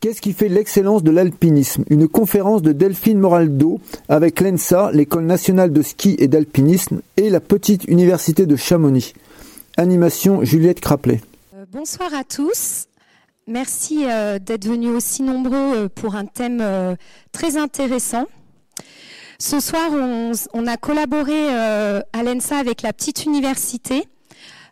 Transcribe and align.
Qu'est-ce 0.00 0.20
qui 0.20 0.32
fait 0.32 0.48
l'excellence 0.48 1.02
de 1.02 1.10
l'alpinisme? 1.10 1.82
Une 1.90 2.06
conférence 2.06 2.62
de 2.62 2.70
Delphine 2.70 3.18
Moraldo 3.18 3.80
avec 4.08 4.40
l'ENSA, 4.40 4.92
l'École 4.92 5.24
nationale 5.24 5.72
de 5.72 5.82
ski 5.82 6.14
et 6.20 6.28
d'alpinisme, 6.28 7.00
et 7.16 7.30
la 7.30 7.40
petite 7.40 7.82
université 7.86 8.46
de 8.46 8.54
Chamonix. 8.54 9.12
Animation 9.76 10.44
Juliette 10.44 10.78
Craplet. 10.78 11.20
Euh, 11.52 11.64
bonsoir 11.72 12.14
à 12.14 12.22
tous. 12.22 12.86
Merci 13.48 14.04
euh, 14.04 14.38
d'être 14.38 14.66
venus 14.68 14.90
aussi 14.90 15.24
nombreux 15.24 15.76
euh, 15.76 15.88
pour 15.92 16.14
un 16.14 16.26
thème 16.26 16.62
très 17.32 17.56
intéressant. 17.56 18.26
Ce 19.40 19.58
soir, 19.58 19.90
on, 19.92 20.66
a 20.68 20.76
collaboré 20.76 21.48
à 21.48 22.22
l'ENSA 22.24 22.56
avec 22.56 22.82
la 22.82 22.92
petite 22.92 23.24
université 23.24 24.06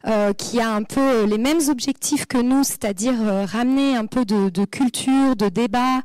euh, 0.07 0.33
qui 0.33 0.61
a 0.61 0.71
un 0.71 0.85
peu 0.85 1.25
les 1.25 1.37
mêmes 1.37 1.69
objectifs 1.69 2.27
que 2.27 2.39
nous, 2.39 2.63
c'est-à-dire 2.63 3.15
euh, 3.23 3.45
ramener 3.45 3.97
un 3.97 4.07
peu 4.07 4.25
de, 4.25 4.65
culture, 4.65 5.35
de 5.35 5.49
débat, 5.49 6.03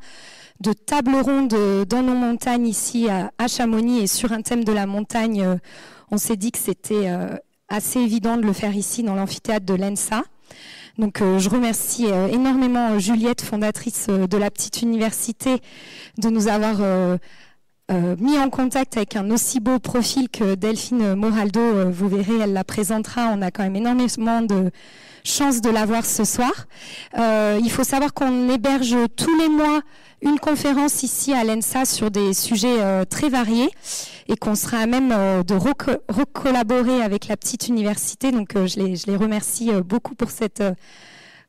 de 0.60 0.74
table 0.74 1.16
ronde 1.16 1.54
dans 1.88 2.02
nos 2.02 2.16
montagnes 2.16 2.68
ici 2.68 3.08
à, 3.10 3.48
Chamonix 3.48 4.00
et 4.00 4.08
sur 4.08 4.32
un 4.32 4.42
thème 4.42 4.64
de 4.64 4.72
la 4.72 4.88
montagne. 4.88 5.44
Euh, 5.44 5.56
on 6.10 6.18
s'est 6.18 6.36
dit 6.36 6.52
que 6.52 6.58
c'était 6.58 7.10
assez 7.70 8.00
évident 8.00 8.36
de 8.36 8.42
le 8.42 8.52
faire 8.52 8.76
ici 8.76 9.02
dans 9.02 9.16
l'amphithéâtre 9.16 9.66
de 9.66 9.76
l'ENSA. 9.76 10.24
Donc 10.98 11.20
je 11.20 11.50
remercie 11.50 12.08
énormément 12.34 13.00
Juliette, 13.00 13.42
fondatrice 13.42 14.08
de 14.08 14.38
la 14.38 14.52
petite 14.52 14.82
université, 14.82 15.62
de 16.18 16.30
nous 16.30 16.50
avoir 16.50 16.82
euh, 17.92 18.16
mis 18.20 18.38
en 18.38 18.50
contact 18.50 18.96
avec 18.96 19.18
un 19.18 19.30
aussi 19.32 19.60
beau 19.60 19.78
profil 19.80 20.30
que 20.30 20.56
Delphine 20.56 21.14
Moraldo. 21.16 21.60
Euh, 21.60 21.92
vous 21.92 22.08
verrez, 22.08 22.40
elle 22.42 22.54
la 22.54 22.64
présentera. 22.64 23.32
On 23.36 23.42
a 23.42 23.52
quand 23.52 23.64
même 23.64 23.76
énormément 23.76 24.42
de 24.42 24.72
chance 25.26 25.60
de 25.60 25.70
la 25.70 25.86
voir 25.86 26.06
ce 26.06 26.24
soir. 26.24 26.52
Euh, 27.18 27.60
il 27.62 27.70
faut 27.70 27.84
savoir 27.84 28.14
qu'on 28.14 28.50
héberge 28.50 28.96
tous 29.18 29.38
les 29.38 29.50
mois 29.50 29.82
une 30.22 30.40
conférence 30.40 31.04
ici 31.04 31.34
à 31.34 31.44
l'ENSA 31.44 31.84
sur 31.84 32.12
des 32.12 32.34
sujets 32.34 33.06
très 33.08 33.28
variés 33.28 33.70
et 34.28 34.38
qu'on 34.38 34.54
sera 34.54 34.78
à 34.78 34.86
même 34.86 35.10
de 35.10 35.54
recollaborer 36.14 37.02
avec 37.02 37.28
la 37.28 37.36
petite 37.38 37.68
université. 37.68 38.32
Donc 38.32 38.52
je 38.54 38.80
les, 38.80 38.96
je 38.96 39.08
les 39.08 39.16
remercie 39.16 39.72
beaucoup 39.84 40.14
pour 40.14 40.30
cette 40.30 40.64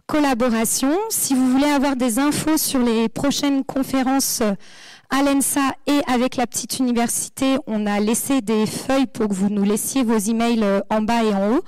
collaboration. 0.06 0.92
Si 1.10 1.34
vous 1.34 1.50
voulez 1.50 1.70
avoir 1.70 1.96
des 1.96 2.18
infos 2.18 2.56
sur 2.56 2.80
les 2.80 3.10
prochaines 3.10 3.62
conférences 3.62 4.42
à 5.12 5.22
l'ENSA 5.22 5.74
et 5.86 6.00
avec 6.06 6.36
la 6.36 6.46
petite 6.46 6.78
université, 6.78 7.58
on 7.66 7.86
a 7.86 8.00
laissé 8.00 8.40
des 8.40 8.64
feuilles 8.64 9.06
pour 9.06 9.28
que 9.28 9.34
vous 9.34 9.50
nous 9.50 9.62
laissiez 9.62 10.02
vos 10.02 10.16
emails 10.16 10.64
euh, 10.64 10.80
en 10.88 11.02
bas 11.02 11.22
et 11.22 11.34
en 11.34 11.52
haut. 11.52 11.62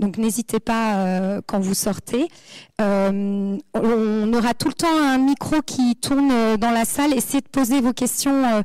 Donc 0.00 0.18
n'hésitez 0.18 0.58
pas 0.58 0.96
euh, 0.96 1.40
quand 1.46 1.60
vous 1.60 1.74
sortez. 1.74 2.26
Euh, 2.80 3.56
on 3.72 4.32
aura 4.32 4.54
tout 4.54 4.66
le 4.66 4.74
temps 4.74 4.98
un 4.98 5.18
micro 5.18 5.62
qui 5.62 5.94
tourne 5.94 6.56
dans 6.56 6.72
la 6.72 6.84
salle. 6.84 7.12
Essayez 7.12 7.40
de 7.40 7.48
poser 7.48 7.80
vos 7.80 7.92
questions 7.92 8.64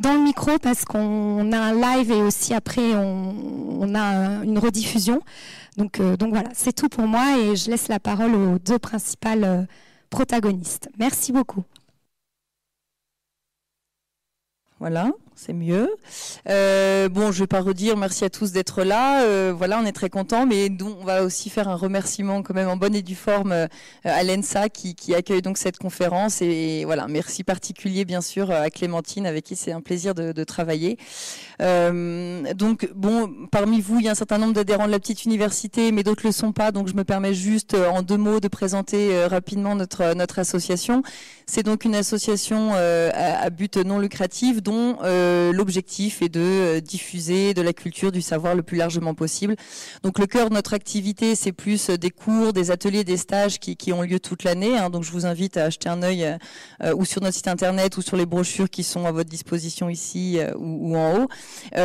dans 0.00 0.12
le 0.12 0.20
micro 0.20 0.58
parce 0.58 0.84
qu'on 0.84 1.52
a 1.52 1.58
un 1.58 1.74
live 1.74 2.10
et 2.10 2.20
aussi 2.20 2.54
après 2.54 2.96
on, 2.96 3.94
a 3.94 4.42
une 4.42 4.58
rediffusion. 4.58 5.20
Donc, 5.76 6.02
donc 6.18 6.30
voilà, 6.30 6.48
c'est 6.52 6.72
tout 6.72 6.88
pour 6.88 7.06
moi 7.06 7.38
et 7.38 7.54
je 7.54 7.70
laisse 7.70 7.86
la 7.86 8.00
parole 8.00 8.34
aux 8.34 8.58
deux 8.58 8.80
principales 8.80 9.68
protagonistes. 10.10 10.88
Merci 10.98 11.30
beaucoup. 11.30 11.62
Voilà 14.82 15.12
c'est 15.42 15.52
mieux. 15.52 15.90
Euh, 16.48 17.08
bon, 17.08 17.32
je 17.32 17.40
vais 17.40 17.46
pas 17.46 17.60
redire 17.60 17.96
merci 17.96 18.24
à 18.24 18.30
tous 18.30 18.52
d'être 18.52 18.82
là. 18.82 19.24
Euh, 19.24 19.52
voilà, 19.56 19.80
on 19.82 19.86
est 19.86 19.92
très 19.92 20.10
contents, 20.10 20.46
mais 20.46 20.70
on 20.82 21.04
va 21.04 21.24
aussi 21.24 21.50
faire 21.50 21.68
un 21.68 21.74
remerciement 21.74 22.42
quand 22.42 22.54
même 22.54 22.68
en 22.68 22.76
bonne 22.76 22.94
et 22.94 23.02
due 23.02 23.14
forme 23.14 23.52
euh, 23.52 23.66
à 24.04 24.22
l'ENSA 24.22 24.68
qui, 24.68 24.94
accueille 25.14 25.42
donc 25.42 25.58
cette 25.58 25.78
conférence 25.78 26.40
et, 26.40 26.84
voilà, 26.84 27.06
merci 27.08 27.44
particulier 27.44 28.04
bien 28.04 28.20
sûr 28.20 28.50
à 28.50 28.70
Clémentine 28.70 29.26
avec 29.26 29.44
qui 29.44 29.56
c'est 29.56 29.72
un 29.72 29.80
plaisir 29.80 30.14
de, 30.14 30.44
travailler. 30.44 30.96
donc 31.60 32.88
bon, 32.94 33.30
parmi 33.50 33.80
vous, 33.80 33.98
il 34.00 34.06
y 34.06 34.08
a 34.08 34.12
un 34.12 34.16
certain 34.16 34.38
nombre 34.38 34.54
d'adhérents 34.54 34.86
de 34.86 34.90
la 34.90 34.98
petite 34.98 35.24
université, 35.24 35.92
mais 35.92 36.02
d'autres 36.02 36.26
le 36.26 36.32
sont 36.32 36.52
pas. 36.52 36.72
Donc 36.72 36.88
je 36.88 36.94
me 36.94 37.04
permets 37.04 37.34
juste 37.34 37.74
en 37.74 38.02
deux 38.02 38.16
mots 38.16 38.40
de 38.40 38.48
présenter 38.48 39.26
rapidement 39.26 39.74
notre 39.74 40.38
association. 40.38 41.02
C'est 41.54 41.62
donc 41.62 41.84
une 41.84 41.94
association 41.94 42.72
à, 42.72 43.50
but 43.50 43.76
non 43.76 43.98
lucratif 43.98 44.62
dont 44.62 44.96
euh, 45.02 45.52
l'objectif 45.52 46.22
est 46.22 46.30
de 46.30 46.40
euh, 46.40 46.80
diffuser 46.80 47.52
de 47.52 47.60
la 47.60 47.74
culture, 47.74 48.10
du 48.10 48.22
savoir 48.22 48.54
le 48.54 48.62
plus 48.62 48.78
largement 48.78 49.12
possible. 49.12 49.56
Donc 50.02 50.18
le 50.18 50.26
cœur 50.26 50.48
de 50.48 50.54
notre 50.54 50.72
activité, 50.72 51.34
c'est 51.34 51.52
plus 51.52 51.90
euh, 51.90 51.98
des 51.98 52.08
cours, 52.08 52.54
des 52.54 52.70
ateliers, 52.70 53.04
des 53.04 53.18
stages 53.18 53.58
qui, 53.58 53.92
ont 53.92 54.00
lieu 54.00 54.18
toute 54.18 54.44
l'année. 54.44 54.78
Hein. 54.78 54.88
Donc 54.88 55.04
je 55.04 55.12
vous 55.12 55.26
invite 55.26 55.58
à 55.58 55.64
acheter 55.64 55.90
un 55.90 56.02
œil 56.02 56.38
ou 56.96 57.04
sur 57.04 57.20
notre 57.20 57.34
site 57.34 57.48
internet 57.48 57.98
ou 57.98 58.02
sur 58.02 58.16
les 58.16 58.24
brochures 58.24 58.70
qui 58.70 58.82
sont 58.82 59.04
à 59.04 59.12
votre 59.12 59.28
disposition 59.28 59.90
ici 59.90 60.38
ou, 60.56 60.96
en 60.96 61.18
haut. 61.18 61.28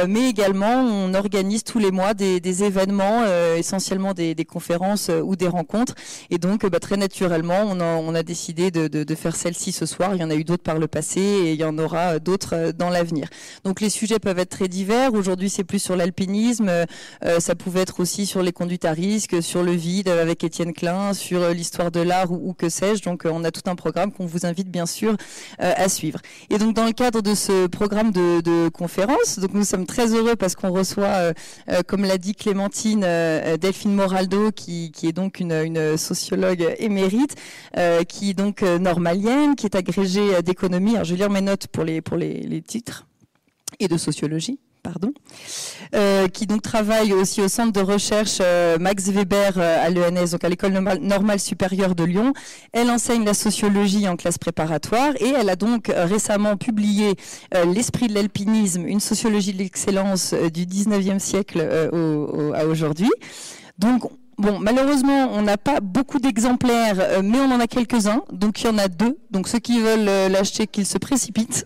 mais 0.08 0.30
également, 0.30 0.82
on 0.82 1.14
organise 1.14 1.66
tous 1.66 1.80
les 1.80 1.92
mois 1.92 2.14
des, 2.14 2.64
événements, 2.64 3.26
essentiellement 3.56 4.14
des, 4.14 4.36
conférences 4.46 5.10
ou 5.10 5.36
des 5.36 5.48
rencontres. 5.48 5.96
Et 6.30 6.38
donc, 6.38 6.66
bah, 6.66 6.80
très 6.80 6.96
naturellement, 6.96 7.64
on 7.66 8.16
a, 8.16 8.24
décidé 8.24 8.72
de, 8.72 8.88
de 8.88 9.16
faire 9.16 9.36
celle-ci 9.58 9.72
ce 9.72 9.86
soir. 9.86 10.16
Il 10.16 10.22
y 10.22 10.24
en 10.24 10.30
a 10.30 10.36
eu 10.36 10.44
d'autres 10.44 10.64
par 10.64 10.78
le 10.78 10.88
passé 10.88 11.20
et 11.20 11.54
il 11.54 11.60
y 11.60 11.64
en 11.64 11.78
aura 11.78 12.20
d'autres 12.20 12.72
dans 12.72 12.90
l'avenir. 12.90 13.28
Donc 13.64 13.82
les 13.82 13.90
sujets 13.90 14.20
peuvent 14.20 14.40
être 14.40 14.50
très 14.50 14.68
divers. 14.68 15.14
Aujourd'hui, 15.14 15.50
c'est 15.50 15.64
plus 15.64 15.80
sur 15.80 15.96
l'alpinisme. 15.96 16.70
Euh, 16.70 17.40
ça 17.40 17.56
pouvait 17.56 17.82
être 17.82 18.00
aussi 18.00 18.26
sur 18.26 18.42
les 18.42 18.52
conduites 18.52 18.86
à 18.86 18.92
risque, 18.92 19.42
sur 19.42 19.64
le 19.64 19.72
vide 19.72 20.10
avec 20.10 20.44
Étienne 20.44 20.74
Klein, 20.74 21.14
sur 21.14 21.42
euh, 21.42 21.54
l'histoire 21.54 21.92
de 21.92 22.00
l'art 22.00 22.32
ou, 22.32 22.54
que 22.54 22.70
sais-je. 22.70 23.04
Donc 23.04 23.26
euh, 23.26 23.32
on 23.34 23.44
a 23.44 23.52
tout 23.52 23.68
un 23.70 23.76
programme 23.76 24.12
qu'on 24.12 24.26
vous 24.26 24.46
invite 24.46 24.70
bien 24.70 24.86
sûr 24.86 25.16
à 25.60 25.90
suivre. 25.90 26.20
Et 26.50 26.58
donc 26.58 26.76
dans 26.76 26.86
le 26.86 26.92
cadre 26.92 27.22
de 27.22 27.34
ce 27.34 27.68
programme 27.68 28.12
de, 28.12 28.42
de 28.42 28.70
conférence, 28.70 29.40
donc 29.40 29.54
nous 29.54 29.64
sommes 29.64 29.86
très 29.86 30.14
heureux 30.14 30.36
parce 30.36 30.56
qu'on 30.56 30.72
reçoit, 30.72 31.34
comme 31.88 32.04
l'a 32.04 32.18
dit 32.18 32.36
Clémentine, 32.36 33.02
Delphine 33.60 33.94
Moraldo, 33.94 34.52
qui, 34.52 34.92
qui 34.92 35.08
est 35.08 35.14
donc 35.14 35.40
une, 35.40 35.52
une 35.52 35.98
sociologue 35.98 36.76
émérite, 36.80 37.36
qui 38.08 38.32
est 38.32 38.34
donc 38.34 38.62
normalienne, 38.62 39.37
qui 39.56 39.66
est 39.66 39.76
agrégée 39.76 40.42
d'économie. 40.42 40.94
Alors 40.94 41.06
je 41.06 41.12
vais 41.12 41.18
lire 41.18 41.30
mes 41.30 41.42
notes 41.42 41.68
pour 41.68 41.84
les 41.84 42.02
pour 42.02 42.18
les, 42.18 42.62
titres 42.62 43.08
et 43.80 43.88
de 43.88 43.98
sociologie. 43.98 44.60
Pardon, 44.84 45.12
euh, 45.96 46.30
qui 46.30 46.48
donc 46.48 46.62
travaille 46.62 47.12
aussi 47.12 47.42
au 47.42 47.50
centre 47.50 47.74
de 47.74 47.82
recherche 47.82 48.38
euh, 48.40 48.78
Max 48.78 49.10
Weber 49.10 49.58
euh, 49.58 49.86
à 49.86 49.90
l'ENS, 49.90 50.32
donc 50.32 50.46
à 50.46 50.50
l'école 50.50 50.72
normale, 50.72 51.40
supérieure 51.42 51.94
de 51.94 52.06
Lyon. 52.06 52.32
Elle 52.72 52.90
enseigne 52.90 53.26
la 53.26 53.34
sociologie 53.34 54.08
en 54.08 54.16
classe 54.16 54.38
préparatoire 54.38 55.14
et 55.20 55.28
elle 55.28 55.50
a 55.50 55.58
donc 55.58 55.92
récemment 55.94 56.56
publié 56.56 57.16
L'esprit 57.66 58.08
de 58.08 58.14
l'alpinisme, 58.14 58.86
une 58.88 59.02
sociologie 59.02 59.52
de 59.52 59.58
l'excellence 59.58 60.34
du 60.34 60.66
19e 60.66 61.20
siècle 61.20 61.60
à 62.54 62.66
aujourd'hui. 62.66 63.10
Donc 63.78 64.10
Bon, 64.38 64.60
malheureusement, 64.60 65.30
on 65.34 65.42
n'a 65.42 65.58
pas 65.58 65.80
beaucoup 65.80 66.20
d'exemplaires, 66.20 66.98
euh, 67.00 67.22
mais 67.24 67.40
on 67.40 67.52
en 67.52 67.60
a 67.60 67.66
quelques-uns. 67.66 68.22
Donc 68.32 68.62
il 68.62 68.68
y 68.68 68.70
en 68.70 68.78
a 68.78 68.88
deux. 68.88 69.18
Donc 69.32 69.48
ceux 69.48 69.58
qui 69.58 69.80
veulent 69.80 70.08
euh, 70.08 70.30
l'acheter, 70.30 70.68
qu'ils 70.68 70.86
se 70.86 71.00
précipitent. 71.00 71.66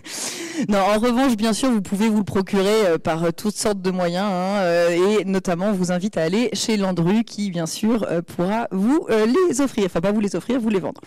non, 0.70 0.78
en 0.78 0.98
revanche, 0.98 1.36
bien 1.36 1.52
sûr, 1.52 1.70
vous 1.70 1.82
pouvez 1.82 2.08
vous 2.08 2.18
le 2.18 2.24
procurer 2.24 2.86
euh, 2.86 2.98
par 2.98 3.30
toutes 3.34 3.56
sortes 3.56 3.82
de 3.82 3.90
moyens, 3.90 4.24
hein, 4.26 4.88
et 4.90 5.24
notamment, 5.26 5.66
on 5.66 5.72
vous 5.72 5.92
invite 5.92 6.16
à 6.16 6.22
aller 6.22 6.48
chez 6.54 6.78
Landru, 6.78 7.24
qui 7.24 7.50
bien 7.50 7.66
sûr 7.66 8.06
pourra 8.26 8.68
vous 8.72 9.06
les 9.08 9.60
offrir. 9.60 9.84
Enfin, 9.86 10.00
pas 10.00 10.12
vous 10.12 10.20
les 10.20 10.34
offrir, 10.34 10.60
vous 10.60 10.70
les 10.70 10.80
vendre. 10.80 11.02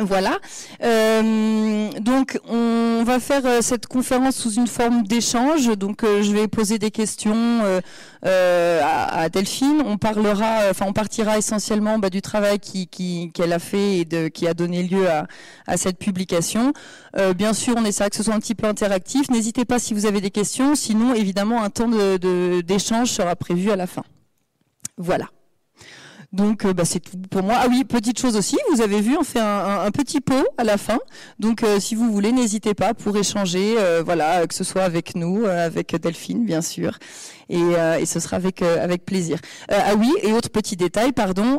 Voilà. 0.00 0.38
Euh, 0.82 1.90
donc, 2.00 2.38
on 2.48 3.02
va 3.04 3.20
faire 3.20 3.44
euh, 3.44 3.60
cette 3.60 3.86
conférence 3.86 4.36
sous 4.36 4.54
une 4.54 4.66
forme 4.66 5.02
d'échange. 5.02 5.66
Donc, 5.76 6.02
euh, 6.02 6.22
je 6.22 6.32
vais 6.32 6.48
poser 6.48 6.78
des 6.78 6.90
questions 6.90 7.62
à, 8.22 9.28
Delphine. 9.28 9.82
On 9.84 9.98
parlera, 9.98 10.70
enfin, 10.70 10.86
on 10.88 10.94
partira 10.94 11.36
essentiellement 11.36 11.98
bah, 11.98 12.08
du 12.08 12.22
travail 12.22 12.58
qu'elle 12.58 13.52
a 13.52 13.58
fait 13.58 13.98
et 13.98 14.04
de, 14.06 14.28
qui 14.28 14.48
a 14.48 14.54
donné 14.54 14.82
lieu 14.82 15.06
à, 15.08 15.76
cette 15.76 15.98
publication. 15.98 16.72
bien 17.36 17.52
sûr, 17.52 17.74
on 17.76 17.84
essaiera 17.84 18.08
que 18.08 18.16
ce 18.16 18.22
soit 18.22 18.34
un 18.34 18.40
petit 18.40 18.54
peu 18.54 18.66
interactif. 18.66 19.28
N'hésitez 19.30 19.64
pas 19.64 19.78
si 19.78 19.92
vous 19.92 20.06
avez 20.06 20.20
des 20.20 20.30
questions. 20.30 20.74
Sinon, 20.74 21.14
évidemment, 21.14 21.62
un 21.62 21.70
temps 21.70 21.90
d'échange 22.62 23.10
sera 23.10 23.36
prévu 23.36 23.70
à 23.70 23.76
la 23.76 23.86
fin. 23.86 24.04
Voilà. 24.96 25.26
Donc 26.32 26.64
euh, 26.64 26.72
bah, 26.72 26.84
c'est 26.84 27.00
tout 27.00 27.18
pour 27.30 27.42
moi. 27.42 27.56
Ah 27.58 27.66
oui, 27.68 27.84
petite 27.84 28.18
chose 28.18 28.36
aussi, 28.36 28.56
vous 28.72 28.80
avez 28.80 29.00
vu, 29.00 29.16
on 29.18 29.24
fait 29.24 29.40
un, 29.40 29.90
petit 29.90 30.20
pot 30.20 30.46
à 30.56 30.64
la 30.64 30.78
fin. 30.78 30.98
Donc 31.38 31.62
euh, 31.62 31.78
si 31.78 31.94
vous 31.94 32.10
voulez, 32.10 32.32
n'hésitez 32.32 32.72
pas 32.72 32.94
pour 32.94 33.16
échanger, 33.16 33.74
euh, 33.78 34.02
voilà, 34.02 34.46
que 34.46 34.54
ce 34.54 34.64
soit 34.64 34.82
avec 34.82 35.14
nous, 35.14 35.44
avec 35.44 35.94
Delphine 35.96 36.46
bien 36.46 36.62
sûr, 36.62 36.98
et, 37.50 38.06
ce 38.06 38.18
sera 38.18 38.36
avec 38.36 38.62
avec 38.62 39.04
plaisir. 39.04 39.38
ah 39.68 39.94
oui, 39.96 40.10
et 40.22 40.32
autre 40.32 40.48
petit 40.48 40.76
détail, 40.76 41.12
pardon, 41.12 41.58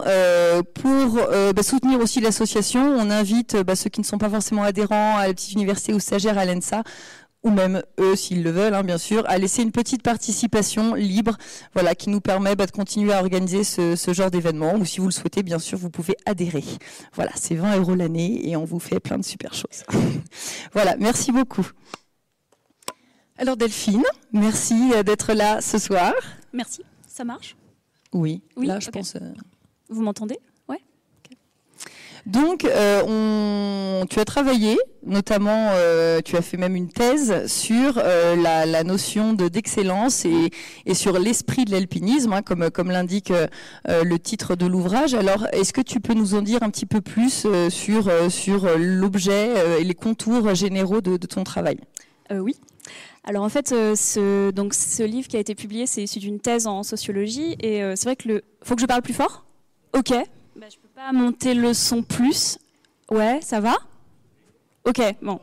pour 0.73 1.19
bah, 1.55 1.63
soutenir 1.63 1.99
aussi 1.99 2.19
l'association, 2.19 2.95
on 2.97 3.11
invite 3.11 3.57
bah, 3.57 3.75
ceux 3.75 3.91
qui 3.91 4.01
ne 4.01 4.05
sont 4.05 4.17
pas 4.17 4.29
forcément 4.29 4.63
adhérents 4.63 5.17
à 5.17 5.27
la 5.27 5.33
petite 5.33 5.53
université 5.53 5.93
ou 5.93 5.99
stagiaires 5.99 6.37
à 6.37 6.45
l'ENSA 6.45 6.83
ou 7.43 7.49
même 7.51 7.83
eux, 7.99 8.15
s'ils 8.15 8.41
le 8.43 8.51
veulent, 8.51 8.73
hein, 8.73 8.83
bien 8.83 8.97
sûr, 8.97 9.23
à 9.27 9.37
laisser 9.37 9.61
une 9.63 9.71
petite 9.71 10.01
participation 10.01 10.93
libre, 10.95 11.37
voilà, 11.73 11.93
qui 11.95 12.09
nous 12.09 12.21
permet 12.21 12.55
bah, 12.55 12.65
de 12.65 12.71
continuer 12.71 13.11
à 13.13 13.19
organiser 13.19 13.63
ce, 13.63 13.95
ce 13.95 14.13
genre 14.13 14.31
d'événement. 14.31 14.75
Ou 14.75 14.85
si 14.85 14.99
vous 14.99 15.07
le 15.07 15.11
souhaitez, 15.11 15.43
bien 15.43 15.59
sûr, 15.59 15.77
vous 15.77 15.89
pouvez 15.89 16.15
adhérer. 16.25 16.63
Voilà, 17.13 17.31
c'est 17.35 17.55
20 17.55 17.77
euros 17.79 17.95
l'année 17.95 18.47
et 18.49 18.55
on 18.55 18.63
vous 18.63 18.79
fait 18.79 18.99
plein 18.99 19.17
de 19.17 19.25
super 19.25 19.53
choses. 19.53 19.83
voilà, 20.73 20.95
merci 20.97 21.31
beaucoup. 21.31 21.67
Alors 23.37 23.57
Delphine, 23.57 24.03
merci 24.31 24.91
d'être 25.03 25.33
là 25.33 25.59
ce 25.59 25.77
soir. 25.79 26.13
Merci, 26.53 26.83
ça 27.07 27.23
marche? 27.23 27.55
Oui, 28.13 28.41
Oui, 28.55 28.67
là 28.67 28.79
je 28.79 28.89
pense. 28.91 29.15
euh, 29.15 29.33
Vous 29.89 30.03
m'entendez? 30.03 30.37
Donc, 32.25 32.63
euh, 32.63 33.03
on, 33.05 34.05
tu 34.05 34.17
as 34.19 34.25
travaillé, 34.25 34.77
notamment, 35.05 35.71
euh, 35.73 36.21
tu 36.23 36.37
as 36.37 36.41
fait 36.41 36.55
même 36.55 36.75
une 36.75 36.87
thèse 36.87 37.47
sur 37.47 37.97
euh, 37.97 38.35
la, 38.37 38.83
notion 38.85 39.33
de 39.33 39.49
d'excellence 39.49 40.25
et, 40.25 40.93
sur 40.93 41.19
l'esprit 41.19 41.65
de 41.65 41.71
l'alpinisme, 41.71 42.31
hein, 42.31 42.41
comme, 42.41 42.91
l'indique 42.91 43.33
le 43.87 44.17
titre 44.17 44.55
de 44.55 44.65
l'ouvrage. 44.65 45.13
Alors, 45.13 45.47
est-ce 45.51 45.73
que 45.73 45.81
tu 45.81 45.99
peux 45.99 46.13
nous 46.13 46.33
en 46.33 46.41
dire 46.41 46.63
un 46.63 46.69
petit 46.69 46.85
peu 46.85 47.01
plus 47.01 47.45
sur, 47.69 48.09
l'objet 48.77 49.79
et 49.79 49.83
les 49.83 49.95
contours 49.95 50.55
généraux 50.55 51.01
de, 51.01 51.17
ton 51.17 51.43
travail? 51.43 51.77
Oui. 52.31 52.55
Alors 53.25 53.43
en 53.43 53.49
fait, 53.49 53.69
ce, 53.69 54.51
donc, 54.51 54.73
ce 54.73 55.03
livre 55.03 55.27
qui 55.27 55.37
a 55.37 55.39
été 55.39 55.55
publié, 55.55 55.87
c'est 55.87 56.03
issu 56.03 56.19
d'une 56.19 56.39
thèse 56.39 56.67
en 56.67 56.83
sociologie. 56.83 57.55
Et 57.59 57.81
c'est 57.95 58.05
vrai 58.05 58.15
que 58.15 58.27
le. 58.27 58.43
Faut 58.63 58.75
que 58.75 58.81
je 58.81 58.85
parle 58.85 59.01
plus 59.01 59.13
fort? 59.13 59.45
Ok. 59.93 60.13
Monter 61.11 61.53
le 61.53 61.73
son 61.73 62.01
plus. 62.01 62.57
Ouais, 63.11 63.39
ça 63.41 63.59
va? 63.59 63.75
Ok, 64.85 65.01
bon. 65.21 65.39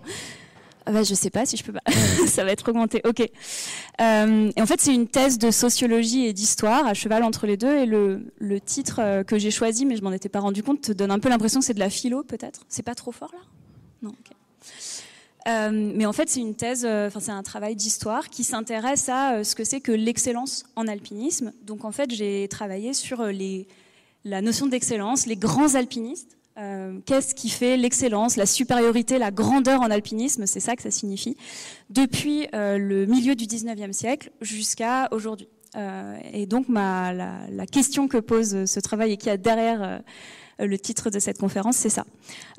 Ah 0.87 0.93
bah, 0.93 1.03
je 1.03 1.15
sais 1.15 1.31
pas 1.31 1.45
si 1.47 1.57
je 1.57 1.65
peux 1.65 1.73
pas. 1.73 1.83
ça 2.27 2.45
va 2.45 2.53
être 2.53 2.69
augmenté. 2.69 3.01
Ok. 3.05 3.21
Euh, 4.01 4.51
et 4.57 4.63
en 4.63 4.67
fait, 4.67 4.81
c'est 4.81 4.95
une 4.95 5.07
thèse 5.07 5.39
de 5.39 5.51
sociologie 5.51 6.27
et 6.27 6.33
d'histoire 6.33 6.87
à 6.87 6.95
cheval 6.95 7.23
entre 7.23 7.47
les 7.47 7.57
deux. 7.57 7.77
Et 7.77 7.87
le, 7.87 8.33
le 8.39 8.61
titre 8.61 9.01
euh, 9.01 9.23
que 9.23 9.39
j'ai 9.39 9.51
choisi, 9.51 9.87
mais 9.87 9.97
je 9.97 10.03
m'en 10.03 10.13
étais 10.13 10.29
pas 10.29 10.41
rendu 10.41 10.63
compte, 10.63 10.81
te 10.81 10.93
donne 10.93 11.11
un 11.11 11.19
peu 11.19 11.29
l'impression 11.29 11.61
que 11.61 11.67
c'est 11.67 11.75
de 11.75 11.79
la 11.79 11.91
philo, 11.91 12.23
peut-être? 12.25 12.61
C'est 12.69 12.83
pas 12.83 12.95
trop 12.95 13.13
fort 13.13 13.31
là? 13.33 13.41
Non. 14.03 14.11
ok. 14.11 14.37
Euh, 15.49 15.93
mais 15.95 16.07
en 16.07 16.13
fait, 16.13 16.29
c'est 16.29 16.41
une 16.41 16.55
thèse, 16.55 16.85
enfin 16.85 17.19
c'est 17.19 17.31
un 17.33 17.43
travail 17.43 17.75
d'histoire 17.75 18.29
qui 18.29 18.45
s'intéresse 18.45 19.09
à 19.09 19.43
ce 19.43 19.55
que 19.55 19.65
c'est 19.65 19.81
que 19.81 19.93
l'excellence 19.93 20.65
en 20.77 20.87
alpinisme. 20.87 21.53
Donc 21.63 21.85
en 21.85 21.93
fait, 21.93 22.11
j'ai 22.11 22.47
travaillé 22.49 22.93
sur 22.93 23.25
les, 23.25 23.67
la 24.25 24.43
notion 24.43 24.67
d'excellence, 24.67 25.27
les 25.27 25.37
grands 25.37 25.75
alpinistes. 25.75 26.37
Euh, 26.59 26.99
Qu'est-ce 27.07 27.35
qui 27.35 27.49
fait 27.49 27.77
l'excellence, 27.77 28.37
la 28.37 28.47
supériorité, 28.47 29.19
la 29.19 29.31
grandeur 29.31 29.81
en 29.81 29.91
alpinisme 29.91 30.47
C'est 30.47 30.61
ça 30.61 30.77
que 30.77 30.83
ça 30.83 30.91
signifie. 30.91 31.37
Depuis 31.89 32.49
euh, 32.55 32.77
le 32.77 33.07
milieu 33.07 33.35
du 33.35 33.47
19e 33.47 33.93
siècle 33.93 34.31
jusqu'à 34.41 35.09
aujourd'hui. 35.13 35.49
Euh, 35.77 36.19
et 36.33 36.47
donc 36.47 36.67
la, 36.69 37.67
question 37.71 38.09
que 38.09 38.19
pose 38.19 38.65
ce 38.65 38.81
travail 38.81 39.13
et 39.13 39.17
qui 39.17 39.31
a 39.31 39.37
derrière 39.37 40.03
le 40.59 40.79
titre 40.79 41.09
de 41.11 41.19
cette 41.19 41.39
conférence, 41.39 41.77
c'est 41.77 41.91
ça. 41.91 42.05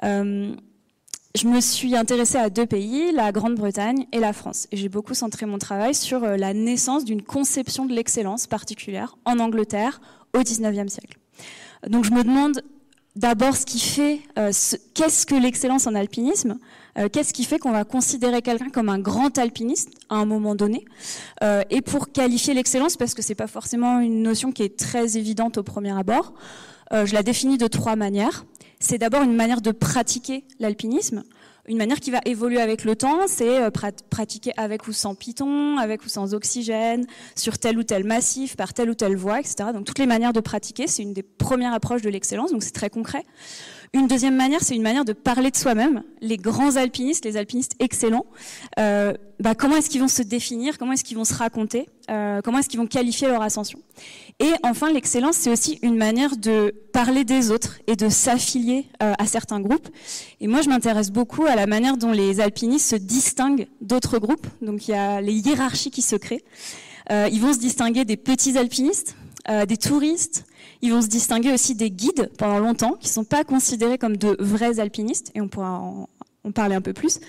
Je 0.04 1.48
me 1.48 1.62
suis 1.62 1.96
intéressée 1.96 2.38
à 2.38 2.50
deux 2.50 2.66
pays, 2.66 3.12
la 3.14 3.32
Grande-Bretagne 3.32 4.06
et 4.12 4.20
la 4.20 4.34
France. 4.34 4.68
Et 4.72 4.78
j'ai 4.78 4.90
beaucoup 4.90 5.14
centré 5.14 5.46
mon 5.46 5.60
travail 5.60 5.94
sur 5.94 6.22
la 6.22 6.54
naissance 6.54 7.06
d'une 7.06 7.22
conception 7.22 7.86
de 7.86 7.94
l'excellence 7.94 8.48
particulière 8.48 9.18
en 9.26 9.40
Angleterre 9.40 10.02
au 10.34 10.40
XIXe 10.40 10.92
siècle. 10.92 11.21
Donc 11.88 12.06
je 12.06 12.12
me 12.12 12.24
demande 12.24 12.62
d'abord 13.16 13.56
ce 13.56 13.66
qui 13.66 13.80
fait, 13.80 14.20
euh, 14.38 14.52
ce- 14.52 14.76
qu'est-ce 14.94 15.26
que 15.26 15.36
l'excellence 15.36 15.88
en 15.88 15.96
alpinisme 15.96 16.58
Euh, 16.98 17.08
Qu'est-ce 17.08 17.32
qui 17.34 17.46
fait 17.46 17.58
qu'on 17.58 17.72
va 17.72 17.86
considérer 17.86 18.42
quelqu'un 18.42 18.70
comme 18.70 18.90
un 18.90 19.00
grand 19.00 19.38
alpiniste 19.38 19.92
à 20.10 20.16
un 20.16 20.26
moment 20.26 20.56
donné 20.56 20.84
Euh, 21.42 21.62
Et 21.70 21.82
pour 21.82 22.12
qualifier 22.12 22.54
l'excellence, 22.54 22.98
parce 22.98 23.14
que 23.14 23.22
c'est 23.22 23.34
pas 23.36 23.48
forcément 23.48 24.02
une 24.02 24.22
notion 24.22 24.52
qui 24.52 24.64
est 24.64 24.78
très 24.78 25.18
évidente 25.18 25.58
au 25.58 25.64
premier 25.64 25.98
abord, 25.98 26.34
je 26.92 27.14
la 27.14 27.24
définis 27.24 27.58
de 27.58 27.68
trois 27.68 27.96
manières. 27.96 28.44
C'est 28.82 28.98
d'abord 28.98 29.22
une 29.24 29.34
manière 29.36 29.62
de 29.62 29.72
pratiquer 29.72 30.44
l'alpinisme, 30.60 31.24
une 31.68 31.78
manière 31.78 32.00
qui 32.00 32.12
va 32.12 32.20
évoluer 32.26 32.60
avec 32.60 32.84
le 32.84 32.96
temps, 32.96 33.28
c'est 33.28 33.62
euh, 33.62 33.70
prat- 33.70 33.92
pratiquer 34.10 34.52
avec 34.58 34.88
ou 34.88 34.94
sans 34.94 35.16
piton, 35.16 35.78
avec 35.78 36.04
ou 36.06 36.10
sans 36.10 36.34
oxygène, 36.34 37.06
sur 37.36 37.58
tel 37.60 37.78
ou 37.78 37.84
tel 37.84 38.04
massif, 38.04 38.56
par 38.56 38.74
telle 38.74 38.90
ou 38.90 38.96
telle 38.96 39.16
voie, 39.16 39.40
etc. 39.40 39.70
Donc 39.74 39.86
toutes 39.86 40.00
les 40.00 40.08
manières 40.08 40.34
de 40.34 40.40
pratiquer, 40.40 40.88
c'est 40.88 41.04
une 41.04 41.14
des 41.14 41.24
premières 41.24 41.74
approches 41.74 42.02
de 42.02 42.10
l'excellence, 42.10 42.52
donc 42.52 42.64
c'est 42.64 42.72
très 42.72 42.90
concret. 42.90 43.24
Une 43.94 44.08
deuxième 44.08 44.38
manière, 44.38 44.64
c'est 44.64 44.76
une 44.78 44.84
manière 44.84 45.04
de 45.04 45.12
parler 45.12 45.52
de 45.52 45.58
soi-même. 45.58 46.04
Les 46.22 46.38
grands 46.38 46.78
alpinistes, 46.78 47.26
les 47.26 47.36
alpinistes 47.36 47.76
excellents, 47.80 48.26
euh, 48.80 49.14
bah, 49.42 49.54
comment 49.54 49.76
est-ce 49.76 49.90
qu'ils 49.90 50.00
vont 50.00 50.08
se 50.08 50.22
définir, 50.22 50.78
comment 50.78 50.94
est-ce 50.94 51.04
qu'ils 51.04 51.18
vont 51.18 51.26
se 51.26 51.34
raconter, 51.34 51.90
euh, 52.10 52.40
comment 52.42 52.60
est-ce 52.60 52.70
qu'ils 52.70 52.80
vont 52.80 52.88
qualifier 52.88 53.28
leur 53.28 53.42
ascension. 53.42 53.80
Et 54.40 54.50
enfin, 54.64 54.94
l'excellence, 54.94 55.36
c'est 55.36 55.52
aussi 55.52 55.78
une 55.82 55.98
manière 55.98 56.38
de 56.38 56.74
parler 56.94 57.26
des 57.26 57.52
autres 57.52 57.80
et 57.86 57.98
de 57.98 58.08
s'affilier 58.08 58.86
euh, 59.04 59.12
à 59.20 59.26
certains 59.26 59.60
groupes. 59.60 59.90
Et 60.40 60.48
moi, 60.48 60.62
je 60.62 60.70
m'intéresse 60.70 61.12
beaucoup 61.12 61.46
à 61.46 61.58
la 61.58 61.68
manière 61.68 61.98
dont 61.98 62.14
les 62.14 62.40
alpinistes 62.40 62.92
se 62.92 62.96
distinguent 62.96 63.68
d'autres 63.82 64.20
groupes. 64.20 64.48
Donc, 64.62 64.88
il 64.88 64.92
y 64.92 64.94
a 64.94 65.20
les 65.20 65.34
hiérarchies 65.34 65.92
qui 65.92 66.02
se 66.02 66.16
créent. 66.16 66.46
Ils 67.10 67.42
vont 67.42 67.52
se 67.52 67.60
distinguer 67.60 68.06
des 68.06 68.16
petits 68.16 68.58
alpinistes, 68.58 69.18
euh, 69.50 69.66
des 69.66 69.78
touristes. 69.78 70.46
Ils 70.82 70.92
vont 70.92 71.02
se 71.02 71.08
distinguer 71.08 71.54
aussi 71.54 71.76
des 71.76 71.92
guides 71.92 72.32
pendant 72.38 72.60
longtemps, 72.60 72.98
qui 73.00 73.08
ne 73.08 73.14
sont 73.14 73.24
pas 73.24 73.44
considérés 73.44 73.98
comme 73.98 74.18
de 74.18 74.36
vrais 74.40 74.80
alpinistes. 74.80 75.32
Et 75.36 75.42
on 75.42 75.48
pourra 75.48 75.80
en, 75.80 76.10
en 76.44 76.52
parler 76.52 76.76
un 76.76 76.82
peu 76.82 76.94
plus. 76.94 77.20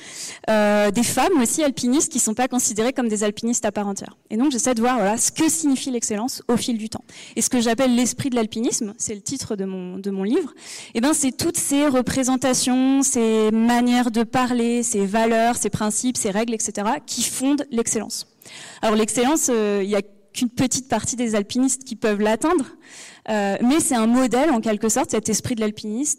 Euh, 0.48 0.90
des 0.90 1.02
femmes 1.02 1.40
aussi 1.40 1.62
alpinistes 1.62 2.10
qui 2.10 2.18
ne 2.18 2.22
sont 2.22 2.34
pas 2.34 2.48
considérées 2.48 2.92
comme 2.92 3.08
des 3.08 3.24
alpinistes 3.24 3.64
à 3.64 3.72
part 3.72 3.86
entière. 3.86 4.16
Et 4.30 4.36
donc 4.36 4.52
j'essaie 4.52 4.74
de 4.74 4.80
voir 4.80 4.96
voilà, 4.96 5.18
ce 5.18 5.30
que 5.30 5.48
signifie 5.48 5.90
l'excellence 5.90 6.42
au 6.48 6.56
fil 6.56 6.78
du 6.78 6.88
temps. 6.88 7.04
Et 7.36 7.42
ce 7.42 7.50
que 7.50 7.60
j'appelle 7.60 7.94
l'esprit 7.94 8.30
de 8.30 8.36
l'alpinisme, 8.36 8.94
c'est 8.96 9.14
le 9.14 9.20
titre 9.20 9.54
de 9.56 9.64
mon, 9.64 9.98
de 9.98 10.10
mon 10.10 10.22
livre, 10.22 10.54
et 10.94 11.00
ben 11.00 11.12
c'est 11.12 11.32
toutes 11.32 11.58
ces 11.58 11.86
représentations, 11.86 13.02
ces 13.02 13.50
manières 13.50 14.10
de 14.10 14.22
parler, 14.22 14.82
ces 14.82 15.04
valeurs, 15.04 15.56
ces 15.56 15.70
principes, 15.70 16.16
ces 16.16 16.30
règles, 16.30 16.54
etc., 16.54 16.88
qui 17.06 17.22
fondent 17.22 17.66
l'excellence. 17.70 18.26
Alors 18.80 18.96
l'excellence, 18.96 19.48
euh, 19.50 19.80
il 19.84 19.90
y 19.90 19.96
a 19.96 20.02
qu'une 20.32 20.50
petite 20.50 20.88
partie 20.88 21.16
des 21.16 21.34
alpinistes 21.34 21.84
qui 21.84 21.96
peuvent 21.96 22.20
l'atteindre, 22.20 22.66
euh, 23.28 23.56
mais 23.62 23.80
c'est 23.80 23.94
un 23.94 24.06
modèle 24.06 24.50
en 24.50 24.60
quelque 24.60 24.88
sorte, 24.88 25.10
cet 25.10 25.28
esprit 25.28 25.54
de 25.54 25.60
l'alpinisme, 25.60 26.18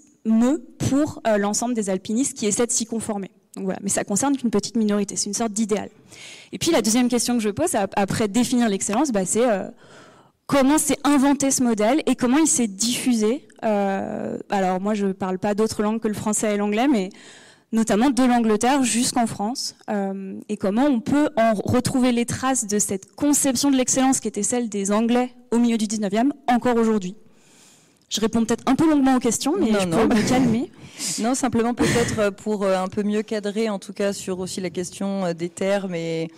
pour 0.78 1.22
euh, 1.28 1.38
l'ensemble 1.38 1.74
des 1.74 1.90
alpinistes 1.90 2.38
qui 2.38 2.46
essaient 2.46 2.68
de 2.68 2.72
s'y 2.72 2.86
conformer. 2.86 3.32
Donc 3.56 3.66
voilà, 3.66 3.80
mais 3.84 3.90
ça 3.90 4.04
concerne 4.04 4.38
qu'une 4.38 4.50
petite 4.52 4.78
minorité, 4.78 5.16
c'est 5.16 5.28
une 5.28 5.34
sorte 5.34 5.54
d'idéal. 5.54 5.90
Et 6.52 6.58
puis 6.58 6.72
la 6.72 6.82
deuxième 6.82 7.10
question 7.10 7.36
que 7.36 7.44
je 7.44 7.50
pose 7.50 7.76
ap- 7.76 7.94
après 7.96 8.28
définir 8.28 8.70
l'excellence, 8.70 9.12
bah, 9.12 9.26
c'est 9.26 9.48
euh, 9.48 9.68
comment 10.48 10.78
s'est 10.78 10.98
inventé 11.04 11.52
ce 11.52 11.62
modèle 11.64 12.02
et 12.06 12.16
comment 12.16 12.38
il 12.38 12.48
s'est 12.48 12.68
diffusé. 12.68 13.48
Alors 13.62 14.82
moi 14.82 14.94
je 14.94 15.08
parle 15.08 15.40
pas 15.40 15.54
d'autres 15.56 15.84
langues 15.84 16.02
que 16.02 16.10
le 16.10 16.14
français 16.14 16.56
et 16.56 16.58
l'anglais, 16.58 16.90
mais 16.90 17.10
notamment 17.74 18.12
de 18.12 18.24
l'Angleterre 18.24 18.84
jusqu'en 18.84 19.28
France, 19.28 19.76
euh, 19.90 20.36
et 20.48 20.56
comment 20.58 20.86
on 20.86 21.02
peut 21.02 21.30
en 21.36 21.54
retrouver 21.56 22.12
les 22.14 22.26
traces 22.26 22.66
de 22.68 22.80
cette 22.80 23.14
conception 23.16 23.72
de 23.72 23.76
l'excellence 23.76 24.20
qui 24.22 24.28
était 24.30 24.44
celle 24.44 24.70
des 24.70 24.92
Anglais 24.92 25.32
au 25.52 25.58
milieu 25.58 25.78
du 25.78 25.88
19e 25.88 26.30
encore 26.48 26.78
aujourd'hui. 26.78 27.16
Je 28.10 28.22
réponds 28.22 28.46
peut-être 28.46 28.64
un 28.68 28.76
peu 28.76 28.88
longuement 28.88 29.16
aux 29.16 29.20
questions, 29.20 29.56
mais 29.60 29.72
Non, 29.72 29.80
je 29.82 29.88
non. 29.88 30.08
peux 30.08 30.16
me 30.16 30.30
calmer. 30.30 30.72
Non, 31.20 31.34
simplement 31.34 31.74
peut-être 31.74 32.30
pour 32.30 32.64
euh, 32.64 32.78
un 32.78 32.88
peu 32.88 33.02
mieux 33.02 33.24
cadrer, 33.24 33.68
en 33.68 33.80
tout 33.80 33.94
cas 33.94 34.14
sur 34.14 34.38
aussi 34.40 34.62
la 34.62 34.70
question 34.70 35.26
euh, 35.26 35.34
des 35.34 35.50
termes 35.50 35.96
et, 35.96 36.30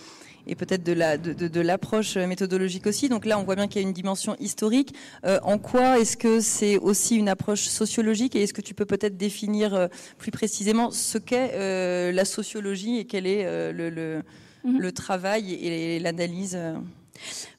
et 0.48 0.56
peut-être 0.56 0.84
de 0.84 0.94
la 0.94 1.18
de, 1.18 1.34
de- 1.34 1.48
de 1.48 1.62
l'approche 1.62 2.18
méthodologique 2.18 2.88
aussi. 2.88 3.10
Donc 3.10 3.25
là, 3.25 3.40
on 3.40 3.44
voit 3.44 3.56
bien 3.56 3.68
qu'il 3.68 3.82
y 3.82 3.86
a 3.86 3.88
une 3.88 3.94
dimension 3.94 4.36
historique. 4.40 4.94
Euh, 5.25 5.40
en 5.44 5.58
quoi 5.58 6.00
est-ce 6.00 6.18
que 6.18 6.40
c'est 6.40 6.78
aussi 6.78 7.16
une 7.16 7.30
approche 7.30 7.64
sociologique 7.64 8.36
et 8.36 8.44
est-ce 8.44 8.54
que 8.54 8.62
tu 8.62 8.74
peux 8.74 8.86
peut-être 8.86 9.18
définir 9.18 9.74
euh, 9.74 9.88
plus 10.18 10.32
précisément 10.32 10.92
ce 10.92 11.18
qu'est 11.18 11.52
euh, 11.54 12.12
la 12.12 12.25
sociologie 12.25 12.98
et 13.00 13.06
quel 13.06 13.25
est 13.28 13.46
euh, 13.46 13.72
le, 13.72 13.90
le, 13.90 14.22
Mhm. 14.64 14.80
le 14.80 14.92
travail 14.92 15.54
et 15.54 16.00
l'analyse 16.00 16.58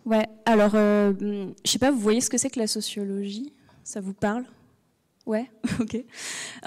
Ouais, 0.04 0.26
alors, 0.44 0.72
je 0.72 1.46
sais 1.64 1.78
pas, 1.78 1.90
vous 1.92 2.00
voyez 2.00 2.20
ce 2.20 2.28
que 2.30 2.36
c'est 2.36 2.50
que 2.50 2.58
la 2.58 2.66
sociologie? 2.66 3.52
Ça 3.84 4.00
vous 4.00 4.12
parle? 4.12 4.44
Ouais, 5.26 5.50
ok. 5.80 5.96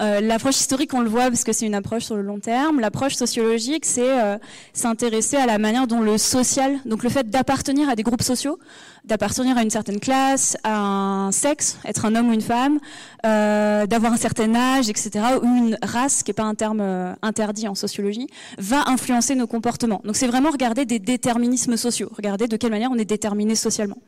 Euh, 0.00 0.20
l'approche 0.20 0.56
historique, 0.60 0.92
on 0.92 1.00
le 1.00 1.08
voit 1.08 1.28
parce 1.28 1.44
que 1.44 1.52
c'est 1.52 1.64
une 1.64 1.74
approche 1.74 2.04
sur 2.04 2.16
le 2.16 2.22
long 2.22 2.40
terme. 2.40 2.78
L'approche 2.78 3.14
sociologique, 3.14 3.86
c'est 3.86 4.20
euh, 4.20 4.36
s'intéresser 4.74 5.38
à 5.38 5.46
la 5.46 5.56
manière 5.56 5.86
dont 5.86 6.00
le 6.00 6.18
social, 6.18 6.78
donc 6.84 7.02
le 7.02 7.08
fait 7.08 7.30
d'appartenir 7.30 7.88
à 7.88 7.96
des 7.96 8.02
groupes 8.02 8.22
sociaux, 8.22 8.58
d'appartenir 9.04 9.56
à 9.56 9.62
une 9.62 9.70
certaine 9.70 10.00
classe, 10.00 10.56
à 10.64 10.78
un 10.78 11.32
sexe, 11.32 11.78
être 11.84 12.04
un 12.04 12.14
homme 12.14 12.28
ou 12.28 12.32
une 12.32 12.40
femme, 12.40 12.78
euh, 13.26 13.86
d'avoir 13.86 14.12
un 14.12 14.16
certain 14.16 14.54
âge, 14.54 14.88
etc., 14.88 15.10
ou 15.42 15.46
une 15.46 15.78
race, 15.82 16.22
qui 16.22 16.30
n'est 16.30 16.34
pas 16.34 16.44
un 16.44 16.54
terme 16.54 16.80
euh, 16.80 17.12
interdit 17.22 17.68
en 17.68 17.74
sociologie, 17.74 18.28
va 18.58 18.88
influencer 18.88 19.34
nos 19.34 19.46
comportements. 19.46 20.00
Donc 20.04 20.16
c'est 20.16 20.26
vraiment 20.26 20.50
regarder 20.50 20.84
des 20.84 20.98
déterminismes 20.98 21.76
sociaux, 21.76 22.10
regarder 22.14 22.46
de 22.46 22.56
quelle 22.56 22.70
manière 22.70 22.90
on 22.90 22.98
est 22.98 23.04
déterminé 23.04 23.54
socialement. 23.54 23.98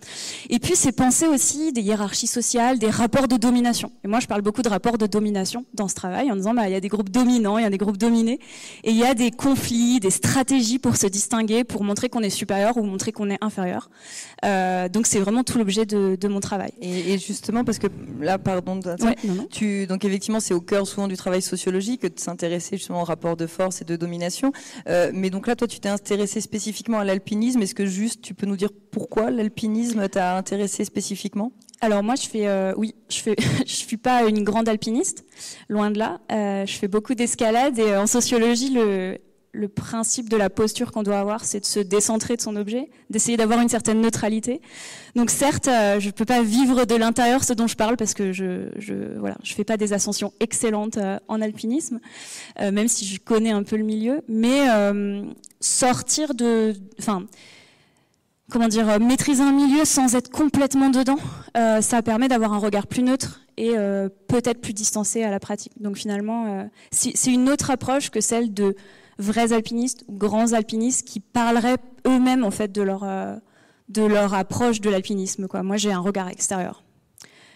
Et 0.50 0.58
puis 0.58 0.76
c'est 0.76 0.92
penser 0.92 1.26
aussi 1.26 1.72
des 1.72 1.82
hiérarchies 1.82 2.26
sociales, 2.26 2.78
des 2.78 2.90
rapports 2.90 3.28
de 3.28 3.37
domination. 3.37 3.92
Et 4.04 4.08
moi 4.08 4.20
je 4.20 4.26
parle 4.26 4.42
beaucoup 4.42 4.62
de 4.62 4.68
rapports 4.68 4.99
de 4.99 5.06
domination 5.06 5.64
dans 5.75 5.88
ce 5.88 5.94
travail, 5.94 6.30
en 6.30 6.37
disant 6.37 6.54
bah 6.54 6.68
il 6.68 6.72
y 6.72 6.76
a 6.76 6.80
des 6.80 6.88
groupes 6.88 7.11
dominants, 7.11 7.58
il 7.58 7.62
y 7.62 7.66
a 7.66 7.70
des 7.70 7.78
groupes 7.78 7.99
dominés, 7.99 8.38
et 8.84 8.90
il 8.90 8.96
y 8.96 9.04
a 9.04 9.14
des 9.14 9.30
conflits, 9.30 10.00
des 10.00 10.11
stratégies 10.11 10.78
pour 10.78 10.96
se 10.96 11.06
distinguer, 11.06 11.64
pour 11.64 11.84
montrer 11.84 12.08
qu'on 12.08 12.22
est 12.22 12.30
supérieur 12.30 12.76
ou 12.76 12.82
montrer 12.82 13.12
qu'on 13.12 13.30
est 13.30 13.38
inférieur. 13.40 13.90
Euh, 14.44 14.81
donc 14.88 15.06
c'est 15.06 15.18
vraiment 15.18 15.44
tout 15.44 15.58
l'objet 15.58 15.86
de, 15.86 16.16
de, 16.20 16.28
mon 16.28 16.40
travail. 16.40 16.72
Et, 16.80 17.14
et, 17.14 17.18
justement 17.18 17.64
parce 17.64 17.78
que 17.78 17.86
là, 18.20 18.38
pardon, 18.38 18.80
ouais, 18.80 19.16
non, 19.24 19.34
non. 19.34 19.46
tu 19.50 19.86
donc 19.86 20.04
effectivement 20.04 20.40
c'est 20.40 20.54
au 20.54 20.60
cœur 20.60 20.86
souvent 20.86 21.08
du 21.08 21.16
travail 21.16 21.42
sociologique 21.42 22.02
de 22.02 22.20
s'intéresser 22.20 22.76
justement 22.76 23.02
aux 23.02 23.04
rapports 23.04 23.36
de 23.36 23.46
force 23.46 23.82
et 23.82 23.84
de 23.84 23.96
domination. 23.96 24.52
Euh, 24.88 25.10
mais 25.14 25.30
donc 25.30 25.46
là, 25.46 25.56
toi, 25.56 25.68
tu 25.68 25.80
t'es 25.80 25.88
intéressé 25.88 26.40
spécifiquement 26.40 26.98
à 26.98 27.04
l'alpinisme. 27.04 27.62
Est-ce 27.62 27.74
que 27.74 27.86
juste 27.86 28.22
tu 28.22 28.34
peux 28.34 28.46
nous 28.46 28.56
dire 28.56 28.70
pourquoi 28.90 29.30
l'alpinisme 29.30 30.08
t'a 30.08 30.36
intéressé 30.36 30.84
spécifiquement? 30.84 31.52
Alors 31.82 32.04
moi, 32.04 32.14
je 32.14 32.28
fais, 32.28 32.46
euh, 32.46 32.72
oui, 32.76 32.94
je 33.10 33.18
fais, 33.18 33.34
je 33.66 33.72
suis 33.72 33.96
pas 33.96 34.28
une 34.28 34.44
grande 34.44 34.68
alpiniste, 34.68 35.24
loin 35.68 35.90
de 35.90 35.98
là. 35.98 36.20
Euh, 36.30 36.64
je 36.64 36.74
fais 36.74 36.88
beaucoup 36.88 37.14
d'escalade 37.14 37.76
et 37.78 37.90
euh, 37.90 38.02
en 38.02 38.06
sociologie, 38.06 38.70
le, 38.70 39.18
le 39.52 39.68
principe 39.68 40.30
de 40.30 40.37
la 40.37 40.49
posture 40.49 40.92
qu'on 40.92 41.02
doit 41.02 41.18
avoir, 41.18 41.44
c'est 41.44 41.61
de 41.61 41.66
se 41.66 41.78
décentrer 41.78 42.37
de 42.37 42.40
son 42.40 42.56
objet, 42.56 42.88
d'essayer 43.11 43.37
d'avoir 43.37 43.61
une 43.61 43.68
certaine 43.68 44.00
neutralité. 44.00 44.62
Donc 45.14 45.28
certes, 45.28 45.68
euh, 45.68 46.00
je 46.00 46.11
peux 46.11 46.25
pas 46.25 46.42
vivre 46.42 46.87
de 46.87 46.94
l'intérieur 46.94 47.44
ce 47.44 47.52
dont 47.52 47.66
je 47.66 47.76
parle 47.76 47.99
parce 47.99 48.14
que 48.14 48.32
je, 48.32 48.71
je 48.76 48.94
voilà, 49.18 49.37
je 49.42 49.52
fais 49.52 49.64
pas 49.64 49.76
des 49.76 49.92
ascensions 49.92 50.32
excellentes 50.40 50.97
euh, 50.97 51.18
en 51.28 51.42
alpinisme, 51.42 52.00
euh, 52.61 52.73
même 52.73 52.88
si 52.88 53.04
je 53.04 53.21
connais 53.21 53.50
un 53.50 53.62
peu 53.62 53.76
le 53.76 53.85
milieu, 53.85 54.23
mais 54.26 54.62
sortir 55.61 56.35
de, 56.35 56.75
enfin 56.99 57.26
comment 58.50 58.68
dire, 58.68 58.99
maîtriser 59.00 59.42
un 59.42 59.52
milieu 59.52 59.85
sans 59.85 60.14
être 60.14 60.30
complètement 60.30 60.90
dedans, 60.90 61.18
ça 61.54 62.02
permet 62.02 62.28
d'avoir 62.28 62.52
un 62.52 62.59
regard 62.59 62.87
plus 62.87 63.02
neutre 63.02 63.42
et 63.56 63.73
peut-être 64.28 64.61
plus 64.61 64.73
distancé 64.73 65.23
à 65.23 65.30
la 65.30 65.40
pratique. 65.40 65.73
Donc 65.80 65.97
finalement, 65.97 66.68
c'est 66.90 67.32
une 67.32 67.49
autre 67.49 67.71
approche 67.71 68.11
que 68.11 68.21
celle 68.21 68.52
de 68.52 68.76
vrais 69.19 69.52
alpinistes 69.52 70.04
ou 70.09 70.16
grands 70.16 70.52
alpinistes 70.52 71.07
qui 71.07 71.21
parleraient 71.21 71.78
eux-mêmes 72.07 72.45
en 72.45 72.50
fait 72.50 72.73
de 72.73 72.83
leur 72.83 73.04
euh, 73.04 73.37
de 73.88 74.02
leur 74.02 74.35
approche 74.35 74.81
de 74.81 74.88
l'alpinisme. 74.88 75.49
Quoi. 75.49 75.62
Moi, 75.62 75.76
j'ai 75.76 75.92
un 75.92 76.00
regard 76.00 76.28
extérieur 76.28 76.83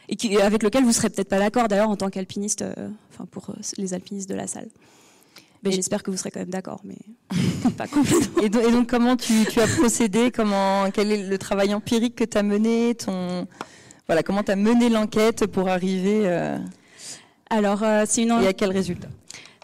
et 0.09 0.17
qui, 0.17 0.37
avec 0.41 0.63
lequel 0.63 0.85
vous 0.85 0.93
serez 0.93 1.11
peut-être 1.11 1.29
pas 1.29 1.39
d'accord 1.39 1.69
d'ailleurs 1.69 1.91
en 1.91 1.97
tant 1.97 2.11
qu'alpiniste, 2.11 2.63
euh, 2.63 2.89
enfin 3.13 3.27
pour 3.31 3.55
les 3.77 3.95
alpinistes 3.95 4.29
de 4.29 4.35
la 4.35 4.47
salle. 4.47 4.69
Mais 5.63 5.73
j'espère 5.73 6.05
que 6.05 6.13
vous 6.13 6.17
serez 6.17 6.31
quand 6.31 6.41
même 6.41 6.51
d'accord, 6.51 6.81
mais 6.85 6.99
pas 7.77 7.89
complètement. 7.89 8.43
Et 8.43 8.49
donc, 8.49 8.63
et 8.63 8.71
donc 8.71 8.89
comment 8.89 9.17
tu, 9.17 9.45
tu, 9.47 9.61
as 9.61 9.67
procédé? 9.67 10.31
Comment 10.31 10.91
Quel 10.93 11.11
est 11.11 11.27
le 11.27 11.39
travail 11.39 11.75
empirique 11.75 12.15
que 12.15 12.25
tu 12.25 12.39
as 12.39 12.45
mené? 12.45 12.95
Ton, 12.95 13.49
voilà, 14.07 14.23
Comment 14.23 14.45
tu 14.45 14.53
as 14.53 14.57
mené 14.57 14.89
l'enquête 14.89 15.47
pour 15.47 15.69
arriver 15.69 16.23
euh... 16.25 16.57
Alors, 17.51 17.83
euh, 17.83 18.05
c'est 18.07 18.23
une... 18.23 18.31
Et 18.43 18.47
à 18.47 18.53
quel 18.53 18.71
résultat? 18.71 19.09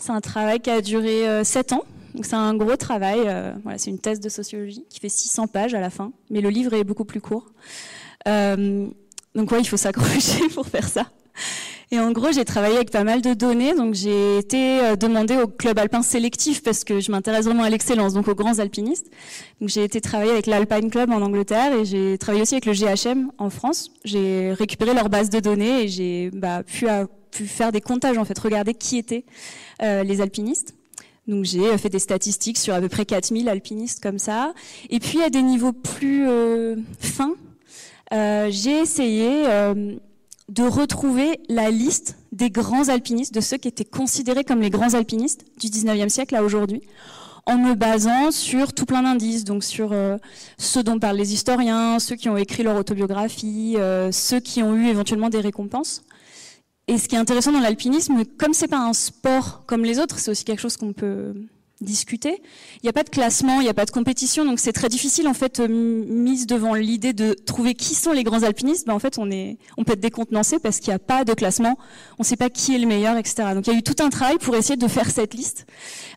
C'est 0.02 0.10
un 0.10 0.20
travail 0.20 0.58
qui 0.58 0.68
a 0.68 0.80
duré 0.80 1.28
euh, 1.28 1.44
7 1.44 1.74
ans. 1.74 1.84
Donc 2.16 2.26
c'est 2.26 2.34
un 2.34 2.54
gros 2.56 2.76
travail. 2.76 3.20
Euh, 3.24 3.52
voilà, 3.62 3.78
c'est 3.78 3.90
une 3.90 4.00
thèse 4.00 4.18
de 4.18 4.28
sociologie 4.28 4.84
qui 4.90 4.98
fait 4.98 5.08
600 5.08 5.46
pages 5.46 5.74
à 5.74 5.80
la 5.80 5.90
fin, 5.90 6.10
mais 6.28 6.40
le 6.40 6.48
livre 6.48 6.74
est 6.74 6.82
beaucoup 6.82 7.04
plus 7.04 7.20
court. 7.20 7.52
Euh, 8.26 8.88
donc 9.36 9.52
ouais, 9.52 9.60
il 9.60 9.64
faut 9.64 9.76
s'accrocher 9.76 10.48
pour 10.54 10.66
faire 10.66 10.88
ça. 10.88 11.06
Et 11.92 12.00
en 12.00 12.10
gros, 12.10 12.32
j'ai 12.32 12.44
travaillé 12.44 12.74
avec 12.76 12.90
pas 12.90 13.04
mal 13.04 13.20
de 13.20 13.34
données. 13.34 13.74
Donc, 13.74 13.92
j'ai 13.92 14.38
été 14.38 14.80
euh, 14.80 14.96
demandée 14.96 15.36
au 15.36 15.46
club 15.46 15.78
alpin 15.78 16.00
sélectif 16.00 16.62
parce 16.62 16.84
que 16.84 17.00
je 17.00 17.12
m'intéresse 17.12 17.44
vraiment 17.44 17.64
à 17.64 17.68
l'excellence, 17.68 18.14
donc 18.14 18.28
aux 18.28 18.34
grands 18.34 18.60
alpinistes. 18.60 19.10
Donc, 19.60 19.68
j'ai 19.68 19.84
été 19.84 20.00
travailler 20.00 20.30
avec 20.30 20.46
l'Alpine 20.46 20.90
Club 20.90 21.10
en 21.10 21.20
Angleterre 21.20 21.74
et 21.74 21.84
j'ai 21.84 22.16
travaillé 22.16 22.42
aussi 22.42 22.54
avec 22.54 22.64
le 22.64 22.72
GHM 22.72 23.30
en 23.36 23.50
France. 23.50 23.90
J'ai 24.06 24.54
récupéré 24.54 24.94
leur 24.94 25.10
base 25.10 25.28
de 25.28 25.38
données 25.38 25.82
et 25.82 25.88
j'ai 25.88 26.30
bah, 26.30 26.62
pu, 26.62 26.86
pu 27.32 27.46
faire 27.46 27.72
des 27.72 27.80
comptages, 27.80 28.18
en 28.18 28.24
fait, 28.24 28.38
regarder 28.38 28.74
qui 28.74 28.98
étaient 28.98 29.24
euh, 29.82 30.04
les 30.04 30.20
alpinistes. 30.20 30.74
Donc 31.28 31.44
j'ai 31.44 31.76
fait 31.78 31.88
des 31.88 32.00
statistiques 32.00 32.58
sur 32.58 32.74
à 32.74 32.80
peu 32.80 32.88
près 32.88 33.06
4000 33.06 33.48
alpinistes 33.48 34.02
comme 34.02 34.18
ça. 34.18 34.54
Et 34.90 34.98
puis 34.98 35.22
à 35.22 35.30
des 35.30 35.42
niveaux 35.42 35.72
plus 35.72 36.28
euh, 36.28 36.76
fins, 36.98 37.34
euh, 38.12 38.48
j'ai 38.50 38.80
essayé 38.80 39.44
euh, 39.46 39.94
de 40.48 40.62
retrouver 40.64 41.40
la 41.48 41.70
liste 41.70 42.16
des 42.32 42.50
grands 42.50 42.88
alpinistes, 42.88 43.32
de 43.32 43.40
ceux 43.40 43.56
qui 43.56 43.68
étaient 43.68 43.84
considérés 43.84 44.44
comme 44.44 44.60
les 44.60 44.70
grands 44.70 44.94
alpinistes 44.94 45.44
du 45.58 45.68
19e 45.68 46.08
siècle 46.08 46.34
à 46.34 46.42
aujourd'hui, 46.42 46.82
en 47.46 47.58
me 47.58 47.74
basant 47.74 48.30
sur 48.30 48.72
tout 48.72 48.86
plein 48.86 49.02
d'indices, 49.02 49.44
donc 49.44 49.64
sur 49.64 49.92
euh, 49.92 50.16
ceux 50.58 50.82
dont 50.82 50.98
parlent 50.98 51.16
les 51.16 51.32
historiens, 51.32 51.98
ceux 51.98 52.16
qui 52.16 52.28
ont 52.28 52.36
écrit 52.36 52.62
leur 52.62 52.76
autobiographie, 52.76 53.76
euh, 53.78 54.12
ceux 54.12 54.40
qui 54.40 54.62
ont 54.62 54.74
eu 54.76 54.86
éventuellement 54.86 55.28
des 55.28 55.40
récompenses. 55.40 56.02
Et 56.88 56.98
ce 56.98 57.08
qui 57.08 57.14
est 57.14 57.18
intéressant 57.18 57.52
dans 57.52 57.60
l'alpinisme, 57.60 58.24
comme 58.38 58.54
c'est 58.54 58.68
pas 58.68 58.80
un 58.80 58.92
sport 58.92 59.64
comme 59.66 59.84
les 59.84 59.98
autres, 59.98 60.18
c'est 60.18 60.30
aussi 60.30 60.44
quelque 60.44 60.60
chose 60.60 60.76
qu'on 60.76 60.92
peut 60.92 61.34
discuter. 61.82 62.40
Il 62.76 62.84
n'y 62.84 62.88
a 62.88 62.92
pas 62.92 63.02
de 63.02 63.10
classement, 63.10 63.60
il 63.60 63.64
n'y 63.64 63.68
a 63.68 63.74
pas 63.74 63.84
de 63.84 63.90
compétition, 63.90 64.44
donc 64.44 64.60
c'est 64.60 64.72
très 64.72 64.88
difficile 64.88 65.28
en 65.28 65.34
fait 65.34 65.60
mise 65.60 66.46
devant 66.46 66.74
l'idée 66.74 67.12
de 67.12 67.34
trouver 67.34 67.74
qui 67.74 67.94
sont 67.94 68.12
les 68.12 68.22
grands 68.24 68.42
alpinistes. 68.42 68.86
Ben, 68.86 68.94
en 68.94 68.98
fait, 68.98 69.18
on 69.18 69.84
peut 69.84 69.92
être 69.92 70.00
décontenancé 70.00 70.58
parce 70.58 70.78
qu'il 70.78 70.90
n'y 70.90 70.94
a 70.94 70.98
pas 70.98 71.24
de 71.24 71.34
classement, 71.34 71.76
on 72.18 72.22
ne 72.22 72.24
sait 72.24 72.36
pas 72.36 72.50
qui 72.50 72.74
est 72.74 72.78
le 72.78 72.86
meilleur, 72.86 73.16
etc. 73.16 73.48
Donc 73.54 73.66
il 73.66 73.72
y 73.72 73.76
a 73.76 73.78
eu 73.78 73.82
tout 73.82 74.02
un 74.02 74.08
travail 74.08 74.38
pour 74.38 74.56
essayer 74.56 74.76
de 74.76 74.88
faire 74.88 75.10
cette 75.10 75.34
liste. 75.34 75.66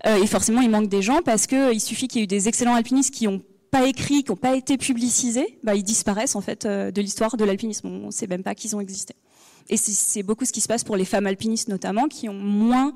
Euh, 0.05 0.21
et 0.21 0.27
forcément, 0.27 0.61
il 0.61 0.69
manque 0.69 0.89
des 0.89 1.01
gens 1.01 1.21
parce 1.23 1.47
que 1.47 1.73
il 1.73 1.79
suffit 1.79 2.07
qu'il 2.07 2.19
y 2.19 2.21
ait 2.21 2.25
eu 2.25 2.27
des 2.27 2.47
excellents 2.47 2.75
alpinistes 2.75 3.13
qui 3.13 3.27
ont 3.27 3.41
pas 3.71 3.87
écrit, 3.87 4.23
qui 4.23 4.31
n'ont 4.31 4.37
pas 4.37 4.55
été 4.55 4.77
publicisés, 4.77 5.59
ben, 5.63 5.73
ils 5.73 5.83
disparaissent 5.83 6.35
en 6.35 6.41
fait 6.41 6.65
euh, 6.65 6.91
de 6.91 7.01
l'histoire 7.01 7.35
de 7.35 7.43
l'alpinisme. 7.43 7.87
On 7.87 8.07
ne 8.07 8.11
sait 8.11 8.27
même 8.27 8.43
pas 8.43 8.55
qu'ils 8.55 8.75
ont 8.75 8.79
existé. 8.79 9.15
Et 9.69 9.77
c'est 9.77 10.23
beaucoup 10.23 10.45
ce 10.45 10.51
qui 10.51 10.61
se 10.61 10.67
passe 10.67 10.83
pour 10.83 10.95
les 10.95 11.05
femmes 11.05 11.27
alpinistes 11.27 11.69
notamment, 11.69 12.07
qui 12.07 12.29
ont 12.29 12.33
moins 12.33 12.93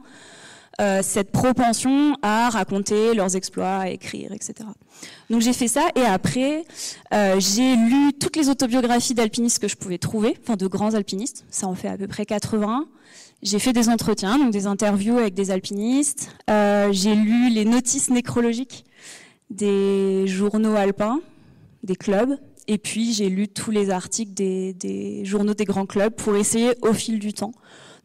euh, 0.80 1.02
cette 1.04 1.32
propension 1.32 2.16
à 2.22 2.50
raconter 2.50 3.14
leurs 3.14 3.36
exploits, 3.36 3.80
à 3.80 3.90
écrire, 3.90 4.32
etc. 4.32 4.54
Donc 5.30 5.42
j'ai 5.42 5.52
fait 5.52 5.68
ça 5.68 5.90
et 5.96 6.04
après 6.04 6.64
euh, 7.14 7.38
j'ai 7.40 7.76
lu 7.76 8.14
toutes 8.14 8.38
les 8.38 8.50
autobiographies 8.50 9.14
d'alpinistes 9.14 9.60
que 9.60 9.68
je 9.68 9.76
pouvais 9.76 9.98
trouver, 9.98 10.38
enfin 10.42 10.56
de 10.56 10.68
grands 10.68 10.94
alpinistes, 10.94 11.44
ça 11.50 11.68
en 11.68 11.76
fait 11.76 11.90
à 11.90 11.98
peu 11.98 12.08
près 12.08 12.26
80. 12.26 12.86
J'ai 13.42 13.60
fait 13.60 13.74
des 13.74 13.90
entretiens, 13.90 14.38
donc 14.38 14.52
des 14.52 14.68
interviews 14.68 15.18
avec 15.18 15.34
des 15.34 15.52
alpinistes. 15.52 16.30
Euh, 16.50 16.90
j'ai 16.92 17.16
lu 17.16 17.50
les 17.50 17.66
notices 17.66 18.10
nécrologiques 18.10 18.86
des 19.50 20.28
journaux 20.28 20.76
alpins, 20.76 21.20
des 21.84 21.96
clubs, 21.96 22.38
et 22.70 22.78
puis 22.78 23.14
j'ai 23.14 23.30
lu 23.30 23.48
tous 23.48 23.72
les 23.72 23.90
articles 23.90 24.34
des, 24.34 24.74
des, 24.74 25.26
journaux 25.26 25.56
des 25.56 25.66
grands 25.66 25.88
clubs 25.88 26.14
pour 26.14 26.36
essayer 26.36 26.74
au 26.82 26.94
fil 26.94 27.18
du 27.20 27.34
temps 27.34 27.52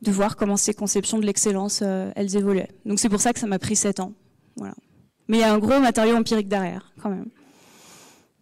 de 0.01 0.11
voir 0.11 0.37
comment 0.37 0.57
ces 0.57 0.73
conceptions 0.73 1.19
de 1.19 1.27
l'excellence 1.27 1.81
euh, 1.83 2.11
elles 2.17 2.37
évoluaient. 2.37 2.71
Donc 2.87 2.99
c'est 2.99 3.11
pour 3.11 3.21
ça 3.21 3.33
que 3.33 3.39
ça 3.39 3.47
m'a 3.47 3.59
pris 3.59 3.77
sept 3.77 4.01
ans. 4.01 4.13
Voilà. 4.57 4.75
Mais 5.29 5.39
il 5.39 5.41
y 5.41 5.45
a 5.45 5.53
un 5.53 5.59
gros 5.59 5.79
matériau 5.81 6.17
empirique 6.17 6.49
derrière 6.49 6.93
quand 7.03 7.11
même. 7.11 7.29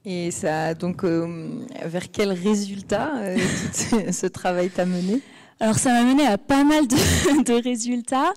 Et 0.04 0.30
ça, 0.30 0.74
donc, 0.74 1.04
euh, 1.04 1.48
vers 1.84 2.10
quel 2.10 2.32
résultat 2.32 3.12
euh, 3.18 3.38
ce 4.12 4.26
travail 4.26 4.70
t'a 4.70 4.84
mené? 4.84 5.20
Alors 5.60 5.78
ça 5.78 5.90
m'a 5.90 6.02
mené 6.02 6.26
à 6.26 6.38
pas 6.38 6.64
mal 6.64 6.88
de, 6.88 6.96
de 7.44 7.62
résultats. 7.62 8.32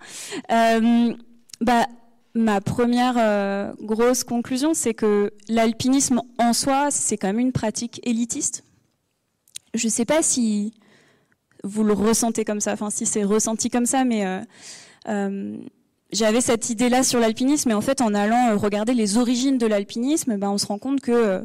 Euh, 0.51 1.13
bah, 1.61 1.87
ma 2.35 2.59
première 2.59 3.15
euh, 3.17 3.73
grosse 3.81 4.23
conclusion, 4.23 4.73
c'est 4.73 4.93
que 4.93 5.31
l'alpinisme 5.47 6.21
en 6.37 6.53
soi, 6.53 6.91
c'est 6.91 7.17
quand 7.17 7.27
même 7.27 7.39
une 7.39 7.53
pratique 7.53 8.01
élitiste. 8.03 8.63
Je 9.73 9.87
ne 9.87 9.91
sais 9.91 10.05
pas 10.05 10.21
si 10.21 10.73
vous 11.63 11.83
le 11.83 11.93
ressentez 11.93 12.45
comme 12.45 12.59
ça, 12.59 12.73
enfin 12.73 12.89
si 12.89 13.05
c'est 13.05 13.23
ressenti 13.23 13.69
comme 13.69 13.85
ça, 13.85 14.03
mais 14.03 14.25
euh, 14.25 14.41
euh, 15.07 15.57
j'avais 16.11 16.41
cette 16.41 16.69
idée-là 16.69 17.03
sur 17.03 17.19
l'alpinisme, 17.19 17.71
et 17.71 17.73
en 17.73 17.81
fait, 17.81 18.01
en 18.01 18.13
allant 18.13 18.57
regarder 18.57 18.93
les 18.93 19.17
origines 19.17 19.57
de 19.57 19.65
l'alpinisme, 19.65 20.37
ben, 20.37 20.49
on 20.49 20.57
se 20.57 20.67
rend 20.67 20.77
compte 20.77 20.99
que 20.99 21.41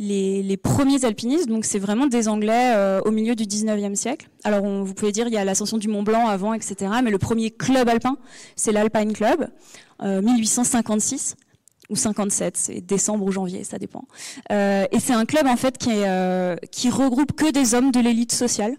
les, 0.00 0.56
premiers 0.56 1.04
alpinistes, 1.04 1.46
donc 1.46 1.64
c'est 1.66 1.78
vraiment 1.78 2.06
des 2.06 2.26
Anglais 2.28 2.72
euh, 2.74 3.00
au 3.04 3.10
milieu 3.10 3.34
du 3.34 3.44
19e 3.44 3.94
siècle. 3.94 4.28
Alors 4.44 4.64
on, 4.64 4.82
vous 4.82 4.94
pouvez 4.94 5.12
dire 5.12 5.28
il 5.28 5.34
y 5.34 5.36
a 5.36 5.44
l'ascension 5.44 5.76
du 5.76 5.88
Mont 5.88 6.02
Blanc 6.02 6.26
avant, 6.26 6.54
etc. 6.54 6.90
Mais 7.04 7.10
le 7.10 7.18
premier 7.18 7.50
club 7.50 7.88
alpin, 7.88 8.16
c'est 8.56 8.72
l'Alpine 8.72 9.12
Club, 9.12 9.48
euh, 10.02 10.22
1856 10.22 11.36
ou 11.90 11.96
57, 11.96 12.56
c'est 12.56 12.80
décembre 12.80 13.26
ou 13.26 13.32
janvier, 13.32 13.64
ça 13.64 13.78
dépend. 13.78 14.04
Euh, 14.52 14.86
et 14.90 15.00
c'est 15.00 15.12
un 15.12 15.26
club 15.26 15.46
en 15.46 15.56
fait 15.56 15.76
euh, 15.88 16.56
qui 16.70 16.88
regroupe 16.88 17.32
que 17.32 17.50
des 17.50 17.74
hommes 17.74 17.90
de 17.90 18.00
l'élite 18.00 18.32
sociale. 18.32 18.76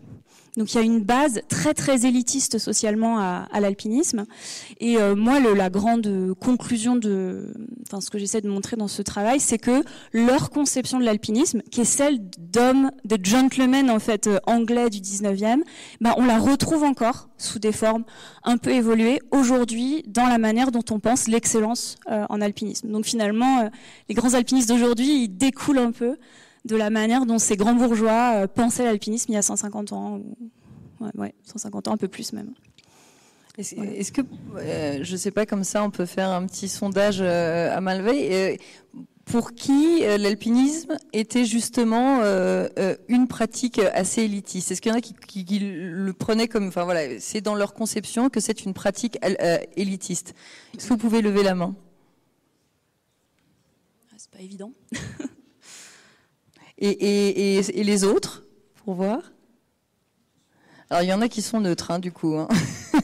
Donc 0.58 0.74
il 0.74 0.77
y 0.77 0.79
a 0.79 0.84
une 0.84 1.01
base 1.01 1.41
très 1.48 1.74
très 1.74 2.05
élitiste 2.05 2.58
socialement 2.58 3.20
à, 3.20 3.48
à 3.51 3.60
l'alpinisme. 3.60 4.25
Et 4.79 4.98
euh, 4.98 5.15
moi, 5.15 5.39
le, 5.39 5.53
la 5.53 5.70
grande 5.70 6.36
conclusion 6.39 6.96
de, 6.96 7.53
enfin 7.88 8.01
ce 8.01 8.10
que 8.10 8.17
j'essaie 8.17 8.41
de 8.41 8.50
montrer 8.50 8.75
dans 8.77 8.88
ce 8.88 9.01
travail, 9.01 9.39
c'est 9.39 9.58
que 9.58 9.84
leur 10.13 10.50
conception 10.50 11.00
de 11.00 11.05
l'alpinisme, 11.05 11.62
qui 11.72 11.81
est 11.81 11.86
celle 11.86 12.20
d'hommes, 12.38 12.91
de 13.05 13.17
gentlemen 13.24 13.89
en 13.89 14.00
fait 14.00 14.27
euh, 14.27 14.39
anglais 14.46 14.89
du 14.89 15.00
19e, 15.00 15.62
ben, 16.00 16.13
on 16.17 16.25
la 16.25 16.38
retrouve 16.38 16.84
encore 16.84 17.29
sous 17.38 17.60
des 17.60 17.72
formes 17.72 18.03
un 18.43 18.58
peu 18.58 18.72
évoluées 18.72 19.20
aujourd'hui 19.31 20.03
dans 20.08 20.27
la 20.27 20.38
manière 20.38 20.72
dont 20.72 20.84
on 20.91 21.00
pense 21.00 21.27
l'excellence 21.27 21.98
euh, 22.10 22.25
en 22.29 22.41
alpinisme. 22.41 22.89
Donc 22.91 23.05
finalement, 23.05 23.62
euh, 23.62 23.70
les 24.10 24.15
grands 24.15 24.34
alpinistes 24.34 24.70
d'aujourd'hui, 24.70 25.24
ils 25.24 25.29
découlent 25.29 25.79
un 25.79 25.91
peu 25.91 26.17
de 26.65 26.75
la 26.75 26.89
manière 26.89 27.25
dont 27.25 27.39
ces 27.39 27.58
grands 27.58 27.74
bourgeois 27.74 28.34
euh, 28.36 28.48
pensaient 28.48 28.86
l'alpinisme 28.86 29.32
il 29.32 29.36
y 29.36 29.38
a 29.38 29.41
150 29.41 29.94
ans 29.94 30.18
ou, 30.18 30.36
ouais, 31.15 31.34
150 31.44 31.88
ans, 31.88 31.94
un 31.94 31.98
peu 31.98 32.08
plus 32.08 32.34
même. 32.34 32.53
Est-ce 33.58 34.12
que, 34.12 34.22
je 34.56 35.12
ne 35.12 35.18
sais 35.18 35.32
pas, 35.32 35.46
comme 35.46 35.63
ça, 35.63 35.84
on 35.84 35.91
peut 35.91 36.06
faire 36.06 36.30
un 36.30 36.46
petit 36.48 36.70
sondage 36.70 37.22
à 37.22 37.80
Malveille 37.82 38.58
pour 39.25 39.53
qui 39.53 40.03
euh, 40.03 40.18
l'alpinisme 40.18 40.98
était 41.13 41.46
justement 41.46 42.20
euh, 42.22 42.68
euh, 42.77 42.96
une 43.08 43.27
pratique 43.27 43.80
assez 43.80 44.24
élitiste? 44.24 44.72
Est-ce 44.72 44.82
qu'il 44.82 44.91
y 44.91 44.96
en 44.96 44.98
a 44.98 45.01
qui, 45.01 45.60
le 45.60 46.12
prenaient 46.13 46.48
comme, 46.48 46.68
enfin 46.68 46.84
voilà, 46.84 47.20
c'est 47.20 47.41
dans 47.41 47.56
leur 47.56 47.74
conception 47.74 48.30
que 48.30 48.39
c'est 48.39 48.65
une 48.65 48.74
pratique 48.74 49.18
élitiste 49.75 50.34
Est-ce 50.75 50.88
que 50.88 50.94
vous 50.94 50.98
pouvez 50.98 51.22
lever 51.22 51.44
la 51.44 51.56
main? 51.56 51.75
Ah, 54.12 54.15
C'est 54.18 54.32
pas 54.32 54.41
évident. 54.41 54.74
et, 56.81 57.83
les 57.83 58.03
autres, 58.03 58.43
pour 58.83 58.95
voir 58.95 59.19
Alors 60.89 61.03
il 61.03 61.09
y 61.09 61.13
en 61.13 61.21
a 61.21 61.29
qui 61.29 61.41
sont 61.41 61.59
neutres, 61.59 61.91
hein, 61.91 62.00
du 62.00 62.11
coup. 62.11 62.35
Hein. 62.35 62.47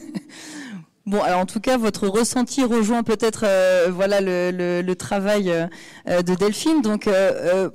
Bon, 1.08 1.22
alors 1.22 1.40
en 1.40 1.46
tout 1.46 1.60
cas, 1.60 1.78
votre 1.78 2.06
ressenti 2.06 2.62
rejoint 2.62 3.02
peut-être 3.02 3.44
euh, 3.46 3.88
voilà 3.90 4.20
le, 4.20 4.92
travail 4.92 5.50
euh, 5.50 6.20
de 6.20 6.34
Delphine. 6.34 6.82
Donc, 6.82 7.06
euh, 7.06 7.70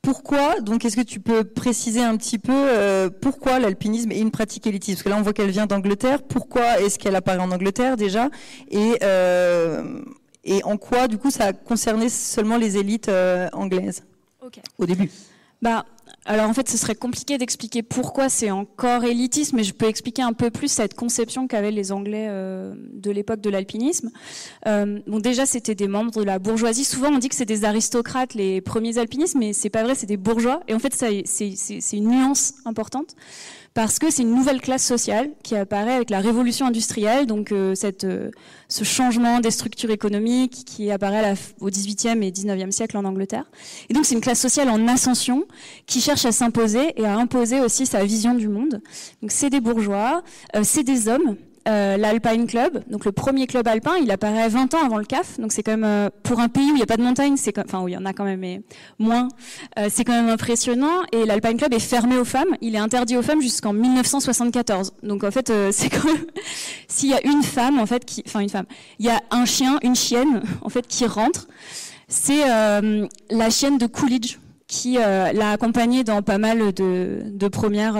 pourquoi 0.00 0.60
Donc, 0.60 0.86
est-ce 0.86 0.96
que 0.96 1.02
tu 1.02 1.20
peux 1.20 1.44
préciser 1.44 2.02
un 2.02 2.16
petit 2.16 2.38
peu 2.38 3.10
pourquoi 3.20 3.58
l'alpinisme 3.58 4.12
est 4.12 4.18
une 4.18 4.30
pratique 4.30 4.66
élitiste? 4.66 4.96
Parce 4.96 5.04
que 5.04 5.08
là, 5.10 5.16
on 5.18 5.22
voit 5.22 5.34
qu'elle 5.34 5.50
vient 5.50 5.66
d'Angleterre. 5.66 6.22
Pourquoi 6.22 6.80
est-ce 6.80 6.98
qu'elle 6.98 7.16
apparaît 7.16 7.42
en 7.42 7.50
Angleterre 7.50 7.98
déjà? 7.98 8.30
Et 8.70 8.98
et 10.46 10.64
en 10.64 10.78
quoi, 10.78 11.06
du 11.06 11.18
coup, 11.18 11.30
ça 11.30 11.44
a 11.44 11.52
concerné 11.52 12.08
seulement 12.08 12.56
les 12.56 12.78
élites 12.78 13.10
anglaises? 13.52 14.04
Au 14.78 14.86
début 14.86 15.10
bah, 15.62 15.86
alors 16.26 16.50
en 16.50 16.52
fait, 16.52 16.68
ce 16.68 16.76
serait 16.76 16.94
compliqué 16.94 17.38
d'expliquer 17.38 17.82
pourquoi 17.82 18.28
c'est 18.28 18.50
encore 18.50 19.04
élitiste, 19.04 19.54
mais 19.54 19.64
je 19.64 19.72
peux 19.72 19.86
expliquer 19.86 20.20
un 20.20 20.34
peu 20.34 20.50
plus 20.50 20.68
cette 20.68 20.92
conception 20.92 21.46
qu'avaient 21.46 21.70
les 21.70 21.90
Anglais 21.90 22.26
euh, 22.28 22.74
de 22.92 23.10
l'époque 23.10 23.40
de 23.40 23.48
l'alpinisme. 23.48 24.10
Euh, 24.66 25.00
bon, 25.06 25.20
déjà, 25.20 25.46
c'était 25.46 25.74
des 25.74 25.88
membres 25.88 26.10
de 26.10 26.22
la 26.22 26.38
bourgeoisie. 26.38 26.84
Souvent, 26.84 27.08
on 27.08 27.18
dit 27.18 27.30
que 27.30 27.34
c'est 27.34 27.46
des 27.46 27.64
aristocrates 27.64 28.34
les 28.34 28.60
premiers 28.60 28.98
alpinistes, 28.98 29.36
mais 29.36 29.54
c'est 29.54 29.70
pas 29.70 29.84
vrai, 29.84 29.94
c'est 29.94 30.06
des 30.06 30.18
bourgeois. 30.18 30.60
Et 30.68 30.74
en 30.74 30.78
fait, 30.78 30.94
c'est 30.94 31.96
une 31.96 32.08
nuance 32.08 32.54
importante 32.66 33.16
parce 33.74 33.98
que 33.98 34.08
c'est 34.08 34.22
une 34.22 34.34
nouvelle 34.34 34.60
classe 34.60 34.84
sociale 34.84 35.30
qui 35.42 35.56
apparaît 35.56 35.94
avec 35.94 36.08
la 36.08 36.20
révolution 36.20 36.66
industrielle, 36.66 37.26
donc 37.26 37.50
euh, 37.50 37.74
cette, 37.74 38.04
euh, 38.04 38.30
ce 38.68 38.84
changement 38.84 39.40
des 39.40 39.50
structures 39.50 39.90
économiques 39.90 40.62
qui 40.64 40.92
apparaît 40.92 41.34
au 41.60 41.68
XVIIIe 41.68 42.24
et 42.24 42.30
XIXe 42.30 42.74
siècle 42.74 42.96
en 42.96 43.04
Angleterre. 43.04 43.50
Et 43.88 43.94
donc 43.94 44.06
c'est 44.06 44.14
une 44.14 44.20
classe 44.20 44.40
sociale 44.40 44.70
en 44.70 44.86
ascension 44.86 45.44
qui 45.86 46.00
cherche 46.00 46.24
à 46.24 46.30
s'imposer 46.30 46.98
et 47.00 47.04
à 47.04 47.16
imposer 47.16 47.60
aussi 47.60 47.84
sa 47.84 48.04
vision 48.04 48.34
du 48.34 48.46
monde. 48.48 48.80
Donc 49.20 49.32
c'est 49.32 49.50
des 49.50 49.60
bourgeois, 49.60 50.22
euh, 50.54 50.60
c'est 50.62 50.84
des 50.84 51.08
hommes 51.08 51.36
euh, 51.66 51.96
l'Alpine 51.96 52.46
Club, 52.46 52.84
donc 52.90 53.06
le 53.06 53.12
premier 53.12 53.46
club 53.46 53.66
alpin, 53.66 53.96
il 53.96 54.10
apparaît 54.10 54.50
20 54.50 54.74
ans 54.74 54.84
avant 54.84 54.98
le 54.98 55.06
CAF, 55.06 55.40
donc 55.40 55.50
c'est 55.50 55.62
quand 55.62 55.72
même 55.72 55.84
euh, 55.84 56.10
pour 56.22 56.40
un 56.40 56.48
pays 56.48 56.66
où 56.66 56.74
il 56.74 56.74
n'y 56.74 56.82
a 56.82 56.86
pas 56.86 56.98
de 56.98 57.02
montagne, 57.02 57.38
c'est 57.38 57.58
enfin 57.58 57.80
où 57.80 57.88
il 57.88 57.94
y 57.94 57.96
en 57.96 58.04
a 58.04 58.12
quand 58.12 58.24
même 58.24 58.40
mais 58.40 58.60
moins, 58.98 59.28
euh, 59.78 59.86
c'est 59.88 60.04
quand 60.04 60.12
même 60.12 60.28
impressionnant. 60.28 61.04
Et 61.12 61.24
l'Alpine 61.24 61.56
Club 61.56 61.72
est 61.72 61.78
fermé 61.78 62.18
aux 62.18 62.26
femmes, 62.26 62.54
il 62.60 62.74
est 62.74 62.78
interdit 62.78 63.16
aux 63.16 63.22
femmes 63.22 63.40
jusqu'en 63.40 63.72
1974. 63.72 64.92
Donc 65.02 65.24
en 65.24 65.30
fait, 65.30 65.50
c'est 65.70 65.88
quand 65.88 66.04
même 66.04 66.26
s'il 66.86 67.08
y 67.08 67.14
a 67.14 67.26
une 67.26 67.42
femme 67.42 67.78
en 67.78 67.86
fait 67.86 68.04
qui, 68.04 68.22
enfin 68.26 68.40
une 68.40 68.50
femme, 68.50 68.66
il 68.98 69.06
y 69.06 69.10
a 69.10 69.20
un 69.30 69.46
chien, 69.46 69.78
une 69.82 69.96
chienne 69.96 70.42
en 70.60 70.68
fait 70.68 70.86
qui 70.86 71.06
rentre, 71.06 71.48
c'est 72.08 72.44
la 72.44 73.50
chienne 73.50 73.78
de 73.78 73.86
Coolidge 73.86 74.36
qui 74.66 74.94
l'a 74.94 75.52
accompagné 75.52 76.04
dans 76.04 76.20
pas 76.20 76.36
mal 76.36 76.74
de, 76.74 77.22
de 77.24 77.48
premières 77.48 77.94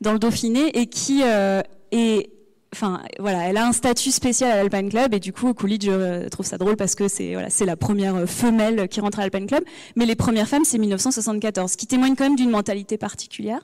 dans 0.00 0.12
le 0.12 0.18
Dauphiné 0.18 0.78
et 0.78 0.86
qui 0.86 1.20
est 1.20 2.30
enfin 2.72 3.00
voilà, 3.18 3.48
elle 3.48 3.56
a 3.56 3.66
un 3.66 3.72
statut 3.72 4.10
spécial 4.10 4.50
à 4.50 4.56
l'Alpine 4.56 4.90
Club 4.90 5.14
et 5.14 5.20
du 5.20 5.32
coup 5.32 5.54
Coolidge 5.54 5.86
je 5.86 6.28
trouve 6.28 6.46
ça 6.46 6.58
drôle 6.58 6.76
parce 6.76 6.94
que 6.94 7.08
c'est 7.08 7.32
voilà, 7.32 7.50
c'est 7.50 7.64
la 7.64 7.76
première 7.76 8.28
femelle 8.28 8.88
qui 8.88 9.00
rentre 9.00 9.18
à 9.18 9.22
l'Alpine 9.22 9.46
Club, 9.46 9.64
mais 9.94 10.06
les 10.06 10.16
premières 10.16 10.48
femmes 10.48 10.64
c'est 10.64 10.78
1974, 10.78 11.72
ce 11.72 11.76
qui 11.76 11.86
témoigne 11.86 12.14
quand 12.16 12.24
même 12.24 12.36
d'une 12.36 12.50
mentalité 12.50 12.98
particulière. 12.98 13.60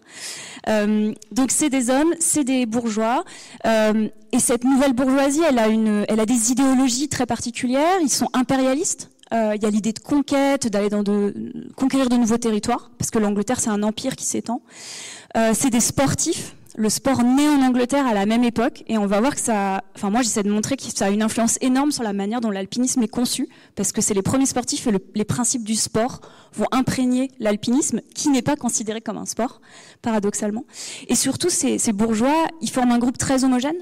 Euh, 0.69 1.13
donc 1.33 1.51
c'est 1.51 1.71
des 1.71 1.91
hommes, 1.91 2.15
c'est 2.21 2.45
des 2.45 2.67
bourgeois 2.67 3.25
euh, 3.67 4.09
et 4.33 4.39
cette 4.39 4.65
nouvelle 4.65 4.95
bourgeoisie, 4.95 5.43
elle 5.47 5.59
a 5.59 5.69
une, 5.69 6.07
elle 6.09 6.21
a 6.21 6.27
des 6.27 6.53
idéologies 6.53 7.09
très 7.09 7.27
particulières. 7.27 7.99
Ils 8.03 8.09
sont 8.09 8.29
impérialistes. 8.33 9.11
Euh, 9.33 9.53
il 9.55 9.63
y 9.63 9.67
a 9.67 9.71
l'idée 9.71 9.93
de 9.93 9.99
conquête, 9.99 10.69
d'aller 10.69 10.89
dans 10.89 11.03
de 11.03 11.35
conquérir 11.77 12.09
de 12.09 12.17
nouveaux 12.17 12.39
territoires, 12.39 12.91
parce 12.99 13.11
que 13.11 13.19
l'Angleterre 13.19 13.61
c'est 13.61 13.71
un 13.71 13.83
empire 13.83 14.17
qui 14.17 14.25
s'étend. 14.25 14.63
Euh, 15.37 15.53
c'est 15.55 15.71
des 15.71 15.81
sportifs 15.81 16.55
le 16.77 16.89
sport 16.89 17.23
né 17.23 17.49
en 17.49 17.63
Angleterre 17.63 18.07
à 18.07 18.15
la 18.15 18.27
même 18.27 18.45
époque 18.45 18.83
et 18.87 18.97
on 18.97 19.07
va 19.07 19.21
voir 19.21 19.35
que 19.35 19.41
ça, 19.41 19.85
enfin 19.95 20.11
moi 20.11 20.23
j'essaie 20.23 20.43
de 20.43 20.51
montrer 20.51 20.77
que 20.77 20.85
ça 20.85 21.07
a 21.07 21.11
une 21.11 21.23
influence 21.23 21.59
énorme 21.61 21.93
sur 21.93 22.03
la 22.03 22.13
manière 22.13 22.41
dont 22.41 22.51
l'alpinisme 22.51 23.03
est 23.03 23.09
conçu 23.09 23.49
parce 23.77 23.93
que 23.93 24.01
c'est 24.01 24.15
les 24.15 24.23
premiers 24.23 24.47
sportifs 24.47 24.87
et 24.87 24.93
les 25.15 25.25
principes 25.25 25.65
du 25.65 25.75
sport 25.75 26.21
vont 26.55 26.67
imprégner 26.73 27.31
l'alpinisme 27.39 28.01
qui 28.15 28.31
n'est 28.31 28.43
pas 28.43 28.57
considéré 28.57 29.01
comme 29.01 29.19
un 29.19 29.27
sport 29.27 29.61
paradoxalement. 30.01 30.65
Et 31.09 31.15
surtout 31.15 31.51
ces 31.51 31.93
bourgeois 31.93 32.47
ils 32.61 32.71
forment 32.71 32.93
un 32.93 32.99
groupe 32.99 33.19
très 33.19 33.45
homogène 33.45 33.77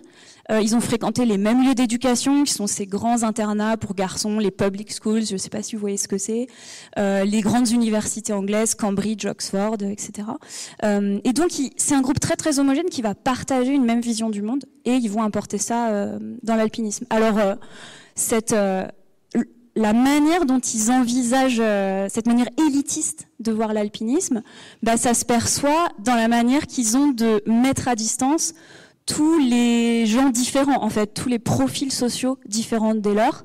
euh, 0.50 0.60
ils 0.60 0.74
ont 0.74 0.80
fréquenté 0.80 1.24
les 1.24 1.38
mêmes 1.38 1.64
lieux 1.64 1.74
d'éducation, 1.74 2.44
qui 2.44 2.52
sont 2.52 2.66
ces 2.66 2.86
grands 2.86 3.22
internats 3.22 3.76
pour 3.76 3.94
garçons, 3.94 4.38
les 4.38 4.50
public 4.50 4.92
schools, 4.92 5.24
je 5.26 5.34
ne 5.34 5.38
sais 5.38 5.48
pas 5.48 5.62
si 5.62 5.76
vous 5.76 5.80
voyez 5.80 5.96
ce 5.96 6.08
que 6.08 6.18
c'est, 6.18 6.48
euh, 6.98 7.24
les 7.24 7.40
grandes 7.40 7.70
universités 7.70 8.32
anglaises, 8.32 8.74
Cambridge, 8.74 9.26
Oxford, 9.26 9.76
etc. 9.82 10.28
Euh, 10.84 11.20
et 11.24 11.32
donc, 11.32 11.50
c'est 11.76 11.94
un 11.94 12.00
groupe 12.00 12.20
très 12.20 12.36
très 12.36 12.58
homogène 12.58 12.88
qui 12.90 13.02
va 13.02 13.14
partager 13.14 13.72
une 13.72 13.84
même 13.84 14.00
vision 14.00 14.30
du 14.30 14.42
monde 14.42 14.64
et 14.84 14.94
ils 14.94 15.10
vont 15.10 15.22
importer 15.22 15.58
ça 15.58 16.18
dans 16.42 16.56
l'alpinisme. 16.56 17.04
Alors, 17.10 17.38
la 19.76 19.92
manière 19.92 20.46
dont 20.46 20.58
ils 20.58 20.90
envisagent 20.90 21.62
cette 22.10 22.26
manière 22.26 22.48
élitiste 22.58 23.28
de 23.38 23.52
voir 23.52 23.72
l'alpinisme, 23.72 24.42
bah, 24.82 24.96
ça 24.96 25.14
se 25.14 25.24
perçoit 25.24 25.88
dans 25.98 26.14
la 26.14 26.28
manière 26.28 26.66
qu'ils 26.66 26.96
ont 26.96 27.08
de 27.08 27.42
mettre 27.46 27.88
à 27.88 27.94
distance 27.94 28.54
tous 29.10 29.40
les 29.40 30.06
gens 30.06 30.28
différents, 30.28 30.84
en 30.84 30.88
fait, 30.88 31.08
tous 31.08 31.28
les 31.28 31.40
profils 31.40 31.90
sociaux 31.90 32.38
différents 32.46 32.94
des 32.94 33.12
leurs. 33.12 33.42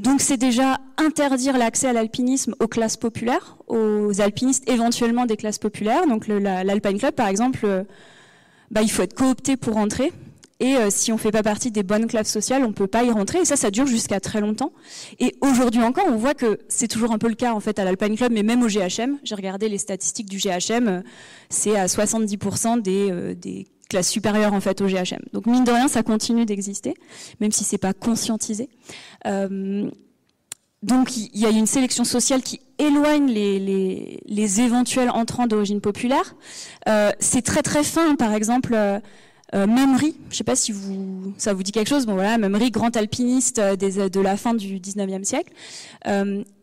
Donc 0.00 0.20
c'est 0.20 0.36
déjà 0.36 0.78
interdire 0.96 1.56
l'accès 1.56 1.86
à 1.86 1.92
l'alpinisme 1.92 2.56
aux 2.58 2.66
classes 2.66 2.96
populaires, 2.96 3.56
aux 3.68 4.20
alpinistes 4.20 4.68
éventuellement 4.68 5.24
des 5.24 5.36
classes 5.36 5.60
populaires. 5.60 6.08
Donc 6.08 6.26
l'Alpine 6.26 6.98
Club, 6.98 7.14
par 7.14 7.28
exemple, 7.28 7.60
euh, 7.62 7.84
bah, 8.72 8.82
il 8.82 8.90
faut 8.90 9.02
être 9.02 9.14
coopté 9.14 9.56
pour 9.56 9.74
rentrer. 9.74 10.12
Et 10.58 10.76
euh, 10.76 10.88
si 10.90 11.12
on 11.12 11.18
fait 11.18 11.30
pas 11.30 11.44
partie 11.44 11.70
des 11.70 11.84
bonnes 11.84 12.08
classes 12.08 12.30
sociales, 12.30 12.64
on 12.64 12.72
peut 12.72 12.88
pas 12.88 13.04
y 13.04 13.10
rentrer. 13.12 13.38
Et 13.38 13.44
ça, 13.44 13.54
ça 13.54 13.70
dure 13.70 13.86
jusqu'à 13.86 14.18
très 14.18 14.40
longtemps. 14.40 14.72
Et 15.20 15.36
aujourd'hui 15.42 15.82
encore, 15.82 16.06
on 16.08 16.16
voit 16.16 16.34
que 16.34 16.58
c'est 16.68 16.88
toujours 16.88 17.12
un 17.12 17.18
peu 17.18 17.28
le 17.28 17.36
cas 17.36 17.52
en 17.52 17.60
fait 17.60 17.78
à 17.78 17.84
l'Alpine 17.84 18.16
Club, 18.16 18.32
mais 18.32 18.42
même 18.42 18.64
au 18.64 18.68
GHM. 18.68 19.18
J'ai 19.22 19.34
regardé 19.36 19.68
les 19.68 19.78
statistiques 19.78 20.28
du 20.28 20.38
GHM, 20.38 20.88
euh, 20.88 21.00
c'est 21.50 21.76
à 21.76 21.86
70% 21.86 22.82
des, 22.82 23.36
des 23.36 23.66
classe 23.88 24.08
supérieure 24.08 24.52
en 24.52 24.60
fait 24.60 24.80
au 24.80 24.86
GHM. 24.86 25.20
Donc 25.32 25.46
mine 25.46 25.64
de 25.64 25.70
rien, 25.70 25.88
ça 25.88 26.02
continue 26.02 26.46
d'exister, 26.46 26.94
même 27.40 27.52
si 27.52 27.64
c'est 27.64 27.78
pas 27.78 27.92
conscientisé. 27.92 28.68
Euh, 29.26 29.90
donc 30.82 31.16
il 31.16 31.38
y 31.38 31.46
a 31.46 31.50
une 31.50 31.66
sélection 31.66 32.04
sociale 32.04 32.42
qui 32.42 32.60
éloigne 32.78 33.30
les, 33.30 34.60
éventuels 34.60 35.10
entrants 35.10 35.46
d'origine 35.46 35.80
populaire. 35.80 36.34
Euh, 36.88 37.10
c'est 37.20 37.42
très 37.42 37.62
très 37.62 37.84
fin, 37.84 38.16
par 38.16 38.34
exemple. 38.34 38.74
Euh, 38.74 38.98
euh 39.54 39.66
je 39.66 40.06
ne 40.06 40.12
sais 40.30 40.44
pas 40.44 40.56
si 40.56 40.72
vous, 40.72 41.32
ça 41.38 41.54
vous 41.54 41.62
dit 41.62 41.72
quelque 41.72 41.88
chose. 41.88 42.06
Bon 42.06 42.14
voilà, 42.14 42.38
Memri, 42.38 42.70
grand 42.70 42.96
alpiniste 42.96 43.60
de 43.60 44.20
la 44.20 44.36
fin 44.36 44.54
du 44.54 44.78
19e 44.78 45.24
siècle. 45.24 45.52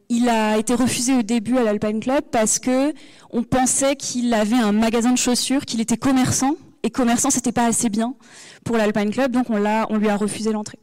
il 0.10 0.30
a 0.30 0.58
été 0.58 0.76
refusé 0.76 1.14
au 1.16 1.22
début 1.22 1.58
à 1.58 1.64
l'Alpine 1.64 2.02
Club 2.02 2.24
parce 2.32 2.60
que 2.60 2.94
on 3.32 3.44
pensait 3.44 3.96
qu'il 3.96 4.34
avait 4.34 4.58
un 4.58 4.74
magasin 4.74 5.14
de 5.14 5.18
chaussures, 5.18 5.66
qu'il 5.66 5.80
était 5.80 5.98
commerçant 5.98 6.58
et 6.84 6.90
commerçant, 6.90 7.30
c'était 7.30 7.52
pas 7.52 7.66
assez 7.66 7.90
bien 7.90 8.16
pour 8.64 8.78
l'Alpine 8.78 9.12
Club, 9.12 9.32
donc 9.32 9.50
on, 9.50 9.58
l'a, 9.58 9.88
on 9.90 9.98
lui 9.98 10.10
a 10.10 10.16
refusé 10.16 10.52
l'entrée. 10.52 10.80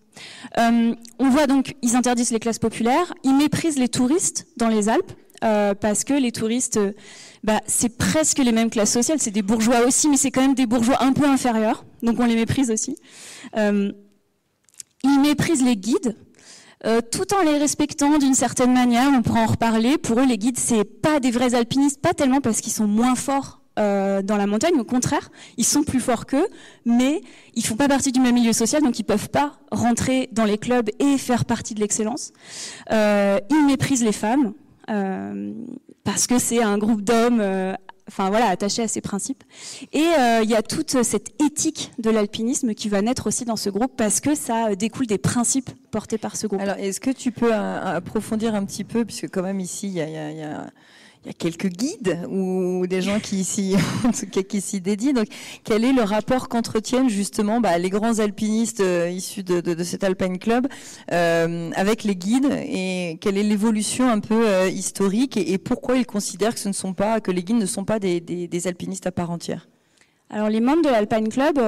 Euh, 0.59 0.95
on 1.19 1.31
voit 1.31 1.47
donc, 1.47 1.75
ils 1.83 1.97
interdisent 1.97 2.31
les 2.31 2.41
classes 2.41 2.59
populaires, 2.59 3.15
ils 3.25 3.37
méprisent 3.37 3.79
les 3.79 3.89
touristes 3.89 4.47
dans 4.57 4.69
les 4.69 4.89
Alpes, 4.89 5.13
euh, 5.45 5.75
parce 5.75 6.05
que 6.05 6.15
les 6.15 6.33
touristes, 6.33 6.81
bah, 7.45 7.61
c'est 7.67 7.97
presque 7.97 8.39
les 8.39 8.53
mêmes 8.53 8.71
classes 8.71 8.93
sociales, 8.93 9.19
c'est 9.21 9.31
des 9.31 9.43
bourgeois 9.43 9.87
aussi, 9.87 10.09
mais 10.09 10.17
c'est 10.17 10.31
quand 10.31 10.41
même 10.41 10.55
des 10.55 10.67
bourgeois 10.67 11.03
un 11.03 11.13
peu 11.13 11.25
inférieurs, 11.25 11.85
donc 12.03 12.19
on 12.19 12.27
les 12.27 12.35
méprise 12.35 12.71
aussi. 12.71 12.97
Euh, 13.57 13.93
ils 15.05 15.21
méprisent 15.21 15.63
les 15.63 15.77
guides, 15.77 16.17
euh, 16.87 17.01
tout 17.01 17.35
en 17.35 17.43
les 17.43 17.59
respectant 17.59 18.19
d'une 18.19 18.35
certaine 18.35 18.73
manière, 18.73 19.11
on 19.13 19.23
pourra 19.23 19.41
en 19.41 19.47
reparler. 19.47 19.99
Pour 19.99 20.21
eux, 20.21 20.27
les 20.27 20.39
guides, 20.39 20.59
c'est 20.59 20.85
pas 20.85 21.21
des 21.21 21.31
vrais 21.31 21.55
alpinistes, 21.55 22.01
pas 22.01 22.15
tellement 22.15 22.41
parce 22.41 22.61
qu'ils 22.61 22.73
sont 22.73 22.87
moins 22.87 23.15
forts 23.15 23.63
euh, 23.79 24.23
dans 24.23 24.37
la 24.37 24.47
montagne. 24.47 24.75
Au 24.79 24.85
contraire, 24.85 25.31
ils 25.57 25.65
sont 25.65 25.85
plus 25.85 26.01
forts 26.01 26.27
qu'eux, 26.27 26.49
mais 26.85 27.23
ils 27.55 27.65
font 27.65 27.77
pas 27.77 27.89
partie 27.89 28.11
du 28.11 28.19
même 28.19 28.35
milieu 28.35 28.53
social, 28.53 28.83
donc 28.83 28.99
ils 28.99 29.05
peuvent 29.05 29.31
pas 29.31 29.53
rentrer 29.71 30.29
dans 30.33 30.45
les 30.45 30.59
clubs 30.59 30.91
et 30.99 31.17
faire 31.17 31.45
partie 31.45 31.75
de 31.75 31.81
l'excellence. 31.81 32.33
Euh, 32.91 33.39
ils 33.51 33.67
méprisent 33.67 34.03
les 34.03 34.13
femmes 34.13 34.53
euh, 34.91 35.53
parce 36.03 36.27
que 36.27 36.39
c'est 36.39 36.63
un 36.63 36.77
groupe 36.77 37.03
d'hommes 37.03 37.43
enfin 38.09 38.31
voilà, 38.31 38.47
attaché 38.47 38.83
à 38.83 38.89
ses 38.89 39.03
principes. 39.03 39.45
Et 39.93 40.07
il 40.43 40.49
y 40.49 40.55
a 40.55 40.63
toute 40.63 41.03
cette 41.03 41.41
éthique 41.43 41.93
de 41.99 42.09
l'alpinisme 42.09 42.73
qui 42.75 42.89
va 42.89 43.03
naître 43.03 43.27
aussi 43.27 43.45
dans 43.45 43.57
ce 43.57 43.69
groupe 43.69 43.93
parce 43.97 44.21
que 44.21 44.35
ça 44.35 44.75
découle 44.75 45.07
des 45.07 45.19
principes 45.19 45.71
portés 45.91 46.17
par 46.17 46.37
ce 46.37 46.47
groupe. 46.47 46.63
Alors, 46.63 46.77
est-ce 46.79 47.01
que 47.01 47.11
tu 47.11 47.33
peux 47.33 47.53
approfondir 47.53 48.55
un 48.55 48.65
petit 48.65 48.85
peu, 48.85 49.05
puisque 49.05 49.29
quand 49.29 49.43
même 49.43 49.61
ici, 49.61 49.89
il 49.89 49.93
y 49.93 50.01
a 50.01 50.67
quelques 51.39 51.69
guides 51.69 52.19
ou 52.31 52.87
des 52.87 53.03
gens 53.03 53.21
qui 53.21 53.45
s'y 53.45 53.75
qui 54.49 54.61
s'y 54.61 54.81
dédient. 54.81 55.25
Quel 55.65 55.85
est 55.85 55.93
le 55.93 56.03
rapport 56.03 56.49
qu'entretiennent 56.49 57.09
justement 57.09 57.61
bah, 57.61 57.79
les 57.79 57.91
grands 57.91 58.19
alpinistes 58.19 58.81
euh, 58.81 59.11
issus 59.11 59.43
de, 59.43 59.83
cet 59.83 60.05
Alpine 60.05 60.39
Club 60.39 60.69
euh, 61.13 61.71
avec 61.75 62.05
les 62.05 62.17
guides? 62.17 62.51
Et 62.67 63.19
quelle 63.21 63.37
est 63.37 63.43
l'évolution 63.43 64.09
un 64.09 64.21
peu 64.21 64.49
euh, 64.49 64.69
historique 64.69 65.37
et, 65.37 65.59
pourquoi 65.59 65.97
ils 65.97 66.07
considèrent 66.07 66.55
que 66.55 66.61
ce 66.61 66.69
ne 66.69 66.75
sont 66.75 66.95
pas 66.95 67.21
que 67.21 67.31
les 67.31 67.43
guides 67.43 67.59
ne 67.59 67.67
sont 67.67 67.85
pas 67.85 67.99
des, 67.99 68.67
alpinistes 68.67 69.07
à 69.07 69.13
part 69.13 69.31
entière? 69.31 69.69
Alors 70.31 70.51
les 70.51 70.61
membres 70.61 70.83
de 70.83 70.89
l'Alpine 70.89 71.29
Club, 71.31 71.59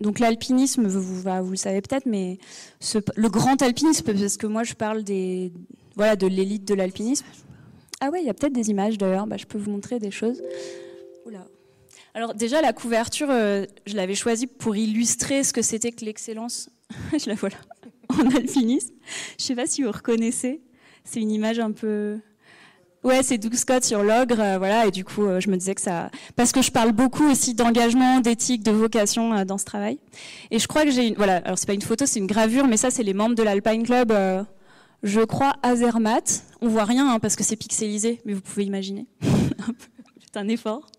donc 0.00 0.20
l'alpinisme, 0.20 0.86
vous, 0.86 1.02
vous, 1.02 1.50
le 1.50 1.56
savez 1.56 1.80
peut-être, 1.80 2.06
mais 2.06 2.38
le 3.16 3.28
grand 3.28 3.60
alpinisme, 3.60 4.04
parce 4.04 4.36
que 4.36 4.46
moi 4.46 4.62
je 4.62 4.74
parle 4.74 5.02
des, 5.02 5.52
voilà, 5.96 6.14
de 6.14 6.28
l'élite 6.28 6.64
de 6.66 6.74
l'alpinisme. 6.74 7.26
Ah 8.00 8.10
ouais, 8.10 8.20
il 8.22 8.26
y 8.26 8.30
a 8.30 8.34
peut-être 8.34 8.52
des 8.52 8.70
images 8.70 8.98
d'ailleurs. 8.98 9.26
Bah, 9.26 9.36
je 9.36 9.46
peux 9.46 9.58
vous 9.58 9.70
montrer 9.70 9.98
des 9.98 10.10
choses. 10.10 10.42
Oula. 11.26 11.46
Alors 12.14 12.34
déjà, 12.34 12.62
la 12.62 12.72
couverture, 12.72 13.28
euh, 13.30 13.64
je 13.86 13.96
l'avais 13.96 14.14
choisie 14.14 14.46
pour 14.46 14.76
illustrer 14.76 15.42
ce 15.44 15.52
que 15.52 15.62
c'était 15.62 15.92
que 15.92 16.04
l'excellence. 16.04 16.70
je 17.12 17.28
la 17.28 17.34
vois 17.34 17.50
là, 17.50 17.56
en 18.10 18.34
alpinisme. 18.36 18.94
Je 19.38 19.44
sais 19.44 19.54
pas 19.54 19.66
si 19.66 19.82
vous 19.82 19.90
reconnaissez. 19.90 20.62
C'est 21.04 21.20
une 21.20 21.30
image 21.30 21.58
un 21.58 21.72
peu... 21.72 22.18
Ouais, 23.04 23.22
c'est 23.22 23.38
Doug 23.38 23.54
Scott 23.54 23.84
sur 23.84 24.02
l'ogre, 24.02 24.40
euh, 24.40 24.58
voilà, 24.58 24.86
et 24.86 24.90
du 24.90 25.04
coup, 25.04 25.24
euh, 25.24 25.38
je 25.38 25.48
me 25.48 25.56
disais 25.56 25.76
que 25.76 25.80
ça, 25.80 26.10
parce 26.34 26.50
que 26.50 26.62
je 26.62 26.72
parle 26.72 26.90
beaucoup 26.90 27.30
aussi 27.30 27.54
d'engagement, 27.54 28.18
d'éthique, 28.18 28.64
de 28.64 28.72
vocation 28.72 29.44
dans 29.44 29.56
ce 29.56 29.64
travail. 29.64 30.00
Et 30.50 30.58
je 30.58 30.66
crois 30.66 30.84
que 30.84 30.90
j'ai 30.90 31.06
une, 31.06 31.14
voilà, 31.14 31.36
alors 31.36 31.56
c'est 31.56 31.68
pas 31.68 31.74
une 31.74 31.82
photo, 31.82 32.06
c'est 32.06 32.18
une 32.18 32.26
gravure, 32.26 32.66
mais 32.66 32.76
ça, 32.76 32.90
c'est 32.90 33.04
les 33.04 33.14
membres 33.14 33.36
de 33.36 33.44
l'Alpine 33.44 33.84
Club 33.84 34.12
je 35.02 35.20
crois 35.20 35.54
Azermat. 35.62 36.42
On 36.60 36.68
voit 36.68 36.84
rien 36.84 37.08
hein, 37.08 37.18
parce 37.20 37.36
que 37.36 37.44
c'est 37.44 37.56
pixelisé, 37.56 38.20
mais 38.24 38.34
vous 38.34 38.40
pouvez 38.40 38.64
imaginer. 38.64 39.06
c'est 39.22 40.38
un 40.38 40.48
effort. 40.48 40.90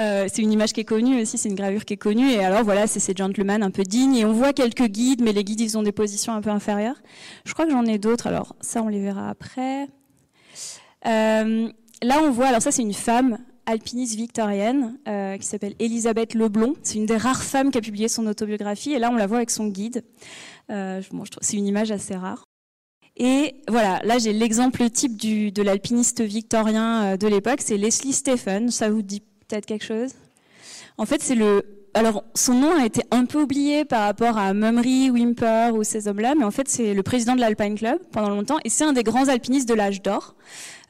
Euh, 0.00 0.26
c'est 0.32 0.42
une 0.42 0.52
image 0.52 0.72
qui 0.72 0.80
est 0.80 0.84
connue 0.84 1.20
aussi, 1.20 1.38
c'est 1.38 1.48
une 1.48 1.54
gravure 1.54 1.84
qui 1.84 1.94
est 1.94 1.98
connue. 1.98 2.30
Et 2.30 2.44
alors 2.44 2.64
voilà, 2.64 2.86
c'est 2.86 3.00
ces 3.00 3.14
gentlemen 3.14 3.62
un 3.62 3.70
peu 3.70 3.82
dignes. 3.82 4.16
Et 4.16 4.24
on 4.24 4.32
voit 4.32 4.52
quelques 4.52 4.86
guides, 4.86 5.22
mais 5.22 5.32
les 5.32 5.44
guides, 5.44 5.60
ils 5.60 5.78
ont 5.78 5.82
des 5.82 5.92
positions 5.92 6.32
un 6.32 6.40
peu 6.40 6.50
inférieures. 6.50 7.00
Je 7.44 7.52
crois 7.52 7.66
que 7.66 7.72
j'en 7.72 7.84
ai 7.84 7.98
d'autres. 7.98 8.26
Alors 8.26 8.56
ça, 8.60 8.82
on 8.82 8.88
les 8.88 9.00
verra 9.00 9.28
après. 9.28 9.88
Euh, 11.06 11.68
là, 12.02 12.20
on 12.22 12.30
voit, 12.30 12.46
alors 12.46 12.62
ça, 12.62 12.72
c'est 12.72 12.82
une 12.82 12.94
femme 12.94 13.38
alpiniste 13.66 14.16
victorienne 14.16 14.98
euh, 15.08 15.38
qui 15.38 15.46
s'appelle 15.46 15.74
Elisabeth 15.78 16.34
Leblon. 16.34 16.74
C'est 16.82 16.96
une 16.96 17.06
des 17.06 17.16
rares 17.16 17.42
femmes 17.42 17.70
qui 17.70 17.78
a 17.78 17.80
publié 17.80 18.08
son 18.08 18.26
autobiographie. 18.26 18.92
Et 18.92 18.98
là, 18.98 19.10
on 19.10 19.16
la 19.16 19.26
voit 19.26 19.38
avec 19.38 19.50
son 19.50 19.68
guide. 19.68 20.04
C'est 20.68 21.56
une 21.56 21.66
image 21.66 21.90
assez 21.90 22.16
rare. 22.16 22.43
Et 23.16 23.54
voilà, 23.68 24.00
là 24.04 24.18
j'ai 24.18 24.32
l'exemple 24.32 24.88
type 24.90 25.16
de 25.16 25.62
l'alpiniste 25.62 26.20
victorien 26.20 27.04
euh, 27.04 27.16
de 27.16 27.28
l'époque, 27.28 27.60
c'est 27.60 27.76
Leslie 27.76 28.12
Stephen. 28.12 28.70
Ça 28.70 28.90
vous 28.90 29.02
dit 29.02 29.20
peut-être 29.20 29.66
quelque 29.66 29.84
chose? 29.84 30.12
En 30.98 31.06
fait, 31.06 31.22
c'est 31.22 31.34
le. 31.34 31.62
Alors, 31.96 32.24
son 32.34 32.54
nom 32.54 32.74
a 32.76 32.84
été 32.84 33.02
un 33.12 33.24
peu 33.24 33.40
oublié 33.42 33.84
par 33.84 34.02
rapport 34.02 34.36
à 34.36 34.52
Mummery, 34.52 35.10
Wimper 35.10 35.70
ou 35.74 35.84
ces 35.84 36.08
hommes-là, 36.08 36.34
mais 36.36 36.44
en 36.44 36.50
fait, 36.50 36.68
c'est 36.68 36.92
le 36.92 37.02
président 37.04 37.36
de 37.36 37.40
l'Alpine 37.40 37.76
Club 37.76 38.00
pendant 38.10 38.30
longtemps, 38.30 38.58
et 38.64 38.68
c'est 38.68 38.82
un 38.82 38.92
des 38.92 39.04
grands 39.04 39.28
alpinistes 39.28 39.68
de 39.68 39.74
l'âge 39.74 40.02
d'or. 40.02 40.34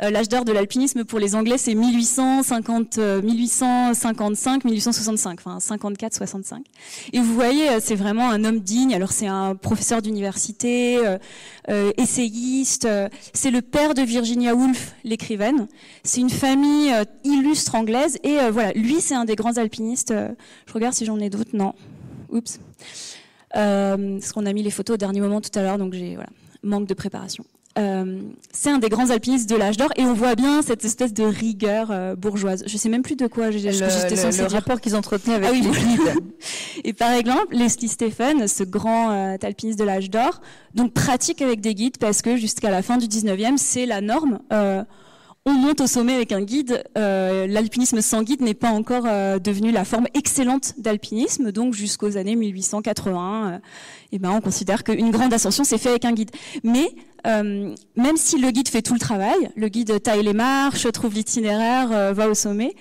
Euh, 0.02 0.10
l'âge 0.10 0.28
d'or 0.28 0.44
de 0.44 0.52
l'alpinisme 0.52 1.04
pour 1.04 1.18
les 1.18 1.34
Anglais, 1.34 1.58
c'est 1.58 1.74
1850, 1.74 2.98
1855, 2.98 4.64
1865, 4.64 5.38
enfin 5.38 5.60
54, 5.60 6.14
65. 6.14 6.64
Et 7.12 7.20
vous 7.20 7.32
voyez, 7.34 7.68
euh, 7.70 7.78
c'est 7.80 7.94
vraiment 7.94 8.28
un 8.28 8.44
homme 8.44 8.60
digne. 8.60 8.94
Alors 8.94 9.12
c'est 9.12 9.28
un 9.28 9.54
professeur 9.54 10.02
d'université, 10.02 11.00
euh, 11.68 11.92
essayiste. 11.96 12.88
c'est 13.32 13.50
le 13.50 13.62
père 13.62 13.94
de 13.94 14.02
Virginia 14.02 14.54
Woolf, 14.54 14.94
l'écrivaine. 15.04 15.68
C'est 16.02 16.20
une 16.20 16.30
famille 16.30 16.92
illustre 17.22 17.74
anglaise. 17.74 18.18
Et 18.24 18.36
voilà, 18.50 18.72
lui, 18.72 19.00
c'est 19.00 19.14
un 19.14 19.24
des 19.24 19.36
grands 19.36 19.56
alpinistes. 19.56 20.12
je 20.66 20.72
regarde 20.72 20.94
si 20.94 21.04
j'en 21.04 21.18
ai 21.20 21.30
d'autres. 21.30 21.50
Non. 21.54 21.74
Oups. 22.30 22.58
parce 23.50 24.32
qu'on 24.32 24.46
a 24.46 24.52
mis 24.52 24.62
les 24.62 24.70
photos 24.70 24.94
au 24.94 24.98
dernier 24.98 25.20
moment 25.20 25.40
tout 25.40 25.56
à 25.58 25.62
l'heure, 25.62 25.78
donc 25.78 25.94
j'ai 25.94 26.14
voilà, 26.14 26.30
manque 26.62 26.86
de 26.86 26.94
préparation. 26.94 27.44
Euh, 27.76 28.22
c'est 28.52 28.70
un 28.70 28.78
des 28.78 28.88
grands 28.88 29.10
alpinistes 29.10 29.50
de 29.50 29.56
l'âge 29.56 29.76
d'or 29.76 29.90
et 29.96 30.02
on 30.04 30.14
voit 30.14 30.36
bien 30.36 30.62
cette 30.62 30.84
espèce 30.84 31.12
de 31.12 31.24
rigueur 31.24 31.88
euh, 31.90 32.14
bourgeoise. 32.14 32.62
Je 32.66 32.76
sais 32.76 32.88
même 32.88 33.02
plus 33.02 33.16
de 33.16 33.26
quoi 33.26 33.50
j'étais 33.50 33.72
censée 33.72 34.42
le, 34.42 34.48
le 34.48 34.52
rapport 34.52 34.80
qu'ils 34.80 34.94
entretenaient 34.94 35.34
avec 35.34 35.48
ah, 35.48 35.52
oui, 35.52 35.62
les 35.62 35.70
guides. 35.70 36.24
et 36.84 36.92
par 36.92 37.10
exemple, 37.12 37.48
Leslie 37.50 37.88
Stephen, 37.88 38.46
ce 38.46 38.62
grand 38.62 39.10
euh, 39.10 39.36
alpiniste 39.42 39.78
de 39.78 39.84
l'âge 39.84 40.08
d'or, 40.08 40.40
donc 40.74 40.92
pratique 40.92 41.42
avec 41.42 41.60
des 41.60 41.74
guides 41.74 41.98
parce 41.98 42.22
que 42.22 42.36
jusqu'à 42.36 42.70
la 42.70 42.82
fin 42.82 42.96
du 42.96 43.06
19e, 43.06 43.56
c'est 43.56 43.86
la 43.86 44.00
norme. 44.00 44.38
Euh, 45.46 45.50
on 45.50 45.52
monte 45.54 45.80
au 45.80 45.86
sommet 45.86 46.14
avec 46.14 46.32
un 46.32 46.42
guide. 46.42 46.84
Euh, 46.96 47.46
l'alpinisme 47.46 48.00
sans 48.00 48.22
guide 48.22 48.40
n'est 48.40 48.54
pas 48.54 48.70
encore 48.70 49.04
euh, 49.06 49.38
devenu 49.38 49.72
la 49.72 49.84
forme 49.84 50.06
excellente 50.14 50.74
d'alpinisme. 50.78 51.52
Donc 51.52 51.74
jusqu'aux 51.74 52.16
années 52.16 52.36
1880, 52.36 53.52
euh, 53.52 53.58
eh 54.12 54.18
ben, 54.18 54.30
on 54.30 54.40
considère 54.40 54.84
qu'une 54.84 55.10
grande 55.10 55.32
ascension 55.32 55.64
s'est 55.64 55.78
fait 55.78 55.90
avec 55.90 56.04
un 56.04 56.12
guide. 56.12 56.30
Mais 56.62 56.94
même 57.26 58.16
si 58.16 58.38
le 58.38 58.50
guide 58.50 58.68
fait 58.68 58.82
tout 58.82 58.92
le 58.92 59.00
travail, 59.00 59.50
le 59.56 59.68
guide 59.68 60.02
taille 60.02 60.22
les 60.22 60.34
marches, 60.34 60.86
trouve 60.92 61.14
l'itinéraire, 61.14 62.12
va 62.12 62.28
au 62.28 62.34
sommet, 62.34 62.74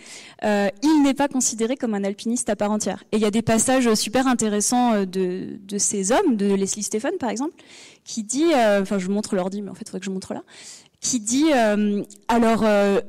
il 0.44 1.02
n'est 1.02 1.14
pas 1.14 1.30
considéré 1.30 1.78
comme 1.78 1.94
un 1.94 2.04
alpiniste 2.04 2.50
à 2.50 2.58
part 2.58 2.70
entière. 2.70 3.06
Et 3.14 3.16
il 3.16 3.22
y 3.22 3.26
a 3.26 3.32
des 3.32 3.42
passages 3.42 3.94
super 3.94 4.28
intéressants 4.28 5.06
de, 5.06 5.58
de 5.66 5.78
ces 5.78 6.12
hommes, 6.12 6.36
de 6.36 6.54
Leslie 6.54 6.84
Stephen 6.84 7.14
par 7.22 7.30
exemple, 7.30 7.54
qui 8.04 8.24
dit, 8.24 8.48
enfin 8.82 9.00
je 9.00 9.08
montre 9.08 9.34
l'ordi, 9.38 9.62
mais 9.62 9.70
en 9.70 9.76
fait 9.76 9.84
il 9.84 9.88
faudrait 9.88 10.02
que 10.02 10.08
je 10.08 10.12
montre 10.12 10.34
là, 10.34 10.44
qui 11.04 11.20
dit 11.20 11.52
euh, 11.54 12.02
alors 12.28 12.64
euh, 12.64 13.02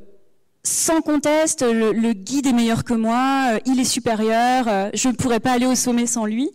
sans 0.64 1.02
conteste, 1.02 1.62
le, 1.62 2.12
guide 2.12 2.46
est 2.46 2.52
meilleur 2.52 2.84
que 2.84 2.94
moi, 2.94 3.52
euh, 3.52 3.58
il 3.66 3.78
est 3.78 3.84
supérieur, 3.84 4.90
je 4.94 5.08
ne 5.08 5.12
pourrais 5.12 5.40
pas 5.40 5.52
aller 5.52 5.66
au 5.66 5.74
sommet 5.74 6.06
sans 6.06 6.24
lui. 6.24 6.50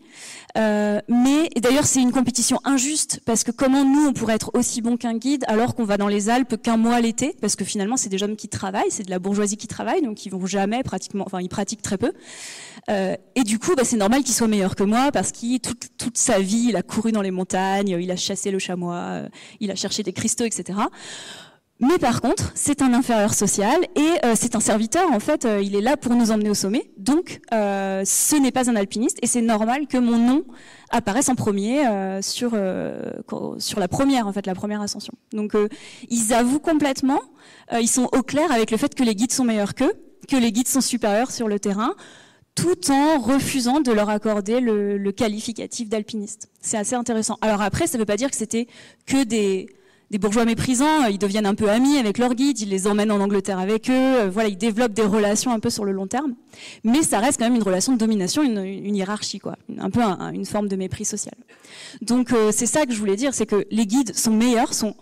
mais 0.56 1.50
d'ailleurs, 1.62 1.86
c'est 1.86 2.02
une 2.02 2.12
compétition 2.12 2.60
injuste 2.64 3.22
parce 3.26 3.44
que 3.44 3.52
comment 3.52 3.86
nous 3.86 4.08
on 4.08 4.14
pourrait 4.14 4.34
être 4.34 4.52
aussi 4.56 4.82
bon 4.82 4.98
qu'un 4.98 5.16
guide 5.16 5.46
alors 5.48 5.76
qu'on 5.76 5.86
va 5.86 5.98
dans 5.98 6.08
les 6.08 6.30
Alpes 6.30 6.60
qu'un 6.62 6.78
mois 6.78 7.00
l'été? 7.02 7.36
Parce 7.40 7.56
que 7.56 7.64
finalement, 7.64 7.98
c'est 7.98 8.10
des 8.10 8.22
hommes 8.24 8.36
qui 8.36 8.50
travaillent, 8.50 8.90
c'est 8.90 9.04
de 9.04 9.12
la 9.12 9.20
bourgeoisie 9.20 9.58
qui 9.58 9.68
travaille, 9.68 10.02
donc 10.02 10.26
ils 10.26 10.32
vont 10.32 10.46
jamais 10.46 10.82
pratiquement, 10.82 11.24
enfin 11.26 11.40
ils 11.40 11.50
pratiquent 11.50 11.84
très 11.84 11.98
peu. 11.98 12.12
et 12.90 13.44
du 13.44 13.60
coup, 13.60 13.76
bah, 13.76 13.84
c'est 13.86 13.98
normal 13.98 14.24
qu'il 14.24 14.34
soit 14.34 14.48
meilleur 14.48 14.76
que 14.76 14.84
moi 14.84 15.12
parce 15.12 15.32
qu'il 15.32 15.60
toute, 15.60 15.90
toute 15.98 16.18
sa 16.18 16.40
vie, 16.40 16.68
il 16.70 16.76
a 16.76 16.82
couru 16.82 17.12
dans 17.12 17.22
les 17.22 17.32
montagnes, 17.32 17.98
il 18.02 18.10
a 18.10 18.16
chassé 18.16 18.50
le 18.50 18.60
chamois, 18.60 19.22
il 19.60 19.70
a 19.70 19.76
cherché 19.76 20.02
des 20.02 20.14
cristaux, 20.14 20.46
etc. 20.46 20.80
Mais 21.82 21.98
par 21.98 22.20
contre, 22.20 22.52
c'est 22.56 22.82
un 22.82 22.94
inférieur 22.94 23.34
social 23.34 23.80
et 23.96 24.26
euh, 24.26 24.34
c'est 24.36 24.58
un 24.58 24.60
serviteur. 24.60 25.10
En 25.14 25.22
fait, 25.22 25.46
euh, 25.46 25.62
il 25.62 25.76
est 25.76 25.82
là 25.82 25.96
pour 25.96 26.14
nous 26.14 26.30
emmener 26.30 26.50
au 26.50 26.54
sommet. 26.54 26.92
Donc, 26.98 27.40
euh, 27.54 28.04
ce 28.06 28.36
n'est 28.36 28.52
pas 28.52 28.70
un 28.70 28.76
alpiniste 28.76 29.18
et 29.22 29.28
c'est 29.28 29.42
normal 29.42 29.88
que 29.88 29.98
mon 29.98 30.18
nom 30.18 30.44
apparaisse 30.90 31.30
en 31.30 31.36
premier 31.36 31.84
sur 32.22 32.58
sur 33.60 33.80
la 33.80 33.88
première 33.88 34.28
en 34.28 34.34
fait 34.34 34.46
la 34.48 34.56
première 34.56 34.82
ascension. 34.82 35.14
Donc, 35.34 35.54
ils 36.10 36.34
avouent 36.34 36.60
complètement, 36.60 37.22
ils 37.80 37.88
sont 37.88 38.10
au 38.12 38.24
clair 38.24 38.52
avec 38.52 38.72
le 38.72 38.78
fait 38.78 38.96
que 38.96 39.04
les 39.04 39.14
guides 39.14 39.32
sont 39.32 39.44
meilleurs 39.44 39.76
qu'eux, 39.76 39.94
que 40.28 40.36
les 40.36 40.52
guides 40.52 40.68
sont 40.68 40.82
supérieurs 40.82 41.30
sur 41.30 41.48
le 41.48 41.60
terrain, 41.60 41.94
tout 42.56 42.92
en 42.92 43.20
refusant 43.20 43.82
de 43.82 43.92
leur 43.92 44.10
accorder 44.10 44.60
le, 44.60 44.98
le 44.98 45.12
qualificatif 45.12 45.90
d'alpiniste. 45.90 46.50
C'est 46.60 46.78
assez 46.78 46.96
intéressant. 46.96 47.38
Alors 47.42 47.62
après, 47.62 47.86
ça 47.86 47.98
ne 47.98 48.02
veut 48.02 48.08
pas 48.08 48.18
dire 48.18 48.32
que 48.32 48.38
c'était 48.38 48.68
que 49.06 49.24
des 49.24 49.68
des 50.12 50.18
bourgeois 50.18 50.46
méprisants, 50.46 51.04
euh, 51.04 51.10
ils 51.10 51.20
deviennent 51.20 51.46
un 51.46 51.56
peu 51.56 51.70
amis 51.70 51.98
avec 51.98 52.18
leurs 52.18 52.34
guides, 52.34 52.60
ils 52.60 52.70
les 52.70 52.88
emmènent 52.88 53.12
en 53.12 53.20
Angleterre 53.20 53.60
avec 53.60 53.90
eux, 53.90 53.94
euh, 53.94 54.30
voilà, 54.30 54.50
ils 54.50 54.58
développent 54.58 54.94
des 54.94 55.04
relations 55.04 55.52
un 55.52 55.60
peu 55.60 55.70
sur 55.70 55.86
le 55.86 55.92
long 55.92 56.08
terme. 56.08 56.34
Mais 56.84 57.04
ça 57.04 57.20
reste 57.20 57.38
quand 57.40 57.46
même 57.46 57.56
une 57.56 57.64
relation 57.64 57.94
de 57.94 57.98
domination, 57.98 58.42
une, 58.42 58.96
hiérarchie, 58.96 59.40
quoi, 59.40 59.56
un 59.78 59.90
peu 59.90 60.02
une 60.02 60.46
forme 60.46 60.68
de 60.68 60.76
mépris 60.76 61.06
social. 61.06 61.36
Donc 62.02 62.34
euh, 62.34 62.52
c'est 62.52 62.66
ça 62.66 62.86
que 62.86 62.94
je 62.94 63.00
voulais 63.00 63.16
dire, 63.16 63.34
c'est 63.34 63.46
que 63.46 63.66
les 63.70 63.86
guides 63.86 64.16
sont 64.16 64.32
meilleurs, 64.32 64.74
sont 64.74 64.96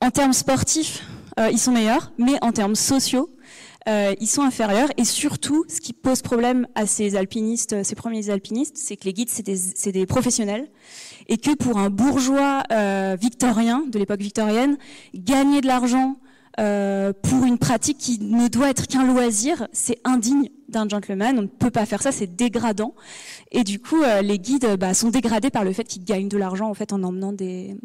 en 0.00 0.10
termes 0.10 0.32
sportifs, 0.32 1.04
ils 1.50 1.58
sont 1.58 1.72
meilleurs, 1.72 2.12
mais 2.18 2.34
en 2.42 2.52
termes 2.52 2.74
sociaux, 2.74 3.30
ils 3.86 4.26
sont 4.26 4.42
inférieurs. 4.42 4.88
Et 4.96 5.04
surtout, 5.04 5.64
ce 5.68 5.80
qui 5.80 5.92
pose 5.92 6.20
problème 6.22 6.66
à 6.74 6.86
ces 6.86 7.14
alpinistes, 7.14 7.84
ces 7.84 7.94
premiers 7.94 8.28
alpinistes, 8.28 8.76
c'est 8.76 8.96
que 8.96 9.04
les 9.04 9.12
guides, 9.12 9.30
c'est 9.30 9.44
des, 9.44 9.92
des 9.92 10.06
professionnels 10.06 10.68
et 11.28 11.36
que 11.36 11.54
pour 11.54 11.78
un 11.78 11.90
bourgeois 11.90 12.62
euh, 12.72 13.16
victorien 13.20 13.84
de 13.88 13.98
l'époque 13.98 14.20
victorienne, 14.20 14.76
gagner 15.14 15.60
de 15.60 15.66
l'argent 15.66 16.16
euh, 16.60 17.12
pour 17.22 17.44
une 17.44 17.56
pratique 17.56 17.96
qui 17.98 18.18
ne 18.20 18.48
doit 18.48 18.68
être 18.68 18.86
qu'un 18.86 19.06
loisir, 19.06 19.68
c'est 19.72 19.98
indigne 20.04 20.50
d'un 20.68 20.88
gentleman. 20.88 21.38
On 21.38 21.42
ne 21.42 21.46
peut 21.46 21.70
pas 21.70 21.86
faire 21.86 22.02
ça, 22.02 22.12
c'est 22.12 22.34
dégradant. 22.34 22.94
Et 23.52 23.64
du 23.64 23.78
coup, 23.78 24.02
euh, 24.02 24.20
les 24.20 24.38
guides 24.38 24.76
bah, 24.78 24.92
sont 24.92 25.08
dégradés 25.08 25.50
par 25.50 25.64
le 25.64 25.72
fait 25.72 25.84
qu'ils 25.84 26.04
gagnent 26.04 26.28
de 26.28 26.36
l'argent 26.36 26.68
en 26.68 26.74
fait 26.74 26.92
en 26.92 27.02
emmenant 27.02 27.32
des 27.32 27.76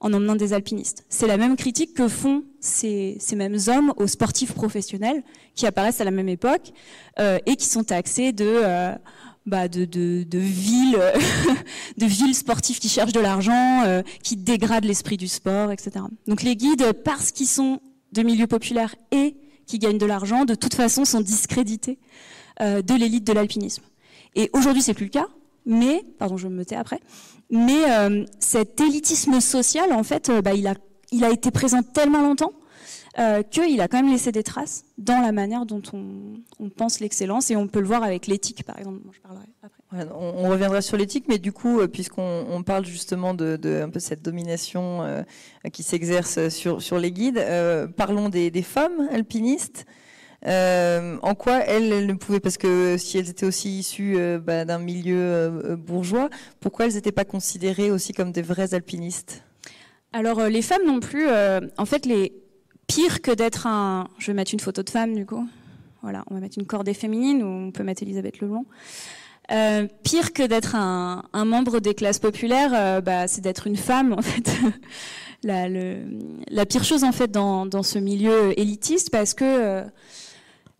en 0.00 0.12
emmenant 0.12 0.36
des 0.36 0.52
alpinistes. 0.52 1.06
C'est 1.08 1.26
la 1.26 1.38
même 1.38 1.56
critique 1.56 1.94
que 1.94 2.08
font 2.08 2.44
ces, 2.60 3.16
ces 3.20 3.36
mêmes 3.36 3.56
hommes 3.68 3.94
aux 3.96 4.06
sportifs 4.06 4.52
professionnels 4.52 5.22
qui 5.54 5.66
apparaissent 5.66 6.02
à 6.02 6.04
la 6.04 6.10
même 6.10 6.28
époque 6.28 6.72
euh, 7.18 7.38
et 7.46 7.56
qui 7.56 7.66
sont 7.66 7.84
taxés 7.84 8.32
de 8.32 8.44
euh, 8.44 8.92
bah, 9.46 9.68
de, 9.68 9.84
de, 9.84 10.22
de 10.22 10.38
villes, 10.38 10.98
de 11.98 12.06
villes 12.06 12.34
sportives 12.34 12.78
qui 12.78 12.88
cherchent 12.88 13.12
de 13.12 13.20
l'argent, 13.20 13.82
euh, 13.84 14.02
qui 14.22 14.36
dégradent 14.36 14.84
l'esprit 14.84 15.16
du 15.16 15.28
sport, 15.28 15.70
etc. 15.70 16.04
Donc 16.26 16.42
les 16.42 16.56
guides, 16.56 16.92
parce 17.04 17.30
qu'ils 17.30 17.46
sont 17.46 17.80
de 18.12 18.22
milieux 18.22 18.46
populaires 18.46 18.94
et 19.10 19.36
qui 19.66 19.78
gagnent 19.78 19.98
de 19.98 20.06
l'argent, 20.06 20.44
de 20.44 20.54
toute 20.54 20.74
façon, 20.74 21.04
sont 21.04 21.20
discrédités 21.20 21.98
euh, 22.60 22.82
de 22.82 22.94
l'élite 22.94 23.24
de 23.24 23.32
l'alpinisme. 23.32 23.82
Et 24.34 24.50
aujourd'hui, 24.52 24.82
c'est 24.82 24.94
plus 24.94 25.06
le 25.06 25.10
cas. 25.10 25.26
Mais, 25.66 26.02
pardon, 26.18 26.36
je 26.36 26.48
me 26.48 26.64
tais 26.64 26.76
après. 26.76 27.00
Mais 27.50 27.90
euh, 27.90 28.24
cet 28.38 28.80
élitisme 28.80 29.40
social, 29.40 29.92
en 29.92 30.02
fait, 30.02 30.28
euh, 30.28 30.42
bah, 30.42 30.54
il 30.54 30.66
a, 30.66 30.74
il 31.12 31.24
a 31.24 31.30
été 31.30 31.50
présent 31.50 31.82
tellement 31.82 32.20
longtemps 32.20 32.52
euh, 33.18 33.42
qu'il 33.42 33.80
a 33.80 33.88
quand 33.88 34.02
même 34.02 34.10
laissé 34.10 34.32
des 34.32 34.42
traces 34.42 34.84
dans 34.98 35.20
la 35.20 35.32
manière 35.32 35.66
dont 35.66 35.82
on, 35.92 36.34
on 36.58 36.68
pense 36.68 37.00
l'excellence 37.00 37.50
et 37.50 37.56
on 37.56 37.68
peut 37.68 37.80
le 37.80 37.86
voir 37.86 38.02
avec 38.02 38.26
l'éthique, 38.26 38.64
par 38.64 38.78
exemple. 38.78 39.00
Moi, 39.04 39.12
je 39.14 39.20
parlerai 39.20 39.44
après. 39.62 39.82
Voilà, 39.90 40.16
on, 40.16 40.44
on 40.44 40.48
reviendra 40.48 40.82
sur 40.82 40.96
l'éthique, 40.96 41.26
mais 41.28 41.38
du 41.38 41.52
coup, 41.52 41.80
euh, 41.80 41.86
puisqu'on 41.86 42.46
on 42.50 42.62
parle 42.62 42.84
justement 42.84 43.34
de, 43.34 43.56
de 43.56 43.82
un 43.82 43.90
peu 43.90 44.00
cette 44.00 44.22
domination 44.22 45.02
euh, 45.02 45.22
qui 45.72 45.82
s'exerce 45.82 46.48
sur, 46.48 46.82
sur 46.82 46.98
les 46.98 47.12
guides, 47.12 47.38
euh, 47.38 47.86
parlons 47.86 48.28
des, 48.28 48.50
des 48.50 48.62
femmes 48.62 49.08
alpinistes. 49.12 49.86
Euh, 50.46 51.16
en 51.22 51.34
quoi 51.34 51.60
elles, 51.60 51.90
elles 51.90 52.06
ne 52.06 52.12
pouvaient, 52.12 52.38
parce 52.40 52.58
que 52.58 52.96
si 52.98 53.16
elles 53.16 53.30
étaient 53.30 53.46
aussi 53.46 53.78
issues 53.78 54.16
euh, 54.18 54.38
bah, 54.38 54.66
d'un 54.66 54.78
milieu 54.78 55.16
euh, 55.16 55.74
bourgeois, 55.74 56.28
pourquoi 56.60 56.84
elles 56.84 56.94
n'étaient 56.94 57.12
pas 57.12 57.24
considérées 57.24 57.90
aussi 57.90 58.12
comme 58.12 58.30
des 58.30 58.42
vraies 58.42 58.74
alpinistes? 58.74 59.42
Alors, 60.12 60.42
les 60.44 60.60
femmes 60.60 60.84
non 60.84 61.00
plus, 61.00 61.26
en 61.78 61.86
fait, 61.86 62.04
les 62.06 62.34
pire 62.86 63.22
que 63.22 63.30
d'être 63.30 63.66
un. 63.66 64.08
Je 64.18 64.28
vais 64.28 64.34
mettre 64.34 64.54
une 64.54 64.60
photo 64.60 64.82
de 64.82 64.90
femme, 64.90 65.14
du 65.14 65.26
coup. 65.26 65.46
Voilà, 66.02 66.24
on 66.30 66.34
va 66.34 66.40
mettre 66.40 66.58
une 66.58 66.66
cordée 66.66 66.94
féminine 66.94 67.42
ou 67.42 67.46
on 67.46 67.70
peut 67.70 67.82
mettre 67.82 68.02
Elisabeth 68.02 68.40
Leblond. 68.40 68.66
Euh, 69.52 69.86
pire 70.02 70.32
que 70.32 70.42
d'être 70.42 70.74
un, 70.74 71.22
membre 71.34 71.80
des 71.80 71.94
classes 71.94 72.18
populaires, 72.18 72.72
euh, 72.74 73.00
bah, 73.02 73.28
c'est 73.28 73.42
d'être 73.42 73.66
une 73.66 73.76
femme 73.76 74.12
en 74.12 74.22
fait. 74.22 74.50
la, 75.42 76.66
pire 76.66 76.84
chose 76.84 77.04
en 77.04 77.12
fait 77.12 77.30
dans, 77.30 77.82
ce 77.82 77.98
milieu 77.98 78.58
élitiste 78.58 79.10
parce 79.10 79.34
que 79.34 79.84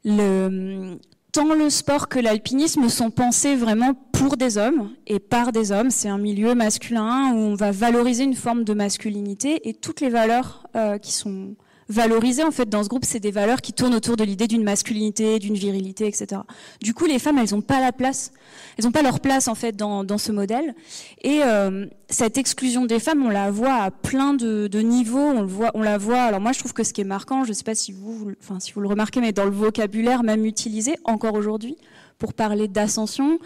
euh, 0.07 0.97
tant 1.33 1.53
le 1.53 1.69
sport 1.69 2.09
que 2.09 2.19
l'alpinisme 2.19 2.89
sont 2.89 3.11
pensés 3.11 3.55
vraiment 3.55 3.93
pour 4.13 4.39
des 4.39 4.57
hommes 4.57 4.91
et 5.07 5.19
par 5.19 5.53
des 5.53 5.71
hommes. 5.71 5.91
C'est 5.91 6.09
un 6.09 6.19
milieu 6.19 6.55
masculin 6.55 7.33
où 7.35 7.37
on 7.37 7.55
va 7.55 7.71
valoriser 7.71 8.25
une 8.25 8.37
forme 8.37 8.65
de 8.65 8.73
masculinité 8.73 9.69
et 9.69 9.75
toutes 9.75 10.01
les 10.01 10.09
valeurs 10.09 10.67
qui 11.03 11.13
sont 11.13 11.55
valorisées 11.89 12.45
en 12.45 12.51
fait 12.51 12.69
dans 12.69 12.83
ce 12.83 12.89
groupe, 12.89 13.05
c'est 13.05 13.21
des 13.21 13.31
valeurs 13.31 13.61
qui 13.61 13.73
tournent 13.73 13.95
autour 13.95 14.17
de 14.17 14.25
l'idée 14.25 14.47
d'une 14.47 14.63
masculinité, 14.63 15.39
d'une 15.39 15.55
virilité, 15.55 16.07
etc. 16.07 16.41
Du 16.81 16.95
coup, 16.95 17.07
les 17.07 17.19
femmes, 17.19 17.39
elles 17.39 17.53
n'ont 17.53 17.61
pas 17.61 17.81
la 17.81 17.93
place, 17.93 18.33
elles 18.77 18.85
n'ont 18.85 18.93
pas 18.93 19.03
leur 19.03 19.21
place 19.21 19.49
en 19.49 19.55
fait 19.55 19.77
dans, 19.77 20.05
dans 20.05 20.19
ce 20.19 20.33
modèle. 20.33 20.75
Et 21.23 21.41
euh, 21.43 21.87
cette 22.09 22.39
exclusion 22.39 22.87
des 22.87 23.01
femmes, 23.01 23.25
on 23.25 23.31
la 23.31 23.51
voit 23.51 23.75
à 23.75 23.91
plein 23.91 24.35
de, 24.35 24.69
niveaux. 24.81 25.19
On 25.19 25.43
le 25.43 25.47
voit, 25.47 25.71
on 25.75 25.83
la 25.83 25.99
voit. 25.99 26.23
Alors 26.23 26.41
moi, 26.41 26.53
je 26.53 26.59
trouve 26.59 26.73
que 26.73 26.85
ce 26.85 26.93
qui 26.93 27.01
est 27.01 27.05
marquant, 27.05 27.45
je 27.45 27.51
ne 27.51 27.55
sais 27.55 27.65
pas 27.65 27.75
si 27.75 27.93
vous, 27.93 28.33
enfin 28.43 28.61
si 28.61 28.73
vous 28.73 28.81
le 28.81 28.89
remarquez, 28.89 29.21
mais 29.21 29.33
dans 29.33 29.45
le 29.45 29.51
vocabulaire 29.51 30.23
même 30.23 30.45
utilisé 30.45 30.97
encore 31.05 31.35
aujourd'hui 31.35 31.77
pour 32.19 32.35
parler 32.35 32.69
d'ascension. 32.69 33.39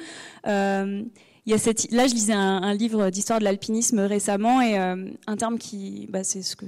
Euh, 0.46 1.03
il 1.46 1.53
y 1.53 1.55
a 1.55 1.59
cette, 1.59 1.90
là, 1.92 2.07
je 2.07 2.12
lisais 2.12 2.35
un, 2.35 2.74
livre 2.74 3.09
d'histoire 3.09 3.38
de 3.38 3.44
l'alpinisme 3.44 4.01
récemment 4.01 4.61
et 4.61 4.79
euh, 4.79 5.11
un 5.27 5.37
terme 5.37 5.57
qui, 5.57 6.07
bah, 6.11 6.22
c'est 6.22 6.42
ce 6.42 6.57
que 6.57 6.66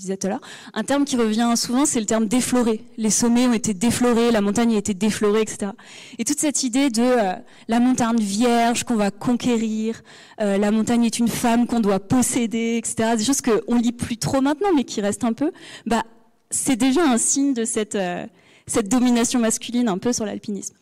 disais 0.00 0.16
tout 0.16 0.26
à 0.26 0.30
l'heure, 0.30 0.40
un 0.74 0.84
terme 0.84 1.04
qui 1.04 1.16
revient 1.16 1.52
souvent, 1.56 1.86
c'est 1.86 2.00
le 2.00 2.06
terme 2.06 2.26
défloré. 2.26 2.84
Les 2.96 3.10
sommets 3.10 3.46
ont 3.46 3.52
été 3.52 3.74
déflorés, 3.74 4.30
la 4.30 4.40
montagne 4.40 4.74
a 4.74 4.78
été 4.78 4.94
déflorée, 4.94 5.42
etc. 5.42 5.72
Et 6.18 6.24
toute 6.24 6.38
cette 6.38 6.62
idée 6.62 6.90
de 6.90 7.02
euh, 7.02 7.32
la 7.68 7.80
montagne 7.80 8.18
vierge 8.18 8.84
qu'on 8.84 8.96
va 8.96 9.10
conquérir, 9.10 10.02
euh, 10.40 10.58
la 10.58 10.70
montagne 10.70 11.04
est 11.04 11.18
une 11.18 11.28
femme 11.28 11.66
qu'on 11.66 11.80
doit 11.80 12.00
posséder, 12.00 12.76
etc. 12.76 13.16
Des 13.16 13.24
choses 13.24 13.40
qu'on 13.40 13.76
lit 13.76 13.92
plus 13.92 14.16
trop 14.16 14.40
maintenant, 14.40 14.70
mais 14.74 14.84
qui 14.84 15.00
restent 15.00 15.24
un 15.24 15.32
peu. 15.32 15.52
Bah, 15.86 16.04
c'est 16.50 16.76
déjà 16.76 17.02
un 17.02 17.18
signe 17.18 17.54
de 17.54 17.64
cette 17.64 17.94
euh, 17.94 18.26
cette 18.68 18.88
domination 18.88 19.40
masculine 19.40 19.88
un 19.88 19.98
peu 19.98 20.12
sur 20.12 20.24
l'alpinisme. 20.24 20.74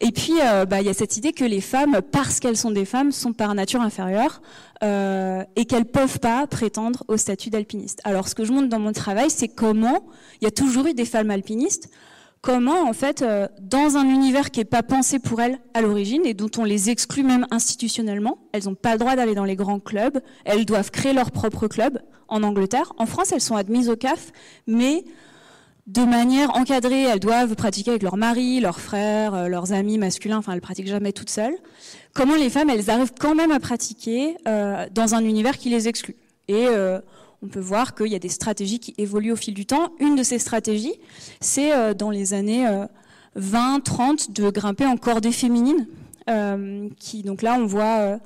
Et 0.00 0.12
puis, 0.12 0.34
euh, 0.42 0.64
bah, 0.66 0.80
il 0.80 0.86
y 0.86 0.90
a 0.90 0.94
cette 0.94 1.16
idée 1.16 1.32
que 1.32 1.44
les 1.44 1.60
femmes, 1.60 2.00
parce 2.12 2.40
qu'elles 2.40 2.56
sont 2.56 2.70
des 2.70 2.84
femmes, 2.84 3.12
sont 3.12 3.32
par 3.32 3.54
nature 3.54 3.80
inférieures 3.80 4.40
euh, 4.82 5.42
et 5.56 5.64
qu'elles 5.64 5.86
peuvent 5.86 6.20
pas 6.20 6.46
prétendre 6.46 7.04
au 7.08 7.16
statut 7.16 7.50
d'alpiniste. 7.50 8.00
Alors, 8.04 8.28
ce 8.28 8.34
que 8.34 8.44
je 8.44 8.52
montre 8.52 8.68
dans 8.68 8.78
mon 8.78 8.92
travail, 8.92 9.30
c'est 9.30 9.48
comment 9.48 10.04
il 10.40 10.44
y 10.44 10.48
a 10.48 10.50
toujours 10.50 10.86
eu 10.86 10.94
des 10.94 11.04
femmes 11.04 11.30
alpinistes. 11.30 11.90
Comment, 12.40 12.82
en 12.82 12.92
fait, 12.92 13.22
euh, 13.22 13.48
dans 13.60 13.96
un 13.96 14.04
univers 14.04 14.50
qui 14.50 14.60
n'est 14.60 14.66
pas 14.66 14.82
pensé 14.82 15.18
pour 15.18 15.40
elles 15.40 15.58
à 15.72 15.80
l'origine 15.80 16.26
et 16.26 16.34
dont 16.34 16.50
on 16.58 16.64
les 16.64 16.90
exclut 16.90 17.22
même 17.22 17.46
institutionnellement, 17.50 18.38
elles 18.52 18.64
n'ont 18.64 18.74
pas 18.74 18.92
le 18.92 18.98
droit 18.98 19.16
d'aller 19.16 19.34
dans 19.34 19.44
les 19.44 19.56
grands 19.56 19.80
clubs, 19.80 20.20
elles 20.44 20.66
doivent 20.66 20.90
créer 20.90 21.14
leur 21.14 21.30
propre 21.30 21.68
club 21.68 22.00
en 22.28 22.42
Angleterre. 22.42 22.92
En 22.98 23.06
France, 23.06 23.32
elles 23.32 23.40
sont 23.40 23.56
admises 23.56 23.88
au 23.88 23.96
CAF, 23.96 24.30
mais 24.66 25.04
de 25.86 26.02
manière 26.02 26.56
encadrée, 26.56 27.02
elles 27.02 27.20
doivent 27.20 27.56
pratiquer 27.56 27.90
avec 27.90 28.02
leur 28.02 28.16
mari, 28.16 28.58
leurs 28.60 28.80
frères, 28.80 29.34
euh, 29.34 29.48
leurs 29.48 29.72
amis 29.72 29.98
masculins, 29.98 30.38
enfin 30.38 30.54
elles 30.54 30.62
pratiquent 30.62 30.88
jamais 30.88 31.12
toutes 31.12 31.28
seules. 31.28 31.56
Comment 32.14 32.36
les 32.36 32.48
femmes, 32.48 32.70
elles 32.70 32.88
arrivent 32.88 33.12
quand 33.18 33.34
même 33.34 33.50
à 33.50 33.60
pratiquer 33.60 34.36
euh, 34.48 34.86
dans 34.92 35.14
un 35.14 35.22
univers 35.24 35.58
qui 35.58 35.68
les 35.68 35.86
exclut? 35.86 36.16
Et 36.48 36.66
euh, 36.68 37.00
on 37.42 37.48
peut 37.48 37.60
voir 37.60 37.94
qu'il 37.94 38.06
y 38.06 38.14
a 38.14 38.18
des 38.18 38.30
stratégies 38.30 38.78
qui 38.78 38.94
évoluent 38.96 39.32
au 39.32 39.36
fil 39.36 39.52
du 39.52 39.66
temps. 39.66 39.92
Une 40.00 40.16
de 40.16 40.22
ces 40.22 40.38
stratégies, 40.38 40.94
c'est 41.40 41.94
dans 41.94 42.10
les 42.10 42.32
années 42.32 42.66
20, 43.34 43.80
30 43.80 44.30
de 44.30 44.48
grimper 44.48 44.86
en 44.86 44.96
cordée 44.96 45.32
féminine. 45.32 45.86
Qui 46.98 47.22
donc 47.22 47.42
là 47.42 47.58
on 47.60 47.66
voit 47.66 48.18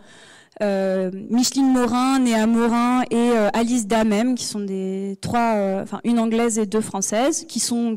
Micheline 0.60 1.72
Morin, 1.72 2.18
Néa 2.20 2.46
Morin 2.46 3.02
et 3.10 3.16
euh, 3.16 3.48
Alice 3.52 3.86
Damem, 3.86 4.34
qui 4.34 4.44
sont 4.44 4.60
des 4.60 5.16
trois, 5.20 5.54
euh, 5.54 5.82
enfin 5.82 6.00
une 6.04 6.18
anglaise 6.18 6.58
et 6.58 6.66
deux 6.66 6.80
françaises, 6.80 7.44
qui 7.46 7.60
sont 7.60 7.96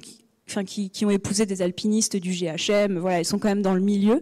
Enfin, 0.51 0.65
qui, 0.65 0.89
qui, 0.89 1.05
ont 1.05 1.09
épousé 1.09 1.45
des 1.45 1.61
alpinistes 1.61 2.17
du 2.17 2.31
GHM, 2.31 2.97
voilà, 2.97 3.19
elles 3.19 3.25
sont 3.25 3.39
quand 3.39 3.47
même 3.47 3.61
dans 3.61 3.73
le 3.73 3.79
milieu. 3.79 4.21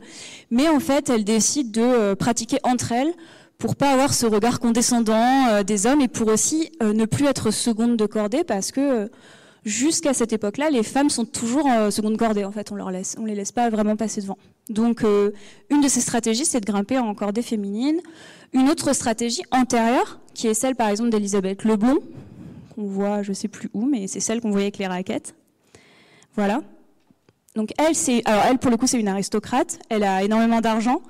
Mais 0.52 0.68
en 0.70 0.80
fait, 0.80 1.10
elles 1.10 1.24
décident 1.24 1.72
de 1.72 1.82
euh, 1.82 2.16
pratiquer 2.16 2.60
entre 2.64 2.92
elles 2.92 3.14
pour 3.58 3.76
pas 3.76 3.92
avoir 3.92 4.14
ce 4.14 4.28
regard 4.28 4.60
condescendant 4.60 5.48
euh, 5.48 5.64
des 5.64 5.88
hommes 5.88 6.02
et 6.02 6.08
pour 6.08 6.28
aussi 6.28 6.72
euh, 6.84 6.94
ne 6.94 7.06
plus 7.06 7.26
être 7.26 7.52
seconde 7.52 7.98
de 7.98 8.06
cordée 8.06 8.44
parce 8.44 8.72
que 8.72 9.10
jusqu'à 9.66 10.14
cette 10.14 10.32
époque-là, 10.32 10.70
les 10.70 10.84
femmes 10.84 11.10
sont 11.10 11.26
toujours 11.26 11.66
en 11.66 11.90
seconde 11.90 12.18
cordée. 12.18 12.46
En 12.46 12.52
fait, 12.52 12.72
on 12.72 12.76
leur 12.76 12.92
laisse, 12.92 13.16
on 13.20 13.26
les 13.26 13.34
laisse 13.34 13.52
pas 13.52 13.70
vraiment 13.72 13.96
passer 13.96 14.22
devant. 14.22 14.38
Donc, 14.70 15.04
euh, 15.04 15.32
une 15.70 15.82
de 15.82 15.88
ces 15.88 16.02
stratégies, 16.02 16.46
c'est 16.46 16.60
de 16.60 16.66
grimper 16.66 16.98
en 17.00 17.14
cordée 17.16 17.42
féminine. 17.42 18.00
Une 18.54 18.70
autre 18.70 18.94
stratégie 18.94 19.42
antérieure, 19.52 20.20
qui 20.34 20.48
est 20.48 20.54
celle, 20.54 20.76
par 20.76 20.90
exemple, 20.90 21.10
d'Elisabeth 21.10 21.64
Leblond, 21.64 22.00
qu'on 22.76 22.86
voit, 22.86 23.24
je 23.24 23.34
sais 23.34 23.48
plus 23.48 23.70
où, 23.74 23.86
mais 23.86 24.08
c'est 24.08 24.20
celle 24.20 24.42
qu'on 24.42 24.52
voyait 24.52 24.68
avec 24.68 24.78
les 24.78 24.88
raquettes. 24.88 25.36
Voilà. 26.36 26.62
Donc 27.56 27.72
elle 27.78 28.58
pour 28.60 28.72
le 28.72 28.78
coup, 28.78 28.88
c'est 28.88 29.00
une 29.00 29.08
aristocrate. 29.08 29.80
Elle 29.90 30.04
a 30.04 30.24
énormément 30.24 30.62
d'argent 30.62 31.02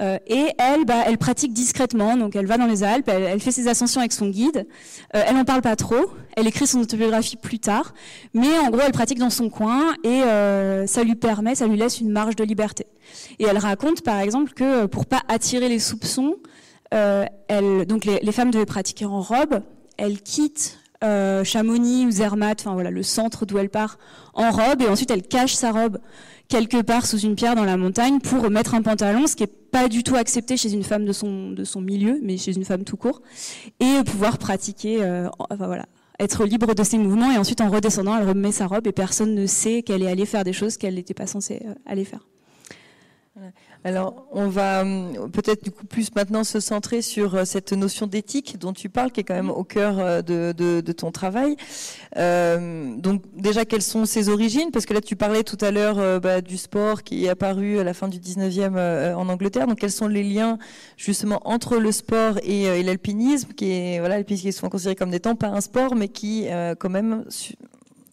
euh, 0.00 0.18
et 0.26 0.46
elle, 0.58 0.84
bah, 0.84 1.02
elle 1.06 1.18
pratique 1.18 1.52
discrètement. 1.52 2.16
Donc 2.16 2.34
elle 2.36 2.46
va 2.46 2.56
dans 2.56 2.66
les 2.66 2.82
Alpes, 2.82 3.08
elle, 3.08 3.40
fait 3.40 3.52
ses 3.52 3.68
ascensions 3.68 4.00
avec 4.00 4.12
son 4.12 4.28
guide. 4.28 4.66
Euh, 5.14 5.22
elle 5.26 5.36
en 5.36 5.44
parle 5.44 5.62
pas 5.62 5.76
trop. 5.76 6.10
Elle 6.36 6.46
écrit 6.46 6.66
son 6.66 6.80
autobiographie 6.80 7.36
plus 7.36 7.58
tard, 7.58 7.92
mais 8.32 8.58
en 8.58 8.70
gros, 8.70 8.80
elle 8.86 8.92
pratique 8.92 9.18
dans 9.18 9.30
son 9.30 9.50
coin 9.50 9.94
et 10.04 10.22
euh, 10.22 10.86
ça 10.86 11.02
lui 11.02 11.16
permet, 11.16 11.54
ça 11.54 11.66
lui 11.66 11.76
laisse 11.76 12.00
une 12.00 12.10
marge 12.10 12.36
de 12.36 12.44
liberté. 12.44 12.86
Et 13.38 13.44
elle 13.44 13.58
raconte, 13.58 14.02
par 14.02 14.18
exemple, 14.20 14.52
que 14.52 14.86
pour 14.86 15.06
pas 15.06 15.20
attirer 15.28 15.68
les 15.68 15.80
soupçons, 15.80 16.36
donc 16.92 18.04
les, 18.04 18.20
les 18.22 18.32
femmes 18.32 18.50
devaient 18.50 18.66
pratiquer 18.66 19.04
en 19.04 19.20
robe. 19.20 19.62
Elle 19.96 20.20
quitte 20.22 20.78
Chamonix 21.02 22.06
ou 22.06 22.10
Zermatt, 22.10 22.60
enfin 22.60 22.74
voilà, 22.74 22.90
le 22.90 23.02
centre 23.02 23.44
d'où 23.44 23.58
elle 23.58 23.70
part 23.70 23.98
en 24.32 24.50
robe, 24.50 24.82
et 24.82 24.88
ensuite 24.88 25.10
elle 25.10 25.22
cache 25.22 25.54
sa 25.54 25.72
robe 25.72 25.98
quelque 26.50 26.82
part 26.82 27.06
sous 27.06 27.18
une 27.18 27.36
pierre 27.36 27.54
dans 27.54 27.64
la 27.64 27.78
montagne 27.78 28.18
pour 28.20 28.50
mettre 28.50 28.74
un 28.74 28.82
pantalon, 28.82 29.26
ce 29.26 29.36
qui 29.36 29.44
est 29.44 29.70
pas 29.70 29.88
du 29.88 30.02
tout 30.02 30.16
accepté 30.16 30.56
chez 30.56 30.72
une 30.72 30.82
femme 30.82 31.06
de 31.06 31.12
son 31.12 31.52
de 31.52 31.64
son 31.64 31.80
milieu, 31.80 32.18
mais 32.22 32.36
chez 32.36 32.54
une 32.54 32.64
femme 32.64 32.84
tout 32.84 32.96
court, 32.96 33.22
et 33.78 34.04
pouvoir 34.04 34.36
pratiquer, 34.36 35.02
euh, 35.02 35.28
enfin 35.38 35.66
voilà, 35.66 35.86
être 36.18 36.44
libre 36.44 36.74
de 36.74 36.82
ses 36.82 36.98
mouvements, 36.98 37.30
et 37.30 37.38
ensuite 37.38 37.60
en 37.60 37.70
redescendant, 37.70 38.18
elle 38.18 38.28
remet 38.28 38.52
sa 38.52 38.66
robe 38.66 38.86
et 38.86 38.92
personne 38.92 39.34
ne 39.34 39.46
sait 39.46 39.82
qu'elle 39.82 40.02
est 40.02 40.10
allée 40.10 40.26
faire 40.26 40.44
des 40.44 40.52
choses 40.52 40.76
qu'elle 40.76 40.96
n'était 40.96 41.14
pas 41.14 41.26
censée 41.26 41.62
euh, 41.64 41.74
aller 41.86 42.04
faire. 42.04 42.26
Alors, 43.82 44.26
on 44.30 44.48
va 44.48 44.82
hum, 44.82 45.30
peut-être 45.32 45.64
du 45.64 45.70
coup 45.70 45.86
plus 45.86 46.14
maintenant 46.14 46.44
se 46.44 46.60
centrer 46.60 47.00
sur 47.00 47.34
euh, 47.34 47.44
cette 47.46 47.72
notion 47.72 48.06
d'éthique 48.06 48.58
dont 48.58 48.74
tu 48.74 48.90
parles, 48.90 49.10
qui 49.10 49.20
est 49.20 49.24
quand 49.24 49.34
même 49.34 49.48
au 49.48 49.64
cœur 49.64 49.98
euh, 49.98 50.20
de, 50.20 50.92
ton 50.92 51.10
travail. 51.10 51.56
Euh, 52.18 52.94
donc, 52.96 53.22
déjà, 53.34 53.64
quelles 53.64 53.82
sont 53.82 54.04
ses 54.04 54.28
origines? 54.28 54.70
Parce 54.70 54.84
que 54.84 54.92
là, 54.92 55.00
tu 55.00 55.16
parlais 55.16 55.44
tout 55.44 55.56
à 55.62 55.70
l'heure 55.70 56.20
bah, 56.20 56.42
du 56.42 56.58
sport 56.58 57.02
qui 57.02 57.24
est 57.24 57.30
apparu 57.30 57.78
à 57.78 57.84
la 57.84 57.94
fin 57.94 58.08
du 58.08 58.18
19e 58.18 59.14
en 59.14 59.28
Angleterre. 59.28 59.66
Donc, 59.66 59.78
quels 59.78 59.92
sont 59.92 60.08
les 60.08 60.24
liens 60.24 60.58
justement 60.98 61.40
entre 61.44 61.78
le 61.78 61.92
sport 61.92 62.38
et, 62.42 62.82
l'alpinisme, 62.82 63.52
qui 63.54 63.70
est 63.70 63.98
voilà, 64.00 64.16
l'alpinisme 64.16 64.42
qui 64.42 64.48
est 64.48 64.52
souvent 64.52 64.68
considéré 64.68 64.96
comme 64.96 65.10
n'étant 65.10 65.36
pas 65.36 65.48
un 65.48 65.60
sport, 65.60 65.94
mais 65.94 66.08
qui 66.08 66.48
quand 66.78 66.90
même 66.90 67.24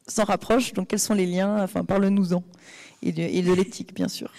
s'en 0.08 0.24
rapproche? 0.24 0.74
Donc, 0.74 0.88
quels 0.88 1.00
sont 1.00 1.14
les 1.14 1.26
liens? 1.26 1.62
Enfin, 1.62 1.84
parle-nous-en 1.84 2.44
et 3.04 3.12
de, 3.12 3.54
l'éthique, 3.54 3.94
bien 3.94 4.08
sûr. 4.08 4.32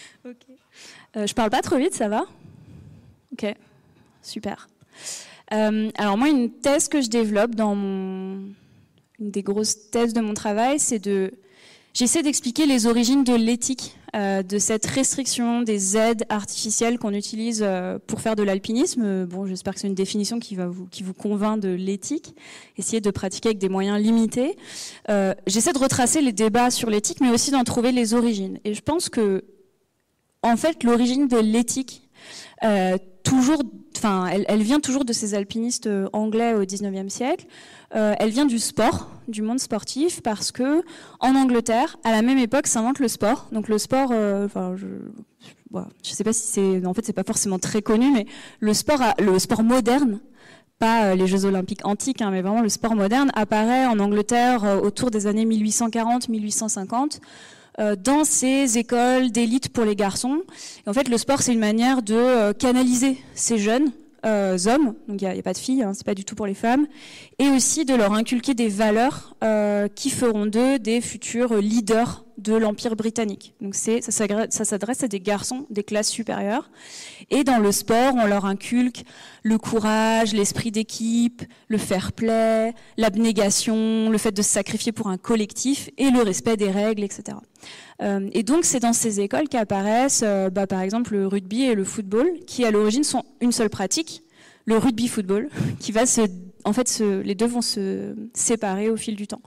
Euh, 1.16 1.27
je 1.27 1.35
parle 1.35 1.51
pas 1.51 1.62
trop 1.62 1.77
vite, 1.77 1.94
ça 1.94 2.09
va? 2.09 2.25
Ok, 3.33 3.47
super. 4.23 4.68
Euh, 5.53 5.90
alors 5.97 6.18
moi, 6.18 6.29
une 6.29 6.51
thèse 6.51 6.88
que 6.88 7.01
je 7.01 7.09
développe 7.09 7.55
dans 7.55 7.75
mon... 7.75 8.53
une 9.18 9.31
des 9.31 9.42
grosses 9.42 9.90
thèses 9.90 10.12
de 10.12 10.21
mon 10.21 10.35
travail, 10.35 10.79
c'est 10.79 10.99
de 10.99 11.33
J'essaie 11.94 12.23
d'expliquer 12.23 12.66
les 12.66 12.87
origines 12.87 13.25
de 13.25 13.35
l'éthique, 13.35 13.97
euh, 14.14 14.42
de 14.42 14.59
cette 14.59 14.87
restriction 14.87 15.62
des 15.62 15.97
aides 15.97 16.27
artificielles 16.29 16.97
qu'on 16.99 17.12
utilise 17.12 17.66
pour 18.07 18.21
faire 18.21 18.37
de 18.37 18.42
l'alpinisme. 18.44 19.25
Bon, 19.25 19.47
j'espère 19.47 19.75
que 19.75 19.81
c'est 19.81 19.88
une 19.88 19.94
définition 19.94 20.38
qui, 20.38 20.55
va 20.55 20.68
vous, 20.68 20.87
qui 20.87 21.03
vous 21.03 21.14
convainc 21.14 21.59
de 21.59 21.71
l'éthique. 21.71 22.37
Essayer 22.77 23.01
de 23.01 23.11
pratiquer 23.11 23.49
avec 23.49 23.59
des 23.59 23.71
moyens 23.71 24.01
limités. 24.01 24.57
J'essaie 25.47 25.73
de 25.73 25.79
retracer 25.79 26.21
les 26.21 26.33
débats 26.33 26.71
sur 26.71 26.88
l'éthique, 26.88 27.21
mais 27.21 27.31
aussi 27.31 27.51
d'en 27.51 27.64
trouver 27.64 27.90
les 27.90 28.14
origines. 28.14 28.61
Et 28.64 28.75
je 28.75 28.83
pense 28.83 29.09
que 29.09 29.42
en 30.42 30.57
fait, 30.57 30.85
l'origine 30.85 31.29
de 31.29 31.38
l'éthique, 31.38 32.09
euh, 32.64 32.96
toujours, 33.22 33.62
enfin, 33.96 34.27
elle, 34.27 34.62
vient 34.62 34.81
toujours 34.81 35.05
de 35.05 35.12
ces 35.12 35.35
alpinistes 35.35 35.87
euh, 35.87 36.09
anglais 36.12 36.55
au 36.55 36.64
19e 36.64 37.09
siècle. 37.09 37.46
Euh, 37.94 38.14
elle 38.18 38.31
vient 38.31 38.46
du 38.46 38.59
sport, 38.59 39.11
du 39.29 39.42
monde 39.42 39.61
sportif, 39.61 40.22
parce 40.22 40.53
que 40.53 40.83
en 41.20 41.35
Angleterre, 41.35 41.96
à 42.05 42.12
la 42.12 42.22
même 42.22 42.38
époque, 42.38 42.66
s'invente 42.66 42.98
le 42.98 43.09
sport. 43.09 43.48
Donc 43.53 43.68
le 43.68 43.79
sport, 43.79 44.11
enfin, 44.44 44.74
je, 44.77 44.87
je 46.05 46.11
sais 46.11 46.24
pas 46.24 46.33
si 46.33 46.46
c'est, 46.46 46.87
en 46.87 46.94
fait, 46.94 47.05
c'est 47.05 47.12
pas 47.12 47.24
forcément 47.24 47.59
très 47.59 47.83
connu, 47.83 48.12
mais 48.12 48.27
le 48.61 48.74
sport, 48.74 49.01
le 49.18 49.38
sport 49.38 49.62
moderne 49.62 50.20
pas 50.79 51.16
les 51.16 51.27
Jeux 51.27 51.44
Olympiques 51.44 51.85
antiques, 51.85 52.22
hein, 52.22 52.31
mais 52.31 52.40
vraiment 52.40 52.62
le 52.62 52.68
sport 52.68 52.94
moderne, 52.94 53.33
apparaît 53.35 53.87
en 53.87 53.98
Angleterre 53.98 54.81
autour 54.81 55.11
des 55.11 55.27
années 55.27 55.44
1840-1850 55.44 56.87
euh, 56.87 57.09
dans 57.79 58.25
ces 58.25 58.79
écoles 58.79 59.31
d'élite 59.31 59.69
pour 59.71 59.85
les 59.85 59.97
garçons. 59.97 60.43
en 60.87 60.93
fait, 60.93 61.09
le 61.09 61.19
sport, 61.19 61.43
c'est 61.43 61.53
une 61.53 61.61
manière 61.61 62.03
de 62.03 62.14
euh, 62.14 62.53
canaliser 62.53 63.19
ces 63.35 63.59
jeunes 63.59 63.93
euh, 64.27 64.59
hommes, 64.67 64.95
donc 65.07 65.23
il 65.23 65.29
n'y 65.29 65.38
a, 65.38 65.43
pas 65.43 65.53
de 65.53 65.59
filles, 65.59 65.83
hein, 65.83 65.93
c'est 65.95 66.05
pas 66.05 66.14
du 66.14 66.25
tout 66.25 66.35
pour 66.35 66.47
les 66.47 66.55
femmes, 66.55 66.87
et 67.38 67.49
aussi 67.49 67.85
de 67.85 67.95
leur 67.95 68.12
inculquer 68.12 68.55
des 68.55 68.69
valeurs 68.69 69.37
qui 69.95 70.11
feront 70.11 70.47
d'eux 70.47 70.79
des 70.79 71.01
futurs 71.01 71.55
leaders 71.57 72.25
de 72.38 72.55
l'Empire 72.55 72.96
britannique. 72.96 73.55
Donc 73.61 73.74
ça, 73.74 74.01
s'adresse 74.01 75.03
à 75.03 75.09
des 75.09 75.20
garçons 75.20 75.66
des 75.70 75.83
classes 75.83 76.09
supérieures. 76.09 76.70
Et 77.31 77.44
dans 77.44 77.59
le 77.59 77.72
sport, 77.72 78.14
on 78.14 78.27
leur 78.27 78.46
inculque 78.46 79.03
le 79.42 79.59
courage, 79.59 80.33
l'esprit 80.33 80.70
d'équipe, 80.70 81.42
le 81.66 81.79
fair 81.79 82.12
play, 82.12 82.74
l'abnégation, 82.96 84.09
le 84.09 84.18
fait 84.18 84.33
de 84.33 84.42
se 84.42 84.51
sacrifier 84.51 84.92
pour 84.92 85.09
un 85.09 85.18
collectif 85.18 85.90
et 85.98 86.11
le 86.11 86.22
respect 86.22 86.57
des 86.57 86.70
règles, 86.70 87.03
etc. 87.03 87.38
Euh, 88.03 88.29
et 88.33 88.44
donc 88.44 88.64
c'est 88.64 88.81
dans 88.81 88.92
ces 88.92 89.20
écoles 89.20 89.48
qu'apparaissent, 89.48 90.22
euh, 90.24 90.48
bah, 90.48 90.66
par 90.66 90.81
exemple, 90.81 91.14
le 91.14 91.27
rugby 91.27 91.64
et 91.64 91.74
le 91.74 91.85
football, 91.85 92.31
qui 92.46 92.64
à 92.64 92.70
l'origine 92.70 93.05
sont 93.05 93.24
une 93.40 93.53
seule 93.53 93.70
pratique, 93.70 94.22
le 94.64 94.79
rugby-football, 94.79 95.48
qui 95.81 95.90
va 95.90 96.07
se, 96.07 96.20
en 96.64 96.72
fait, 96.72 97.01
les 97.01 97.35
deux 97.35 97.46
vont 97.46 97.62
se 97.62 98.14
séparer 98.33 98.90
au 98.90 98.96
fil 98.96 99.16
du 99.16 99.27
temps. 99.27 99.42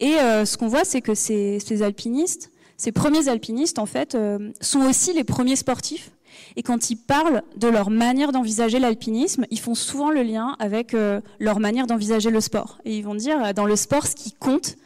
Et 0.00 0.14
euh, 0.18 0.44
ce 0.44 0.56
qu'on 0.56 0.68
voit, 0.68 0.84
c'est 0.84 1.00
que 1.00 1.14
ces, 1.14 1.82
alpinistes, 1.82 2.50
ces 2.76 2.92
premiers 2.92 3.28
alpinistes, 3.28 3.78
en 3.78 3.86
fait, 3.86 4.14
euh, 4.14 4.50
sont 4.60 4.80
aussi 4.82 5.12
les 5.12 5.24
premiers 5.24 5.56
sportifs. 5.56 6.10
Et 6.56 6.62
quand 6.62 6.90
ils 6.90 6.96
parlent 6.96 7.42
de 7.56 7.68
leur 7.68 7.90
manière 7.90 8.30
d'envisager 8.30 8.78
l'alpinisme, 8.78 9.44
ils 9.50 9.58
font 9.58 9.74
souvent 9.74 10.10
le 10.10 10.22
lien 10.22 10.56
avec 10.60 10.94
euh, 10.94 11.20
leur 11.40 11.58
manière 11.58 11.86
d'envisager 11.86 12.30
le 12.30 12.40
sport. 12.40 12.78
Et 12.84 12.96
ils 12.96 13.04
vont 13.04 13.14
dire, 13.14 13.54
dans 13.54 13.66
le 13.66 13.76
sport, 13.76 14.06
ce 14.06 14.14
qui 14.14 14.32
compte, 14.32 14.76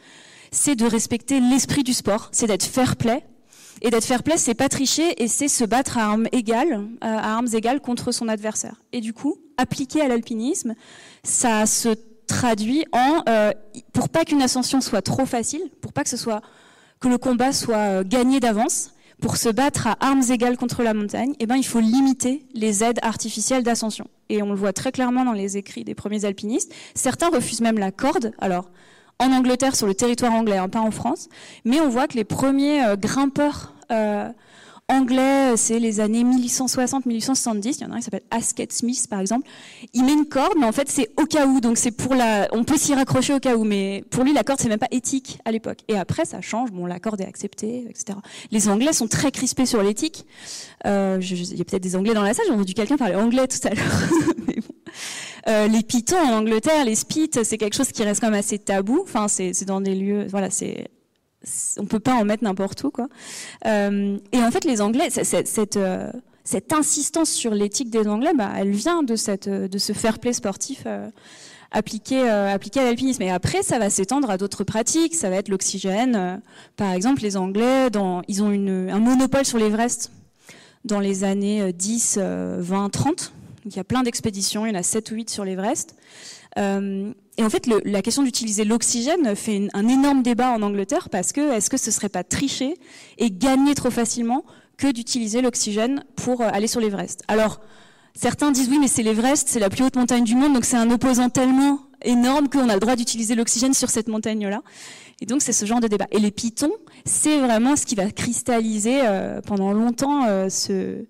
c'est 0.51 0.77
de 0.77 0.87
respecter 0.87 1.41
l'esprit 1.41 1.83
du 1.83 1.93
sport, 1.93 2.29
c'est 2.33 2.47
d'être 2.47 2.65
fair 2.65 2.97
play. 2.97 3.25
Et 3.85 3.91
d'être 3.91 4.05
fair 4.05 4.23
play, 4.23 4.37
c'est 4.37 4.55
pas 4.55 4.69
tricher 4.69 5.21
et 5.21 5.27
c'est 5.27 5.49
se 5.49 5.65
battre 5.65 5.99
à 5.99 6.05
armes 6.05 6.29
égales, 6.31 6.87
à 7.01 7.35
armes 7.35 7.49
égales 7.53 7.81
contre 7.81 8.13
son 8.13 8.29
adversaire. 8.29 8.77
Et 8.93 9.01
du 9.01 9.13
coup, 9.13 9.39
appliqué 9.57 10.01
à 10.01 10.09
l'alpinisme, 10.09 10.75
ça 11.25 11.67
se 11.67 11.97
traduit 12.27 12.85
en 12.93 13.23
euh, 13.29 13.53
pour 13.93 14.09
pas 14.09 14.25
qu'une 14.25 14.43
ascension 14.43 14.81
soit 14.81 15.03
trop 15.03 15.27
facile, 15.27 15.63
pour 15.81 15.93
pas 15.93 16.03
que 16.03 16.11
ce 16.11 16.17
soit 16.17 16.41
que 17.01 17.09
le 17.09 17.19
combat 17.19 17.53
soit 17.53 17.77
euh, 17.77 18.05
gagné 18.05 18.41
d'avance, 18.41 18.93
pour 19.21 19.37
se 19.37 19.49
battre 19.49 19.87
à 19.87 19.97
armes 20.01 20.23
égales 20.31 20.57
contre 20.57 20.83
la 20.83 20.95
montagne, 20.95 21.35
eh 21.39 21.47
ben 21.47 21.57
il 21.57 21.65
faut 21.65 21.81
limiter 21.81 22.45
les 22.55 22.83
aides 22.83 22.99
artificielles 23.03 23.63
d'ascension. 23.63 24.09
Et 24.29 24.43
on 24.43 24.49
le 24.51 24.57
voit 24.57 24.73
très 24.73 24.91
clairement 24.91 25.25
dans 25.25 25.33
les 25.33 25.57
écrits 25.57 25.85
des 25.85 25.95
premiers 25.95 26.25
alpinistes. 26.25 26.75
Certains 26.95 27.29
refusent 27.29 27.61
même 27.61 27.79
la 27.79 27.93
corde. 27.93 28.33
Alors 28.39 28.71
en 29.21 29.31
Angleterre, 29.31 29.77
sur 29.77 29.87
le 29.87 29.95
territoire 29.95 30.33
anglais, 30.33 30.57
hein, 30.57 30.69
pas 30.69 30.81
en 30.81 30.91
France, 30.91 31.29
mais 31.65 31.81
on 31.81 31.89
voit 31.89 32.09
que 32.09 32.17
les 32.17 32.25
premiers 32.25 32.85
euh, 32.85 32.97
grimpeurs 32.97 33.75
anglais, 34.93 35.57
c'est 35.57 35.79
les 35.79 36.01
années 36.01 36.25
1860-1870. 36.25 37.77
Il 37.79 37.83
y 37.83 37.85
en 37.85 37.93
a 37.93 37.95
un 37.95 37.99
qui 37.99 38.05
s'appelle 38.05 38.23
Asket 38.31 38.73
Smith, 38.73 39.07
par 39.09 39.21
exemple. 39.21 39.49
Il 39.93 40.05
met 40.05 40.13
une 40.13 40.27
corde, 40.27 40.55
mais 40.59 40.67
en 40.67 40.73
fait, 40.73 40.89
c'est 40.89 41.11
au 41.21 41.25
cas 41.25 41.47
où. 41.47 41.61
Donc, 41.61 41.79
c'est 41.79 41.91
pour 41.91 42.15
la, 42.15 42.49
on 42.53 42.65
peut 42.65 42.77
s'y 42.77 42.95
raccrocher 42.95 43.35
au 43.35 43.41
cas 43.41 43.57
où. 43.57 43.65
Mais 43.65 44.05
pour 44.11 44.25
lui, 44.25 44.33
la 44.33 44.45
corde, 44.45 44.61
c'est 44.61 44.69
même 44.69 44.79
pas 44.79 44.89
éthique 44.91 45.39
à 45.45 45.53
l'époque. 45.53 45.79
Et 45.89 45.97
après, 45.97 46.25
ça 46.25 46.41
change. 46.41 46.71
Bon, 46.71 46.87
la 46.87 47.01
corde 47.01 47.21
est 47.21 47.27
acceptée, 47.27 47.87
etc. 47.89 48.19
Les 48.51 48.69
Anglais 48.69 48.93
sont 48.93 49.09
très 49.09 49.31
crispés 49.31 49.67
sur 49.67 49.83
l'éthique. 49.83 50.27
Euh, 50.87 51.19
il 51.21 51.57
y 51.57 51.61
a 51.61 51.65
peut-être 51.65 51.83
des 51.83 51.97
Anglais 51.97 52.15
dans 52.15 52.23
la 52.23 52.35
salle. 52.35 52.47
J'ai 52.47 52.55
entendu 52.55 52.75
quelqu'un 52.75 52.97
parler 52.97 53.15
anglais 53.15 53.49
tout 53.49 53.67
à 53.67 53.71
l'heure. 53.71 53.85
Euh, 55.49 55.67
les 55.67 55.83
pitons 55.83 56.19
en 56.19 56.39
Angleterre, 56.39 56.85
les 56.85 56.95
spits, 56.95 57.31
c'est 57.43 57.59
quelque 57.59 57.75
chose 57.75 57.91
qui 57.91 58.05
reste 58.05 58.21
quand 58.21 58.31
même 58.31 58.39
assez 58.39 58.61
tabou. 58.61 59.01
Enfin, 59.03 59.27
c'est 59.27 59.65
dans 59.65 59.81
des 59.81 59.97
lieux, 59.97 60.27
voilà, 60.31 60.51
c'est 60.51 60.87
on 61.79 61.87
peut 61.87 62.01
pas 62.01 62.15
en 62.15 62.25
mettre 62.25 62.45
n'importe 62.45 62.83
où 62.85 62.91
quoi. 62.91 63.09
Euh, 63.67 64.19
et 64.33 64.39
en 64.39 64.51
fait, 64.51 64.65
les 64.65 64.81
Anglais, 64.81 65.11
cette, 65.11 65.77
euh, 65.77 66.11
cette 66.45 66.73
insistance 66.73 67.31
sur 67.31 67.55
l'éthique 67.55 67.91
des 67.91 68.07
Anglais, 68.07 68.33
bah, 68.35 68.53
elle 68.57 68.71
vient 68.71 69.03
de 69.03 69.17
cette 69.17 69.49
de 69.49 69.79
ce 69.79 69.93
fair 69.93 70.19
play 70.19 70.33
sportif 70.33 70.85
euh, 70.87 71.09
appliqué 71.71 72.29
appliqué 72.29 72.81
à 72.81 72.85
l'alpinisme. 72.85 73.23
Et 73.23 73.31
après, 73.31 73.63
ça 73.63 73.79
va 73.79 73.91
s'étendre 73.91 74.31
à 74.31 74.39
d'autres 74.39 74.65
pratiques. 74.65 75.15
Ça 75.15 75.31
va 75.31 75.37
être 75.37 75.49
l'oxygène. 75.49 76.41
par 76.77 76.93
exemple, 76.93 77.23
les 77.23 77.37
Anglais, 77.37 77.89
ils 78.29 78.43
ont 78.43 78.51
une, 78.51 78.91
un 78.91 78.99
monopole 78.99 79.45
sur 79.45 79.59
l'Everest 79.59 80.11
dans 80.85 81.01
les 81.01 81.25
années 81.25 81.73
10, 81.73 82.19
20, 82.59 82.91
30. 82.91 83.33
Donc, 83.65 83.75
il 83.75 83.77
y 83.77 83.81
a 83.81 83.85
plein 83.85 84.03
d'expéditions. 84.03 84.67
Il 84.67 84.73
y 84.73 84.77
en 84.77 84.79
a 84.79 84.83
7 84.83 85.11
ou 85.13 85.15
8 85.15 85.31
sur 85.31 85.45
l'Everest. 85.45 85.97
Et 87.39 87.45
en 87.45 87.51
fait, 87.51 87.67
la 87.67 88.03
question 88.03 88.23
d'utiliser 88.23 88.65
l'oxygène 88.65 89.35
fait 89.35 89.69
un 89.73 89.89
énorme 89.89 90.23
débat 90.23 90.51
en 90.51 90.61
Angleterre 90.61 91.09
parce 91.09 91.33
que 91.33 91.53
est-ce 91.53 91.71
que 91.71 91.79
ce 91.79 91.91
serait 91.91 92.11
pas 92.11 92.25
tricher 92.25 92.75
et 93.17 93.31
gagner 93.31 93.75
trop 93.75 93.91
facilement 93.91 94.45
que 94.77 94.93
d'utiliser 94.93 95.41
l'oxygène 95.41 96.05
pour 96.17 96.43
euh, 96.43 96.49
aller 96.53 96.67
sur 96.67 96.81
l'Everest? 96.81 97.23
Alors, 97.29 97.61
certains 98.15 98.51
disent 98.51 98.69
oui, 98.69 98.79
mais 98.79 98.89
c'est 98.89 99.03
l'Everest, 99.03 99.49
c'est 99.49 99.61
la 99.61 99.71
plus 99.71 99.83
haute 99.83 99.97
montagne 99.97 100.25
du 100.25 100.35
monde, 100.35 100.53
donc 100.53 100.67
c'est 100.67 100.77
un 100.77 100.91
opposant 100.91 101.31
tellement 101.31 101.81
énorme 102.05 102.49
qu'on 102.49 102.69
a 102.69 102.75
le 102.75 102.81
droit 102.81 102.97
d'utiliser 102.97 103.35
l'oxygène 103.35 103.73
sur 103.73 103.89
cette 103.89 104.09
montagne-là. 104.09 104.61
Et 105.23 105.27
donc 105.27 105.41
c'est 105.41 105.53
ce 105.53 105.65
genre 105.65 105.81
de 105.81 105.89
débat. 105.89 106.09
Et 106.11 106.19
les 106.19 106.33
pitons, 106.33 106.73
c'est 107.07 107.39
vraiment 107.39 107.77
ce 107.77 107.87
qui 107.87 107.95
va 107.95 108.11
cristalliser 108.11 109.01
euh, 109.05 109.41
pendant 109.41 109.73
longtemps 109.73 110.27
euh, 110.27 110.51
ce, 110.51 111.07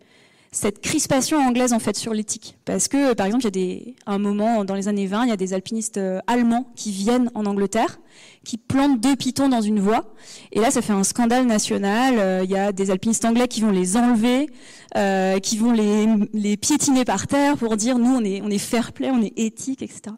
cette 0.55 0.83
crispation 0.83 1.39
anglaise 1.39 1.73
en 1.73 1.79
fait 1.79 1.97
sur 1.97 2.13
l'éthique. 2.13 2.59
Parce 2.67 2.87
que 2.87 3.15
par 3.15 3.25
exemple, 3.25 3.43
il 3.43 3.47
y 3.47 3.49
a 3.49 3.51
des, 3.51 3.95
un 4.05 4.19
moment 4.19 4.67
dans 4.67 4.75
les 4.75 4.87
années 4.87 5.07
20, 5.07 5.25
il 5.25 5.29
y 5.31 5.33
a 5.33 5.37
des 5.39 5.55
alpinistes 5.55 5.97
euh, 5.97 6.21
allemands 6.27 6.71
qui 6.77 6.91
viennent 6.91 7.31
en 7.35 7.47
Angleterre, 7.47 7.99
qui 8.45 8.59
plantent 8.59 9.01
deux 9.01 9.17
pitons 9.17 9.49
dans 9.49 9.63
une 9.63 9.81
voie. 9.81 10.13
Et 10.53 10.61
là, 10.61 10.71
ça 10.71 10.83
fait 10.83 10.93
un 10.93 11.05
scandale 11.05 11.47
national. 11.47 12.17
Euh, 12.19 12.43
il 12.45 12.51
y 12.51 12.59
a 12.59 12.71
des 12.71 12.91
alpinistes 12.91 13.25
anglais 13.25 13.49
qui 13.49 13.63
vont 13.63 13.71
les 13.71 13.97
enlever, 13.97 14.51
euh, 14.99 15.39
qui 15.39 15.57
vont 15.57 15.73
les, 15.73 16.07
les, 16.35 16.59
piétiner 16.59 17.07
par 17.07 17.27
terre 17.27 17.57
pour 17.57 17.79
dire 17.79 17.99
nous 17.99 18.15
on 18.15 18.23
est 18.23 18.43
on 18.43 18.51
est 18.51 18.59
fair 18.59 18.93
play, 18.93 19.11
on 19.11 19.23
est 19.23 19.33
éthique, 19.39 19.81
etc. 19.81 20.15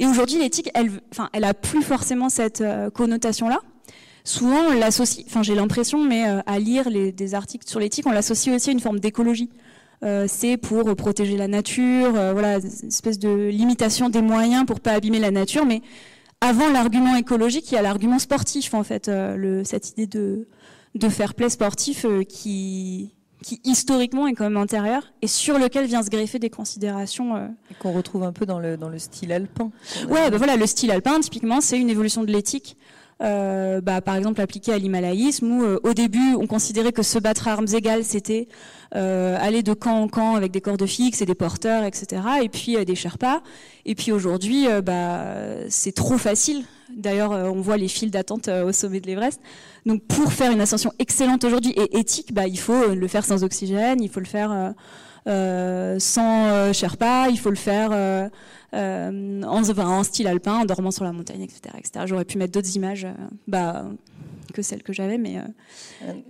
Et 0.00 0.06
aujourd'hui, 0.06 0.40
l'éthique, 0.40 0.68
elle, 0.74 0.90
enfin, 1.12 1.30
elle 1.32 1.44
a 1.44 1.54
plus 1.54 1.82
forcément 1.82 2.28
cette 2.28 2.62
connotation 2.92 3.48
là 3.48 3.60
souvent 4.24 4.58
on 4.70 4.72
l'associe, 4.72 5.24
enfin 5.28 5.44
j'ai 5.44 5.54
l'impression, 5.54 6.02
mais 6.02 6.24
à 6.24 6.58
lire 6.58 6.90
les, 6.90 7.12
des 7.12 7.36
articles 7.36 7.64
sur 7.68 7.78
l'éthique, 7.78 8.08
on 8.08 8.10
l'associe 8.10 8.52
aussi 8.52 8.70
à 8.70 8.72
une 8.72 8.80
forme 8.80 8.98
d'écologie. 8.98 9.48
Euh, 10.02 10.26
c'est 10.28 10.56
pour 10.56 10.94
protéger 10.94 11.36
la 11.36 11.48
nature, 11.48 12.14
euh, 12.16 12.32
voilà, 12.32 12.58
une 12.58 12.88
espèce 12.88 13.18
de 13.18 13.48
limitation 13.48 14.10
des 14.10 14.22
moyens 14.22 14.66
pour 14.66 14.80
pas 14.80 14.92
abîmer 14.92 15.18
la 15.18 15.30
nature. 15.30 15.64
Mais 15.64 15.80
avant 16.40 16.70
l'argument 16.70 17.16
écologique, 17.16 17.70
il 17.72 17.76
y 17.76 17.78
a 17.78 17.82
l'argument 17.82 18.18
sportif 18.18 18.74
en 18.74 18.82
fait, 18.84 19.08
euh, 19.08 19.36
le, 19.36 19.64
cette 19.64 19.90
idée 19.90 20.06
de, 20.06 20.48
de 20.94 21.08
fair 21.08 21.34
play 21.34 21.48
sportif 21.48 22.04
qui, 22.28 23.14
qui 23.42 23.60
historiquement 23.64 24.26
est 24.26 24.34
quand 24.34 24.44
même 24.44 24.56
antérieur 24.56 25.12
et 25.22 25.26
sur 25.26 25.58
lequel 25.58 25.86
vient 25.86 26.02
se 26.02 26.10
greffer 26.10 26.38
des 26.38 26.50
considérations 26.50 27.36
euh, 27.36 27.46
qu'on 27.78 27.92
retrouve 27.92 28.22
un 28.22 28.32
peu 28.32 28.44
dans 28.44 28.58
le 28.58 28.76
dans 28.76 28.88
le 28.88 28.98
style 28.98 29.32
alpin. 29.32 29.70
Ouais, 30.08 30.30
ben 30.30 30.36
voilà, 30.36 30.56
le 30.56 30.66
style 30.66 30.90
alpin 30.90 31.20
typiquement, 31.20 31.60
c'est 31.60 31.78
une 31.78 31.88
évolution 31.90 32.22
de 32.22 32.32
l'éthique. 32.32 32.76
Euh, 33.22 33.80
bah, 33.80 34.02
par 34.02 34.14
exemple 34.16 34.42
appliqué 34.42 34.74
à 34.74 34.78
l'himalayisme 34.78 35.50
où 35.50 35.64
euh, 35.64 35.80
au 35.84 35.94
début 35.94 36.34
on 36.38 36.46
considérait 36.46 36.92
que 36.92 37.02
se 37.02 37.18
battre 37.18 37.48
à 37.48 37.52
armes 37.52 37.66
égales 37.72 38.04
c'était 38.04 38.46
euh, 38.94 39.38
aller 39.40 39.62
de 39.62 39.72
camp 39.72 40.02
en 40.02 40.08
camp 40.08 40.34
avec 40.34 40.52
des 40.52 40.60
cordes 40.60 40.84
fixes 40.84 41.22
et 41.22 41.24
des 41.24 41.34
porteurs 41.34 41.84
etc 41.84 42.22
et 42.42 42.50
puis 42.50 42.84
des 42.84 42.94
sherpas. 42.94 43.40
Et 43.86 43.94
puis 43.94 44.12
aujourd'hui 44.12 44.66
bah, 44.84 45.24
c'est 45.70 45.94
trop 45.94 46.18
facile. 46.18 46.64
D'ailleurs 46.94 47.30
on 47.30 47.62
voit 47.62 47.78
les 47.78 47.88
files 47.88 48.10
d'attente 48.10 48.48
au 48.48 48.72
sommet 48.72 49.00
de 49.00 49.06
l'Everest. 49.06 49.40
Donc 49.86 50.02
pour 50.04 50.30
faire 50.32 50.52
une 50.52 50.60
ascension 50.60 50.92
excellente 50.98 51.42
aujourd'hui 51.44 51.70
et 51.70 51.98
éthique 51.98 52.34
bah, 52.34 52.46
il 52.46 52.58
faut 52.58 52.88
le 52.88 53.08
faire 53.08 53.24
sans 53.24 53.44
oxygène 53.44 54.02
il 54.02 54.10
faut 54.10 54.20
le 54.20 54.26
faire 54.26 54.52
euh, 54.52 54.70
sans 55.26 56.46
euh, 56.46 56.72
Sherpa, 56.72 57.28
il 57.30 57.38
faut 57.38 57.50
le 57.50 57.56
faire 57.56 57.90
euh, 57.92 58.28
en, 58.72 59.62
en, 59.78 60.02
style 60.04 60.28
alpin, 60.28 60.58
en 60.58 60.64
dormant 60.64 60.90
sur 60.90 61.04
la 61.04 61.12
montagne, 61.12 61.42
etc. 61.42 61.60
etc. 61.78 62.04
J'aurais 62.06 62.24
pu 62.24 62.38
mettre 62.38 62.52
d'autres 62.52 62.74
images 62.76 63.06
bah, 63.46 63.86
que 64.52 64.62
celles 64.62 64.82
que 64.82 64.92
j'avais, 64.92 65.18
mais, 65.18 65.36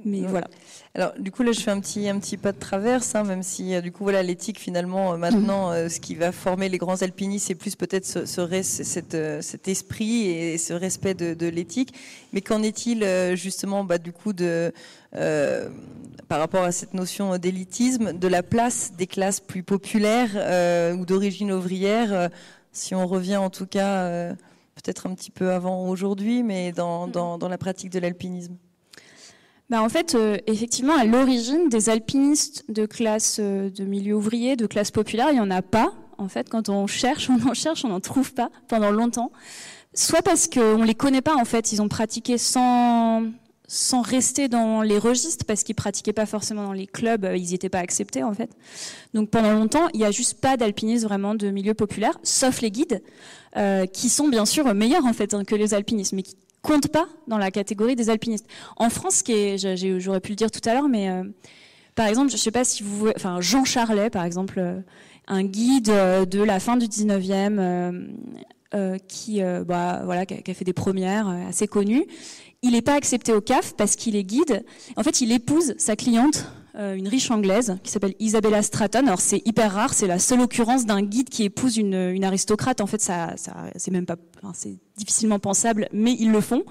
mais 0.04 0.22
voilà. 0.22 0.48
Alors 0.94 1.12
du 1.18 1.30
coup 1.30 1.42
là 1.42 1.52
je 1.52 1.60
fais 1.60 1.70
un 1.70 1.80
petit 1.80 2.08
un 2.08 2.18
petit 2.18 2.36
pas 2.36 2.52
de 2.52 2.58
traverse, 2.58 3.14
hein, 3.14 3.24
même 3.24 3.42
si 3.42 3.80
du 3.82 3.92
coup 3.92 4.04
voilà 4.04 4.22
l'éthique 4.22 4.58
finalement 4.58 5.16
maintenant 5.18 5.70
mhm. 5.70 5.88
ce 5.90 6.00
qui 6.00 6.14
va 6.14 6.32
former 6.32 6.70
les 6.70 6.78
grands 6.78 7.02
alpinistes 7.02 7.48
c'est 7.48 7.54
plus 7.54 7.76
peut-être 7.76 8.06
ce, 8.06 8.24
ce, 8.24 9.40
cet 9.42 9.68
esprit 9.68 10.28
et 10.28 10.58
ce 10.58 10.72
respect 10.72 11.14
de, 11.14 11.34
de 11.34 11.46
l'éthique. 11.46 11.92
Mais 12.32 12.40
qu'en 12.40 12.62
est-il 12.62 13.04
justement 13.36 13.84
bah, 13.84 13.98
du 13.98 14.12
coup 14.12 14.32
de 14.32 14.72
euh, 15.16 15.68
par 16.28 16.40
rapport 16.40 16.64
à 16.64 16.72
cette 16.72 16.92
notion 16.92 17.38
d'élitisme, 17.38 18.12
de 18.12 18.28
la 18.28 18.42
place 18.42 18.92
des 18.98 19.06
classes 19.06 19.38
plus 19.38 19.62
populaires 19.62 20.32
euh, 20.34 20.92
ou 20.92 21.06
d'origine 21.06 21.52
ouvrière, 21.52 22.12
euh, 22.12 22.28
si 22.72 22.94
on 22.96 23.06
revient 23.06 23.36
en 23.36 23.48
tout 23.48 23.66
cas 23.66 24.34
peut-être 24.76 25.06
un 25.06 25.14
petit 25.14 25.30
peu 25.30 25.50
avant 25.50 25.88
aujourd'hui, 25.88 26.42
mais 26.42 26.72
dans, 26.72 27.08
mm. 27.08 27.38
dans, 27.38 27.48
la 27.48 27.58
pratique 27.58 27.90
de 27.90 27.98
l'alpinisme 27.98 28.56
bah 29.68 29.82
en 29.82 29.88
fait, 29.88 30.16
effectivement, 30.46 30.94
à 30.96 31.04
l'origine, 31.04 31.68
des 31.68 31.88
alpinistes 31.90 32.64
de 32.68 32.86
classe 32.86 33.40
de 33.40 33.84
milieu 33.84 34.14
ouvrier, 34.14 34.54
de 34.54 34.68
classe 34.68 34.92
populaire, 34.92 35.30
il 35.30 35.34
n'y 35.34 35.40
en 35.40 35.50
a 35.50 35.60
pas. 35.60 35.92
En 36.18 36.28
fait, 36.28 36.48
quand 36.48 36.68
on 36.68 36.86
cherche, 36.86 37.28
on 37.30 37.48
en 37.48 37.52
cherche, 37.52 37.84
on 37.84 37.88
n'en 37.88 37.98
trouve 37.98 38.32
pas 38.32 38.50
pendant 38.68 38.92
longtemps. 38.92 39.32
Soit 39.92 40.22
parce 40.22 40.46
qu'on 40.46 40.78
ne 40.78 40.86
les 40.86 40.94
connaît 40.94 41.20
pas, 41.20 41.34
en 41.34 41.44
fait, 41.44 41.72
ils 41.72 41.82
ont 41.82 41.88
pratiqué 41.88 42.38
sans, 42.38 43.24
sans 43.68 44.00
rester 44.00 44.48
dans 44.48 44.82
les 44.82 44.98
registres 44.98 45.44
parce 45.44 45.62
qu'ils 45.62 45.74
pratiquaient 45.74 46.12
pas 46.12 46.26
forcément 46.26 46.64
dans 46.64 46.72
les 46.72 46.86
clubs, 46.86 47.24
euh, 47.24 47.36
ils 47.36 47.50
n'étaient 47.50 47.68
pas 47.68 47.80
acceptés 47.80 48.22
en 48.22 48.32
fait. 48.32 48.50
Donc 49.14 49.30
pendant 49.30 49.52
longtemps, 49.52 49.88
il 49.92 50.00
n'y 50.00 50.06
a 50.06 50.10
juste 50.10 50.40
pas 50.40 50.56
d'alpinistes 50.56 51.04
vraiment 51.04 51.34
de 51.34 51.50
milieu 51.50 51.74
populaire, 51.74 52.18
sauf 52.22 52.60
les 52.60 52.70
guides, 52.70 53.02
euh, 53.56 53.86
qui 53.86 54.08
sont 54.08 54.28
bien 54.28 54.46
sûr 54.46 54.72
meilleurs 54.74 55.04
en 55.04 55.12
fait 55.12 55.34
hein, 55.34 55.44
que 55.44 55.54
les 55.54 55.74
alpinistes, 55.74 56.12
mais 56.12 56.22
qui 56.22 56.36
comptent 56.62 56.88
pas 56.88 57.08
dans 57.26 57.38
la 57.38 57.50
catégorie 57.50 57.96
des 57.96 58.10
alpinistes. 58.10 58.46
En 58.76 58.90
France, 58.90 59.22
j'aurais 59.26 60.20
pu 60.20 60.30
le 60.30 60.36
dire 60.36 60.50
tout 60.50 60.66
à 60.68 60.74
l'heure, 60.74 60.88
mais 60.88 61.10
euh, 61.10 61.24
par 61.94 62.06
exemple, 62.06 62.30
je 62.30 62.36
sais 62.36 62.50
pas 62.50 62.64
si 62.64 62.82
vous, 62.82 63.08
enfin 63.16 63.40
Jean 63.40 63.64
Charlet 63.64 64.10
par 64.10 64.24
exemple, 64.24 64.82
un 65.28 65.42
guide 65.42 65.86
de 65.86 66.42
la 66.42 66.60
fin 66.60 66.76
du 66.76 66.86
19e. 66.86 68.12
qui, 69.08 69.40
bah, 69.66 70.02
voilà, 70.04 70.26
qui 70.26 70.50
a, 70.50 70.54
fait 70.54 70.64
des 70.64 70.72
premières 70.72 71.28
assez 71.48 71.66
connues 71.66 72.06
il 72.62 72.72
n'est 72.72 72.82
pas 72.82 72.94
accepté 72.94 73.32
au 73.32 73.40
CAF 73.40 73.74
parce 73.76 73.96
qu'il 73.96 74.16
est 74.16 74.24
guide. 74.24 74.64
En 74.96 75.02
fait, 75.02 75.20
il 75.20 75.32
épouse 75.32 75.74
sa 75.78 75.96
cliente, 75.96 76.46
euh, 76.78 76.94
une 76.94 77.08
riche 77.08 77.30
anglaise 77.30 77.78
qui 77.82 77.90
s'appelle 77.90 78.14
Isabella 78.18 78.62
Stratton. 78.62 79.06
Alors 79.06 79.20
c'est 79.20 79.40
hyper 79.46 79.72
rare, 79.72 79.94
c'est 79.94 80.06
la 80.06 80.18
seule 80.18 80.40
occurrence 80.40 80.84
d'un 80.84 81.02
guide 81.02 81.28
qui 81.28 81.44
épouse 81.44 81.76
une, 81.76 82.22
aristocrate. 82.24 82.80
En 82.80 82.86
fait, 82.86 83.00
ça, 83.00 83.34
c'est 83.76 83.90
même 83.90 84.06
pas, 84.06 84.16
c'est 84.52 84.76
difficilement 84.96 85.38
pensable, 85.38 85.88
mais 85.92 86.14
ils 86.18 86.30
le 86.30 86.40
font. 86.40 86.64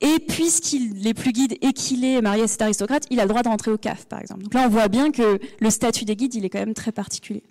Et 0.00 0.18
puisqu'il 0.20 1.06
est 1.06 1.14
plus 1.14 1.32
guide 1.32 1.56
et 1.60 1.72
qu'il 1.72 2.04
est 2.04 2.20
marié 2.20 2.44
à 2.44 2.46
cette 2.46 2.62
aristocrate, 2.62 3.04
il 3.10 3.18
a 3.20 3.24
le 3.24 3.28
droit 3.28 3.42
de 3.42 3.48
rentrer 3.48 3.70
au 3.70 3.78
CAF, 3.78 4.06
par 4.06 4.20
exemple. 4.20 4.42
Donc 4.42 4.54
là, 4.54 4.64
on 4.66 4.68
voit 4.68 4.88
bien 4.88 5.10
que 5.10 5.38
le 5.60 5.70
statut 5.70 6.04
des 6.04 6.14
guides, 6.14 6.34
il 6.34 6.44
est 6.44 6.50
quand 6.50 6.60
même 6.60 6.74
très 6.74 6.92
particulier. 6.92 7.42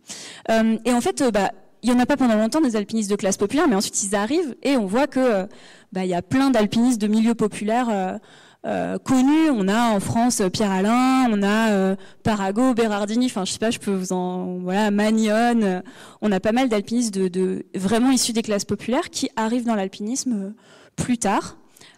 Euh, 0.50 0.78
et 0.86 0.94
en 0.94 1.02
fait, 1.02 1.22
euh, 1.22 1.32
bah, 1.32 1.52
il 1.84 1.90
y 1.90 1.94
en 1.94 2.00
a 2.00 2.06
pas 2.06 2.18
pendant 2.18 2.36
longtemps 2.36 2.62
des 2.62 2.76
alpinistes 2.76 3.10
de 3.10 3.16
classe 3.16 3.38
populaire, 3.38 3.68
mais 3.68 3.76
ensuite 3.76 4.04
ils 4.04 4.16
arrivent 4.16 4.56
et 4.62 4.78
on 4.78 4.86
voit 4.86 5.08
que 5.08 5.48
bah, 5.92 6.06
il 6.06 6.10
y 6.10 6.14
a 6.14 6.22
plein 6.22 6.52
d'alpinistes 6.52 7.02
de 7.02 7.08
milieux 7.08 7.36
populaires 7.36 7.90
euh, 7.90 8.18
euh, 8.66 8.98
connus. 8.98 9.50
On 9.50 9.68
a 9.68 9.90
en 9.90 10.00
France 10.00 10.42
Pierre 10.54 10.72
Alain, 10.72 11.28
on 11.30 11.44
a 11.44 11.72
euh, 11.72 11.96
Parago, 12.24 12.74
Berardini. 12.74 13.26
Enfin, 13.26 13.44
je 13.46 13.54
sais 13.54 13.60
pas, 13.60 13.72
je 13.72 13.80
peux 13.80 13.92
vous 13.92 14.14
en 14.14 14.60
voilà, 14.60 14.92
Magnon. 14.92 15.82
on 16.22 16.32
a 16.32 16.40
pas 16.40 16.52
mal 16.52 16.70
d'alpinistes 16.70 17.14
de, 17.14 17.66
vraiment 17.76 18.12
issus 18.12 18.34
des 18.34 18.42
classes 18.42 18.66
populaires 18.66 19.10
qui 19.10 19.30
arrivent 19.36 19.66
dans 19.66 19.76
l'alpinisme 19.76 20.54
plus 20.96 21.18
tard. 21.18 21.58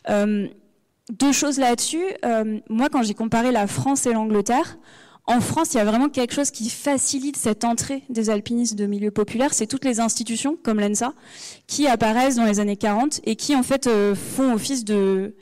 deux 0.10 1.32
choses 1.32 1.60
là-dessus. 1.60 2.06
moi, 2.70 2.90
quand 2.90 3.04
j'ai 3.04 3.14
comparé 3.14 3.52
la 3.52 3.68
France 3.68 4.08
et 4.08 4.14
l'Angleterre, 4.14 4.78
en 5.26 5.40
France, 5.40 5.74
il 5.74 5.78
y 5.78 5.80
a 5.80 5.86
vraiment 5.86 6.10
quelque 6.10 6.34
chose 6.34 6.52
qui 6.52 6.70
facilite 6.70 7.38
cette 7.38 7.64
entrée 7.64 8.04
des 8.10 8.30
alpinistes 8.30 8.76
de 8.76 8.86
milieu 8.86 9.10
populaire. 9.10 9.54
C'est 9.54 9.68
toutes 9.68 9.86
les 9.86 10.02
institutions, 10.02 10.58
comme 10.62 10.82
l'ENSA, 10.82 11.14
qui 11.66 11.88
apparaissent 11.88 12.36
dans 12.36 12.46
les 12.46 12.60
années 12.60 12.76
40 12.76 13.22
et 13.24 13.38
qui, 13.38 13.56
en 13.56 13.64
fait, 13.64 13.88
euh, 13.88 14.16
font 14.16 14.54
office 14.54 14.84
de, 14.84 15.34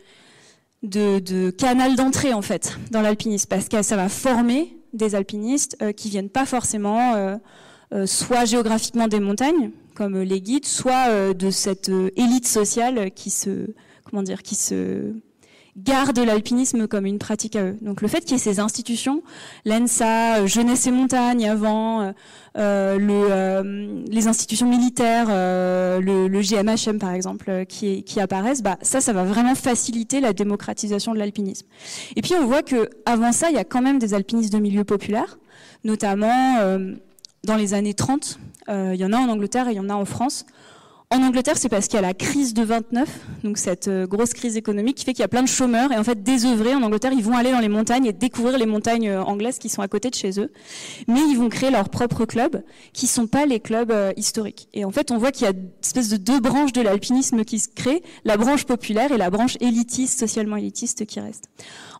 de, 0.83 1.49
canal 1.49 1.95
d'entrée, 1.95 2.31
en 2.31 2.43
fait, 2.43 2.77
dans 2.91 3.01
l'alpinisme. 3.01 3.47
Parce 3.49 3.69
que 3.69 3.81
ça 3.81 3.95
va 3.95 4.07
former 4.07 4.77
des 4.93 5.15
alpinistes 5.15 5.77
euh, 5.81 5.93
qui 5.93 6.09
viennent 6.09 6.29
pas 6.29 6.45
forcément, 6.45 7.15
euh, 7.15 8.05
soit 8.05 8.45
géographiquement 8.45 9.07
des 9.07 9.19
montagnes, 9.19 9.71
comme 9.95 10.21
les 10.21 10.41
guides, 10.41 10.67
soit 10.67 11.33
de 11.33 11.49
cette 11.49 11.91
élite 12.15 12.47
sociale 12.47 13.11
qui 13.11 13.29
se, 13.31 13.73
comment 14.05 14.23
dire, 14.23 14.43
qui 14.43 14.55
se, 14.55 15.11
gardent 15.77 16.19
l'alpinisme 16.19 16.87
comme 16.87 17.05
une 17.05 17.19
pratique 17.19 17.55
à 17.55 17.63
eux. 17.63 17.77
Donc 17.81 18.01
le 18.01 18.07
fait 18.07 18.21
qu'il 18.21 18.31
y 18.31 18.35
ait 18.35 18.37
ces 18.39 18.59
institutions, 18.59 19.23
l'ENSA, 19.65 20.39
euh, 20.39 20.47
Jeunesse 20.47 20.87
et 20.87 20.91
Montagne 20.91 21.47
avant, 21.49 22.01
euh, 22.01 22.11
euh 22.57 22.97
le, 22.97 24.03
les 24.11 24.27
institutions 24.27 24.67
militaires, 24.69 25.27
le, 25.27 26.41
GMHM 26.41 26.99
par 26.99 27.11
exemple, 27.11 27.65
qui, 27.67 28.03
qui 28.03 28.19
apparaissent, 28.19 28.61
bah, 28.61 28.77
ça, 28.81 28.99
ça 28.99 29.13
va 29.13 29.23
vraiment 29.23 29.55
faciliter 29.55 30.19
la 30.19 30.33
démocratisation 30.33 31.13
de 31.13 31.19
l'alpinisme. 31.19 31.67
Et 32.15 32.21
puis 32.21 32.33
on 32.35 32.45
voit 32.45 32.63
que 32.63 32.89
avant 33.05 33.31
ça, 33.31 33.49
il 33.49 33.55
y 33.55 33.59
a 33.59 33.63
quand 33.63 33.81
même 33.81 33.99
des 33.99 34.13
alpinistes 34.13 34.51
de 34.51 34.59
milieu 34.59 34.83
populaire, 34.83 35.39
notamment 35.83 36.55
dans 37.43 37.55
les 37.55 37.73
années 37.73 37.93
30. 37.93 38.39
il 38.67 38.95
y 38.95 39.05
en 39.05 39.13
a 39.13 39.17
en 39.17 39.29
Angleterre 39.29 39.67
et 39.69 39.71
il 39.71 39.77
y 39.77 39.79
en 39.79 39.89
a 39.89 39.95
en 39.95 40.05
France. 40.05 40.45
En 41.13 41.23
Angleterre, 41.23 41.57
c'est 41.57 41.67
parce 41.67 41.89
qu'il 41.89 41.95
y 41.95 41.97
a 41.97 42.07
la 42.07 42.13
crise 42.13 42.53
de 42.53 42.63
29, 42.63 43.09
donc 43.43 43.57
cette 43.57 43.89
euh, 43.89 44.07
grosse 44.07 44.33
crise 44.33 44.55
économique 44.55 44.95
qui 44.95 45.03
fait 45.03 45.11
qu'il 45.11 45.23
y 45.23 45.25
a 45.25 45.27
plein 45.27 45.43
de 45.43 45.47
chômeurs 45.49 45.91
et 45.91 45.97
en 45.97 46.05
fait 46.05 46.23
désœuvrés 46.23 46.73
en 46.73 46.81
Angleterre, 46.83 47.11
ils 47.11 47.21
vont 47.21 47.35
aller 47.35 47.51
dans 47.51 47.59
les 47.59 47.67
montagnes 47.67 48.05
et 48.05 48.13
découvrir 48.13 48.57
les 48.57 48.65
montagnes 48.65 49.09
euh, 49.09 49.21
anglaises 49.21 49.59
qui 49.59 49.67
sont 49.67 49.81
à 49.81 49.89
côté 49.89 50.09
de 50.09 50.15
chez 50.15 50.39
eux, 50.39 50.53
mais 51.09 51.19
ils 51.29 51.35
vont 51.35 51.49
créer 51.49 51.69
leurs 51.69 51.89
propres 51.89 52.23
clubs 52.23 52.63
qui 52.93 53.07
sont 53.07 53.27
pas 53.27 53.45
les 53.45 53.59
clubs 53.59 53.91
euh, 53.91 54.13
historiques. 54.15 54.69
Et 54.73 54.85
en 54.85 54.91
fait, 54.91 55.11
on 55.11 55.17
voit 55.17 55.33
qu'il 55.33 55.43
y 55.43 55.47
a 55.47 55.51
une 55.51 55.69
espèce 55.83 56.07
de 56.07 56.15
deux 56.15 56.39
branches 56.39 56.71
de 56.71 56.81
l'alpinisme 56.81 57.43
qui 57.43 57.59
se 57.59 57.67
créent, 57.67 58.03
la 58.23 58.37
branche 58.37 58.63
populaire 58.63 59.11
et 59.11 59.17
la 59.17 59.29
branche 59.29 59.57
élitiste, 59.59 60.17
socialement 60.17 60.55
élitiste 60.55 61.05
qui 61.05 61.19
reste. 61.19 61.49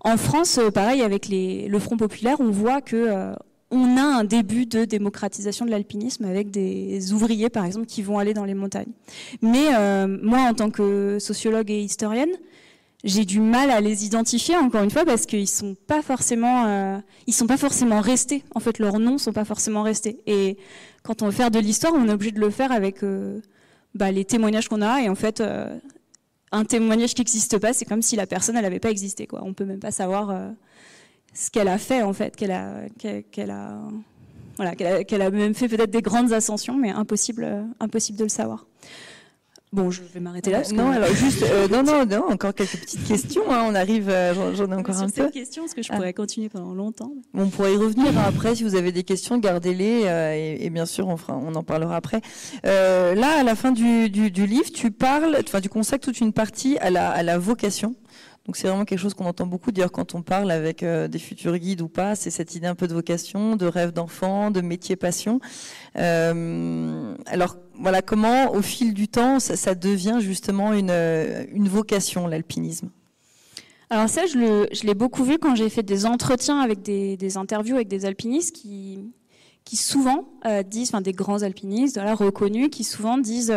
En 0.06 0.16
France, 0.16 0.58
pareil 0.74 1.02
avec 1.02 1.28
le 1.30 1.80
Front 1.80 1.98
populaire, 1.98 2.38
on 2.40 2.50
voit 2.50 2.80
que 2.80 3.34
on 3.72 3.98
a 3.98 4.02
un 4.02 4.24
début 4.26 4.66
de 4.66 4.84
démocratisation 4.84 5.66
de 5.66 5.72
l'alpinisme 5.72 6.26
avec 6.26 6.52
des 6.52 7.14
ouvriers, 7.14 7.50
par 7.50 7.66
exemple, 7.66 7.86
qui 7.86 8.02
vont 8.02 8.20
aller 8.20 8.34
dans 8.34 8.44
les 8.44 8.54
montagnes. 8.54 8.92
Mais 9.42 9.74
euh, 9.74 10.08
moi, 10.22 10.40
en 10.42 10.54
tant 10.54 10.70
que 10.70 11.18
sociologue 11.20 11.72
et 11.72 11.82
historienne, 11.82 12.32
j'ai 13.04 13.26
du 13.26 13.40
mal 13.40 13.72
à 13.72 13.82
les 13.82 14.06
identifier 14.06 14.56
encore 14.58 14.84
une 14.84 14.92
fois 14.92 15.06
parce 15.06 15.26
qu'ils 15.26 15.48
sont 15.48 15.76
pas 15.88 16.02
forcément, 16.02 16.66
euh, 16.68 16.98
ils 17.26 17.34
sont 17.34 17.48
pas 17.48 17.58
forcément 17.58 18.02
restés. 18.02 18.44
En 18.54 18.60
fait, 18.60 18.78
leurs 18.78 19.00
noms 19.00 19.18
sont 19.18 19.34
pas 19.34 19.46
forcément 19.46 19.84
restés. 19.84 20.20
Et 20.28 20.58
quand 21.02 21.22
on 21.22 21.28
veut 21.28 21.32
faire 21.32 21.50
de 21.50 21.58
l'histoire, 21.58 21.94
on 21.96 22.08
est 22.08 22.12
obligé 22.12 22.32
de 22.32 22.40
le 22.40 22.50
faire 22.50 22.72
avec 22.72 23.04
euh, 23.04 23.40
bah, 23.96 24.12
les 24.12 24.26
témoignages 24.26 24.68
qu'on 24.68 24.82
a. 24.82 25.02
Et 25.02 25.10
en 25.10 25.16
fait, 25.16 25.42
un 26.52 26.66
témoignage 26.66 27.14
qui 27.14 27.22
n'existe 27.22 27.58
pas, 27.58 27.74
c'est 27.74 27.86
comme 27.86 28.02
si 28.02 28.18
la 28.18 28.28
personne 28.28 28.58
elle 28.58 28.64
n'avait 28.64 28.80
pas 28.80 28.92
existé. 28.92 29.26
Quoi. 29.28 29.42
On 29.46 29.54
peut 29.54 29.66
même 29.66 29.80
pas 29.80 29.92
savoir 29.92 30.52
ce 31.34 31.50
qu'elle 31.50 31.68
a 31.68 31.78
fait 31.78 32.02
en 32.02 32.14
fait, 32.14 32.36
qu'elle 32.36 32.52
a, 32.52 32.84
qu'elle 33.32 33.52
a, 33.52 33.80
voilà, 34.58 34.76
qu'elle 34.76 35.22
a, 35.22 35.32
même 35.32 35.56
fait 35.56 35.68
peut-être 35.68 35.92
des 35.92 36.02
grandes 36.02 36.34
ascensions, 36.34 36.76
mais 36.76 36.92
impossible, 36.92 37.44
euh, 37.44 37.64
impossible 37.80 38.18
de 38.18 38.24
le 38.24 38.30
savoir. 38.30 38.66
Bon, 39.74 39.90
je 39.90 40.02
vais 40.04 40.20
m'arrêter 40.20 40.52
là. 40.52 40.64
non, 40.74 40.92
alors 40.92 41.08
juste, 41.14 41.44
euh, 41.44 41.70
non, 41.70 41.82
non, 41.82 42.06
non, 42.06 42.30
encore 42.30 42.54
quelques 42.54 42.78
petites 42.78 43.06
questions. 43.06 43.50
Hein, 43.50 43.64
on 43.70 43.74
arrive, 43.74 44.10
euh, 44.10 44.54
j'en 44.54 44.70
ai 44.70 44.76
encore 44.76 44.98
un 44.98 45.10
peu. 45.10 45.30
question, 45.30 45.64
parce 45.64 45.74
que 45.74 45.82
je 45.82 45.88
pourrais 45.88 46.10
ah. 46.10 46.14
continuer 46.14 46.50
pendant 46.50 46.74
longtemps. 46.74 47.14
on 47.34 47.48
pourrait 47.48 47.74
y 47.76 47.78
revenir 47.78 48.18
hein, 48.18 48.26
après. 48.28 48.54
Si 48.54 48.64
vous 48.66 48.76
avez 48.76 48.92
des 48.92 49.04
questions, 49.04 49.38
gardez-les 49.38 50.02
et, 50.02 50.66
et, 50.66 50.70
bien 50.70 50.86
sûr, 50.86 51.08
on, 51.08 51.16
fera, 51.16 51.38
on 51.38 51.56
en 51.56 51.64
parlera 51.64 51.96
après. 51.96 52.20
là, 52.64 53.40
à 53.40 53.44
la 53.44 53.56
fin 53.56 53.72
du, 53.72 54.10
du, 54.10 54.30
du 54.30 54.46
livre, 54.46 54.70
tu 54.74 54.92
parles, 54.92 55.38
enfin, 55.42 55.62
tu 55.62 55.70
consacres 55.70 56.04
toute 56.04 56.20
une 56.20 56.34
partie 56.34 56.78
à 56.80 56.90
la, 56.90 57.10
à 57.10 57.24
la 57.24 57.38
vocation 57.38 57.96
Donc 58.48 58.58
c'est 58.58 58.68
vraiment 58.68 58.86
quelque 58.86 59.00
chose 59.00 59.14
qu'on 59.14 59.26
entend 59.26 59.46
beaucoup 59.46 59.72
dire 59.72 59.92
quand 59.92 60.16
on 60.16 60.24
parle 60.24 60.50
avec 60.50 60.82
euh, 60.82 61.08
des 61.08 61.20
futurs 61.20 61.58
guides 61.58 61.82
ou 61.82 61.88
pas, 61.88 62.16
c'est 62.16 62.32
cette 62.32 62.56
idée 62.56 62.66
un 62.66 62.74
peu 62.74 62.88
de 62.88 62.94
vocation, 62.94 63.56
de 63.56 63.68
rêve 63.68 63.92
d'enfant, 63.92 64.50
de 64.50 64.62
métier 64.62 64.96
passion. 64.96 65.40
Euh, 65.96 67.16
alors 67.28 67.58
voilà, 67.76 68.02
comment 68.02 68.52
au 68.52 68.62
fil 68.62 68.94
du 68.94 69.08
temps 69.08 69.40
ça, 69.40 69.76
devient 69.76 70.18
justement 70.20 70.74
une, 70.74 70.92
une 70.92 71.68
vocation, 71.68 72.28
l'alpinisme? 72.28 72.90
Alors 73.92 74.08
ça, 74.08 74.26
je 74.26 74.86
l'ai 74.86 74.94
beaucoup 74.94 75.26
vu 75.26 75.38
quand 75.38 75.54
j'ai 75.54 75.70
fait 75.70 75.84
des 75.84 76.06
entretiens 76.06 76.62
avec 76.62 76.82
des, 76.82 77.38
interviews 77.38 77.76
avec 77.76 77.90
des 77.90 78.06
alpinistes 78.06 78.56
qui, 78.56 79.12
qui 79.66 79.76
souvent 79.76 80.30
euh, 80.46 80.64
disent, 80.64 80.90
enfin 80.90 81.02
des 81.02 81.12
grands 81.12 81.44
alpinistes 81.44 82.00
reconnus, 82.02 82.70
qui 82.72 82.86
souvent 82.86 83.18
disent 83.18 83.54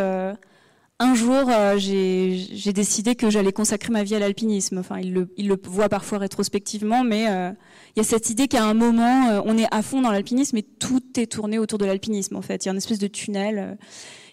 un 0.99 1.13
jour, 1.13 1.49
euh, 1.49 1.77
j'ai 1.77 2.71
décidé 2.71 3.15
que 3.15 3.29
j'allais 3.29 3.51
consacrer 3.51 3.91
ma 3.91 4.03
vie 4.03 4.15
à 4.15 4.19
l'alpinisme. 4.19 4.77
Enfin, 4.77 4.99
il 4.99 5.13
le, 5.13 5.61
voit 5.63 5.89
parfois 5.89 6.19
rétrospectivement, 6.19 7.03
mais 7.03 7.27
euh, 7.29 7.51
il 7.95 7.99
y 7.99 8.01
a 8.01 8.03
cette 8.03 8.29
idée 8.29 8.47
qu'à 8.47 8.63
un 8.63 8.73
moment, 8.73 9.27
euh, 9.27 9.41
on 9.43 9.57
est 9.57 9.67
à 9.71 9.81
fond 9.81 10.01
dans 10.01 10.11
l'alpinisme 10.11 10.55
et 10.55 10.63
tout 10.63 11.03
est 11.17 11.29
tourné 11.29 11.59
autour 11.59 11.79
de 11.79 11.85
l'alpinisme. 11.85 12.37
En 12.37 12.41
fait, 12.41 12.63
il 12.63 12.67
y 12.67 12.69
a 12.69 12.71
une 12.71 12.77
espèce 12.77 12.99
de 12.99 13.07
tunnel 13.07 13.77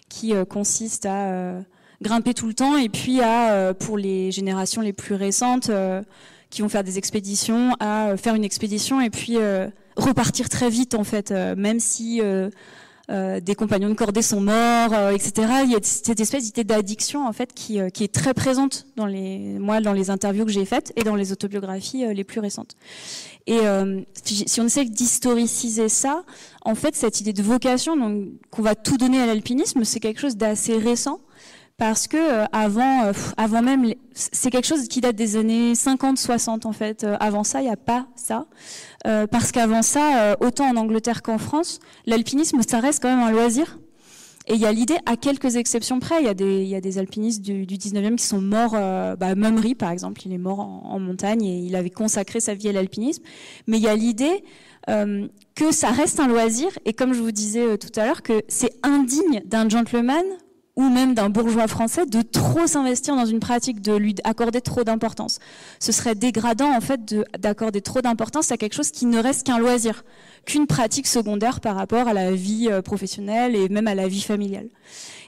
qui 0.07 0.33
consiste 0.47 1.05
à 1.05 1.55
grimper 2.01 2.33
tout 2.33 2.47
le 2.47 2.53
temps 2.53 2.77
et 2.77 2.87
puis 2.87 3.19
à, 3.19 3.73
pour 3.73 3.97
les 3.97 4.31
générations 4.31 4.81
les 4.81 4.93
plus 4.93 5.15
récentes, 5.15 5.71
qui 6.51 6.61
vont 6.61 6.69
faire 6.69 6.83
des 6.83 6.99
expéditions, 6.99 7.75
à 7.79 8.15
faire 8.15 8.35
une 8.35 8.43
expédition 8.43 9.01
et 9.01 9.09
puis 9.09 9.37
repartir 9.97 10.49
très 10.49 10.69
vite 10.69 10.93
en 10.93 11.03
fait, 11.03 11.31
même 11.31 11.79
si 11.79 12.21
euh, 13.09 13.41
des 13.41 13.53
compagnons 13.53 13.89
de 13.89 13.95
cordée 13.95 14.21
sont 14.21 14.39
morts, 14.39 14.93
euh, 14.93 15.11
etc. 15.11 15.33
Il 15.65 15.71
y 15.71 15.75
a 15.75 15.79
cette 15.81 16.21
espèce 16.21 16.45
d'idée 16.45 16.63
d'addiction 16.63 17.27
en 17.27 17.33
fait 17.33 17.53
qui, 17.53 17.81
euh, 17.81 17.89
qui, 17.89 18.05
est 18.05 18.13
très 18.13 18.33
présente 18.33 18.85
dans 18.95 19.05
les 19.05 19.59
moi 19.59 19.81
dans 19.81 19.91
les 19.91 20.09
interviews 20.09 20.45
que 20.45 20.51
j'ai 20.51 20.63
faites 20.63 20.93
et 20.95 21.03
dans 21.03 21.15
les 21.15 21.33
autobiographies 21.33 22.05
les 22.13 22.23
plus 22.23 22.39
récentes. 22.39 22.77
Et 23.45 23.59
si 24.23 24.61
on 24.61 24.65
essaie 24.65 24.85
d'historiciser 24.85 25.89
ça, 25.89 26.23
en 26.63 26.75
fait 26.75 26.95
cette 26.95 27.19
idée 27.19 27.33
de 27.33 27.43
vocation 27.43 27.97
donc 27.97 28.29
qu'on 28.51 28.61
va 28.61 28.73
tout 28.73 28.95
donner 28.95 29.19
à 29.19 29.25
l'alpinisme, 29.25 29.83
c'est 29.83 29.99
quelque 29.99 30.21
chose 30.21 30.37
d'assez 30.37 30.77
récent 30.77 31.19
parce 31.77 32.07
que 32.07 32.17
euh, 32.17 32.45
avant, 32.51 33.05
euh, 33.05 33.13
avant 33.37 33.61
même, 33.61 33.93
c'est 34.13 34.51
quelque 34.51 34.67
chose 34.67 34.87
qui 34.87 35.01
date 35.01 35.15
des 35.15 35.37
années 35.37 35.73
50-60 35.73 36.67
en 36.67 36.71
fait. 36.71 37.03
Euh, 37.03 37.17
avant 37.19 37.43
ça, 37.43 37.61
il 37.61 37.65
n'y 37.65 37.71
a 37.71 37.77
pas 37.77 38.07
ça, 38.15 38.45
parce 39.03 39.51
qu'avant 39.51 39.81
ça, 39.81 40.37
autant 40.39 40.69
en 40.69 40.77
Angleterre 40.77 41.21
qu'en 41.21 41.37
France, 41.37 41.79
l'alpinisme, 42.05 42.61
ça 42.67 42.79
reste 42.79 43.01
quand 43.01 43.09
même 43.09 43.25
un 43.25 43.31
loisir. 43.31 43.79
Et 44.47 44.55
il 44.55 44.59
y 44.59 44.65
a 44.65 44.73
l'idée, 44.73 44.97
à 45.05 45.15
quelques 45.15 45.55
exceptions 45.55 45.99
près, 45.99 46.19
il 46.19 46.25
y 46.25 46.29
a 46.29 46.33
des, 46.33 46.65
y 46.65 46.75
a 46.75 46.81
des 46.81 46.97
alpinistes 46.97 47.41
du, 47.41 47.65
du 47.65 47.75
19e 47.75 48.15
qui 48.15 48.25
sont 48.25 48.41
morts, 48.41 48.73
euh, 48.75 49.15
bah, 49.15 49.33
par 49.77 49.91
exemple, 49.91 50.21
il 50.25 50.33
est 50.33 50.37
mort 50.37 50.59
en, 50.59 50.99
montagne 50.99 51.43
et 51.43 51.59
il 51.59 51.75
avait 51.75 51.89
consacré 51.89 52.41
sa 52.41 52.53
vie 52.53 52.67
à 52.67 52.73
l'alpinisme. 52.73 53.23
Mais 53.67 53.77
il 53.77 53.83
y 53.83 53.87
a 53.87 53.95
l'idée 53.95 54.43
que 55.55 55.71
ça 55.71 55.91
reste 55.91 56.19
un 56.19 56.27
loisir 56.27 56.67
et 56.83 56.91
comme 56.91 57.13
je 57.13 57.21
vous 57.21 57.31
disais 57.31 57.77
tout 57.77 57.97
à 57.97 58.05
l'heure, 58.05 58.21
que 58.21 58.43
c'est 58.49 58.73
indigne 58.83 59.41
d'un 59.45 59.69
gentleman 59.69 60.25
ou 60.75 60.89
même 60.89 61.13
d'un 61.13 61.29
bourgeois 61.29 61.67
français 61.67 62.05
de 62.05 62.21
trop 62.21 62.65
s'investir 62.65 63.15
dans 63.15 63.25
une 63.25 63.39
pratique, 63.39 63.79
de 63.81 63.93
lui 63.93 64.15
accorder 64.23 64.59
trop 64.59 64.83
d'importance. 64.83 65.39
Ce 65.79 65.91
serait 65.91 66.15
dégradant 66.15 66.75
en 66.75 66.81
fait 66.81 67.15
d'accorder 67.39 67.81
trop 67.81 68.01
d'importance 68.01 68.51
à 68.51 68.57
quelque 68.57 68.73
chose 68.73 68.89
qui 68.89 69.05
ne 69.05 69.19
reste 69.19 69.45
qu'un 69.45 69.59
loisir, 69.59 70.03
qu'une 70.45 70.65
pratique 70.65 71.05
secondaire 71.07 71.59
par 71.59 71.75
rapport 71.75 72.07
à 72.07 72.13
la 72.13 72.31
vie 72.31 72.69
euh, 72.71 72.81
professionnelle 72.81 73.55
et 73.55 73.69
même 73.69 73.87
à 73.87 73.95
la 73.95 74.07
vie 74.07 74.21
familiale. 74.21 74.69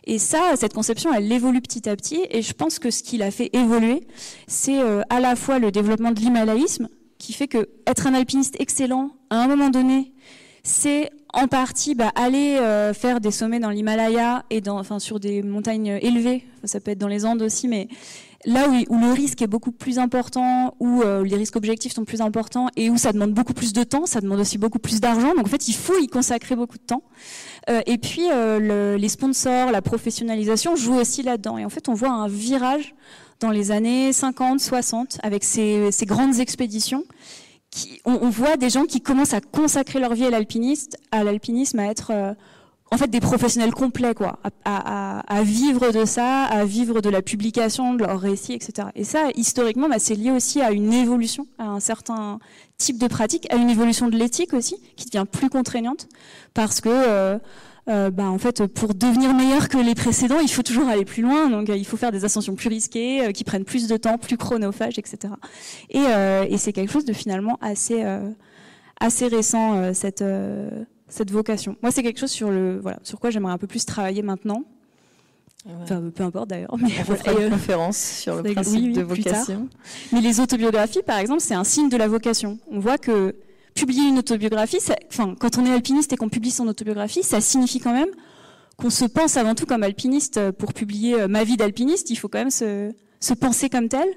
Et 0.05 0.19
ça, 0.19 0.55
cette 0.55 0.73
conception, 0.73 1.13
elle 1.13 1.31
évolue 1.31 1.61
petit 1.61 1.89
à 1.89 1.95
petit, 1.95 2.25
et 2.29 2.41
je 2.41 2.53
pense 2.53 2.77
que 2.77 2.91
ce 2.91 3.01
qui 3.01 3.17
l'a 3.17 3.31
fait 3.31 3.49
évoluer, 3.53 4.05
c'est 4.47 4.79
euh, 4.79 5.01
à 5.09 5.19
la 5.19 5.35
fois 5.35 5.57
le 5.57 5.71
développement 5.71 6.11
de 6.11 6.19
l'himalayisme, 6.19 6.89
qui 7.17 7.33
fait 7.33 7.47
que 7.47 7.69
être 7.87 8.07
un 8.07 8.13
alpiniste 8.13 8.55
excellent, 8.59 9.11
à 9.29 9.37
un 9.37 9.47
moment 9.47 9.69
donné, 9.69 10.13
c'est 10.65 11.11
en 11.31 11.47
partie 11.47 11.93
bah, 11.93 12.11
aller 12.15 12.57
euh, 12.57 12.91
faire 12.93 13.21
des 13.21 13.29
sommets 13.29 13.59
dans 13.59 13.69
l'Himalaya 13.69 14.43
et 14.49 14.61
dans, 14.61 14.79
enfin, 14.79 14.97
sur 14.97 15.19
des 15.19 15.43
montagnes 15.43 15.99
élevées, 16.01 16.43
ça 16.63 16.79
peut 16.79 16.91
être 16.91 16.97
dans 16.97 17.07
les 17.07 17.23
Andes 17.23 17.43
aussi, 17.43 17.67
mais 17.67 17.87
là 18.45 18.67
où, 18.67 18.95
où 18.95 18.99
le 18.99 19.11
risque 19.11 19.43
est 19.43 19.47
beaucoup 19.47 19.71
plus 19.71 19.99
important, 19.99 20.73
où 20.79 21.03
euh, 21.03 21.23
les 21.23 21.35
risques 21.35 21.55
objectifs 21.55 21.93
sont 21.93 22.03
plus 22.03 22.19
importants 22.19 22.69
et 22.77 22.89
où 22.89 22.97
ça 22.97 23.13
demande 23.13 23.31
beaucoup 23.31 23.53
plus 23.53 23.73
de 23.73 23.83
temps, 23.83 24.07
ça 24.07 24.21
demande 24.21 24.39
aussi 24.39 24.57
beaucoup 24.57 24.79
plus 24.79 24.99
d'argent. 24.99 25.35
Donc 25.35 25.45
en 25.45 25.49
fait, 25.49 25.67
il 25.67 25.75
faut 25.75 25.99
y 25.99 26.07
consacrer 26.07 26.55
beaucoup 26.55 26.79
de 26.79 26.83
temps. 26.83 27.03
Euh, 27.69 27.81
et 27.85 27.99
puis 27.99 28.23
le, 28.31 28.95
les 28.95 29.09
sponsors, 29.09 29.71
la 29.71 29.83
professionnalisation 29.83 30.75
jouent 30.75 30.97
aussi 30.97 31.21
là-dedans. 31.21 31.59
Et 31.59 31.65
en 31.65 31.69
fait, 31.69 31.89
on 31.89 31.93
voit 31.93 32.09
un 32.09 32.27
virage 32.27 32.95
dans 33.39 33.51
les 33.51 33.69
années 33.69 34.11
50, 34.13 34.59
60 34.59 35.19
avec 35.21 35.43
ces, 35.43 35.91
ces 35.91 36.07
grandes 36.07 36.39
expéditions 36.39 37.03
on, 38.05 38.29
voit 38.29 38.57
des 38.57 38.69
gens 38.69 38.85
qui 38.85 39.01
commencent 39.01 39.33
à 39.33 39.41
consacrer 39.41 39.99
leur 39.99 40.13
vie 40.13 40.25
à 40.25 40.29
l'alpinisme, 40.29 40.91
à 41.11 41.23
l'alpinisme, 41.23 41.79
à 41.79 41.85
être 41.85 42.11
euh, 42.11 42.33
en 42.91 42.97
fait 42.97 43.09
des 43.09 43.19
professionnels 43.19 43.73
complets, 43.73 44.13
quoi, 44.13 44.39
à, 44.63 45.41
vivre 45.43 45.91
de 45.91 46.05
ça, 46.05 46.43
à 46.43 46.65
vivre 46.65 47.01
de 47.01 47.09
la 47.09 47.21
publication 47.21 47.93
de 47.93 47.99
leurs 47.99 48.19
récits, 48.19 48.53
etc. 48.53 48.89
Et 48.95 49.03
ça, 49.03 49.29
historiquement, 49.35 49.89
bah, 49.89 49.99
c'est 49.99 50.15
lié 50.15 50.31
aussi 50.31 50.61
à 50.61 50.71
une 50.71 50.93
évolution, 50.93 51.47
à 51.57 51.65
un 51.65 51.79
certain 51.79 52.39
type 52.77 52.97
de 52.97 53.07
pratique, 53.07 53.51
à 53.51 53.55
une 53.55 53.69
évolution 53.69 54.07
de 54.07 54.15
l'éthique 54.15 54.53
aussi, 54.53 54.77
qui 54.95 55.05
devient 55.05 55.25
plus 55.29 55.49
contraignante, 55.49 56.07
parce 56.53 56.81
que 56.81 56.89
euh, 56.89 57.37
euh, 57.87 58.09
bah, 58.09 58.25
en 58.25 58.37
fait, 58.39 58.65
pour 58.65 58.95
devenir 58.95 59.33
meilleur 59.33 59.69
que 59.69 59.77
les 59.77 59.93
précédents, 59.93 60.39
il 60.39 60.49
faut 60.49 60.63
toujours 60.63 60.87
aller 60.87 61.05
plus 61.05 61.21
loin. 61.21 61.49
Donc, 61.49 61.69
euh, 61.69 61.75
il 61.75 61.85
faut 61.85 61.97
faire 61.97 62.11
des 62.11 62.25
ascensions 62.25 62.55
plus 62.55 62.69
risquées, 62.69 63.27
euh, 63.27 63.31
qui 63.31 63.43
prennent 63.43 63.65
plus 63.65 63.87
de 63.87 63.97
temps, 63.97 64.17
plus 64.17 64.37
chronophages, 64.37 64.97
etc. 64.97 65.33
Et, 65.89 65.99
et 65.99 66.57
c'est 66.57 66.73
quelque 66.73 66.91
chose 66.91 67.05
de 67.05 67.13
finalement 67.13 67.57
assez 67.61 68.03
assez 68.99 69.27
récent 69.27 69.93
cette 69.93 70.23
cette 71.07 71.31
vocation. 71.31 71.75
Moi, 71.81 71.91
c'est 71.91 72.01
quelque 72.01 72.19
chose 72.19 72.31
sur 72.31 72.49
le 72.49 72.79
voilà 72.79 72.97
sur 73.03 73.19
quoi 73.19 73.29
j'aimerais 73.29 73.53
un 73.53 73.57
peu 73.57 73.67
plus 73.67 73.85
travailler 73.85 74.21
maintenant. 74.21 74.63
Enfin, 75.81 76.11
peu 76.13 76.23
importe 76.23 76.49
d'ailleurs. 76.49 76.75
Mais 76.77 76.89
on 77.09 77.15
fera 77.15 77.33
une 77.33 77.49
conférence 77.49 77.97
sur 77.97 78.41
le 78.41 78.53
principe 78.53 78.93
de 78.93 79.01
vocation. 79.01 79.67
Mais 80.11 80.21
les 80.21 80.39
autobiographies, 80.39 81.03
par 81.03 81.17
exemple, 81.17 81.41
c'est 81.41 81.55
un 81.55 81.63
signe 81.63 81.89
de 81.89 81.97
la 81.97 82.07
vocation. 82.07 82.59
On 82.71 82.79
voit 82.79 82.97
que 82.97 83.35
publier 83.75 84.07
une 84.07 84.17
autobiographie, 84.19 84.79
enfin, 85.09 85.35
quand 85.39 85.57
on 85.57 85.65
est 85.65 85.71
alpiniste 85.71 86.13
et 86.13 86.17
qu'on 86.17 86.29
publie 86.29 86.51
son 86.51 86.67
autobiographie, 86.67 87.23
ça 87.23 87.41
signifie 87.41 87.79
quand 87.79 87.93
même 87.93 88.09
qu'on 88.77 88.89
se 88.89 89.05
pense 89.05 89.37
avant 89.37 89.55
tout 89.55 89.65
comme 89.65 89.83
alpiniste. 89.83 90.51
Pour 90.51 90.73
publier 90.73 91.21
euh, 91.21 91.27
ma 91.27 91.43
vie 91.43 91.57
d'alpiniste, 91.57 92.09
il 92.09 92.15
faut 92.15 92.27
quand 92.27 92.39
même 92.39 92.49
se, 92.49 92.91
se 93.19 93.33
penser 93.33 93.69
comme 93.69 93.89
tel. 93.89 94.07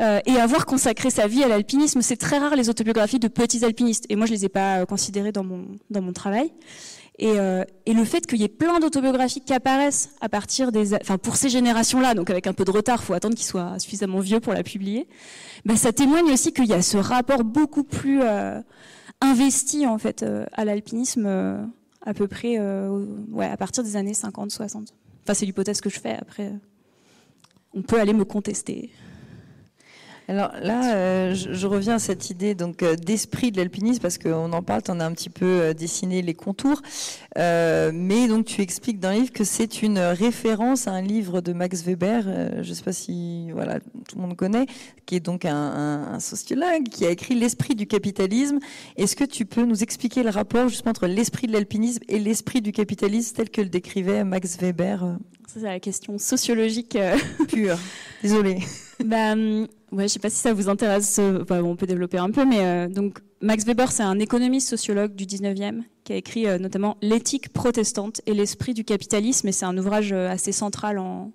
Euh, 0.00 0.18
et 0.26 0.36
avoir 0.38 0.66
consacré 0.66 1.08
sa 1.08 1.28
vie 1.28 1.44
à 1.44 1.48
l'alpinisme, 1.48 2.02
c'est 2.02 2.16
très 2.16 2.38
rare 2.38 2.56
les 2.56 2.68
autobiographies 2.68 3.20
de 3.20 3.28
petits 3.28 3.64
alpinistes. 3.64 4.06
Et 4.08 4.16
moi, 4.16 4.26
je 4.26 4.32
les 4.32 4.44
ai 4.44 4.48
pas 4.48 4.80
euh, 4.80 4.86
considérées 4.86 5.30
dans 5.30 5.44
mon 5.44 5.66
dans 5.90 6.02
mon 6.02 6.12
travail. 6.12 6.52
Et, 7.18 7.38
euh, 7.38 7.62
et 7.86 7.94
le 7.94 8.04
fait 8.04 8.26
qu'il 8.26 8.40
y 8.40 8.44
ait 8.44 8.48
plein 8.48 8.80
d'autobiographies 8.80 9.40
qui 9.40 9.52
apparaissent 9.52 10.10
à 10.20 10.28
partir 10.28 10.72
des, 10.72 10.94
enfin 10.94 11.16
pour 11.16 11.36
ces 11.36 11.48
générations-là, 11.48 12.14
donc 12.14 12.28
avec 12.28 12.48
un 12.48 12.52
peu 12.52 12.64
de 12.64 12.72
retard, 12.72 13.04
faut 13.04 13.12
attendre 13.12 13.36
qu'ils 13.36 13.46
soient 13.46 13.78
suffisamment 13.78 14.18
vieux 14.18 14.40
pour 14.40 14.52
la 14.52 14.64
publier. 14.64 15.06
Ben 15.64 15.76
ça 15.76 15.92
témoigne 15.92 16.32
aussi 16.32 16.52
qu'il 16.52 16.66
y 16.66 16.72
a 16.72 16.82
ce 16.82 16.96
rapport 16.96 17.44
beaucoup 17.44 17.84
plus 17.84 18.20
euh, 18.22 18.60
investi 19.20 19.86
en 19.86 19.98
fait 19.98 20.24
euh, 20.24 20.44
à 20.52 20.64
l'alpinisme 20.64 21.26
à 22.06 22.14
peu 22.14 22.26
près, 22.26 22.58
ouais, 22.58 23.46
à 23.46 23.56
partir 23.56 23.82
des 23.82 23.96
années 23.96 24.12
50-60. 24.12 24.88
Enfin, 25.22 25.32
c'est 25.32 25.46
l'hypothèse 25.46 25.80
que 25.80 25.88
je 25.88 25.98
fais. 25.98 26.18
Après, 26.20 26.52
on 27.72 27.80
peut 27.80 27.98
aller 27.98 28.12
me 28.12 28.24
contester. 28.24 28.90
Alors 30.26 30.52
là, 30.62 30.94
euh, 30.94 31.34
je, 31.34 31.66
reviens 31.66 31.96
à 31.96 31.98
cette 31.98 32.30
idée 32.30 32.54
donc 32.54 32.82
euh, 32.82 32.96
d'esprit 32.96 33.52
de 33.52 33.58
l'alpinisme 33.58 34.00
parce 34.00 34.16
qu'on 34.16 34.52
en 34.54 34.62
parle, 34.62 34.82
tu 34.82 34.90
en 34.90 34.98
as 35.00 35.04
un 35.04 35.12
petit 35.12 35.28
peu 35.28 35.44
euh, 35.44 35.74
dessiné 35.74 36.22
les 36.22 36.32
contours, 36.32 36.80
mais 37.36 38.26
donc 38.28 38.46
tu 38.46 38.62
expliques 38.62 39.00
dans 39.00 39.10
le 39.10 39.16
livre 39.16 39.32
que 39.32 39.44
c'est 39.44 39.82
une 39.82 39.98
référence 39.98 40.88
à 40.88 40.92
un 40.92 41.02
livre 41.02 41.42
de 41.42 41.52
Max 41.52 41.82
Weber, 41.82 42.22
je 42.62 42.68
ne 42.68 42.74
sais 42.74 42.82
pas 42.82 42.92
si 42.92 43.50
voilà 43.50 43.80
tout 43.80 44.16
le 44.16 44.22
monde 44.22 44.36
connaît, 44.36 44.66
qui 45.04 45.16
est 45.16 45.20
donc 45.20 45.44
un, 45.44 45.54
un, 46.14 46.20
sociologue 46.20 46.84
qui 46.84 47.04
a 47.04 47.10
écrit 47.10 47.34
l'esprit 47.34 47.74
du 47.74 47.86
capitalisme. 47.86 48.60
Est-ce 48.96 49.16
que 49.16 49.24
tu 49.24 49.44
peux 49.44 49.64
nous 49.64 49.82
expliquer 49.82 50.22
le 50.22 50.30
rapport 50.30 50.68
justement 50.68 50.90
entre 50.90 51.06
l'esprit 51.06 51.48
de 51.48 51.52
l'alpinisme 51.52 52.02
et 52.08 52.18
l'esprit 52.18 52.62
du 52.62 52.72
capitalisme 52.72 53.36
tel 53.36 53.50
que 53.50 53.60
le 53.60 53.68
décrivait 53.68 54.24
Max 54.24 54.56
Weber 54.58 55.18
c'est 55.46 55.60
la 55.60 55.78
question 55.78 56.18
sociologique 56.18 56.98
pure. 57.48 57.78
Désolée. 58.22 58.58
bah, 59.04 59.32
hum, 59.32 59.66
Ouais, 59.94 60.08
je 60.08 60.14
sais 60.14 60.18
pas 60.18 60.30
si 60.30 60.38
ça 60.38 60.52
vous 60.52 60.68
intéresse. 60.68 61.20
Euh, 61.20 61.44
on 61.50 61.76
peut 61.76 61.86
développer 61.86 62.18
un 62.18 62.32
peu, 62.32 62.44
mais 62.44 62.66
euh, 62.66 62.88
donc 62.88 63.20
Max 63.40 63.64
Weber, 63.64 63.92
c'est 63.92 64.02
un 64.02 64.18
économiste 64.18 64.68
sociologue 64.68 65.14
du 65.14 65.24
19e 65.24 65.82
qui 66.02 66.12
a 66.12 66.16
écrit 66.16 66.48
euh, 66.48 66.58
notamment 66.58 66.96
L'éthique 67.00 67.52
protestante 67.52 68.20
et 68.26 68.34
l'esprit 68.34 68.74
du 68.74 68.82
capitalisme, 68.82 69.46
et 69.46 69.52
c'est 69.52 69.66
un 69.66 69.78
ouvrage 69.78 70.12
assez 70.12 70.50
central 70.50 70.98
en, 70.98 71.30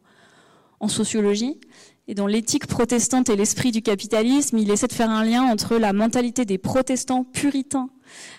en 0.82 0.88
sociologie. 0.90 1.62
Et 2.10 2.16
dans 2.16 2.28
l'éthique 2.28 2.68
protestante 2.68 3.30
et 3.30 3.38
l'esprit 3.38 3.72
du 3.72 3.82
capitalisme, 3.82 4.58
il 4.58 4.70
essaie 4.72 4.88
de 4.88 4.94
faire 4.94 5.10
un 5.10 5.24
lien 5.24 5.44
entre 5.44 5.78
la 5.78 5.94
mentalité 5.94 6.44
des 6.44 6.58
protestants 6.58 7.24
puritains 7.24 7.90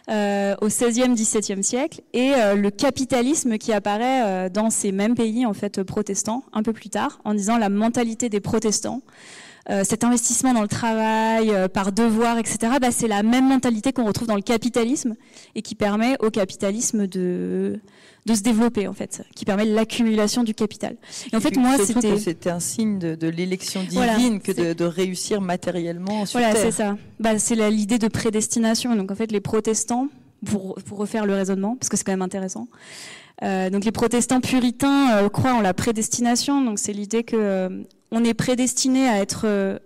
euh, 0.08 0.54
au 0.60 0.66
XVIe, 0.66 1.14
XVIIe 1.14 1.62
siècle. 1.62 2.02
Et 2.12 2.34
euh, 2.34 2.54
le 2.54 2.70
capitalisme 2.70 3.58
qui 3.58 3.72
apparaît 3.72 4.22
euh, 4.24 4.48
dans 4.48 4.70
ces 4.70 4.92
mêmes 4.92 5.14
pays 5.14 5.46
en 5.46 5.54
fait 5.54 5.82
protestants 5.82 6.44
un 6.52 6.62
peu 6.62 6.72
plus 6.72 6.90
tard, 6.90 7.20
en 7.24 7.34
disant 7.34 7.58
la 7.58 7.68
mentalité 7.68 8.28
des 8.28 8.40
protestants 8.40 9.02
euh, 9.68 9.84
cet 9.84 10.04
investissement 10.04 10.54
dans 10.54 10.62
le 10.62 10.68
travail, 10.68 11.50
euh, 11.50 11.68
par 11.68 11.92
devoir, 11.92 12.38
etc., 12.38 12.72
bah, 12.80 12.90
c'est 12.90 13.08
la 13.08 13.22
même 13.22 13.48
mentalité 13.48 13.92
qu'on 13.92 14.04
retrouve 14.04 14.28
dans 14.28 14.36
le 14.36 14.42
capitalisme 14.42 15.16
et 15.54 15.62
qui 15.62 15.74
permet 15.74 16.16
au 16.20 16.30
capitalisme 16.30 17.06
de, 17.06 17.78
de 18.26 18.34
se 18.34 18.40
développer, 18.40 18.88
en 18.88 18.94
fait, 18.94 19.22
qui 19.34 19.44
permet 19.44 19.66
l'accumulation 19.66 20.44
du 20.44 20.54
capital. 20.54 20.96
Et 21.32 21.36
en 21.36 21.40
fait, 21.40 21.56
moi, 21.56 21.76
c'était... 21.84 22.18
C'était 22.18 22.50
un 22.50 22.60
signe 22.60 22.98
de, 22.98 23.28
l'élection 23.28 23.82
divine 23.82 24.40
que 24.40 24.72
de, 24.72 24.84
réussir 24.84 25.40
matériellement 25.40 26.26
sur 26.26 26.40
Voilà, 26.40 26.54
c'est 26.54 26.72
ça. 26.72 26.96
Bah, 27.18 27.38
c'est 27.38 27.54
l'idée 27.70 27.98
de 27.98 28.08
prédestination. 28.08 28.96
Donc, 28.96 29.10
en 29.10 29.14
fait, 29.14 29.30
les 29.30 29.40
protestants, 29.40 30.08
pour, 30.44 30.76
pour 30.86 30.98
refaire 30.98 31.26
le 31.26 31.34
raisonnement, 31.34 31.76
parce 31.76 31.90
que 31.90 31.96
c'est 31.96 32.04
quand 32.04 32.12
même 32.12 32.22
intéressant, 32.22 32.66
euh, 33.42 33.70
donc 33.70 33.84
les 33.84 33.92
protestants 33.92 34.40
puritains 34.40 35.16
euh, 35.16 35.28
croient 35.28 35.54
en 35.54 35.60
la 35.60 35.74
prédestination. 35.74 36.62
Donc 36.62 36.78
c'est 36.78 36.92
l'idée 36.92 37.22
que 37.22 37.36
euh, 37.36 37.68
on 38.10 38.24
est 38.24 38.34
prédestiné 38.34 39.08
à 39.08 39.18
être 39.18 39.80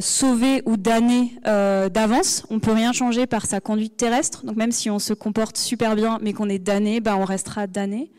sauvé 0.00 0.62
ou 0.66 0.76
damné 0.76 1.38
d'avance. 1.44 2.44
On 2.50 2.58
peut 2.58 2.72
rien 2.72 2.92
changer 2.92 3.26
par 3.26 3.46
sa 3.46 3.60
conduite 3.60 3.96
terrestre. 3.96 4.44
Donc 4.44 4.56
même 4.56 4.72
si 4.72 4.90
on 4.90 4.98
se 4.98 5.12
comporte 5.12 5.56
super 5.56 5.94
bien, 5.94 6.18
mais 6.20 6.32
qu'on 6.32 6.48
est 6.48 6.58
damné, 6.58 7.00
ben 7.00 7.16
on 7.16 7.24
restera 7.24 7.66
damné. 7.66 8.10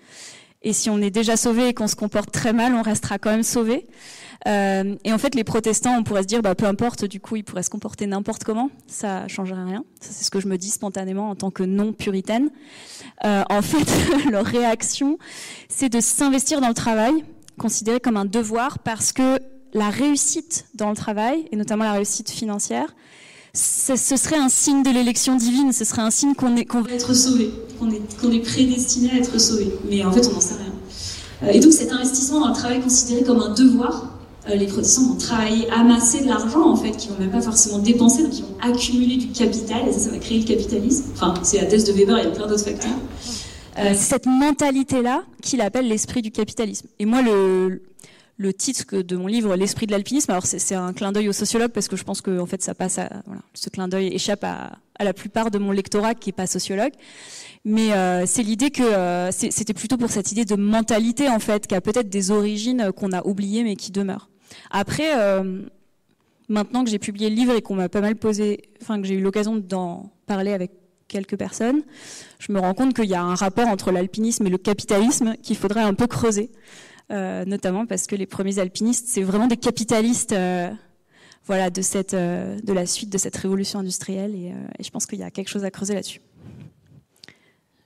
Et 0.61 0.73
si 0.73 0.89
on 0.89 1.01
est 1.01 1.09
déjà 1.09 1.37
sauvé 1.37 1.69
et 1.69 1.73
qu'on 1.73 1.87
se 1.87 1.95
comporte 1.95 2.31
très 2.31 2.51
mal, 2.51 2.73
on 2.73 2.81
restera 2.81 3.17
quand 3.17 3.31
même 3.31 3.43
sauvé. 3.43 3.87
Euh, 4.47 4.95
et 5.03 5.13
en 5.13 5.17
fait, 5.17 5.35
les 5.35 5.43
protestants, 5.43 5.97
on 5.97 6.03
pourrait 6.03 6.23
se 6.23 6.27
dire, 6.27 6.41
bah, 6.41 6.55
peu 6.55 6.65
importe, 6.65 7.05
du 7.05 7.19
coup, 7.19 7.37
ils 7.37 7.43
pourraient 7.43 7.63
se 7.63 7.69
comporter 7.69 8.07
n'importe 8.07 8.43
comment, 8.43 8.69
ça 8.87 9.27
changerait 9.27 9.63
rien. 9.63 9.83
C'est 10.01 10.23
ce 10.23 10.31
que 10.31 10.39
je 10.39 10.47
me 10.47 10.57
dis 10.57 10.69
spontanément 10.69 11.29
en 11.29 11.35
tant 11.35 11.51
que 11.51 11.63
non 11.63 11.93
puritaine. 11.93 12.49
Euh, 13.25 13.43
en 13.49 13.61
fait, 13.61 13.89
leur 14.31 14.45
réaction, 14.45 15.17
c'est 15.69 15.89
de 15.89 16.01
s'investir 16.01 16.59
dans 16.61 16.69
le 16.69 16.73
travail, 16.73 17.23
considéré 17.59 17.99
comme 17.99 18.17
un 18.17 18.25
devoir, 18.25 18.79
parce 18.79 19.11
que 19.13 19.39
la 19.73 19.91
réussite 19.91 20.65
dans 20.73 20.89
le 20.89 20.95
travail, 20.95 21.45
et 21.51 21.55
notamment 21.55 21.83
la 21.83 21.93
réussite 21.93 22.31
financière, 22.31 22.95
ce 23.53 23.95
serait 23.95 24.37
un 24.37 24.49
signe 24.49 24.83
de 24.83 24.89
l'élection 24.89 25.35
divine, 25.35 25.73
ce 25.73 25.83
serait 25.85 26.01
un 26.01 26.11
signe 26.11 26.33
qu'on 26.33 26.55
est, 26.55 26.65
qu'on 26.65 26.81
va 26.81 26.91
être 26.91 27.13
sauvé, 27.13 27.51
qu'on 27.79 27.89
est, 27.91 28.01
qu'on 28.19 28.31
est 28.31 28.39
prédestiné 28.39 29.11
à 29.11 29.15
être 29.17 29.39
sauvé. 29.39 29.71
Mais 29.89 30.03
en 30.03 30.11
fait, 30.11 30.27
on 30.27 30.33
n'en 30.33 30.39
sait 30.39 30.55
rien. 30.55 30.73
Euh, 31.43 31.51
et 31.51 31.59
donc 31.59 31.73
cet 31.73 31.91
investissement 31.91 32.41
dans 32.41 32.49
le 32.49 32.53
travail 32.53 32.81
considéré 32.81 33.23
comme 33.23 33.39
un 33.39 33.53
devoir, 33.53 34.19
euh, 34.49 34.55
les 34.55 34.67
protestants 34.67 35.07
vont 35.07 35.15
travailler, 35.15 35.69
amasser 35.71 36.21
de 36.21 36.27
l'argent 36.27 36.69
en 36.69 36.75
fait, 36.75 36.91
qui 36.91 37.09
vont 37.09 37.17
même 37.19 37.31
pas 37.31 37.41
forcément 37.41 37.79
dépenser, 37.79 38.23
donc 38.23 38.37
ils 38.37 38.43
vont 38.43 38.57
accumuler 38.61 39.17
du 39.17 39.27
capital, 39.27 39.87
et 39.87 39.93
ça, 39.93 39.99
ça 39.99 40.09
va 40.11 40.17
créer 40.17 40.39
le 40.39 40.45
capitalisme. 40.45 41.05
Enfin, 41.13 41.33
c'est 41.43 41.57
la 41.57 41.65
thèse 41.65 41.85
de 41.85 41.93
Weber, 41.93 42.17
il 42.19 42.25
y 42.25 42.27
a 42.27 42.31
plein 42.31 42.47
d'autres 42.47 42.63
facteurs. 42.63 42.91
Euh, 43.79 43.89
c'est 43.89 43.95
cette 43.95 44.25
mentalité-là 44.25 45.23
qu'il 45.41 45.61
appelle 45.61 45.87
l'esprit 45.87 46.21
du 46.21 46.31
capitalisme. 46.31 46.87
Et 46.99 47.05
moi, 47.05 47.21
le, 47.21 47.81
titre 48.53 49.01
de 49.01 49.15
mon 49.15 49.27
livre, 49.27 49.55
L'esprit 49.55 49.85
de 49.85 49.91
l'alpinisme, 49.91 50.31
alors 50.31 50.45
c'est 50.45 50.75
un 50.75 50.93
clin 50.93 51.11
d'œil 51.11 51.29
au 51.29 51.33
sociologue 51.33 51.71
parce 51.71 51.87
que 51.87 51.95
je 51.95 52.03
pense 52.03 52.21
que 52.21 52.39
en 52.39 52.45
fait 52.45 52.61
ça 52.61 52.73
passe 52.73 52.97
à 52.97 53.09
ce 53.53 53.69
clin 53.69 53.87
d'œil 53.87 54.07
échappe 54.13 54.43
à, 54.43 54.71
la 54.99 55.13
plupart 55.13 55.51
de 55.51 55.57
mon 55.57 55.71
lectorat 55.71 56.15
qui 56.15 56.29
est 56.29 56.33
pas 56.33 56.47
sociologue. 56.47 56.93
Mais 57.65 57.93
euh, 57.93 58.25
c'est 58.25 58.43
l'idée 58.43 58.71
que 58.71 58.83
euh, 58.83 59.31
c'était 59.31 59.73
plutôt 59.73 59.97
pour 59.97 60.09
cette 60.09 60.31
idée 60.31 60.45
de 60.45 60.55
mentalité 60.55 61.29
en 61.29 61.39
fait, 61.39 61.67
qui 61.67 61.75
a 61.75 61.81
peut-être 61.81 62.09
des 62.09 62.31
origines 62.31 62.91
qu'on 62.95 63.11
a 63.11 63.25
oubliées 63.25 63.63
mais 63.63 63.75
qui 63.75 63.91
demeurent. 63.91 64.29
Après, 64.71 65.13
maintenant 66.47 66.83
que 66.83 66.89
j'ai 66.89 66.99
publié 66.99 67.29
le 67.29 67.35
livre 67.35 67.55
et 67.55 67.61
qu'on 67.61 67.75
m'a 67.75 67.89
pas 67.89 68.01
mal 68.01 68.15
posé, 68.15 68.61
enfin 68.81 68.99
que 69.01 69.07
j'ai 69.07 69.15
eu 69.15 69.21
l'occasion 69.21 69.57
d'en 69.57 70.11
parler 70.25 70.53
avec 70.53 70.71
quelques 71.09 71.35
personnes, 71.35 71.81
je 72.39 72.53
me 72.53 72.59
rends 72.59 72.73
compte 72.73 72.93
qu'il 72.93 73.09
y 73.09 73.15
a 73.15 73.21
un 73.21 73.35
rapport 73.35 73.67
entre 73.67 73.91
l'alpinisme 73.91 74.47
et 74.47 74.49
le 74.49 74.57
capitalisme 74.57 75.35
qu'il 75.43 75.57
faudrait 75.57 75.81
un 75.81 75.93
peu 75.93 76.07
creuser, 76.07 76.51
notamment 77.09 77.85
parce 77.85 78.07
que 78.07 78.15
les 78.15 78.25
premiers 78.25 78.59
alpinistes, 78.59 79.07
c'est 79.09 79.23
vraiment 79.23 79.47
des 79.47 79.57
capitalistes. 79.57 80.33
voilà, 81.45 81.69
de, 81.69 81.81
cette, 81.81 82.15
de 82.15 82.73
la 82.73 82.85
suite 82.85 83.09
de 83.09 83.17
cette 83.17 83.35
révolution 83.35 83.79
industrielle, 83.79 84.35
et 84.35 84.53
je 84.81 84.89
pense 84.91 85.05
qu'il 85.05 85.19
y 85.19 85.23
a 85.23 85.31
quelque 85.31 85.49
chose 85.49 85.65
à 85.65 85.71
creuser 85.71 85.95
là-dessus. 85.95 86.21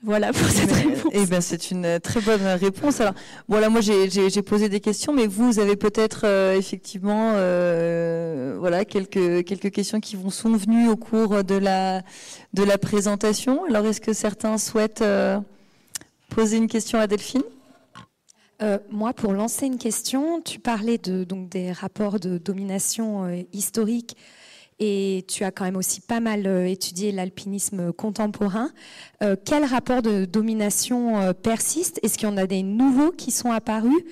Voilà 0.06 0.34
pour 0.34 0.48
cette 0.50 0.72
réponse. 0.72 1.14
Eh 1.14 1.26
ben, 1.26 1.40
c'est 1.40 1.72
une 1.72 1.98
très 2.02 2.20
bonne 2.20 2.46
réponse. 2.46 3.00
Alors, 3.00 3.14
voilà, 3.48 3.70
moi 3.70 3.80
j'ai 3.80 4.42
posé 4.42 4.68
des 4.68 4.82
questions, 4.82 5.14
mais 5.14 5.28
vous 5.28 5.60
avez 5.60 5.78
peut-être 5.78 6.24
euh, 6.26 6.58
effectivement, 6.58 7.32
euh, 7.36 8.58
voilà, 8.60 8.84
quelques 8.84 9.46
quelques 9.46 9.72
questions 9.72 10.02
qui 10.02 10.18
vous 10.18 10.30
sont 10.30 10.58
venues 10.58 10.90
au 10.90 10.98
cours 10.98 11.46
de 11.46 11.56
la 11.56 12.02
de 12.54 12.64
la 12.64 12.78
présentation. 12.78 13.64
Alors, 13.64 13.86
est-ce 13.86 14.02
que 14.02 14.12
certains 14.12 14.58
souhaitent 14.58 15.02
euh, 15.02 15.40
poser 16.30 16.58
une 16.58 16.68
question 16.68 17.00
à 17.00 17.08
Delphine? 17.08 17.44
Moi, 18.90 19.12
pour 19.12 19.34
lancer 19.34 19.66
une 19.66 19.78
question, 19.78 20.40
tu 20.40 20.58
parlais 20.58 20.98
de, 20.98 21.26
donc 21.26 21.50
des 21.50 21.74
rapports 21.74 22.18
de 22.18 22.38
domination 22.38 23.46
historique 23.52 24.16
et 24.80 25.26
tu 25.28 25.44
as 25.44 25.52
quand 25.52 25.66
même 25.66 25.76
aussi 25.76 26.02
pas 26.02 26.20
mal 26.20 26.46
euh, 26.48 26.66
étudié 26.68 27.12
l'alpinisme 27.12 27.94
contemporain. 27.94 28.70
Euh, 29.22 29.36
quel 29.44 29.64
rapport 29.66 30.02
de 30.02 30.26
domination 30.26 31.20
euh, 31.20 31.34
persiste? 31.34 32.00
Est-ce 32.04 32.18
qu'il 32.18 32.28
y 32.28 32.32
en 32.32 32.38
a 32.38 32.48
des 32.48 32.64
nouveaux 32.64 33.12
qui 33.12 33.32
sont 33.32 33.52
apparus? 33.52 34.04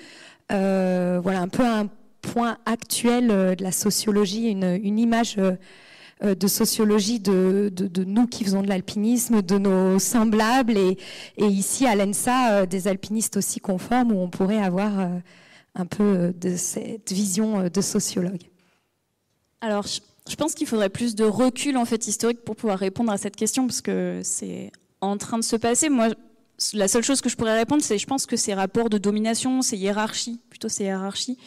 Voilà 0.49 1.39
un 1.39 1.47
peu 1.47 1.63
un 1.63 1.87
point 2.21 2.57
actuel 2.65 3.29
de 3.29 3.63
la 3.63 3.71
sociologie, 3.71 4.49
une, 4.49 4.99
image 4.99 5.37
de 5.37 6.47
sociologie 6.47 7.21
de, 7.21 7.71
nous 8.05 8.27
qui 8.27 8.43
faisons 8.43 8.61
de 8.61 8.67
l'alpinisme, 8.67 9.41
de 9.41 9.57
nos 9.57 9.97
semblables, 9.97 10.77
et, 10.77 10.97
ici 11.37 11.87
à 11.87 11.95
l'ENSA, 11.95 12.65
des 12.65 12.89
alpinistes 12.89 13.37
aussi 13.37 13.61
conformes 13.61 14.11
où 14.11 14.19
on 14.19 14.29
pourrait 14.29 14.61
avoir 14.61 14.91
un 15.73 15.85
peu 15.85 16.33
de 16.35 16.57
cette 16.57 17.13
vision 17.13 17.69
de 17.69 17.81
sociologue. 17.81 18.43
Alors, 19.61 19.85
pense 20.35 20.53
qu'il 20.53 20.67
faudrait 20.67 20.89
plus 20.89 21.15
de 21.15 21.23
recul 21.23 21.77
en 21.77 21.85
fait 21.85 22.07
historique 22.07 22.43
pour 22.43 22.55
pouvoir 22.55 22.79
répondre 22.79 23.11
à 23.11 23.17
cette 23.17 23.35
question 23.35 23.65
parce 23.67 23.81
que 23.81 24.21
c'est 24.23 24.71
en 25.01 25.17
train 25.17 25.37
de 25.37 25.43
se 25.43 25.55
passer. 25.55 25.89
Moi, 25.89 26.09
la 26.73 26.87
seule 26.87 27.03
chose 27.03 27.21
que 27.21 27.29
je 27.29 27.35
pourrais 27.35 27.57
répondre, 27.57 27.81
c'est 27.83 27.97
je 27.97 28.05
pense 28.05 28.25
que 28.25 28.35
ces 28.35 28.53
rapports 28.53 28.89
de 28.89 28.97
domination, 28.97 29.61
ces 29.61 29.77
hiérarchies, 29.77 30.39
plutôt 30.49 30.69
ces 30.69 30.83
hiérarchies, 30.85 31.37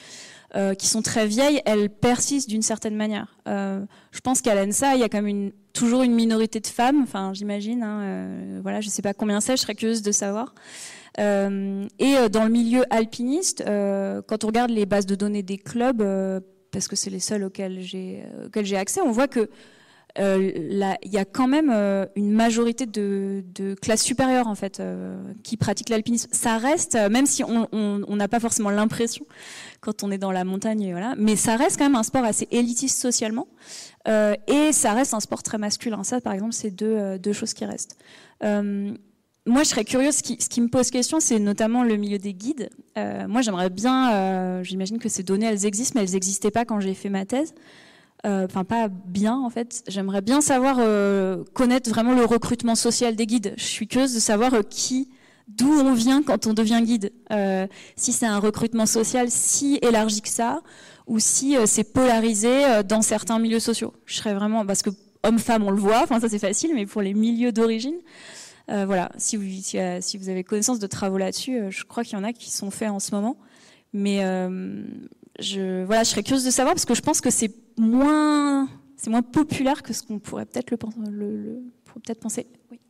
euh, 0.57 0.75
qui 0.75 0.87
sont 0.87 1.03
très 1.03 1.27
vieilles, 1.27 1.61
elles 1.67 1.91
persistent 1.91 2.49
d'une 2.49 2.63
certaine 2.63 2.95
manière. 2.95 3.39
Euh, 3.49 3.85
je 4.13 4.21
pense 4.21 4.41
qu'à 4.41 4.55
l'ANSA, 4.55 4.95
il 4.95 5.01
y 5.01 5.03
a 5.03 5.09
quand 5.09 5.23
même 5.23 5.53
toujours 5.73 6.03
une 6.03 6.15
minorité 6.15 6.61
de 6.61 6.67
femmes, 6.67 7.03
enfin 7.03 7.33
j'imagine, 7.35 7.83
hein, 7.83 8.01
euh, 8.03 8.61
voilà, 8.63 8.81
je 8.81 8.89
sais 8.89 9.03
pas 9.03 9.15
combien 9.15 9.41
c'est, 9.41 9.57
je 9.57 9.63
serais 9.63 9.75
curieuse 9.75 10.03
de 10.03 10.13
savoir. 10.13 10.55
Et 11.19 12.17
dans 12.33 12.43
le 12.43 12.51
milieu 12.51 12.85
alpiniste, 12.93 13.63
quand 13.65 14.45
on 14.45 14.47
regarde 14.49 14.71
les 14.71 14.85
bases 14.85 15.07
de 15.07 15.15
données 15.15 15.45
des 15.45 15.59
clubs, 15.59 16.03
parce 16.75 16.89
que 16.89 16.97
c'est 16.97 17.11
les 17.11 17.21
seuls 17.21 17.45
auxquels 17.45 17.81
j'ai 17.81 18.25
j'ai 18.63 18.77
accès, 18.77 19.01
on 19.01 19.11
voit 19.11 19.29
que 19.29 19.49
euh, 20.21 20.97
il 21.03 21.13
y 21.13 21.19
a 21.19 21.25
quand 21.25 21.49
même 21.49 21.71
euh, 21.75 22.07
une 22.15 22.31
majorité 22.31 22.87
de, 22.87 23.43
classes 23.83 24.03
supérieures 24.03 24.47
en 24.47 24.55
fait 24.55 24.79
euh, 24.79 25.17
qui 25.43 25.57
pratiquent 25.57 25.89
l'alpinisme. 25.89 26.29
Ça 26.33 26.57
reste, 26.57 26.95
même 27.11 27.27
si 27.27 27.43
on 27.45 28.17
n'a 28.17 28.29
pas 28.29 28.41
forcément 28.41 28.71
l'impression 28.71 29.27
quand 29.81 30.03
on 30.05 30.11
est 30.11 30.19
dans 30.19 30.33
la 30.33 30.45
montagne, 30.45 30.95
mais 31.19 31.37
ça 31.37 31.57
reste 31.57 31.79
quand 31.79 31.85
même 31.85 31.97
un 31.97 32.03
sport 32.03 32.25
assez 32.25 32.47
élitiste 32.51 33.01
socialement 33.01 33.49
et 34.07 34.73
ça 34.73 34.93
reste 34.93 35.15
un 35.15 35.21
sport 35.21 35.43
très 35.43 35.59
masculin. 35.59 36.05
Ça, 36.05 36.21
par 36.21 36.33
exemple, 36.33 36.53
c'est 36.53 36.71
deux 36.71 37.33
choses 37.33 37.55
qui 37.55 37.65
restent 37.65 37.97
moi, 39.47 39.63
je 39.63 39.69
serais 39.69 39.85
curieuse. 39.85 40.17
Ce 40.17 40.23
qui, 40.23 40.61
me 40.61 40.69
pose 40.69 40.91
question, 40.91 41.21
c'est 41.21 41.39
notamment 41.39 41.85
le 41.85 41.97
milieu 41.97 42.19
des 42.19 42.33
guides. 42.33 42.71
Euh, 42.97 43.29
moi, 43.29 43.43
j'aimerais 43.43 43.69
bien. 43.69 44.13
Euh, 44.13 44.63
j'imagine 44.63 44.99
que 44.99 45.11
ces 45.11 45.23
données, 45.23 45.47
elles 45.47 45.67
existent, 45.67 45.99
mais 45.99 46.07
elles 46.07 46.15
n'existaient 46.15 46.51
pas 46.51 46.65
quand 46.65 46.81
j'ai 46.81 46.95
fait 46.95 47.11
ma 47.11 47.27
thèse. 47.27 47.55
Euh, 48.25 48.47
enfin, 48.47 48.65
pas 48.65 48.89
bien 48.89 49.37
en 49.37 49.51
fait. 49.51 49.85
J'aimerais 49.87 50.23
bien 50.23 50.41
savoir 50.41 50.77
connaître 51.53 51.91
vraiment 51.91 52.15
le 52.15 52.25
recrutement 52.25 52.75
social 52.75 53.17
des 53.17 53.27
guides. 53.27 53.53
Je 53.59 53.65
suis 53.65 53.87
curieuse 53.87 54.15
de 54.15 54.19
savoir 54.19 54.53
qui, 54.71 55.11
d'où 55.49 55.71
on 55.71 55.93
vient 55.93 56.23
quand 56.23 56.47
on 56.47 56.55
devient 56.55 56.81
guide. 56.83 57.13
si 57.97 58.13
c'est 58.13 58.25
un 58.25 58.39
recrutement 58.39 58.87
social 58.87 59.31
si 59.31 59.79
élargi 59.83 60.23
que 60.23 60.31
ça, 60.31 60.63
ou 61.07 61.19
si 61.19 61.57
c'est 61.67 61.93
polarisé 61.93 62.83
dans 62.89 63.03
certains 63.03 63.39
milieux 63.39 63.61
sociaux. 63.61 63.93
Je 64.07 64.17
serais 64.17 64.33
vraiment 64.33 64.65
parce 64.65 64.81
que 64.81 64.89
homme-femme, 65.23 65.65
on 65.65 65.71
le 65.71 65.81
voit. 65.81 66.03
Enfin, 66.03 66.19
ça 66.19 66.31
c'est 66.31 66.39
facile, 66.39 66.71
mais 66.75 66.87
pour 66.87 67.03
les 67.03 67.13
milieux 67.13 67.53
d'origine. 67.53 67.97
Euh, 68.71 68.87
voilà, 68.87 69.13
si 69.19 69.37
vous, 69.37 69.45
euh, 69.75 69.99
si, 70.01 70.17
vous 70.17 70.29
avez 70.29 70.43
connaissance 70.43 70.79
de 70.79 70.87
travaux 70.87 71.19
là-dessus, 71.19 71.59
euh, 71.59 71.71
je 71.71 71.85
crois 71.85 72.03
qu'il 72.03 72.15
y 72.15 72.21
en 72.21 72.25
a 72.25 72.33
qui 72.33 72.51
sont 72.51 72.71
faits 72.71 72.91
en 72.91 72.99
ce 72.99 73.15
moment. 73.15 73.37
Mais 73.93 74.19
je, 75.39 75.85
voilà, 75.85 76.03
je 76.03 76.11
serais 76.11 76.23
curieuse 76.23 76.45
de 76.45 76.51
savoir 76.51 76.75
parce 76.75 76.85
que 76.85 76.95
je 76.95 77.03
pense 77.03 77.21
que 77.21 77.31
c'est 77.31 77.53
moins, 77.77 78.69
c'est 78.97 79.11
moins 79.11 79.23
populaire 79.23 79.83
que 79.83 79.93
ce 79.93 80.03
qu'on 80.03 80.19
pourrait 80.19 80.47
peut-être 80.47 80.71
le, 81.11 81.63
peut-être 82.03 82.21
penser. 82.21 82.49
Oui. 82.71 82.81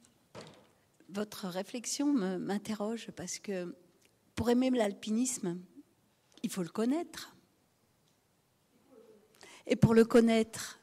Votre 1.11 1.47
réflexion 1.49 2.07
m'interroge 2.13 3.09
parce 3.17 3.39
que 3.39 3.75
pour 4.35 4.49
aimer 4.49 4.71
l'alpinisme, 4.71 5.59
il 6.43 6.51
faut 6.51 6.63
le 6.63 6.71
connaître. 6.71 7.37
Et 9.67 9.77
pour 9.77 9.95
le 9.95 10.05
connaître, 10.05 10.79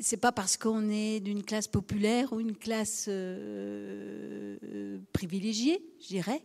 c'est 0.00 0.16
pas 0.16 0.32
parce 0.32 0.56
qu'on 0.56 0.88
est 0.90 1.20
d'une 1.20 1.42
classe 1.42 1.66
populaire 1.66 2.32
ou 2.32 2.40
une 2.40 2.56
classe 2.56 3.06
euh, 3.08 4.98
privilégiée, 5.12 5.82
je 6.00 6.08
dirais, 6.08 6.42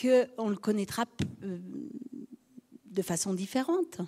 qu'on 0.00 0.48
le 0.48 0.56
connaîtra 0.56 1.04
euh, 1.42 1.58
de 2.84 3.02
façon 3.02 3.34
différente. 3.34 4.00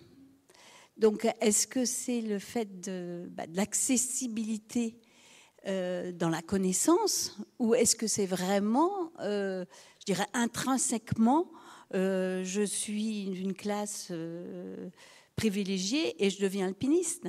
Donc, 0.96 1.26
est-ce 1.40 1.66
que 1.66 1.84
c'est 1.84 2.20
le 2.20 2.38
fait 2.38 2.80
de, 2.80 3.28
bah, 3.32 3.44
l'accessibilité 3.54 5.00
euh, 5.66 6.12
dans 6.12 6.28
la 6.28 6.42
connaissance 6.42 7.36
ou 7.58 7.74
est-ce 7.74 7.96
que 7.96 8.06
c'est 8.06 8.26
vraiment, 8.26 9.12
je 9.18 9.66
dirais, 10.06 10.26
intrinsèquement, 10.32 11.50
je 11.92 12.64
suis 12.66 13.30
d'une 13.30 13.54
classe 13.54 14.12
privilégiée 15.36 16.22
et 16.24 16.30
je 16.30 16.40
deviens 16.40 16.66
alpiniste? 16.66 17.26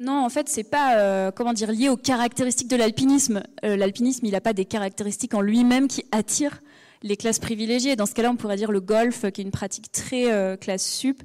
Non, 0.00 0.24
en 0.24 0.28
fait, 0.28 0.48
c'est 0.48 0.64
pas 0.64 1.32
comment 1.32 1.52
dire 1.52 1.72
lié 1.72 1.88
aux 1.88 1.96
caractéristiques 1.96 2.68
de 2.68 2.76
l'alpinisme. 2.76 3.42
L'alpinisme, 3.62 4.26
il 4.26 4.32
n'a 4.32 4.40
pas 4.40 4.52
des 4.52 4.64
caractéristiques 4.64 5.34
en 5.34 5.40
lui-même 5.40 5.88
qui 5.88 6.04
attirent 6.12 6.60
les 7.02 7.16
classes 7.16 7.38
privilégiées. 7.38 7.96
Dans 7.96 8.06
ce 8.06 8.14
cas-là, 8.14 8.30
on 8.30 8.36
pourrait 8.36 8.56
dire 8.56 8.72
le 8.72 8.80
golf, 8.80 9.30
qui 9.32 9.40
est 9.40 9.44
une 9.44 9.50
pratique 9.50 9.90
très 9.92 10.56
classe 10.60 10.88
sup. 10.88 11.22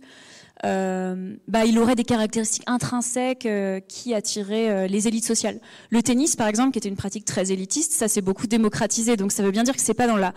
Euh, 0.65 1.35
bah, 1.47 1.65
il 1.65 1.77
aurait 1.77 1.95
des 1.95 2.03
caractéristiques 2.03 2.63
intrinsèques 2.67 3.45
euh, 3.45 3.79
qui 3.81 4.13
attiraient 4.13 4.69
euh, 4.69 4.87
les 4.87 5.07
élites 5.07 5.25
sociales. 5.25 5.59
Le 5.89 6.01
tennis, 6.01 6.35
par 6.35 6.47
exemple, 6.47 6.71
qui 6.71 6.77
était 6.77 6.89
une 6.89 6.95
pratique 6.95 7.25
très 7.25 7.51
élitiste, 7.51 7.91
ça 7.91 8.07
s'est 8.07 8.21
beaucoup 8.21 8.47
démocratisé, 8.47 9.17
donc 9.17 9.31
ça 9.31 9.43
veut 9.43 9.51
bien 9.51 9.63
dire 9.63 9.75
que 9.75 9.81
c'est 9.81 9.93
pas 9.93 10.07
dans 10.07 10.15
là. 10.15 10.33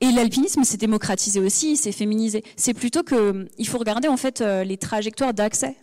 Et 0.00 0.10
l'alpinisme 0.12 0.62
s'est 0.64 0.76
démocratisé 0.76 1.40
aussi, 1.40 1.76
s'est 1.76 1.92
féminisé. 1.92 2.44
C'est 2.56 2.74
plutôt 2.74 3.02
que 3.02 3.48
il 3.58 3.66
faut 3.66 3.78
regarder 3.78 4.08
en 4.08 4.16
fait 4.16 4.40
les 4.40 4.76
trajectoires 4.76 5.34
d'accès 5.34 5.76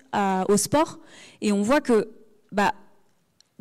au 0.49 0.57
sport, 0.57 0.99
et 1.41 1.51
on 1.51 1.61
voit 1.61 1.81
que 1.81 2.09
bah 2.51 2.73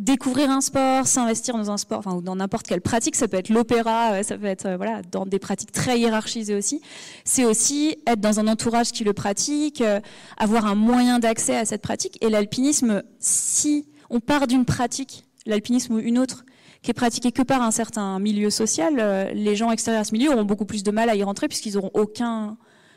découvrir 0.00 0.50
un 0.50 0.62
sport, 0.62 1.06
s'investir 1.06 1.56
dans 1.56 1.70
un 1.70 1.76
sport, 1.76 1.98
enfin 1.98 2.14
ou 2.14 2.22
dans 2.22 2.36
n'importe 2.36 2.66
quelle 2.66 2.80
pratique, 2.80 3.16
ça 3.16 3.28
peut 3.28 3.36
être 3.36 3.50
l'opéra, 3.50 4.12
euh, 4.12 4.22
ça 4.22 4.38
peut 4.38 4.46
être 4.46 4.66
euh, 4.66 4.76
voilà 4.76 5.02
dans 5.02 5.26
des 5.26 5.38
pratiques 5.38 5.72
très 5.72 6.00
hiérarchisées 6.00 6.54
aussi. 6.54 6.80
C'est 7.24 7.44
aussi 7.44 7.98
être 8.06 8.20
dans 8.20 8.40
un 8.40 8.48
entourage 8.48 8.92
qui 8.92 9.04
le 9.04 9.12
pratique, 9.12 9.82
euh, 9.82 10.00
avoir 10.38 10.64
un 10.64 10.74
moyen 10.74 11.18
d'accès 11.18 11.54
à 11.54 11.66
cette 11.66 11.82
pratique. 11.82 12.16
Et 12.22 12.30
l'alpinisme, 12.30 13.02
si 13.18 13.88
on 14.08 14.20
part 14.20 14.46
d'une 14.46 14.64
pratique, 14.64 15.26
l'alpinisme 15.44 15.94
ou 15.94 15.98
une 15.98 16.18
autre, 16.18 16.44
qui 16.82 16.90
est 16.90 16.94
pratiquée 16.94 17.30
que 17.30 17.42
par 17.42 17.60
un 17.60 17.70
certain 17.70 18.18
milieu 18.18 18.48
social, 18.48 19.30
les 19.34 19.54
gens 19.54 19.70
extérieurs 19.70 20.00
à 20.00 20.04
ce 20.04 20.12
milieu 20.12 20.32
auront 20.32 20.44
beaucoup 20.44 20.64
plus 20.64 20.82
de 20.82 20.90
mal 20.90 21.10
à 21.10 21.14
y 21.14 21.22
rentrer 21.22 21.46
puisqu'ils 21.46 21.76
auront 21.76 21.90
aucun 21.92 22.56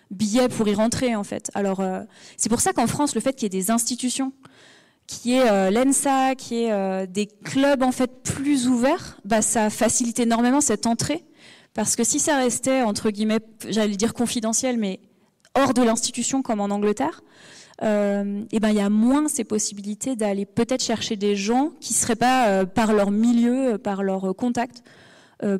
billet 0.09 0.47
pour 0.47 0.65
y 0.69 0.73
rentrer 0.73 1.17
en 1.17 1.25
fait. 1.25 1.51
Alors 1.53 1.83
c'est 2.37 2.47
pour 2.47 2.61
ça 2.61 2.71
qu'en 2.71 2.87
France, 2.87 3.13
le 3.13 3.19
fait 3.19 3.33
qu'il 3.33 3.43
y 3.43 3.47
ait 3.47 3.61
des 3.61 3.71
institutions 3.71 4.31
qui 5.21 5.35
est 5.35 5.49
euh, 5.49 5.69
l'ENSA, 5.69 6.35
qui 6.35 6.63
est 6.63 6.71
euh, 6.71 7.05
des 7.05 7.27
clubs 7.27 7.83
en 7.83 7.91
fait 7.91 8.23
plus 8.23 8.67
ouverts, 8.67 9.19
bah, 9.25 9.41
ça 9.41 9.69
facilite 9.69 10.19
énormément 10.19 10.61
cette 10.61 10.87
entrée. 10.87 11.23
Parce 11.73 11.95
que 11.95 12.03
si 12.03 12.19
ça 12.19 12.37
restait, 12.37 12.81
entre 12.81 13.09
guillemets, 13.09 13.39
j'allais 13.67 13.95
dire 13.95 14.13
confidentiel, 14.13 14.77
mais 14.77 14.99
hors 15.55 15.73
de 15.73 15.81
l'institution 15.81 16.41
comme 16.41 16.59
en 16.59 16.65
Angleterre, 16.65 17.21
euh, 17.81 18.43
et 18.51 18.59
ben 18.59 18.69
il 18.69 18.75
y 18.75 18.81
a 18.81 18.89
moins 18.89 19.27
ces 19.27 19.43
possibilités 19.43 20.15
d'aller 20.15 20.45
peut-être 20.45 20.83
chercher 20.83 21.15
des 21.15 21.35
gens 21.35 21.71
qui 21.79 21.93
seraient 21.93 22.15
pas 22.15 22.65
par 22.65 22.93
leur 22.93 23.09
milieu, 23.09 23.79
par 23.79 24.03
leur 24.03 24.35
contact, 24.35 24.83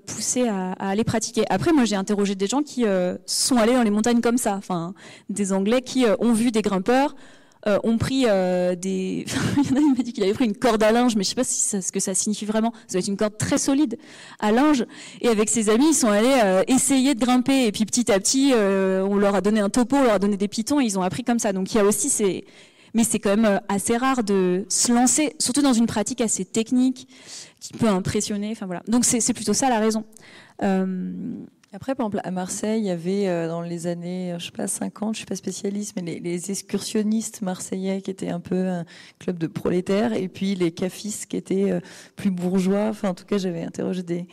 poussés 0.05 0.47
à, 0.47 0.73
à, 0.73 0.89
aller 0.89 1.03
pratiquer. 1.03 1.43
Après, 1.49 1.73
moi 1.73 1.85
j'ai 1.85 1.95
interrogé 1.95 2.35
des 2.35 2.45
gens 2.47 2.61
qui 2.61 2.85
sont 3.25 3.57
allés 3.57 3.73
dans 3.73 3.81
les 3.83 3.89
montagnes 3.89 4.21
comme 4.21 4.37
ça, 4.37 4.59
des 5.29 5.51
Anglais 5.51 5.81
qui 5.81 6.05
ont 6.19 6.33
vu 6.33 6.51
des 6.51 6.61
grimpeurs 6.61 7.15
euh, 7.67 7.79
ont 7.83 7.97
pris 7.97 8.25
euh, 8.27 8.75
des. 8.75 9.25
Il 9.71 9.77
a 9.77 9.81
m'a 9.81 10.03
dit 10.03 10.11
qu'il 10.11 10.23
avait 10.23 10.33
pris 10.33 10.45
une 10.45 10.55
corde 10.55 10.83
à 10.83 10.91
linge, 10.91 11.15
mais 11.15 11.23
je 11.23 11.29
sais 11.29 11.35
pas 11.35 11.43
si 11.43 11.61
ça, 11.61 11.81
ce 11.81 11.91
que 11.91 11.99
ça 11.99 12.13
signifie 12.13 12.45
vraiment. 12.45 12.73
Ça 12.87 12.93
doit 12.93 12.99
être 12.99 13.07
une 13.07 13.17
corde 13.17 13.37
très 13.37 13.57
solide 13.57 13.97
à 14.39 14.51
linge. 14.51 14.85
Et 15.21 15.29
avec 15.29 15.49
ses 15.49 15.69
amis, 15.69 15.89
ils 15.89 15.95
sont 15.95 16.09
allés 16.09 16.39
euh, 16.43 16.63
essayer 16.67 17.15
de 17.15 17.19
grimper. 17.19 17.65
Et 17.65 17.71
puis 17.71 17.85
petit 17.85 18.11
à 18.11 18.19
petit, 18.19 18.51
euh, 18.53 19.05
on 19.09 19.15
leur 19.15 19.35
a 19.35 19.41
donné 19.41 19.61
un 19.61 19.69
topo, 19.69 19.95
on 19.95 20.03
leur 20.03 20.13
a 20.15 20.19
donné 20.19 20.35
des 20.35 20.47
pitons, 20.47 20.81
et 20.81 20.85
ils 20.85 20.99
ont 20.99 21.03
appris 21.03 21.23
comme 21.23 21.39
ça. 21.39 21.53
Donc 21.53 21.73
il 21.73 21.77
y 21.77 21.79
a 21.79 21.85
aussi 21.85 22.09
ces. 22.09 22.45
Mais 22.93 23.03
c'est 23.03 23.17
quand 23.17 23.35
même 23.35 23.59
assez 23.69 23.97
rare 23.97 24.23
de 24.23 24.65
se 24.69 24.91
lancer, 24.91 25.35
surtout 25.39 25.63
dans 25.63 25.73
une 25.73 25.87
pratique 25.87 26.21
assez 26.21 26.45
technique 26.45 27.07
qui 27.59 27.73
peut 27.73 27.87
impressionner. 27.87 28.49
Enfin 28.51 28.67
voilà. 28.67 28.83
Donc 28.87 29.03
c'est 29.05 29.33
plutôt 29.33 29.53
ça 29.53 29.69
la 29.69 29.79
raison. 29.79 30.03
Après, 31.75 31.95
par 31.95 32.05
exemple, 32.05 32.21
à 32.23 32.29
Marseille, 32.29 32.81
il 32.81 32.85
y 32.85 32.91
avait 32.91 33.27
euh, 33.27 33.47
dans 33.47 33.61
les 33.61 33.87
années, 33.87 34.35
je 34.37 34.45
sais 34.45 34.51
pas, 34.51 34.67
50, 34.67 35.15
je 35.15 35.17
suis 35.17 35.25
pas 35.25 35.35
spécialiste, 35.35 35.95
mais 35.95 36.19
les, 36.19 36.51
excursionnistes 36.51 37.41
marseillais 37.41 38.01
qui 38.01 38.11
étaient 38.11 38.29
un 38.29 38.39
peu 38.39 38.67
un 38.67 38.85
club 39.17 39.39
de 39.39 39.47
prolétaires, 39.47 40.13
et 40.13 40.27
puis 40.27 40.53
les 40.53 40.71
cafistes 40.71 41.25
qui 41.25 41.35
étaient 41.35 41.71
euh, 41.71 41.79
plus 42.15 42.29
bourgeois. 42.29 42.89
Enfin, 42.89 43.09
en 43.09 43.13
tout 43.15 43.25
cas, 43.25 43.39
j'avais 43.39 43.63
interrogé 43.63 44.03
des 44.03 44.27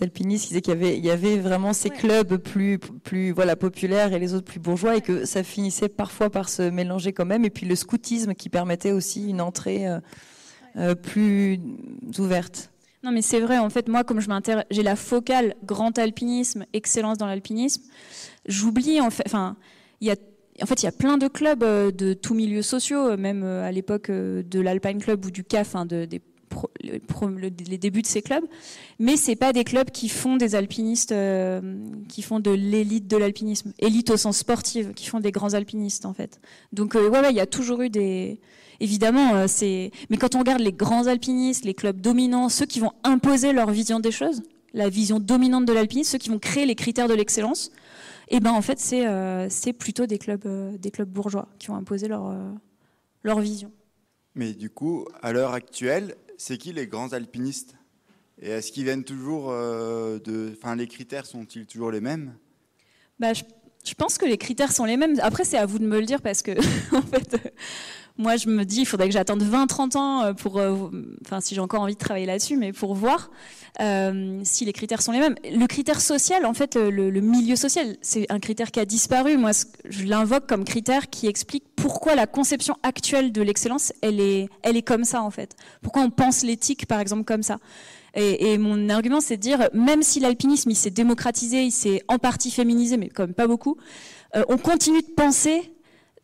alpinistes 0.00 0.46
qui 0.46 0.48
disaient 0.48 0.62
qu'il 0.62 0.74
y 0.74 0.76
avait, 0.76 0.98
il 0.98 1.04
y 1.04 1.12
avait 1.12 1.36
vraiment 1.36 1.72
ces 1.72 1.90
clubs 1.90 2.36
plus, 2.38 2.80
plus, 2.80 3.30
voilà, 3.30 3.54
populaires 3.54 4.12
et 4.12 4.18
les 4.18 4.34
autres 4.34 4.46
plus 4.46 4.58
bourgeois, 4.58 4.96
et 4.96 5.00
que 5.00 5.24
ça 5.26 5.44
finissait 5.44 5.88
parfois 5.88 6.28
par 6.28 6.48
se 6.48 6.62
mélanger 6.70 7.12
quand 7.12 7.26
même. 7.26 7.44
Et 7.44 7.50
puis 7.50 7.66
le 7.66 7.76
scoutisme 7.76 8.34
qui 8.34 8.48
permettait 8.48 8.90
aussi 8.90 9.28
une 9.28 9.40
entrée 9.40 9.86
euh, 10.76 10.96
plus 10.96 11.60
ouverte. 12.18 12.72
Non, 13.02 13.12
mais 13.12 13.22
c'est 13.22 13.40
vrai. 13.40 13.58
En 13.58 13.70
fait, 13.70 13.88
moi, 13.88 14.04
comme 14.04 14.20
je 14.20 14.28
m'intéresse, 14.28 14.66
j'ai 14.70 14.82
la 14.82 14.96
focale 14.96 15.54
grand 15.64 15.98
alpinisme, 15.98 16.66
excellence 16.72 17.18
dans 17.18 17.26
l'alpinisme. 17.26 17.82
J'oublie 18.46 19.00
en 19.00 19.10
fait. 19.10 19.22
Enfin, 19.26 19.56
il 20.00 20.08
y 20.08 20.10
a 20.10 20.16
en 20.62 20.66
fait, 20.66 20.82
il 20.82 20.86
y 20.86 20.88
a 20.88 20.92
plein 20.92 21.18
de 21.18 21.28
clubs 21.28 21.62
euh, 21.62 21.90
de 21.90 22.12
tous 22.12 22.34
milieux 22.34 22.62
sociaux, 22.62 23.10
euh, 23.10 23.16
même 23.16 23.42
euh, 23.44 23.64
à 23.64 23.72
l'époque 23.72 24.10
de 24.10 24.60
l'Alpine 24.60 25.00
Club 25.00 25.24
ou 25.24 25.30
du 25.30 25.44
CAF, 25.44 25.74
hein, 25.74 25.86
de, 25.86 26.06
les 26.80 27.78
débuts 27.78 28.02
de 28.02 28.06
ces 28.06 28.22
clubs, 28.22 28.44
mais 28.98 29.16
c'est 29.16 29.36
pas 29.36 29.52
des 29.52 29.64
clubs 29.64 29.90
qui 29.90 30.08
font 30.08 30.36
des 30.36 30.54
alpinistes, 30.54 31.14
qui 32.08 32.22
font 32.22 32.40
de 32.40 32.50
l'élite 32.50 33.06
de 33.06 33.16
l'alpinisme, 33.16 33.72
élite 33.78 34.10
au 34.10 34.16
sens 34.16 34.38
sportif, 34.38 34.92
qui 34.94 35.06
font 35.06 35.20
des 35.20 35.32
grands 35.32 35.54
alpinistes 35.54 36.06
en 36.06 36.14
fait. 36.14 36.40
Donc 36.72 36.94
ouais, 36.94 37.08
ouais, 37.08 37.30
il 37.30 37.36
y 37.36 37.40
a 37.40 37.46
toujours 37.46 37.82
eu 37.82 37.90
des, 37.90 38.40
évidemment, 38.80 39.34
euh, 39.34 39.46
c'est. 39.46 39.92
Mais 40.08 40.16
quand 40.16 40.34
on 40.34 40.40
regarde 40.40 40.60
les 40.60 40.72
grands 40.72 41.06
alpinistes, 41.06 41.64
les 41.64 41.74
clubs 41.74 42.00
dominants, 42.00 42.48
ceux 42.48 42.66
qui 42.66 42.80
vont 42.80 42.92
imposer 43.04 43.52
leur 43.52 43.70
vision 43.70 44.00
des 44.00 44.10
choses, 44.10 44.42
la 44.72 44.88
vision 44.88 45.20
dominante 45.20 45.66
de 45.66 45.72
l'alpinisme, 45.72 46.12
ceux 46.12 46.18
qui 46.18 46.30
vont 46.30 46.38
créer 46.38 46.66
les 46.66 46.74
critères 46.74 47.08
de 47.08 47.14
l'excellence, 47.14 47.70
et 48.28 48.36
eh 48.36 48.40
ben 48.40 48.52
en 48.52 48.62
fait 48.62 48.78
c'est 48.78 49.06
euh, 49.06 49.48
c'est 49.50 49.72
plutôt 49.72 50.06
des 50.06 50.18
clubs 50.18 50.46
euh, 50.46 50.78
des 50.78 50.92
clubs 50.92 51.08
bourgeois 51.08 51.48
qui 51.58 51.66
vont 51.66 51.74
imposer 51.74 52.08
leur 52.08 52.32
leur 53.22 53.40
vision. 53.40 53.70
Mais 54.36 54.52
du 54.52 54.70
coup, 54.70 55.04
à 55.22 55.32
l'heure 55.32 55.52
actuelle, 55.52 56.14
c'est 56.40 56.58
qui 56.58 56.72
les 56.72 56.86
grands 56.86 57.12
alpinistes? 57.12 57.74
Et 58.40 58.48
est-ce 58.48 58.72
qu'ils 58.72 58.84
viennent 58.84 59.04
toujours 59.04 59.50
de 59.50 60.52
Enfin, 60.56 60.74
les 60.74 60.86
critères 60.86 61.26
sont-ils 61.26 61.66
toujours 61.66 61.90
les 61.90 62.00
mêmes? 62.00 62.34
Bah, 63.18 63.34
je, 63.34 63.42
pense 63.94 64.16
que 64.16 64.24
les 64.24 64.38
critères 64.38 64.72
sont 64.72 64.86
les 64.86 64.96
mêmes. 64.96 65.20
Après, 65.20 65.44
c'est 65.44 65.58
à 65.58 65.66
vous 65.66 65.78
de 65.78 65.86
me 65.86 66.00
le 66.00 66.06
dire 66.06 66.22
parce 66.22 66.40
que 66.40 66.52
en 66.96 67.02
fait 67.02 67.52
moi, 68.20 68.36
je 68.36 68.48
me 68.48 68.64
dis, 68.64 68.82
il 68.82 68.84
faudrait 68.84 69.08
que 69.08 69.14
j'attende 69.14 69.42
20-30 69.42 69.96
ans 69.96 70.22
euh, 70.22 70.32
pour, 70.34 70.58
euh, 70.58 70.90
enfin, 71.24 71.40
si 71.40 71.54
j'ai 71.54 71.60
encore 71.60 71.80
envie 71.80 71.94
de 71.94 71.98
travailler 71.98 72.26
là-dessus, 72.26 72.56
mais 72.58 72.72
pour 72.72 72.94
voir 72.94 73.30
euh, 73.80 74.40
si 74.44 74.66
les 74.66 74.74
critères 74.74 75.00
sont 75.00 75.12
les 75.12 75.20
mêmes. 75.20 75.36
Le 75.44 75.66
critère 75.66 76.00
social, 76.00 76.44
en 76.44 76.52
fait, 76.52 76.76
le, 76.76 77.10
milieu 77.20 77.56
social, 77.56 77.96
c'est 78.02 78.30
un 78.30 78.38
critère 78.38 78.70
qui 78.70 78.80
a 78.80 78.84
disparu. 78.84 79.38
Moi, 79.38 79.52
je 79.88 80.04
l'invoque 80.04 80.46
comme 80.46 80.64
critère 80.64 81.08
qui 81.08 81.28
explique 81.28 81.69
pourquoi 81.80 82.14
la 82.14 82.26
conception 82.26 82.76
actuelle 82.82 83.32
de 83.32 83.42
l'excellence, 83.42 83.92
elle 84.02 84.20
est, 84.20 84.82
comme 84.82 85.04
ça, 85.04 85.22
en 85.22 85.30
fait. 85.30 85.56
Pourquoi 85.82 86.02
on 86.02 86.10
pense 86.10 86.42
l'éthique, 86.42 86.86
par 86.86 87.00
exemple, 87.00 87.24
comme 87.24 87.42
ça? 87.42 87.58
Et, 88.14 88.58
mon 88.58 88.88
argument, 88.88 89.20
c'est 89.20 89.36
de 89.36 89.42
dire, 89.42 89.68
même 89.72 90.02
si 90.02 90.20
l'alpinisme, 90.20 90.70
il 90.70 90.76
s'est 90.76 90.90
démocratisé, 90.90 91.62
il 91.62 91.70
s'est 91.70 92.02
en 92.08 92.18
partie 92.18 92.50
féminisé, 92.50 92.96
mais 92.96 93.08
quand 93.08 93.24
même 93.24 93.34
pas 93.34 93.46
beaucoup, 93.46 93.76
on 94.48 94.58
continue 94.58 95.00
de 95.00 95.12
penser 95.14 95.72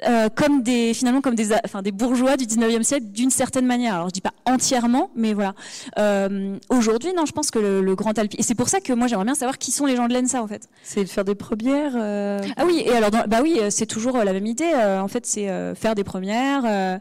euh, 0.05 0.28
comme 0.28 0.62
des 0.62 0.92
finalement 0.92 1.22
comme 1.22 1.34
des 1.34 1.55
enfin 1.64 1.80
des 1.80 1.90
bourgeois 1.90 2.36
du 2.36 2.44
19e 2.44 2.82
siècle 2.82 3.07
d'une 3.07 3.30
certaine 3.30 3.64
manière. 3.64 3.94
Alors 3.94 4.09
je 4.09 4.12
dis 4.12 4.20
pas 4.20 4.34
entièrement, 4.44 5.11
mais 5.16 5.32
voilà. 5.32 5.55
Euh, 5.99 6.59
Aujourd'hui, 6.68 7.14
non, 7.16 7.24
je 7.24 7.32
pense 7.32 7.51
que 7.51 7.59
le, 7.59 7.94
grand 7.94 8.18
alpi 8.18 8.36
et 8.38 8.42
c'est 8.42 8.55
pour 8.55 8.68
ça 8.68 8.80
que 8.80 8.92
moi 8.92 9.07
j'aimerais 9.07 9.24
bien 9.24 9.34
savoir 9.34 9.57
qui 9.57 9.72
sont 9.72 9.86
les 9.86 9.97
gens 9.97 10.07
de 10.07 10.12
l'ENSA 10.12 10.42
en 10.42 10.47
fait. 10.47 10.68
C'est 10.82 11.05
de 11.05 11.09
faire 11.09 11.24
des 11.24 11.34
premières. 11.34 11.92
Euh... 11.97 12.42
Ah 12.59 12.64
oui, 12.66 12.82
et 12.84 12.92
alors 12.92 13.11
bah 13.11 13.40
oui, 13.42 13.59
c'est 13.70 13.86
toujours 13.86 14.18
la 14.18 14.32
même 14.34 14.47
idée. 14.47 14.70
Euh, 14.74 15.01
en 15.01 15.09
fait, 15.09 15.24
c'est 15.24 15.49
euh, 15.49 15.74
faire 15.74 15.94
des 15.94 16.05
premières. 16.05 17.01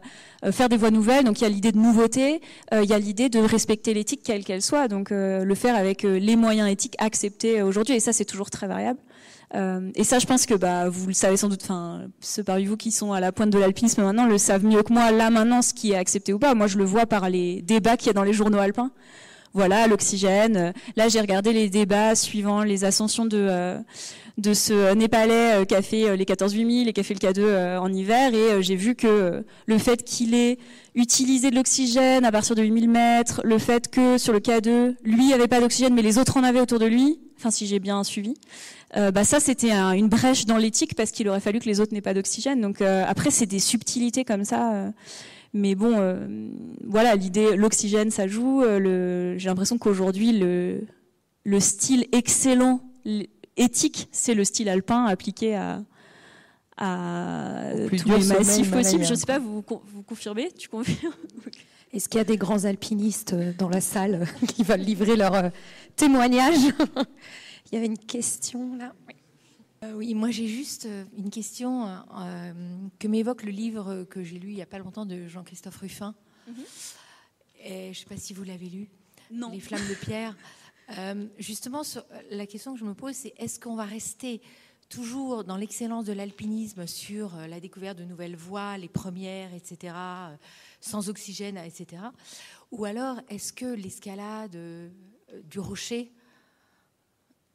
faire 0.52 0.68
des 0.70 0.78
voies 0.78 0.90
nouvelles, 0.90 1.24
donc 1.24 1.40
il 1.40 1.42
y 1.42 1.46
a 1.46 1.50
l'idée 1.50 1.72
de 1.72 1.78
nouveauté, 1.78 2.40
il 2.72 2.88
y 2.88 2.94
a 2.94 2.98
l'idée 2.98 3.28
de 3.28 3.40
respecter 3.40 3.92
l'éthique 3.92 4.22
quelle 4.24 4.44
qu'elle 4.44 4.62
soit, 4.62 4.88
donc 4.88 5.10
le 5.10 5.54
faire 5.54 5.76
avec 5.76 6.02
les 6.02 6.36
moyens 6.36 6.70
éthiques 6.70 6.94
acceptés 6.98 7.62
aujourd'hui, 7.62 7.96
et 7.96 8.00
ça 8.00 8.12
c'est 8.12 8.24
toujours 8.24 8.48
très 8.48 8.66
variable. 8.66 9.00
Euh, 9.56 9.90
et 9.94 10.04
ça, 10.04 10.18
je 10.18 10.26
pense 10.26 10.46
que 10.46 10.54
bah, 10.54 10.88
vous 10.88 11.06
le 11.06 11.14
savez 11.14 11.36
sans 11.36 11.48
doute, 11.48 11.62
enfin, 11.62 12.02
ceux 12.20 12.42
parmi 12.42 12.66
vous 12.66 12.76
qui 12.76 12.90
sont 12.90 13.12
à 13.12 13.20
la 13.20 13.32
pointe 13.32 13.50
de 13.50 13.58
l'alpinisme 13.58 14.02
maintenant 14.02 14.26
le 14.26 14.38
savent 14.38 14.64
mieux 14.64 14.82
que 14.82 14.92
moi, 14.92 15.10
là 15.10 15.30
maintenant, 15.30 15.62
ce 15.62 15.72
qui 15.72 15.92
est 15.92 15.96
accepté 15.96 16.32
ou 16.32 16.38
pas. 16.38 16.54
Moi, 16.54 16.66
je 16.66 16.76
le 16.78 16.84
vois 16.84 17.06
par 17.06 17.30
les 17.30 17.62
débats 17.62 17.96
qu'il 17.96 18.08
y 18.08 18.10
a 18.10 18.12
dans 18.12 18.22
les 18.22 18.34
journaux 18.34 18.58
alpins. 18.58 18.90
Voilà, 19.54 19.86
l'oxygène. 19.86 20.74
Là, 20.96 21.08
j'ai 21.08 21.20
regardé 21.20 21.54
les 21.54 21.70
débats 21.70 22.14
suivant 22.14 22.62
les 22.62 22.84
ascensions 22.84 23.24
de, 23.24 23.38
euh, 23.38 23.78
ce 24.52 24.92
Népalais 24.92 25.62
euh, 25.62 25.64
qui 25.64 25.74
a 25.74 25.80
fait 25.80 26.14
les 26.14 26.26
14 26.26 26.52
8000 26.52 26.88
et 26.88 26.92
qui 26.92 27.00
a 27.00 27.02
fait 27.02 27.14
le 27.14 27.26
K2 27.26 27.78
en 27.78 27.90
hiver. 27.90 28.34
Et 28.34 28.62
j'ai 28.62 28.76
vu 28.76 28.94
que 28.94 29.42
le 29.64 29.78
fait 29.78 30.02
qu'il 30.02 30.34
ait 30.34 30.58
utilisé 30.94 31.50
de 31.50 31.54
l'oxygène 31.54 32.26
à 32.26 32.32
partir 32.32 32.54
de 32.54 32.62
8000 32.62 32.90
mètres, 32.90 33.40
le 33.44 33.58
fait 33.58 33.88
que 33.88 34.18
sur 34.18 34.34
le 34.34 34.40
K2, 34.40 34.96
lui 35.04 35.32
avait 35.32 35.48
pas 35.48 35.60
d'oxygène, 35.60 35.94
mais 35.94 36.02
les 36.02 36.18
autres 36.18 36.36
en 36.36 36.44
avaient 36.44 36.60
autour 36.60 36.78
de 36.78 36.86
lui, 36.86 37.18
enfin 37.38 37.50
si 37.50 37.66
j'ai 37.66 37.78
bien 37.78 38.04
suivi. 38.04 38.34
Euh, 38.96 39.10
bah 39.10 39.24
ça 39.24 39.40
c'était 39.40 39.72
une 39.72 40.08
brèche 40.08 40.46
dans 40.46 40.56
l'éthique 40.56 40.94
parce 40.94 41.10
qu'il 41.10 41.28
aurait 41.28 41.40
fallu 41.40 41.58
que 41.58 41.66
les 41.66 41.80
autres 41.80 41.92
n'aient 41.92 42.00
pas 42.00 42.14
d'oxygène. 42.14 42.60
Donc 42.60 42.80
euh, 42.80 43.04
après 43.06 43.30
c'est 43.30 43.46
des 43.46 43.58
subtilités 43.58 44.24
comme 44.24 44.44
ça. 44.44 44.72
Euh. 44.72 44.90
mais 45.52 45.74
bon, 45.74 45.96
voilà 46.84 47.14
l'idée, 47.14 47.56
l'oxygène 47.56 48.10
ça 48.10 48.26
joue. 48.26 48.62
j'ai 48.64 49.48
l'impression 49.48 49.78
qu'aujourd'hui 49.78 50.32
le, 50.32 50.80
le 51.44 51.60
style 51.60 52.06
excellent 52.12 52.80
éthique, 53.56 54.08
c'est 54.12 54.34
le 54.34 54.44
style 54.44 54.68
alpin 54.68 55.04
appliqué 55.04 55.56
à, 55.56 55.82
à 56.78 57.70
tous 57.88 58.08
les 58.08 58.24
massifs 58.26 58.70
possibles. 58.70 59.04
Je 59.04 59.10
ne 59.10 59.16
sais 59.16 59.26
pas, 59.26 59.38
vous, 59.38 59.62
vous 59.68 60.02
confirmez 60.02 60.50
Tu 60.58 60.68
confirmes 60.68 61.12
Est-ce 61.92 62.08
qu'il 62.08 62.18
y 62.18 62.20
a 62.20 62.24
des 62.24 62.36
grands 62.36 62.64
alpinistes 62.64 63.34
dans 63.58 63.68
la 63.68 63.80
salle 63.80 64.26
qui 64.48 64.64
veulent 64.64 64.80
livrer 64.80 65.16
leur 65.16 65.50
témoignage? 65.96 66.58
Il 67.66 67.74
y 67.74 67.78
avait 67.78 67.86
une 67.86 67.98
question 67.98 68.76
là. 68.76 68.94
Oui. 69.08 69.14
Euh, 69.84 70.14
moi 70.14 70.30
j'ai 70.30 70.46
juste 70.46 70.86
euh, 70.86 71.04
une 71.16 71.30
question 71.30 71.86
euh, 71.86 72.52
que 72.98 73.08
m'évoque 73.08 73.42
le 73.42 73.50
livre 73.50 74.04
que 74.04 74.22
j'ai 74.22 74.38
lu 74.38 74.48
il 74.48 74.54
n'y 74.54 74.62
a 74.62 74.66
pas 74.66 74.78
longtemps 74.78 75.06
de 75.06 75.26
Jean-Christophe 75.26 75.76
Ruffin. 75.78 76.14
Mhm. 76.48 76.54
Et 77.64 77.82
je 77.84 77.88
ne 77.88 77.94
sais 77.94 78.04
pas 78.06 78.16
si 78.16 78.32
vous 78.32 78.44
l'avez 78.44 78.68
lu. 78.68 78.88
Non. 79.30 79.50
Les 79.50 79.60
flammes 79.60 79.86
de 79.88 79.94
pierre. 79.94 80.36
justement, 81.38 81.82
la 82.30 82.46
question 82.46 82.74
que 82.74 82.78
je 82.78 82.84
me 82.84 82.94
pose, 82.94 83.14
c'est 83.14 83.34
est-ce 83.38 83.58
qu'on 83.58 83.74
va 83.74 83.84
rester 83.84 84.40
toujours 84.88 85.42
dans 85.42 85.56
l'excellence 85.56 86.04
de 86.04 86.12
l'alpinisme 86.12 86.86
sur 86.86 87.34
la 87.48 87.58
découverte 87.58 87.98
de 87.98 88.04
nouvelles 88.04 88.36
voies, 88.36 88.78
les 88.78 88.88
premières, 88.88 89.52
etc., 89.52 89.94
sans 90.80 91.08
oxygène, 91.08 91.56
etc. 91.56 92.02
Ou 92.70 92.84
alors 92.84 93.20
est-ce 93.28 93.52
que 93.52 93.66
l'escalade 93.66 94.56
du 95.50 95.58
rocher 95.58 96.12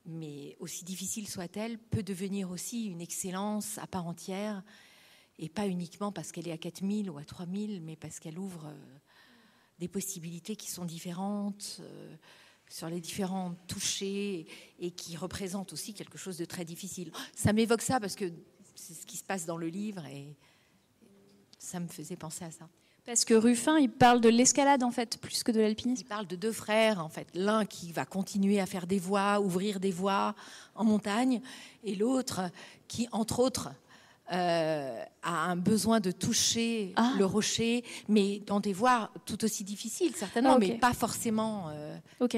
mais 0.06 0.56
aussi 0.60 0.84
difficile 0.84 1.28
soit-elle, 1.28 1.78
peut 1.78 2.04
devenir 2.04 2.50
aussi 2.50 2.86
une 2.86 3.02
excellence 3.02 3.78
à 3.78 3.88
part 3.88 4.08
entière, 4.08 4.64
et 5.40 5.50
pas 5.50 5.68
uniquement 5.68 6.12
parce 6.12 6.32
qu'elle 6.32 6.48
est 6.48 6.52
à 6.52 6.58
4000 6.58 7.10
ou 7.10 7.18
à 7.18 7.24
3000, 7.24 7.82
mais 7.82 7.96
parce 7.96 8.20
qu'elle 8.20 8.38
ouvre 8.38 8.68
euh, 8.68 8.98
des 9.80 9.88
possibilités 9.88 10.56
qui 10.56 10.70
sont 10.70 10.86
différentes 10.86 11.78
euh, 11.82 12.16
sur 12.70 12.88
les 12.88 13.02
différents 13.02 13.56
touchés 13.68 14.48
et 14.80 14.92
qui 14.92 15.18
représentent 15.18 15.74
aussi 15.74 15.94
quelque 15.94 16.18
chose 16.18 16.38
de 16.38 16.46
très 16.46 16.64
difficile. 16.64 17.12
Ça 17.36 17.54
m'évoque 17.54 17.82
ça 17.82 18.00
parce 18.00 18.16
que 18.16 18.32
c'est 18.76 18.94
ce 18.94 19.06
qui 19.06 19.18
se 19.18 19.24
passe 19.24 19.46
dans 19.46 19.58
le 19.58 19.68
livre 19.68 20.06
et 20.06 20.38
ça 21.58 21.80
me 21.80 21.88
faisait 21.88 22.16
penser 22.16 22.46
à 22.46 22.52
ça. 22.52 22.70
Parce 23.12 23.26
que 23.26 23.34
Ruffin, 23.34 23.78
il 23.78 23.90
parle 23.90 24.22
de 24.22 24.30
l'escalade 24.30 24.84
en 24.84 24.92
fait, 24.92 25.18
plus 25.18 25.44
que 25.44 25.52
de 25.52 25.60
l'alpinisme. 25.60 26.06
Il 26.06 26.08
parle 26.08 26.28
de 26.28 26.38
deux 26.38 26.54
frères 26.54 27.04
en 27.04 27.10
fait. 27.10 27.28
L'un 27.34 27.66
qui 27.66 27.92
va 27.92 28.06
continuer 28.06 28.62
à 28.62 28.66
faire 28.66 28.88
des 28.88 29.00
voies, 29.00 29.42
ouvrir 29.42 29.82
des 29.82 29.92
voies 29.92 30.34
en 30.76 30.86
montagne, 30.86 31.42
et 31.84 31.96
l'autre 31.96 32.40
qui, 32.88 33.10
entre 33.12 33.40
autres, 33.40 33.70
euh, 34.32 35.04
a 35.24 35.44
un 35.44 35.58
besoin 35.58 36.00
de 36.00 36.12
toucher 36.12 36.94
ah. 36.96 37.12
le 37.18 37.26
rocher, 37.26 37.84
mais 38.08 38.40
dans 38.48 38.62
des 38.62 38.72
voies 38.72 39.12
tout 39.26 39.44
aussi 39.44 39.66
difficiles 39.66 40.16
certainement, 40.16 40.54
ah, 40.54 40.60
mais 40.60 40.76
pas 40.76 40.94
forcément. 40.94 41.66
Euh, 41.74 41.98
ok. 42.22 42.38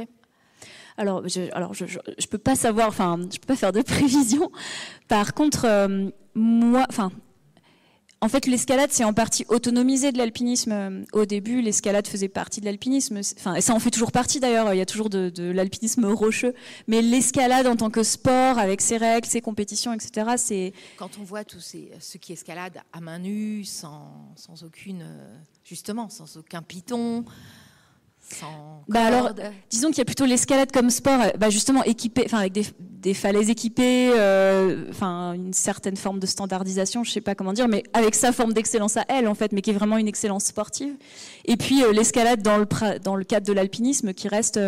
Alors, 0.97 1.27
je, 1.27 1.53
alors 1.53 1.75
je, 1.75 1.85
je, 1.85 2.27
peux 2.27 2.39
pas 2.39 2.55
savoir, 2.55 2.87
enfin, 2.87 3.19
je 3.31 3.37
peux 3.37 3.45
pas 3.45 3.55
faire 3.55 3.73
de 3.73 3.81
prévision. 3.83 4.51
Par 5.07 5.35
contre, 5.35 5.65
euh, 5.65 6.09
moi, 6.33 6.87
enfin, 6.89 7.11
en 8.23 8.29
fait, 8.29 8.45
l'escalade, 8.45 8.89
c'est 8.93 9.03
en 9.03 9.11
partie 9.11 9.43
autonomisé 9.49 10.13
de 10.13 10.17
l'alpinisme. 10.17 10.71
Euh, 10.71 11.03
au 11.11 11.25
début, 11.25 11.61
l'escalade 11.61 12.07
faisait 12.07 12.29
partie 12.29 12.61
de 12.61 12.65
l'alpinisme. 12.65 13.19
Enfin, 13.37 13.59
ça 13.59 13.73
en 13.73 13.79
fait 13.79 13.89
toujours 13.89 14.13
partie 14.13 14.39
d'ailleurs. 14.39 14.73
Il 14.73 14.77
y 14.77 14.81
a 14.81 14.85
toujours 14.85 15.09
de, 15.09 15.51
l'alpinisme 15.51 16.05
rocheux. 16.05 16.53
Mais 16.87 17.01
l'escalade 17.01 17.67
en 17.67 17.75
tant 17.75 17.89
que 17.89 18.01
sport, 18.01 18.59
avec 18.59 18.79
ses 18.79 18.95
règles, 18.95 19.27
ses 19.27 19.41
compétitions, 19.41 19.91
etc., 19.91 20.35
c'est. 20.37 20.73
Quand 20.95 21.17
on 21.19 21.23
voit 21.23 21.43
tous 21.43 21.59
ces, 21.59 21.91
ceux 21.99 22.17
qui 22.17 22.31
escaladent 22.31 22.81
à 22.93 23.01
main 23.01 23.19
nue, 23.19 23.65
sans, 23.65 24.33
sans 24.37 24.63
aucune. 24.63 25.01
Euh, 25.01 25.35
justement, 25.65 26.07
sans 26.07 26.37
aucun 26.37 26.61
piton, 26.61 27.25
bah 28.87 29.05
alors, 29.05 29.31
disons 29.69 29.89
qu'il 29.89 29.99
y 29.99 30.01
a 30.01 30.05
plutôt 30.05 30.25
l'escalade 30.25 30.71
comme 30.71 30.89
sport, 30.89 31.21
euh, 31.21 31.29
bah 31.37 31.49
justement 31.49 31.83
équipé, 31.83 32.23
enfin 32.25 32.39
avec 32.39 32.53
des, 32.53 33.13
falaises 33.13 33.49
équipées, 33.49 34.11
euh, 34.13 34.85
enfin 34.89 35.33
une 35.33 35.53
certaine 35.53 35.95
forme 35.95 36.19
de 36.19 36.25
standardisation, 36.25 37.03
je 37.03 37.11
sais 37.11 37.21
pas 37.21 37.35
comment 37.35 37.53
dire, 37.53 37.67
mais 37.67 37.83
avec 37.93 38.15
sa 38.15 38.31
forme 38.31 38.53
d'excellence 38.53 38.97
à 38.97 39.05
elle 39.07 39.27
en 39.27 39.35
fait, 39.35 39.51
mais 39.51 39.61
qui 39.61 39.69
est 39.69 39.73
vraiment 39.73 39.97
une 39.97 40.07
excellence 40.07 40.45
sportive. 40.45 40.93
Et 41.45 41.57
puis 41.57 41.83
euh, 41.83 41.91
l'escalade 41.93 42.41
dans 42.41 42.57
le 42.57 42.65
dans 42.99 43.15
le 43.15 43.23
cadre 43.23 43.45
de 43.45 43.53
l'alpinisme 43.53 44.13
qui 44.13 44.27
reste 44.27 44.59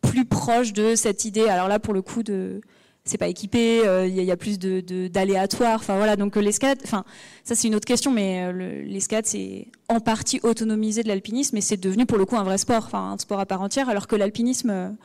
plus 0.00 0.24
proche 0.24 0.72
de 0.72 0.94
cette 0.94 1.24
idée. 1.24 1.48
Alors 1.48 1.68
là 1.68 1.78
pour 1.78 1.94
le 1.94 2.02
coup 2.02 2.22
de 2.22 2.60
c'est 3.08 3.18
pas 3.18 3.28
équipé, 3.28 3.78
il 3.78 3.86
euh, 3.86 4.06
y, 4.06 4.30
a 4.30 4.36
plus 4.36 4.58
de 4.58 5.08
d'aléatoires. 5.08 5.76
Enfin 5.80 5.96
voilà, 5.96 6.16
donc 6.16 6.36
euh, 6.36 6.40
l'escalade, 6.40 6.78
enfin 6.84 7.04
ça 7.44 7.54
c'est 7.54 7.68
une 7.68 7.74
autre 7.74 7.86
question, 7.86 8.12
mais 8.12 8.44
euh, 8.44 8.82
l'escalade 8.84 9.26
c'est 9.26 9.68
en 9.88 10.00
partie 10.00 10.40
autonomisé 10.42 11.02
de 11.02 11.08
l'alpinisme, 11.08 11.56
et 11.56 11.60
c'est 11.60 11.78
devenu 11.78 12.06
pour 12.06 12.18
le 12.18 12.26
coup 12.26 12.36
un 12.36 12.44
vrai 12.44 12.58
sport, 12.58 12.84
enfin 12.86 13.12
un 13.12 13.18
sport 13.18 13.40
à 13.40 13.46
part 13.46 13.62
entière, 13.62 13.88
alors 13.88 14.06
que 14.06 14.16
l'alpinisme 14.16 14.96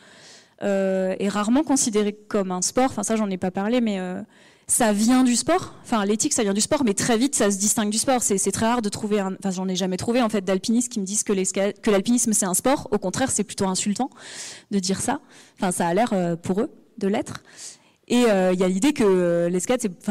est 0.62 1.30
rarement 1.30 1.64
considéré 1.64 2.14
comme 2.14 2.52
un 2.52 2.62
sport. 2.62 2.86
Enfin 2.86 3.04
ça 3.04 3.16
j'en 3.16 3.30
ai 3.30 3.38
pas 3.38 3.52
parlé, 3.52 3.82
mais 3.82 4.00
ça 4.68 4.94
vient 4.94 5.24
du 5.24 5.36
sport. 5.36 5.74
Enfin, 5.84 6.06
l'éthique, 6.06 6.32
ça 6.32 6.44
vient 6.44 6.54
du 6.54 6.62
sport, 6.62 6.84
mais 6.86 6.94
très 6.94 7.18
vite, 7.18 7.36
ça 7.36 7.52
se 7.52 7.58
distingue 7.58 7.90
du 7.90 7.98
sport. 7.98 8.24
C'est 8.24 8.52
très 8.52 8.66
rare 8.66 8.82
de 8.82 8.88
trouver, 8.90 9.22
enfin, 9.22 9.52
j'en 9.52 9.68
ai 9.68 9.76
jamais 9.76 9.98
trouvé 9.98 10.22
en 10.22 10.30
fait 10.30 10.42
d'alpinistes 10.42 10.92
qui 10.92 11.00
me 11.02 11.06
disent 11.06 11.24
que 11.24 11.34
l'alpinisme 11.90 12.34
c'est 12.34 12.46
un 12.46 12.54
sport. 12.54 12.88
Au 12.92 12.98
contraire, 12.98 13.32
c'est 13.32 13.44
plutôt 13.44 13.68
insultant 13.68 14.10
de 14.72 14.80
dire 14.80 15.02
ça. 15.02 15.20
Enfin, 15.58 15.72
ça 15.72 15.88
a 15.88 15.94
l'air 15.94 16.38
pour 16.42 16.62
eux 16.62 16.70
de 16.98 17.08
l'être. 17.08 17.44
Et 18.08 18.26
euh, 18.26 18.52
il 18.54 18.60
y 18.60 18.64
a 18.64 18.68
l'idée 18.68 18.92
que 18.92 19.04
euh, 19.06 19.60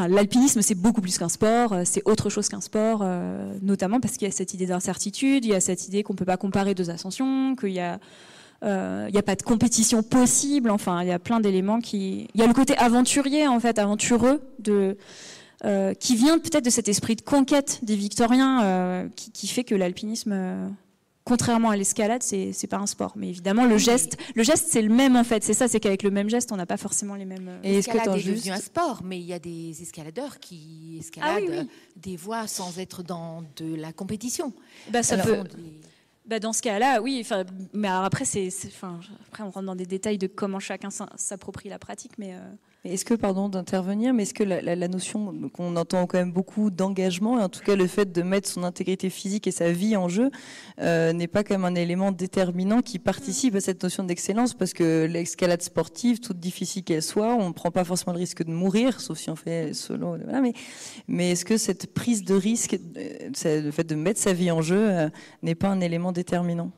l'alpinisme, 0.08 0.62
c'est 0.62 0.74
beaucoup 0.74 1.02
plus 1.02 1.18
qu'un 1.18 1.28
sport, 1.28 1.72
euh, 1.72 1.82
c'est 1.84 2.02
autre 2.06 2.30
chose 2.30 2.48
qu'un 2.48 2.62
sport, 2.62 3.04
notamment 3.60 4.00
parce 4.00 4.16
qu'il 4.16 4.26
y 4.26 4.30
a 4.30 4.34
cette 4.34 4.54
idée 4.54 4.66
d'incertitude, 4.66 5.44
il 5.44 5.50
y 5.50 5.54
a 5.54 5.60
cette 5.60 5.86
idée 5.88 6.02
qu'on 6.02 6.14
peut 6.14 6.24
pas 6.24 6.36
comparer 6.36 6.74
deux 6.74 6.90
ascensions, 6.90 7.54
qu'il 7.56 7.70
y 7.70 7.80
a 7.80 7.98
n'y 8.64 9.18
a 9.18 9.22
pas 9.22 9.34
de 9.34 9.42
compétition 9.42 10.02
possible. 10.04 10.70
Enfin, 10.70 11.02
il 11.02 11.08
y 11.08 11.12
a 11.12 11.18
plein 11.18 11.40
d'éléments 11.40 11.80
qui. 11.80 12.28
Il 12.34 12.40
y 12.40 12.44
a 12.44 12.46
le 12.46 12.54
côté 12.54 12.76
aventurier, 12.78 13.48
en 13.48 13.58
fait, 13.58 13.78
aventureux, 13.78 14.40
qui 14.62 16.16
vient 16.16 16.38
peut-être 16.38 16.64
de 16.64 16.70
cet 16.70 16.88
esprit 16.88 17.16
de 17.16 17.22
conquête 17.22 17.80
des 17.82 17.96
Victoriens, 17.96 19.10
qui, 19.16 19.48
fait 19.48 19.64
que 19.64 19.74
l'alpinisme 19.74 20.72
contrairement 21.24 21.70
à 21.70 21.76
l'escalade, 21.76 22.22
c'est 22.22 22.52
c'est 22.52 22.66
pas 22.66 22.78
un 22.78 22.86
sport. 22.86 23.12
Mais 23.16 23.28
évidemment, 23.28 23.64
le 23.64 23.78
geste, 23.78 24.16
le 24.34 24.42
geste 24.42 24.68
c'est 24.70 24.82
le 24.82 24.92
même 24.92 25.16
en 25.16 25.24
fait. 25.24 25.42
C'est 25.44 25.54
ça, 25.54 25.68
c'est 25.68 25.80
qu'avec 25.80 26.02
le 26.02 26.10
même 26.10 26.28
geste, 26.28 26.52
on 26.52 26.56
n'a 26.56 26.66
pas 26.66 26.76
forcément 26.76 27.14
les 27.14 27.24
mêmes. 27.24 27.50
Et 27.62 27.78
est-ce 27.78 27.88
que 27.88 27.96
est 27.96 28.24
devenu 28.24 28.52
un 28.52 28.56
sport, 28.56 29.02
mais 29.04 29.18
il 29.18 29.26
y 29.26 29.32
a 29.32 29.38
des 29.38 29.80
escaladeurs 29.82 30.38
qui 30.40 30.96
escaladent 31.00 31.66
ah 31.68 31.72
des 31.96 32.16
voies 32.16 32.46
sans 32.46 32.78
être 32.78 33.02
dans 33.02 33.44
de 33.56 33.74
la 33.74 33.92
compétition. 33.92 34.52
Bah, 34.90 35.02
ça 35.02 35.18
peut. 35.18 35.44
Bah 36.24 36.38
dans 36.38 36.52
ce 36.52 36.62
cas-là, 36.62 37.02
oui. 37.02 37.26
Mais 37.72 37.88
après, 37.88 38.24
c'est, 38.24 38.48
enfin, 38.66 39.00
après 39.28 39.42
on 39.42 39.50
rentre 39.50 39.66
dans 39.66 39.74
des 39.74 39.86
détails 39.86 40.18
de 40.18 40.28
comment 40.28 40.60
chacun 40.60 40.90
s'approprie 41.16 41.68
la 41.68 41.78
pratique, 41.78 42.12
mais. 42.18 42.34
Euh, 42.34 42.38
est-ce 42.84 43.04
que, 43.04 43.14
pardon 43.14 43.48
d'intervenir, 43.48 44.12
mais 44.12 44.24
est-ce 44.24 44.34
que 44.34 44.42
la, 44.42 44.88
notion 44.88 45.32
qu'on 45.52 45.76
entend 45.76 46.06
quand 46.08 46.18
même 46.18 46.32
beaucoup 46.32 46.70
d'engagement, 46.70 47.38
et 47.38 47.42
en 47.42 47.48
tout 47.48 47.60
cas 47.60 47.76
le 47.76 47.86
fait 47.86 48.10
de 48.10 48.22
mettre 48.22 48.48
son 48.48 48.64
intégrité 48.64 49.08
physique 49.08 49.46
et 49.46 49.52
sa 49.52 49.70
vie 49.70 49.96
en 49.96 50.08
jeu, 50.08 50.32
euh, 50.80 51.12
n'est 51.12 51.28
pas 51.28 51.44
quand 51.44 51.54
même 51.54 51.64
un 51.64 51.76
élément 51.76 52.10
déterminant 52.10 52.82
qui 52.82 52.98
participe 52.98 53.54
à 53.54 53.60
cette 53.60 53.80
notion 53.84 54.02
d'excellence? 54.02 54.54
Parce 54.54 54.72
que 54.72 55.06
l'escalade 55.06 55.62
sportive, 55.62 56.18
toute 56.18 56.40
difficile 56.40 56.82
qu'elle 56.82 57.02
soit, 57.02 57.36
on 57.36 57.48
ne 57.48 57.52
prend 57.52 57.70
pas 57.70 57.84
forcément 57.84 58.14
le 58.14 58.18
risque 58.18 58.42
de 58.42 58.50
mourir, 58.50 59.00
sauf 59.00 59.16
si 59.16 59.30
on 59.30 59.36
fait 59.36 59.74
solo. 59.74 60.16
Mais 61.06 61.30
est-ce 61.30 61.44
que 61.44 61.58
cette 61.58 61.94
prise 61.94 62.24
de 62.24 62.34
risque, 62.34 62.76
euh, 62.96 63.60
le 63.62 63.70
fait 63.70 63.84
de 63.84 63.94
mettre 63.94 64.18
sa 64.18 64.32
vie 64.32 64.50
en 64.50 64.60
jeu, 64.60 64.90
euh, 64.90 65.08
n'est 65.42 65.54
pas 65.54 65.68
un 65.68 65.80
élément 65.80 66.10
déterminant? 66.10 66.72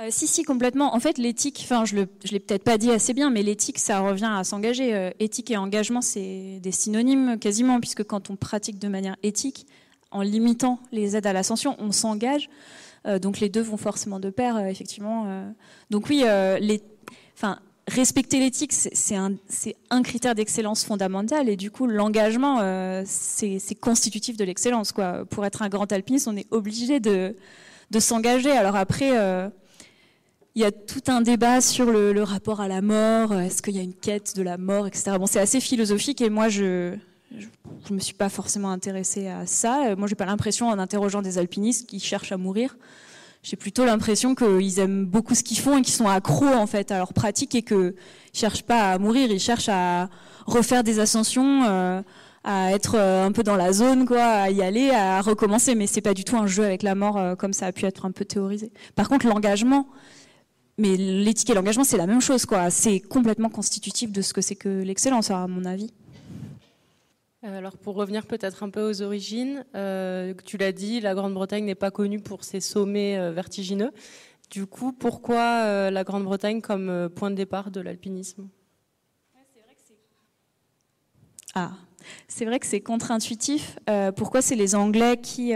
Euh, 0.00 0.08
si, 0.10 0.28
si, 0.28 0.44
complètement. 0.44 0.94
En 0.94 1.00
fait, 1.00 1.18
l'éthique, 1.18 1.60
enfin, 1.64 1.84
je 1.84 1.96
ne 1.96 2.06
l'ai 2.30 2.40
peut-être 2.40 2.62
pas 2.62 2.78
dit 2.78 2.90
assez 2.90 3.14
bien, 3.14 3.30
mais 3.30 3.42
l'éthique, 3.42 3.78
ça 3.78 4.00
revient 4.00 4.30
à 4.30 4.44
s'engager. 4.44 4.94
Euh, 4.94 5.10
éthique 5.18 5.50
et 5.50 5.56
engagement, 5.56 6.02
c'est 6.02 6.60
des 6.62 6.70
synonymes 6.70 7.38
quasiment, 7.38 7.80
puisque 7.80 8.04
quand 8.04 8.30
on 8.30 8.36
pratique 8.36 8.78
de 8.78 8.88
manière 8.88 9.16
éthique, 9.22 9.66
en 10.10 10.22
limitant 10.22 10.78
les 10.92 11.16
aides 11.16 11.26
à 11.26 11.32
l'ascension, 11.32 11.76
on 11.80 11.90
s'engage. 11.90 12.48
Euh, 13.06 13.18
donc 13.18 13.40
les 13.40 13.48
deux 13.48 13.60
vont 13.60 13.76
forcément 13.76 14.20
de 14.20 14.30
pair, 14.30 14.58
effectivement. 14.58 15.52
Donc 15.90 16.08
oui, 16.08 16.24
enfin, 17.34 17.58
respecter 17.88 18.38
l'éthique, 18.38 18.72
c'est 18.72 19.16
un, 19.16 20.02
critère 20.02 20.36
d'excellence 20.36 20.84
fondamental, 20.84 21.48
et 21.48 21.56
du 21.56 21.72
coup, 21.72 21.88
l'engagement, 21.88 22.60
c'est 23.04 23.80
constitutif 23.80 24.36
de 24.36 24.44
l'excellence. 24.44 24.92
Pour 25.30 25.44
être 25.44 25.62
un 25.62 25.68
grand 25.68 25.90
alpiniste, 25.90 26.28
on 26.28 26.36
est 26.36 26.46
obligé 26.52 27.00
de 27.00 27.34
s'engager. 27.98 28.52
Alors 28.52 28.76
après 28.76 29.10
il 30.54 30.62
y 30.62 30.64
a 30.64 30.72
tout 30.72 31.02
un 31.08 31.20
débat 31.20 31.60
sur 31.60 31.90
le, 31.90 32.22
rapport 32.22 32.60
à 32.60 32.68
la 32.68 32.82
mort. 32.82 33.34
Est-ce 33.34 33.62
qu'il 33.62 33.76
y 33.76 33.78
a 33.78 33.82
une 33.82 33.94
quête 33.94 34.34
de 34.36 34.42
la 34.42 34.58
mort, 34.58 34.86
etc. 34.86 35.12
Bon, 35.18 35.26
c'est 35.26 35.40
assez 35.40 35.60
philosophique 35.60 36.20
et 36.20 36.30
moi, 36.30 36.48
je 36.48 36.94
ne 37.30 37.94
me 37.94 38.00
suis 38.00 38.14
pas 38.14 38.28
forcément 38.28 38.70
intéressée 38.70 39.28
à 39.28 39.46
ça. 39.46 39.94
Moi, 39.96 40.08
j'ai 40.08 40.16
pas 40.16 40.26
l'impression, 40.26 40.68
en 40.68 40.78
interrogeant 40.78 41.22
des 41.22 41.38
alpinistes 41.38 41.88
qui 41.88 42.00
cherchent 42.00 42.32
à 42.32 42.36
mourir, 42.36 42.76
j'ai 43.42 43.56
plutôt 43.56 43.84
l'impression 43.84 44.34
qu'ils 44.34 44.78
aiment 44.78 45.06
beaucoup 45.06 45.34
ce 45.34 45.42
qu'ils 45.42 45.58
font 45.58 45.78
et 45.78 45.82
qu'ils 45.82 45.94
sont 45.94 46.08
accros 46.08 46.46
en 46.46 46.66
fait 46.66 46.90
à 46.90 46.98
leur 46.98 47.12
pratique 47.12 47.54
et 47.54 47.62
qu'ils 47.62 47.94
cherchent 48.32 48.64
pas 48.64 48.92
à 48.92 48.98
mourir, 48.98 49.30
ils 49.30 49.40
cherchent 49.40 49.68
à 49.70 50.08
refaire 50.46 50.82
des 50.82 50.98
ascensions, 50.98 51.62
euh, 51.64 52.02
à 52.44 52.72
être 52.72 52.96
euh, 52.96 53.26
un 53.26 53.32
peu 53.32 53.42
dans 53.42 53.56
la 53.56 53.72
zone, 53.72 54.06
quoi, 54.06 54.24
à 54.24 54.50
y 54.50 54.62
aller, 54.62 54.90
à 54.90 55.20
recommencer. 55.20 55.74
Mais 55.74 55.86
c'est 55.86 56.00
pas 56.00 56.14
du 56.14 56.24
tout 56.24 56.36
un 56.36 56.46
jeu 56.46 56.64
avec 56.64 56.82
la 56.82 56.94
mort 56.94 57.16
euh, 57.16 57.36
comme 57.36 57.52
ça 57.52 57.66
a 57.66 57.72
pu 57.72 57.84
être 57.86 58.06
un 58.06 58.10
peu 58.10 58.24
théorisé. 58.24 58.72
Par 58.96 59.08
contre, 59.08 59.26
l'engagement, 59.26 59.86
mais 60.78 60.96
l'éthique 60.96 61.50
et 61.50 61.54
l'engagement, 61.54 61.84
c'est 61.84 61.96
la 61.96 62.06
même 62.06 62.20
chose, 62.20 62.46
quoi. 62.46 62.70
C'est 62.70 63.00
complètement 63.00 63.50
constitutif 63.50 64.12
de 64.12 64.22
ce 64.22 64.32
que 64.32 64.40
c'est 64.40 64.56
que 64.56 64.68
l'excellence, 64.68 65.30
à 65.30 65.46
mon 65.46 65.64
avis. 65.64 65.92
Alors 67.42 67.76
pour 67.76 67.94
revenir 67.94 68.26
peut-être 68.26 68.64
un 68.64 68.70
peu 68.70 68.88
aux 68.88 69.02
origines, 69.02 69.64
euh, 69.76 70.34
tu 70.44 70.56
l'as 70.56 70.72
dit, 70.72 71.00
la 71.00 71.14
Grande-Bretagne 71.14 71.64
n'est 71.64 71.76
pas 71.76 71.92
connue 71.92 72.20
pour 72.20 72.42
ses 72.42 72.60
sommets 72.60 73.16
euh, 73.16 73.30
vertigineux. 73.30 73.92
Du 74.50 74.66
coup, 74.66 74.92
pourquoi 74.92 75.62
euh, 75.64 75.90
la 75.90 76.02
Grande-Bretagne 76.02 76.60
comme 76.60 77.08
point 77.14 77.30
de 77.30 77.36
départ 77.36 77.70
de 77.70 77.80
l'alpinisme? 77.80 78.48
Ah, 81.54 81.72
c'est 82.26 82.44
vrai 82.44 82.58
que 82.58 82.66
c'est 82.66 82.80
contre-intuitif. 82.80 83.78
pourquoi 84.16 84.42
c'est 84.42 84.54
les 84.54 84.74
Anglais 84.74 85.18
qui, 85.20 85.52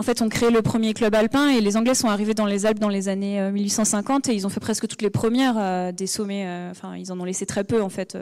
en 0.00 0.02
fait, 0.02 0.22
ont 0.22 0.28
créé 0.28 0.50
le 0.50 0.62
premier 0.62 0.94
club 0.94 1.14
alpin 1.14 1.48
et 1.48 1.60
les 1.60 1.76
Anglais 1.76 1.94
sont 1.94 2.08
arrivés 2.08 2.34
dans 2.34 2.46
les 2.46 2.66
Alpes 2.66 2.78
dans 2.78 2.88
les 2.88 3.08
années 3.08 3.50
1850 3.52 4.28
et 4.28 4.34
ils 4.34 4.46
ont 4.46 4.50
fait 4.50 4.60
presque 4.60 4.88
toutes 4.88 5.02
les 5.02 5.10
premières 5.10 5.92
des 5.92 6.06
sommets. 6.06 6.68
Enfin, 6.70 6.96
ils 6.96 7.12
en 7.12 7.20
ont 7.20 7.24
laissé 7.24 7.44
très 7.46 7.64
peu 7.64 7.82
en 7.82 7.90
fait, 7.90 8.16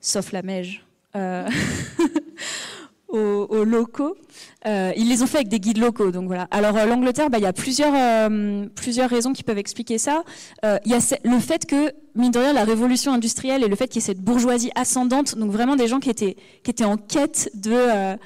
sauf 0.00 0.32
la 0.32 0.42
Meige. 0.42 0.84
Euh, 1.14 1.48
aux, 3.08 3.64
locaux. 3.64 4.16
Euh, 4.64 4.90
ils 4.96 5.06
les 5.06 5.22
ont 5.22 5.26
fait 5.26 5.36
avec 5.38 5.48
des 5.48 5.60
guides 5.60 5.76
locaux, 5.76 6.10
donc 6.10 6.28
voilà. 6.28 6.48
Alors 6.50 6.78
euh, 6.78 6.86
l'Angleterre, 6.86 7.28
bah, 7.28 7.36
il 7.36 7.42
y 7.42 7.46
a 7.46 7.52
plusieurs 7.52 7.92
plusieurs 8.74 9.10
raisons 9.10 9.34
qui 9.34 9.42
peuvent 9.42 9.58
expliquer 9.58 9.98
ça. 9.98 10.24
Il 10.62 10.90
y 10.90 10.94
a 10.94 11.18
le 11.22 11.38
fait 11.38 11.66
que 11.66 11.92
mine 12.14 12.30
de 12.30 12.38
rien, 12.38 12.54
la 12.54 12.64
révolution 12.64 13.12
industrielle 13.12 13.64
et 13.64 13.68
le 13.68 13.76
fait 13.76 13.88
qu'il 13.88 13.96
y 13.96 14.04
ait 14.04 14.06
cette 14.06 14.22
bourgeoisie 14.22 14.70
ascendante, 14.76 15.36
donc 15.36 15.50
vraiment 15.50 15.76
des 15.76 15.88
gens 15.88 16.00
qui 16.00 16.08
étaient 16.08 16.36
qui 16.62 16.70
étaient 16.70 16.84
en 16.84 16.96
quête 16.96 17.50
de 17.52 18.16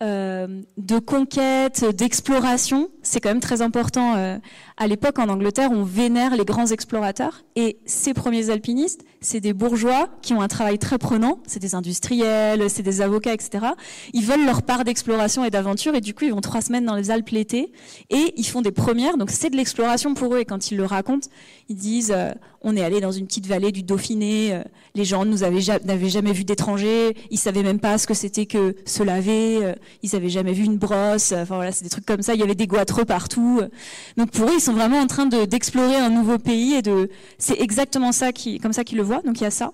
de 0.00 0.98
conquête, 0.98 1.84
d'exploration, 1.84 2.90
c'est 3.02 3.20
quand 3.20 3.30
même 3.30 3.40
très 3.40 3.62
important. 3.62 4.40
à 4.76 4.86
l'époque, 4.86 5.18
en 5.18 5.28
Angleterre, 5.28 5.70
on 5.72 5.84
vénère 5.84 6.36
les 6.36 6.44
grands 6.44 6.66
explorateurs 6.66 7.44
et 7.54 7.78
ces 7.86 8.12
premiers 8.12 8.50
alpinistes, 8.50 9.04
c'est 9.20 9.40
des 9.40 9.52
bourgeois 9.52 10.08
qui 10.22 10.34
ont 10.34 10.42
un 10.42 10.48
travail 10.48 10.78
très 10.78 10.98
prenant, 10.98 11.38
c'est 11.46 11.60
des 11.60 11.74
industriels, 11.74 12.68
c'est 12.68 12.82
des 12.82 13.00
avocats, 13.00 13.32
etc. 13.32 13.66
Ils 14.12 14.24
veulent 14.24 14.44
leur 14.44 14.62
part 14.62 14.84
d'exploration 14.84 15.44
et 15.44 15.50
d'aventure 15.50 15.94
et 15.94 16.00
du 16.00 16.14
coup 16.14 16.24
ils 16.24 16.32
vont 16.32 16.40
trois 16.40 16.60
semaines 16.60 16.84
dans 16.84 16.94
les 16.94 17.10
Alpes 17.10 17.30
l'été 17.30 17.72
et 18.10 18.34
ils 18.36 18.46
font 18.46 18.62
des 18.62 18.72
premières, 18.72 19.16
donc 19.16 19.30
c'est 19.30 19.50
de 19.50 19.56
l'exploration 19.56 20.14
pour 20.14 20.34
eux 20.34 20.40
et 20.40 20.44
quand 20.44 20.70
ils 20.70 20.76
le 20.76 20.84
racontent, 20.84 21.28
ils 21.68 21.76
disent 21.76 22.12
euh, 22.14 22.32
on 22.66 22.76
est 22.76 22.84
allé 22.84 23.00
dans 23.00 23.12
une 23.12 23.26
petite 23.26 23.46
vallée 23.46 23.72
du 23.72 23.82
Dauphiné, 23.82 24.52
euh, 24.52 24.62
les 24.94 25.04
gens 25.04 25.24
nous 25.24 25.42
avaient 25.42 25.60
n'avaient 25.84 26.10
jamais 26.10 26.32
vu 26.32 26.44
d'étrangers, 26.44 27.16
ils 27.30 27.38
savaient 27.38 27.62
même 27.62 27.80
pas 27.80 27.96
ce 27.96 28.06
que 28.06 28.14
c'était 28.14 28.44
que 28.44 28.76
se 28.84 29.02
laver, 29.02 29.64
euh, 29.64 29.74
ils 30.02 30.14
avaient 30.14 30.28
jamais 30.28 30.52
vu 30.52 30.64
une 30.64 30.76
brosse, 30.76 31.32
enfin 31.32 31.56
voilà 31.56 31.72
c'est 31.72 31.84
des 31.84 31.90
trucs 31.90 32.06
comme 32.06 32.22
ça, 32.22 32.34
il 32.34 32.40
y 32.40 32.42
avait 32.42 32.54
des 32.54 32.66
goitreux 32.66 33.06
partout, 33.06 33.62
donc 34.18 34.30
pour 34.32 34.48
eux 34.48 34.54
ils 34.56 34.60
sont 34.60 34.74
vraiment 34.74 34.98
en 34.98 35.06
train 35.06 35.26
d'explorer 35.26 35.96
un 35.96 36.10
nouveau 36.10 36.36
pays 36.38 36.74
et 36.74 36.82
de 36.82 37.08
c'est 37.38 37.58
exactement 37.60 38.12
ça 38.12 38.32
qui 38.32 38.58
comme 38.58 38.74
ça 38.74 38.84
qu'ils 38.84 38.98
le 38.98 39.04
voient 39.04 39.22
donc 39.24 39.40
il 39.40 39.44
y 39.44 39.46
a 39.46 39.50
ça. 39.50 39.72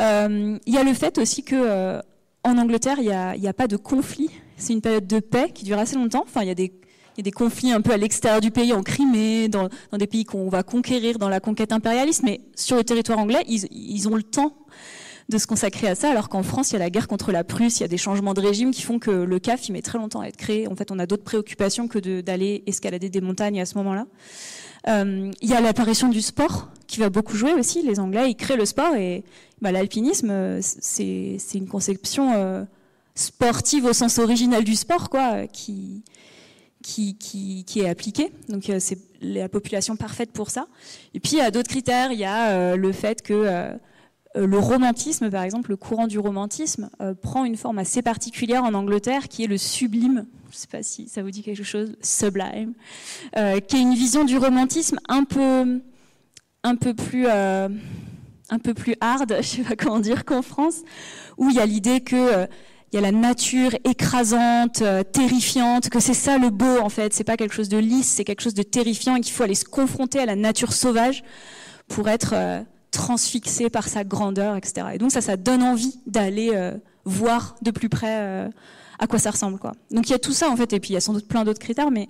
Euh, 0.00 0.58
il 0.66 0.74
y 0.74 0.78
a 0.78 0.84
le 0.84 0.94
fait 0.94 1.18
aussi 1.18 1.42
que 1.42 1.54
euh, 1.56 2.00
en 2.42 2.58
Angleterre, 2.58 2.96
il 2.98 3.04
n'y 3.04 3.12
a, 3.12 3.30
a, 3.30 3.52
pas 3.52 3.66
de 3.66 3.76
conflit. 3.76 4.30
C'est 4.56 4.72
une 4.72 4.80
période 4.80 5.06
de 5.06 5.20
paix 5.20 5.50
qui 5.52 5.64
dure 5.64 5.78
assez 5.78 5.96
longtemps. 5.96 6.24
Enfin, 6.26 6.42
il 6.42 6.48
y 6.48 6.50
a 6.50 6.54
des, 6.54 6.72
il 7.16 7.18
y 7.18 7.20
a 7.20 7.24
des 7.24 7.32
conflits 7.32 7.72
un 7.72 7.80
peu 7.80 7.92
à 7.92 7.96
l'extérieur 7.96 8.40
du 8.40 8.50
pays, 8.50 8.72
en 8.72 8.82
Crimée, 8.82 9.48
dans, 9.48 9.68
des 9.92 10.06
pays 10.06 10.24
qu'on 10.24 10.48
va 10.48 10.62
conquérir 10.62 11.18
dans 11.18 11.28
la 11.28 11.40
conquête 11.40 11.72
impérialiste, 11.72 12.22
mais 12.22 12.40
sur 12.54 12.76
le 12.76 12.84
territoire 12.84 13.18
anglais, 13.18 13.44
ils, 13.48 13.66
ils 13.70 14.08
ont 14.08 14.16
le 14.16 14.22
temps 14.22 14.54
de 15.28 15.38
se 15.38 15.46
consacrer 15.46 15.88
à 15.88 15.94
ça, 15.94 16.10
alors 16.10 16.28
qu'en 16.28 16.42
France, 16.42 16.70
il 16.70 16.74
y 16.74 16.76
a 16.76 16.80
la 16.80 16.90
guerre 16.90 17.08
contre 17.08 17.32
la 17.32 17.44
Prusse, 17.44 17.78
il 17.78 17.82
y 17.82 17.84
a 17.84 17.88
des 17.88 17.96
changements 17.96 18.34
de 18.34 18.40
régime 18.40 18.72
qui 18.72 18.82
font 18.82 18.98
que 18.98 19.10
le 19.10 19.38
CAF, 19.38 19.68
il 19.68 19.72
met 19.72 19.82
très 19.82 19.98
longtemps 19.98 20.20
à 20.20 20.26
être 20.26 20.36
créé. 20.36 20.68
En 20.68 20.76
fait, 20.76 20.90
on 20.90 20.98
a 20.98 21.06
d'autres 21.06 21.24
préoccupations 21.24 21.88
que 21.88 22.20
d'aller 22.20 22.62
escalader 22.66 23.08
des 23.08 23.20
montagnes 23.20 23.60
à 23.60 23.66
ce 23.66 23.78
moment-là. 23.78 24.06
Euh, 24.88 25.30
il 25.40 25.48
y 25.48 25.54
a 25.54 25.60
l'apparition 25.60 26.08
du 26.08 26.20
sport 26.20 26.68
qui 26.86 27.00
va 27.00 27.08
beaucoup 27.08 27.36
jouer 27.36 27.54
aussi. 27.54 27.82
Les 27.82 28.00
Anglais, 28.00 28.30
ils 28.30 28.36
créent 28.36 28.56
le 28.56 28.66
sport 28.66 28.94
et 28.96 29.24
bah, 29.62 29.72
l'alpinisme, 29.72 30.30
euh, 30.30 30.60
c'est 30.60 31.38
une 31.54 31.68
conception 31.68 32.34
euh, 32.34 32.64
sportive 33.14 33.86
au 33.86 33.94
sens 33.94 34.18
original 34.18 34.62
du 34.62 34.74
sport, 34.74 35.08
quoi, 35.08 35.46
qui, 35.46 36.02
qui, 36.84 37.64
est 37.76 37.88
appliquée. 37.88 38.32
Donc 38.48 38.70
c'est 38.78 38.98
la 39.20 39.48
population 39.48 39.96
parfaite 39.96 40.30
pour 40.32 40.50
ça. 40.50 40.66
Et 41.14 41.20
puis 41.20 41.32
il 41.34 41.38
y 41.38 41.42
a 41.42 41.50
d'autres 41.50 41.70
critères. 41.70 42.12
Il 42.12 42.18
y 42.18 42.24
a 42.24 42.76
le 42.76 42.92
fait 42.92 43.22
que 43.22 43.70
le 44.36 44.58
romantisme, 44.58 45.30
par 45.30 45.42
exemple, 45.42 45.70
le 45.70 45.76
courant 45.76 46.06
du 46.06 46.18
romantisme, 46.18 46.90
prend 47.22 47.44
une 47.44 47.56
forme 47.56 47.78
assez 47.78 48.02
particulière 48.02 48.64
en 48.64 48.74
Angleterre, 48.74 49.28
qui 49.28 49.44
est 49.44 49.48
le 49.48 49.58
sublime 49.58 50.26
je 50.54 50.58
ne 50.58 50.60
sais 50.60 50.68
pas 50.68 50.82
si 50.84 51.08
ça 51.08 51.20
vous 51.20 51.32
dit 51.32 51.42
quelque 51.42 51.64
chose, 51.64 51.96
Sublime, 52.00 52.74
euh, 53.36 53.58
qui 53.58 53.76
est 53.76 53.80
une 53.80 53.94
vision 53.94 54.24
du 54.24 54.38
romantisme 54.38 55.00
un 55.08 55.24
peu, 55.24 55.80
un 56.62 56.76
peu 56.76 56.94
plus, 56.94 57.26
euh, 57.26 57.68
un 58.50 58.58
peu 58.60 58.72
plus 58.72 58.94
hard, 59.00 59.30
je 59.32 59.36
ne 59.36 59.42
sais 59.42 59.62
pas 59.62 59.74
comment 59.74 59.98
dire 59.98 60.24
qu'en 60.24 60.42
France, 60.42 60.82
où 61.38 61.50
il 61.50 61.56
y 61.56 61.58
a 61.58 61.66
l'idée 61.66 62.02
que 62.02 62.14
euh, 62.14 62.46
il 62.94 62.98
y 62.98 63.00
a 63.00 63.10
la 63.10 63.10
nature 63.10 63.74
écrasante, 63.82 64.84
terrifiante, 65.12 65.88
que 65.88 65.98
c'est 65.98 66.14
ça 66.14 66.38
le 66.38 66.50
beau 66.50 66.78
en 66.80 66.88
fait. 66.88 67.12
C'est 67.12 67.24
pas 67.24 67.36
quelque 67.36 67.52
chose 67.52 67.68
de 67.68 67.76
lisse, 67.76 68.06
c'est 68.06 68.22
quelque 68.22 68.40
chose 68.40 68.54
de 68.54 68.62
terrifiant 68.62 69.16
et 69.16 69.20
qu'il 69.20 69.32
faut 69.32 69.42
aller 69.42 69.56
se 69.56 69.64
confronter 69.64 70.20
à 70.20 70.26
la 70.26 70.36
nature 70.36 70.72
sauvage 70.72 71.24
pour 71.88 72.08
être 72.08 72.36
transfixé 72.92 73.68
par 73.68 73.88
sa 73.88 74.04
grandeur, 74.04 74.54
etc. 74.54 74.86
Et 74.94 74.98
donc 74.98 75.10
ça, 75.10 75.20
ça 75.20 75.36
donne 75.36 75.64
envie 75.64 75.98
d'aller 76.06 76.52
voir 77.04 77.56
de 77.62 77.72
plus 77.72 77.88
près 77.88 78.48
à 79.00 79.08
quoi 79.08 79.18
ça 79.18 79.32
ressemble. 79.32 79.58
Quoi. 79.58 79.72
Donc 79.90 80.08
il 80.08 80.12
y 80.12 80.14
a 80.14 80.20
tout 80.20 80.32
ça 80.32 80.48
en 80.48 80.54
fait, 80.54 80.72
et 80.72 80.78
puis 80.78 80.90
il 80.90 80.94
y 80.94 80.96
a 80.96 81.00
sans 81.00 81.14
doute 81.14 81.26
plein 81.26 81.42
d'autres 81.42 81.58
critères, 81.58 81.90
mais 81.90 82.08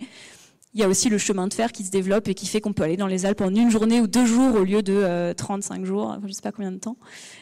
il 0.75 0.81
y 0.81 0.83
a 0.83 0.89
aussi 0.89 1.09
le 1.09 1.19
chemin 1.19 1.47
de 1.47 1.55
fer 1.55 1.71
qui 1.71 1.85
se 1.85 1.91
développe 1.91 2.27
et 2.27 2.35
qui 2.35 2.47
fait 2.47 2.61
qu'on 2.61 2.73
peut 2.73 2.83
aller 2.83 2.97
dans 2.97 3.07
les 3.07 3.27
Alpes 3.27 3.43
en 3.43 3.55
une 3.55 3.71
journée 3.71 4.01
ou 4.01 4.09
deux 4.09 4.27
jours 4.27 4.57
au 4.57 4.65
lieu 4.65 4.83
de 4.83 5.33
35 5.33 5.81
euh, 5.81 5.85
jours, 5.85 6.17
je 6.23 6.27
ne 6.27 6.33
sais 6.33 6.43
pas 6.43 6.51
combien 6.51 6.73
de 6.73 6.79
temps. 6.79 6.97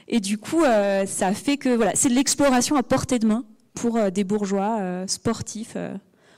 Et 0.06 0.20
du 0.20 0.36
coup, 0.36 0.62
euh, 0.62 1.06
ça 1.06 1.32
fait 1.32 1.56
que 1.56 1.74
voilà, 1.74 1.92
c'est 1.94 2.10
de 2.10 2.14
l'exploration 2.14 2.76
à 2.76 2.82
portée 2.82 3.18
de 3.18 3.26
main 3.26 3.44
pour 3.72 3.96
euh, 3.96 4.10
des 4.10 4.22
bourgeois 4.22 5.06
sportifs 5.06 5.78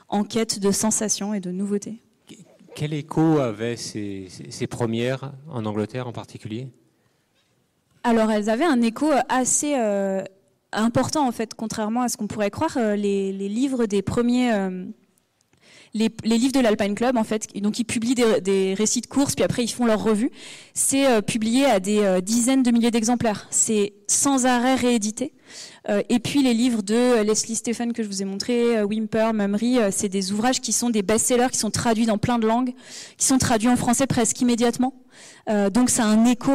en 0.07 0.23
quête 0.23 0.59
de 0.59 0.71
sensations 0.71 1.33
et 1.33 1.41
de 1.41 1.51
nouveautés. 1.51 2.01
Quel 2.75 2.93
écho 2.93 3.39
avaient 3.39 3.75
ces, 3.75 4.27
ces 4.49 4.67
premières 4.67 5.33
en 5.49 5.65
Angleterre 5.65 6.07
en 6.07 6.13
particulier? 6.13 6.69
Alors 8.03 8.31
elles 8.31 8.49
avaient 8.49 8.65
un 8.65 8.81
écho 8.81 9.09
assez 9.27 9.75
important 10.71 11.27
en 11.27 11.31
fait, 11.33 11.55
contrairement 11.55 12.03
à 12.03 12.09
ce 12.09 12.15
qu'on 12.15 12.27
pourrait 12.27 12.51
croire. 12.51 12.77
Les, 12.95 13.31
livres 13.31 13.85
des 13.85 14.01
premiers, 14.01 14.51
euh, 15.95 16.09
les, 16.23 16.37
livres 16.37 16.53
de 16.53 16.59
l'Alpine 16.59 16.95
Club 16.95 17.17
en 17.17 17.23
fait, 17.23 17.47
donc 17.55 17.79
ils 17.79 17.85
publient 17.85 18.15
des, 18.15 18.73
récits 18.73 19.01
de 19.01 19.07
courses, 19.07 19.35
puis 19.35 19.43
après 19.43 19.63
ils 19.63 19.71
font 19.71 19.85
leur 19.85 20.03
revue. 20.03 20.31
C'est 20.73 21.07
euh, 21.07 21.21
publié 21.21 21.65
à 21.65 21.79
des 21.79 22.21
dizaines 22.21 22.63
de 22.63 22.71
milliers 22.71 22.91
d'exemplaires. 22.91 23.47
C'est 23.49 23.93
sans 24.07 24.45
arrêt 24.45 24.75
réédité. 24.75 25.33
et 26.09 26.19
puis 26.19 26.43
les 26.43 26.53
livres 26.53 26.81
de 26.81 27.21
Leslie 27.21 27.55
Stephen 27.55 27.93
que 27.93 28.03
je 28.03 28.07
vous 28.07 28.21
ai 28.21 28.25
montré, 28.25 28.83
Wimper, 28.83 29.33
Mummery, 29.33 29.79
c'est 29.91 30.09
des 30.09 30.31
ouvrages 30.31 30.61
qui 30.61 30.73
sont 30.73 30.89
des 30.89 31.01
best-sellers, 31.01 31.49
qui 31.51 31.57
sont 31.57 31.71
traduits 31.71 32.05
dans 32.05 32.17
plein 32.17 32.37
de 32.37 32.47
langues, 32.47 32.73
qui 33.17 33.25
sont 33.25 33.37
traduits 33.37 33.69
en 33.69 33.75
français 33.75 34.05
presque 34.05 34.39
immédiatement. 34.41 34.93
donc 35.47 35.89
c'est 35.89 36.03
un 36.03 36.25
écho, 36.25 36.53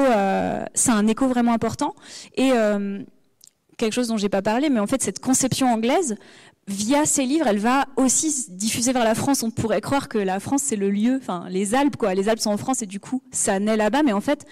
c'est 0.75 0.93
un 0.93 1.07
écho 1.09 1.27
vraiment 1.27 1.53
important. 1.53 1.95
Et 2.37 2.53
quelque 3.81 3.95
chose 3.95 4.09
dont 4.09 4.17
j'ai 4.17 4.29
pas 4.29 4.43
parlé, 4.43 4.71
mais 4.71 4.79
en 4.79 4.87
fait, 4.87 5.03
cette 5.03 5.19
conception 5.19 5.67
anglaise, 5.73 6.17
via 6.71 7.05
ces 7.05 7.25
livres, 7.25 7.47
elle 7.49 7.59
va 7.59 7.87
aussi 7.97 8.31
se 8.31 8.51
diffuser 8.51 8.93
vers 8.93 9.05
la 9.05 9.15
France. 9.15 9.43
On 9.43 9.51
pourrait 9.51 9.81
croire 9.81 10.09
que 10.09 10.19
la 10.19 10.41
France, 10.41 10.63
c'est 10.65 10.77
le 10.77 10.91
lieu, 10.91 11.19
enfin, 11.21 11.45
les 11.49 11.75
Alpes, 11.75 11.97
quoi. 11.97 12.15
Les 12.15 12.29
Alpes 12.29 12.41
sont 12.41 12.51
en 12.51 12.57
France 12.57 12.83
et 12.83 12.87
du 12.87 13.01
coup, 13.01 13.23
ça 13.33 13.59
naît 13.59 13.77
là-bas, 13.77 14.03
mais 14.03 14.13
en 14.13 14.21
fait, 14.21 14.47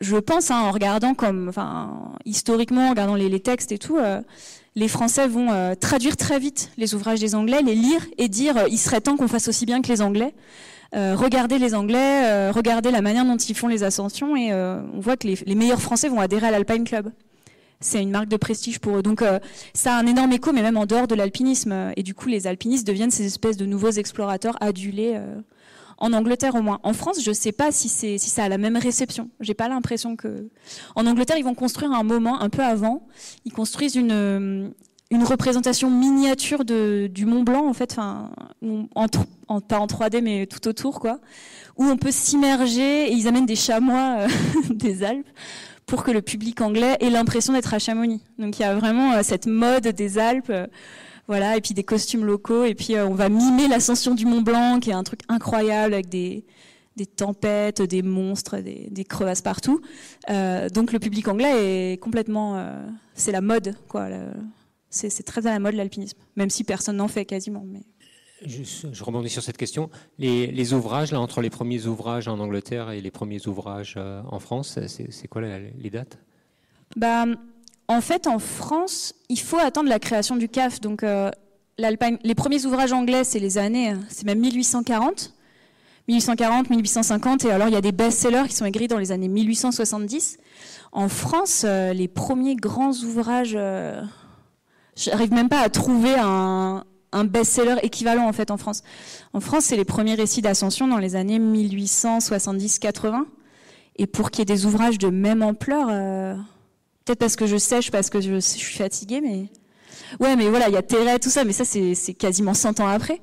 je 0.00 0.16
pense, 0.16 0.50
hein, 0.50 0.60
en 0.60 0.70
regardant 0.70 1.14
comme, 1.14 1.48
enfin, 1.48 2.12
historiquement, 2.24 2.86
en 2.86 2.90
regardant 2.90 3.14
les, 3.14 3.40
textes 3.40 3.72
et 3.72 3.78
tout, 3.78 3.98
euh, 3.98 4.22
les 4.74 4.88
Français 4.88 5.28
vont 5.28 5.52
euh, 5.52 5.74
traduire 5.74 6.16
très 6.16 6.38
vite 6.38 6.70
les 6.78 6.94
ouvrages 6.94 7.20
des 7.20 7.34
Anglais, 7.34 7.60
les 7.62 7.74
lire 7.74 8.04
et 8.18 8.28
dire, 8.28 8.56
euh, 8.56 8.64
il 8.70 8.78
serait 8.78 9.00
temps 9.00 9.16
qu'on 9.16 9.28
fasse 9.28 9.48
aussi 9.48 9.66
bien 9.66 9.82
que 9.82 9.88
les 9.88 10.02
Anglais. 10.02 10.34
regardez 10.92 11.58
les 11.58 11.74
Anglais, 11.74 12.50
regardez 12.50 12.90
la 12.92 13.02
manière 13.02 13.24
dont 13.24 13.36
ils 13.36 13.56
font 13.56 13.68
les 13.68 13.82
ascensions 13.82 14.36
et 14.36 14.54
on 14.54 15.00
voit 15.00 15.16
que 15.16 15.26
les 15.26 15.54
meilleurs 15.56 15.82
Français 15.82 16.08
vont 16.08 16.20
adhérer 16.20 16.46
à 16.46 16.50
l'Alpine 16.52 16.84
Club 16.84 17.10
c'est 17.84 18.02
une 18.02 18.10
marque 18.10 18.28
de 18.28 18.36
prestige 18.36 18.78
pour 18.78 18.96
eux. 18.96 19.02
Donc 19.02 19.22
euh, 19.22 19.38
ça 19.74 19.94
a 19.94 20.00
un 20.00 20.06
énorme 20.06 20.32
écho, 20.32 20.52
mais 20.52 20.62
même 20.62 20.76
en 20.76 20.86
dehors 20.86 21.06
de 21.06 21.14
l'alpinisme. 21.14 21.92
Et 21.96 22.02
du 22.02 22.14
coup, 22.14 22.28
les 22.28 22.46
alpinistes 22.46 22.86
deviennent 22.86 23.10
ces 23.10 23.26
espèces 23.26 23.56
de 23.56 23.66
nouveaux 23.66 23.90
explorateurs 23.90 24.56
adulés. 24.60 25.12
Euh, 25.16 25.40
en 25.98 26.12
Angleterre 26.12 26.56
au 26.56 26.60
moins. 26.60 26.80
En 26.82 26.92
France, 26.92 27.22
je 27.22 27.30
ne 27.30 27.34
sais 27.34 27.52
pas 27.52 27.70
si, 27.70 27.88
si 27.88 28.18
ça 28.18 28.44
a 28.44 28.48
la 28.48 28.58
même 28.58 28.76
réception. 28.76 29.30
J'ai 29.38 29.54
pas 29.54 29.68
l'impression 29.68 30.16
que. 30.16 30.48
En 30.96 31.06
Angleterre, 31.06 31.36
ils 31.38 31.44
vont 31.44 31.54
construire 31.54 31.92
un 31.92 32.02
moment 32.02 32.40
un 32.40 32.50
peu 32.50 32.62
avant. 32.62 33.06
Ils 33.44 33.52
construisent 33.52 33.94
une, 33.94 34.74
une 35.10 35.24
représentation 35.24 35.90
miniature 35.90 36.64
de, 36.64 37.08
du 37.12 37.26
Mont 37.26 37.42
Blanc, 37.42 37.66
en 37.66 37.72
fait, 37.72 37.96
en, 37.98 38.30
pas 39.60 39.78
en 39.78 39.86
3D, 39.86 40.20
mais 40.20 40.46
tout 40.46 40.66
autour, 40.66 41.00
quoi, 41.00 41.20
où 41.76 41.84
on 41.84 41.96
peut 41.96 42.10
s'immerger 42.10 43.10
et 43.10 43.12
ils 43.12 43.28
amènent 43.28 43.46
des 43.46 43.56
chamois 43.56 44.16
euh, 44.18 44.28
des 44.70 45.04
Alpes 45.04 45.28
pour 45.94 46.02
que 46.02 46.10
le 46.10 46.22
public 46.22 46.60
anglais 46.60 46.96
ait 46.98 47.08
l'impression 47.08 47.52
d'être 47.52 47.72
à 47.72 47.78
Chamonix. 47.78 48.20
Donc 48.40 48.58
il 48.58 48.62
y 48.62 48.64
a 48.64 48.74
vraiment 48.74 49.12
euh, 49.12 49.20
cette 49.22 49.46
mode 49.46 49.86
des 49.86 50.18
Alpes, 50.18 50.50
euh, 50.50 50.66
voilà, 51.28 51.56
et 51.56 51.60
puis 51.60 51.72
des 51.72 51.84
costumes 51.84 52.24
locaux, 52.24 52.64
et 52.64 52.74
puis 52.74 52.96
on 52.98 53.14
va 53.14 53.28
mimer 53.28 53.68
l'ascension 53.68 54.16
du 54.16 54.26
Mont 54.26 54.40
Blanc, 54.42 54.80
qui 54.80 54.90
est 54.90 54.94
un 54.94 55.04
truc 55.04 55.20
incroyable 55.28 55.94
avec 55.94 56.08
des, 56.08 56.44
tempêtes, 57.14 57.80
des 57.80 58.02
monstres, 58.02 58.56
des, 58.58 59.04
crevasses 59.04 59.40
partout. 59.40 59.80
donc 60.28 60.92
le 60.92 60.98
public 60.98 61.28
anglais 61.28 61.92
est 61.92 61.96
complètement, 61.98 62.60
c'est 63.14 63.30
la 63.30 63.40
mode, 63.40 63.76
quoi. 63.88 64.08
c'est 64.90 65.22
très 65.22 65.46
à 65.46 65.52
la 65.52 65.60
mode 65.60 65.74
l'alpinisme, 65.74 66.18
même 66.34 66.50
si 66.50 66.64
personne 66.64 66.96
n'en 66.96 67.08
fait 67.08 67.24
quasiment. 67.24 67.64
Je, 68.42 69.04
rebondis 69.04 69.30
sur 69.30 69.42
cette 69.42 69.56
question. 69.56 69.90
Les, 70.18 70.72
ouvrages, 70.72 71.12
là, 71.12 71.20
entre 71.20 71.40
les 71.40 71.50
premiers 71.50 71.86
ouvrages 71.86 72.28
en 72.28 72.38
Angleterre 72.40 72.90
et 72.90 73.00
les 73.00 73.10
premiers 73.10 73.46
ouvrages 73.46 73.94
euh, 73.96 74.22
en 74.30 74.40
France, 74.40 74.78
c'est 74.86 75.28
quoi 75.28 75.42
les 75.42 75.90
dates? 75.90 76.18
Bah, 76.96 77.26
En 77.88 78.00
fait, 78.00 78.26
en 78.26 78.38
France, 78.38 79.14
il 79.28 79.38
faut 79.38 79.58
attendre 79.58 79.88
la 79.88 79.98
création 79.98 80.36
du 80.36 80.48
CAF. 80.48 80.80
Donc, 80.80 81.02
euh, 81.02 81.30
les 81.78 82.34
premiers 82.34 82.66
ouvrages 82.66 82.92
anglais, 82.92 83.24
c'est 83.24 83.38
les 83.38 83.56
années, 83.56 83.94
c'est 84.08 84.24
même 84.24 84.40
1840. 84.40 85.32
1840, 86.06 86.68
1850, 86.68 87.46
et 87.46 87.50
alors 87.50 87.68
il 87.68 87.72
y 87.72 87.78
a 87.78 87.80
des 87.80 87.90
best-sellers 87.90 88.46
qui 88.46 88.54
sont 88.54 88.66
écrits 88.66 88.88
dans 88.88 88.98
les 88.98 89.10
années 89.10 89.28
1870. 89.28 90.36
En 90.92 91.08
France, 91.08 91.62
euh, 91.64 91.94
les 91.94 92.08
premiers 92.08 92.56
grands 92.56 92.92
ouvrages, 92.92 93.56
j'arrive 94.96 95.32
même 95.32 95.48
pas 95.48 95.60
à 95.60 95.70
trouver 95.70 96.14
un, 96.18 96.84
un 97.14 97.24
best-seller 97.24 97.76
équivalent 97.82 98.28
en 98.28 98.32
fait 98.32 98.50
en 98.50 98.56
France. 98.56 98.82
En 99.32 99.40
France, 99.40 99.64
c'est 99.64 99.76
les 99.76 99.84
premiers 99.84 100.14
récits 100.14 100.42
d'ascension 100.42 100.86
dans 100.86 100.98
les 100.98 101.16
années 101.16 101.38
1870-80. 101.38 103.24
Et 103.96 104.06
pour 104.06 104.30
qu'il 104.30 104.40
y 104.40 104.42
ait 104.42 104.56
des 104.56 104.66
ouvrages 104.66 104.98
de 104.98 105.08
même 105.08 105.42
ampleur, 105.42 105.86
euh, 105.88 106.34
peut-être 107.04 107.20
parce 107.20 107.36
que 107.36 107.46
je 107.46 107.56
sèche, 107.56 107.92
parce 107.92 108.10
que 108.10 108.20
je, 108.20 108.40
suis 108.40 108.76
fatiguée, 108.76 109.20
mais 109.20 109.46
ouais, 110.18 110.34
mais 110.34 110.48
voilà, 110.48 110.68
il 110.68 110.74
y 110.74 110.76
a 110.76 110.82
Terret, 110.82 111.20
tout 111.20 111.30
ça, 111.30 111.44
mais 111.44 111.52
ça 111.52 111.64
c'est 111.64 112.14
quasiment 112.14 112.54
100 112.54 112.80
ans 112.80 112.88
après. 112.88 113.20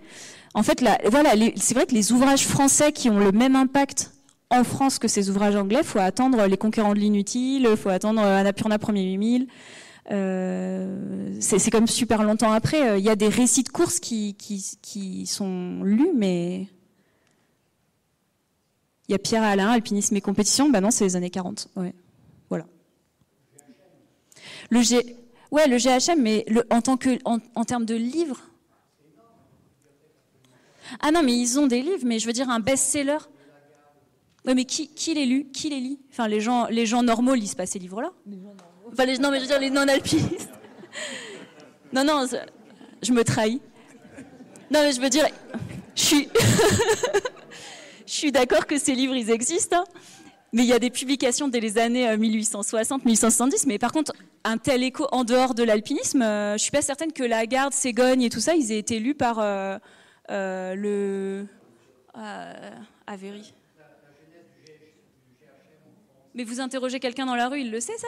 En 0.53 0.63
fait, 0.63 0.81
là, 0.81 0.97
voilà, 1.09 1.31
c'est 1.57 1.73
vrai 1.73 1.85
que 1.85 1.93
les 1.93 2.13
ouvrages 2.13 2.45
français 2.47 2.93
qui 2.93 3.09
ont 3.09 3.19
le 3.19 3.33
même 3.33 3.55
impact 3.57 4.11
en 4.49 4.63
France 4.63 4.99
que 4.99 5.07
ces 5.07 5.29
ouvrages 5.29 5.55
anglais, 5.55 5.81
faut 5.83 5.99
attendre 5.99 6.45
les 6.45 6.57
conquérants 6.57 6.93
de 6.93 6.99
l'inutile, 6.99 7.67
faut 7.77 7.89
attendre 7.89 8.21
Annapurna 8.21 8.79
premier 8.79 9.03
8000. 9.03 9.47
Euh, 10.11 11.37
c'est 11.39 11.71
comme 11.71 11.87
super 11.87 12.23
longtemps 12.23 12.51
après. 12.51 12.89
Euh, 12.89 12.97
il 12.97 13.03
y 13.03 13.09
a 13.09 13.15
des 13.15 13.29
récits 13.29 13.63
de 13.63 13.69
courses 13.69 13.99
qui, 13.99 15.25
sont 15.25 15.83
lus, 15.83 16.11
mais 16.15 16.67
il 19.07 19.11
y 19.11 19.15
a 19.15 19.19
Pierre 19.19 19.43
Alain, 19.43 19.69
alpinisme 19.69 20.15
et 20.15 20.21
compétition. 20.21 20.69
Bah 20.69 20.81
non, 20.81 20.91
c'est 20.91 21.05
les 21.05 21.15
années 21.15 21.29
40. 21.29 21.69
Ouais. 21.75 21.93
Voilà. 22.49 22.65
Le 24.69 24.81
G, 24.81 25.17
ouais, 25.51 25.67
le 25.67 25.77
GHM, 25.77 26.21
mais 26.21 26.45
en 26.69 26.81
tant 26.81 26.97
que, 26.97 27.17
en, 27.25 27.63
termes 27.63 27.85
de 27.85 27.95
livres. 27.95 28.41
Ah 30.99 31.11
non, 31.11 31.23
mais 31.23 31.37
ils 31.37 31.57
ont 31.57 31.67
des 31.67 31.81
livres, 31.81 32.03
mais 32.05 32.19
je 32.19 32.27
veux 32.27 32.33
dire 32.33 32.49
un 32.49 32.59
best-seller. 32.59 33.17
Ouais, 34.45 34.55
mais 34.55 34.65
qui, 34.65 34.89
les 35.13 35.25
lit 35.25 35.51
Qui 35.51 35.69
les 35.69 35.79
lit? 35.79 35.99
Enfin, 36.09 36.27
les 36.27 36.41
gens, 36.41 36.65
les 36.67 36.85
gens 36.85 37.03
normaux 37.03 37.35
lisent 37.35 37.55
pas 37.55 37.65
ces 37.65 37.79
livres-là 37.79 38.11
non, 38.97 39.31
mais 39.31 39.37
je 39.37 39.41
veux 39.41 39.47
dire 39.47 39.59
les 39.59 39.69
non-alpinistes. 39.69 40.49
Non, 41.93 42.03
non, 42.03 42.25
je 43.01 43.11
me 43.11 43.23
trahis. 43.23 43.61
Non, 44.69 44.81
mais 44.83 44.93
je 44.93 45.01
veux 45.01 45.09
dire, 45.09 45.27
je 45.95 46.01
suis, 46.01 46.29
je 48.05 48.11
suis 48.11 48.31
d'accord 48.31 48.65
que 48.65 48.77
ces 48.77 48.95
livres, 48.95 49.15
ils 49.15 49.29
existent. 49.29 49.77
Hein. 49.77 50.01
Mais 50.53 50.63
il 50.63 50.67
y 50.67 50.73
a 50.73 50.79
des 50.79 50.89
publications 50.89 51.47
dès 51.47 51.61
les 51.61 51.77
années 51.77 52.15
1860, 52.17 53.01
euh, 53.01 53.05
1870. 53.05 53.67
Mais 53.67 53.79
par 53.79 53.91
contre, 53.91 54.13
un 54.43 54.57
tel 54.57 54.83
écho 54.83 55.07
en 55.11 55.23
dehors 55.23 55.53
de 55.53 55.63
l'alpinisme, 55.63 56.21
euh, 56.21 56.53
je 56.53 56.57
suis 56.57 56.71
pas 56.71 56.81
certaine 56.81 57.13
que 57.13 57.23
la 57.23 57.45
garde, 57.45 57.73
Ségogne 57.73 58.21
et 58.23 58.29
tout 58.29 58.41
ça, 58.41 58.55
ils 58.55 58.71
aient 58.71 58.79
été 58.79 58.99
lus 58.99 59.15
par 59.15 59.39
euh, 59.39 59.77
le 60.29 61.45
Avery. 63.07 63.53
Mais 66.33 66.43
vous 66.43 66.61
interrogez 66.61 66.99
quelqu'un 66.99 67.25
dans 67.25 67.35
la 67.35 67.49
rue, 67.49 67.61
il 67.61 67.71
le 67.71 67.79
sait 67.81 67.97
ça? 67.97 68.07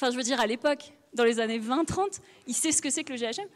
Enfin, 0.00 0.12
je 0.12 0.16
veux 0.16 0.22
dire, 0.22 0.38
à 0.38 0.46
l'époque, 0.46 0.92
dans 1.12 1.24
les 1.24 1.40
années 1.40 1.58
20-30, 1.58 2.20
il 2.46 2.54
sait 2.54 2.70
ce 2.70 2.80
que 2.80 2.88
c'est 2.88 3.02
que 3.02 3.12
le 3.12 3.18
GHM. 3.18 3.48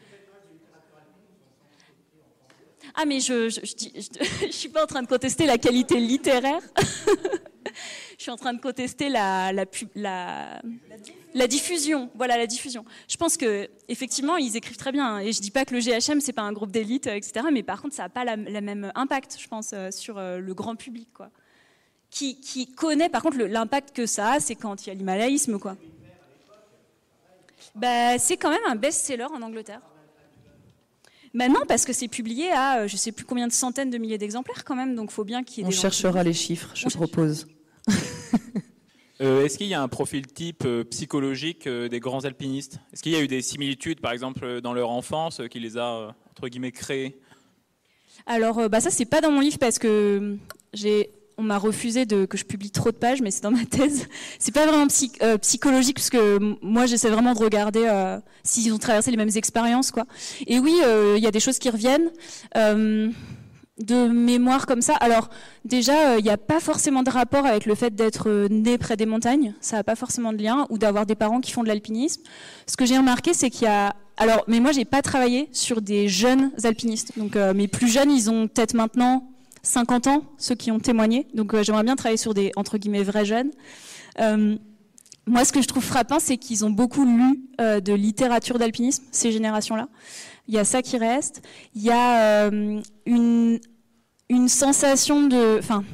Ah, 2.95 3.05
mais 3.05 3.21
je 3.21 3.45
ne 3.45 4.51
suis 4.51 4.67
pas 4.67 4.83
en 4.83 4.87
train 4.87 5.01
de 5.01 5.07
contester 5.07 5.45
la 5.45 5.57
qualité 5.57 6.01
littéraire. 6.01 6.59
je 8.17 8.23
suis 8.23 8.29
en 8.29 8.35
train 8.35 8.53
de 8.53 8.59
contester 8.59 9.07
la, 9.07 9.53
la, 9.53 10.59
la, 11.33 11.47
diffusion. 11.47 12.09
Voilà, 12.13 12.37
la 12.37 12.45
diffusion. 12.45 12.83
Je 13.07 13.15
pense 13.15 13.37
que 13.37 13.69
effectivement, 13.87 14.35
ils 14.35 14.57
écrivent 14.57 14.75
très 14.75 14.91
bien. 14.91 15.19
Et 15.19 15.31
je 15.31 15.39
dis 15.39 15.49
pas 15.49 15.63
que 15.63 15.73
le 15.73 15.79
GHM, 15.79 16.19
c'est 16.19 16.33
pas 16.33 16.41
un 16.41 16.51
groupe 16.51 16.71
d'élite, 16.71 17.07
etc. 17.07 17.45
Mais 17.53 17.63
par 17.63 17.81
contre, 17.81 17.95
ça 17.95 18.03
n'a 18.03 18.09
pas 18.09 18.25
la, 18.25 18.35
même 18.35 18.91
impact, 18.95 19.37
je 19.39 19.47
pense, 19.47 19.71
euh, 19.71 19.91
sur 19.91 20.17
euh, 20.17 20.39
le 20.39 20.53
grand 20.53 20.75
public. 20.75 21.07
Quoi. 21.13 21.29
Qui, 22.09 22.37
qui 22.41 22.67
connaît, 22.67 23.07
par 23.07 23.21
contre, 23.23 23.37
l'impact 23.37 23.95
que 23.95 24.05
ça 24.05 24.33
a, 24.33 24.39
c'est 24.41 24.55
quand 24.55 24.85
il 24.85 24.89
y 24.89 24.91
a 24.91 24.93
l'himalaïsme. 24.93 25.57
quoi. 25.57 25.77
Bah, 27.75 28.17
c'est 28.19 28.37
quand 28.37 28.49
même 28.49 28.61
un 28.67 28.75
best-seller 28.75 29.27
en 29.33 29.41
Angleterre. 29.41 29.81
Bah 31.33 31.49
non, 31.49 31.61
parce 31.67 31.85
que 31.85 31.93
c'est 31.93 32.07
publié 32.07 32.51
à 32.51 32.81
euh, 32.81 32.87
je 32.87 32.93
ne 32.93 32.97
sais 32.97 33.11
plus 33.11 33.25
combien 33.25 33.47
de 33.47 33.51
centaines 33.51 33.89
de 33.89 33.97
milliers 33.97 34.19
d'exemplaires 34.19 34.63
quand 34.63 34.75
même, 34.75 34.95
donc 34.95 35.09
il 35.09 35.13
faut 35.13 35.23
bien 35.23 35.43
qu'il 35.43 35.63
y 35.63 35.65
ait 35.65 35.67
On 35.67 35.71
cherchera 35.71 36.23
les 36.23 36.33
chiffres, 36.33 36.71
je 36.75 36.87
propose. 36.89 37.47
Euh, 39.21 39.45
est-ce 39.45 39.59
qu'il 39.59 39.67
y 39.67 39.75
a 39.75 39.81
un 39.81 39.87
profil 39.87 40.25
type 40.25 40.63
euh, 40.65 40.83
psychologique 40.83 41.69
des 41.69 41.99
grands 41.99 42.25
alpinistes? 42.25 42.79
Est-ce 42.91 43.03
qu'il 43.03 43.11
y 43.13 43.15
a 43.15 43.21
eu 43.21 43.27
des 43.27 43.43
similitudes, 43.43 44.01
par 44.01 44.11
exemple, 44.11 44.59
dans 44.59 44.73
leur 44.73 44.89
enfance, 44.89 45.39
qui 45.49 45.59
les 45.59 45.77
a, 45.77 46.13
entre 46.31 46.49
guillemets, 46.49 46.71
créés? 46.71 47.21
Alors, 48.25 48.67
bah 48.69 48.81
ça, 48.81 48.89
c'est 48.89 49.05
pas 49.05 49.21
dans 49.21 49.31
mon 49.31 49.39
livre 49.39 49.59
parce 49.59 49.77
que 49.77 50.35
j'ai 50.73 51.11
on 51.43 51.47
m'a 51.47 51.57
refusé 51.57 52.05
de, 52.05 52.25
que 52.25 52.37
je 52.37 52.45
publie 52.45 52.71
trop 52.71 52.91
de 52.91 52.95
pages, 52.95 53.21
mais 53.21 53.29
c'est 53.29 53.43
dans 53.43 53.51
ma 53.51 53.65
thèse. 53.65 54.07
C'est 54.39 54.53
pas 54.53 54.65
vraiment 54.65 54.87
euh, 55.21 55.37
psychologique, 55.37 55.97
parce 55.97 56.09
que 56.09 56.39
moi, 56.61 56.85
j'essaie 56.85 57.09
vraiment 57.09 57.33
de 57.33 57.39
regarder 57.39 57.83
euh, 57.85 58.17
s'ils 58.43 58.73
ont 58.73 58.77
traversé 58.77 59.11
les 59.11 59.17
mêmes 59.17 59.35
expériences, 59.35 59.91
quoi. 59.91 60.05
Et 60.47 60.59
oui, 60.59 60.73
euh, 60.83 61.15
il 61.17 61.23
y 61.23 61.27
a 61.27 61.31
des 61.31 61.41
choses 61.41 61.59
qui 61.59 61.69
reviennent 61.69 62.09
de 63.79 64.07
mémoire 64.07 64.67
comme 64.67 64.81
ça. 64.81 64.95
Alors, 64.95 65.29
déjà, 65.65 66.17
il 66.19 66.23
n'y 66.23 66.29
a 66.29 66.37
pas 66.37 66.59
forcément 66.59 67.01
de 67.01 67.09
rapport 67.09 67.45
avec 67.45 67.65
le 67.65 67.73
fait 67.73 67.93
d'être 67.93 68.47
né 68.49 68.77
près 68.77 68.95
des 68.95 69.07
montagnes. 69.07 69.55
Ça 69.61 69.77
n'a 69.77 69.83
pas 69.83 69.95
forcément 69.95 70.31
de 70.31 70.41
lien, 70.41 70.67
ou 70.69 70.77
d'avoir 70.77 71.05
des 71.05 71.15
parents 71.15 71.41
qui 71.41 71.51
font 71.51 71.63
de 71.63 71.67
l'alpinisme. 71.67 72.21
Ce 72.67 72.77
que 72.77 72.85
j'ai 72.85 72.97
remarqué, 72.97 73.33
c'est 73.33 73.49
qu'il 73.49 73.63
y 73.63 73.71
a 73.71 73.95
alors, 74.15 74.43
mais 74.47 74.59
moi, 74.59 74.71
j'ai 74.71 74.85
pas 74.85 75.01
travaillé 75.01 75.49
sur 75.51 75.81
des 75.81 76.07
jeunes 76.07 76.51
alpinistes. 76.63 77.17
Donc, 77.17 77.35
mes 77.35 77.67
plus 77.67 77.87
jeunes, 77.87 78.11
ils 78.11 78.29
ont 78.29 78.47
peut-être 78.47 78.75
maintenant 78.75 79.32
50 79.63 80.07
ans, 80.07 80.23
ceux 80.37 80.55
qui 80.55 80.71
ont 80.71 80.79
témoigné. 80.79 81.27
Donc 81.33 81.53
euh, 81.53 81.63
j'aimerais 81.63 81.83
bien 81.83 81.95
travailler 81.95 82.17
sur 82.17 82.33
des, 82.33 82.51
entre 82.55 82.77
guillemets, 82.77 83.03
vrais 83.03 83.25
jeunes. 83.25 83.51
Euh, 84.19 84.57
moi, 85.25 85.45
ce 85.45 85.53
que 85.53 85.61
je 85.61 85.67
trouve 85.67 85.83
frappant, 85.83 86.19
c'est 86.19 86.37
qu'ils 86.37 86.65
ont 86.65 86.69
beaucoup 86.69 87.05
lu 87.05 87.39
euh, 87.61 87.79
de 87.79 87.93
littérature 87.93 88.59
d'alpinisme, 88.59 89.03
ces 89.11 89.31
générations-là. 89.31 89.87
Il 90.49 90.53
y 90.53 90.59
a 90.59 90.65
ça 90.65 90.81
qui 90.81 90.97
reste. 90.97 91.41
Il 91.73 91.81
y 91.81 91.91
a 91.91 92.49
une, 93.05 93.59
une 94.29 94.47
sensation 94.49 95.27
de... 95.27 95.57
Enfin, 95.59 95.85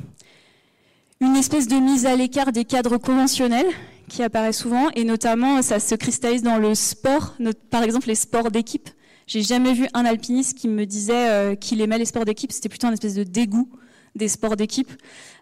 une 1.21 1.35
espèce 1.35 1.67
de 1.67 1.75
mise 1.75 2.07
à 2.07 2.15
l'écart 2.15 2.51
des 2.51 2.65
cadres 2.65 2.97
conventionnels 2.97 3.67
qui 4.07 4.23
apparaît 4.23 4.53
souvent, 4.53 4.89
et 4.95 5.03
notamment 5.03 5.61
ça 5.61 5.79
se 5.79 5.93
cristallise 5.93 6.41
dans 6.41 6.57
le 6.57 6.73
sport, 6.73 7.35
par 7.69 7.83
exemple 7.83 8.07
les 8.07 8.15
sports 8.15 8.49
d'équipe. 8.49 8.89
J'ai 9.29 9.43
jamais 9.43 9.73
vu 9.73 9.87
un 9.93 10.05
alpiniste 10.05 10.57
qui 10.57 10.67
me 10.67 10.85
disait 10.85 11.29
euh, 11.29 11.55
qu'il 11.55 11.81
aimait 11.81 11.99
les 11.99 12.05
sports 12.05 12.25
d'équipe. 12.25 12.51
C'était 12.51 12.67
plutôt 12.67 12.87
un 12.87 12.93
espèce 12.93 13.13
de 13.13 13.23
dégoût 13.23 13.69
des 14.15 14.27
sports 14.27 14.55
d'équipe 14.55 14.91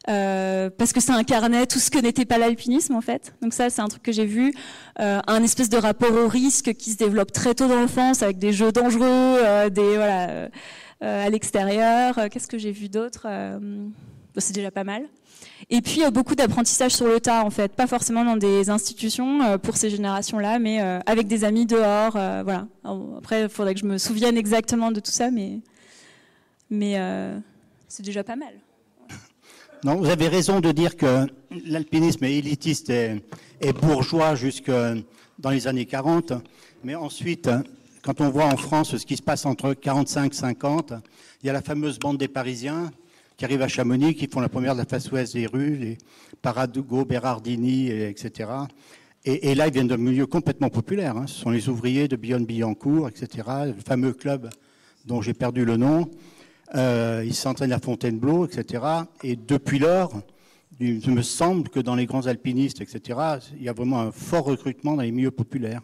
euh, 0.09 0.69
parce 0.77 0.91
que 0.91 0.99
ça 0.99 1.13
incarnait 1.15 1.65
tout 1.67 1.79
ce 1.79 1.89
que 1.89 1.97
n'était 1.97 2.25
pas 2.25 2.37
l'alpinisme 2.37 2.95
en 2.95 3.01
fait. 3.01 3.33
Donc 3.41 3.53
ça 3.53 3.69
c'est 3.69 3.81
un 3.81 3.87
truc 3.87 4.03
que 4.03 4.11
j'ai 4.11 4.25
vu, 4.25 4.53
euh, 4.99 5.21
un 5.25 5.41
espèce 5.41 5.69
de 5.69 5.77
rapport 5.77 6.11
au 6.11 6.27
risque 6.27 6.73
qui 6.73 6.91
se 6.91 6.97
développe 6.97 7.31
très 7.31 7.55
tôt 7.55 7.69
dans 7.69 7.77
l'enfance 7.79 8.23
avec 8.23 8.39
des 8.39 8.51
jeux 8.51 8.73
dangereux, 8.73 9.69
des 9.69 9.95
voilà 9.95 10.49
à 10.99 11.29
l'extérieur. 11.29 12.19
Qu'est-ce 12.29 12.47
que 12.47 12.57
j'ai 12.57 12.73
vu 12.73 12.89
d'autre 12.89 13.25
C'est 14.37 14.53
déjà 14.53 14.69
pas 14.69 14.83
mal. 14.83 15.03
Et 15.69 15.81
puis 15.81 16.01
beaucoup 16.13 16.35
d'apprentissage 16.35 16.93
sur 16.93 17.07
le 17.07 17.19
tas 17.19 17.43
en 17.43 17.49
fait, 17.49 17.73
pas 17.73 17.87
forcément 17.87 18.23
dans 18.23 18.37
des 18.37 18.69
institutions 18.69 19.41
euh, 19.41 19.57
pour 19.57 19.75
ces 19.75 19.89
générations-là, 19.89 20.59
mais 20.59 20.81
euh, 20.81 20.99
avec 21.05 21.27
des 21.27 21.43
amis 21.43 21.65
dehors. 21.65 22.15
Euh, 22.15 22.41
voilà. 22.43 22.67
après, 23.17 23.43
il 23.43 23.49
faudrait 23.49 23.73
que 23.73 23.81
je 23.81 23.85
me 23.85 23.97
souvienne 23.97 24.37
exactement 24.37 24.91
de 24.91 25.01
tout 25.01 25.11
ça, 25.11 25.29
mais 25.29 25.59
c'est 27.89 28.03
déjà 28.03 28.23
pas 28.23 28.35
mal. 28.35 28.53
Non, 29.83 29.95
vous 29.95 30.09
avez 30.09 30.27
raison 30.27 30.59
de 30.59 30.71
dire 30.71 30.97
que 30.97 31.27
l'alpinisme 31.65 32.23
est 32.23 32.33
élitiste 32.33 32.89
et, 32.89 33.21
bourgeois 33.79 34.33
jusque 34.33 34.71
dans 35.37 35.51
les 35.51 35.67
années 35.67 35.85
40, 35.85 36.33
mais 36.83 36.95
ensuite 36.95 37.47
quand 38.01 38.19
on 38.19 38.29
voit 38.29 38.45
en 38.45 38.57
France 38.57 38.97
ce 38.97 39.05
qui 39.05 39.17
se 39.17 39.21
passe 39.21 39.45
entre 39.45 39.75
45 39.75 40.33
et 40.33 40.35
50, 40.35 40.93
il 41.43 41.47
y 41.47 41.49
a 41.51 41.53
la 41.53 41.61
fameuse 41.61 41.99
bande 41.99 42.17
des 42.17 42.27
Parisiens 42.27 42.89
qui 43.37 43.45
arrivent 43.45 43.61
à 43.61 43.67
Chamonix, 43.67 44.15
qui 44.15 44.27
font 44.27 44.39
la 44.39 44.49
première 44.49 44.73
de 44.73 44.79
la 44.79 44.85
face 44.85 45.11
ouest 45.11 45.33
des 45.33 45.45
rues, 45.45 45.77
les 45.77 45.97
Paradugo, 46.41 47.05
Bérardini, 47.05 47.89
etc. 47.89 48.49
Et, 49.25 49.55
là, 49.55 49.67
ils 49.67 49.73
viennent 49.73 49.89
d'un 49.89 49.97
milieu 49.97 50.25
complètement 50.25 50.69
populaire. 50.69 51.17
Hein. 51.17 51.27
Ce 51.27 51.35
sont 51.41 51.49
les 51.49 51.67
ouvriers 51.67 52.07
de 52.07 52.15
Billon-Billancourt, 52.15 53.09
etc. 53.09 53.47
Le 53.65 53.73
fameux 53.85 54.13
club 54.13 54.49
dont 55.05 55.21
j'ai 55.21 55.33
perdu 55.33 55.65
le 55.65 55.75
nom. 55.75 56.09
Euh, 56.75 57.23
ils 57.25 57.35
s'entraînent 57.35 57.73
à 57.73 57.79
Fontainebleau, 57.79 58.45
etc. 58.45 58.83
Et 59.23 59.35
depuis 59.35 59.79
lors, 59.79 60.13
il 60.79 61.11
me 61.11 61.21
semble 61.21 61.69
que 61.69 61.79
dans 61.79 61.95
les 61.95 62.05
grands 62.05 62.27
alpinistes, 62.27 62.81
etc., 62.81 63.19
il 63.57 63.63
y 63.63 63.69
a 63.69 63.73
vraiment 63.73 63.99
un 63.99 64.11
fort 64.11 64.45
recrutement 64.45 64.95
dans 64.95 65.01
les 65.01 65.11
milieux 65.11 65.31
populaires. 65.31 65.81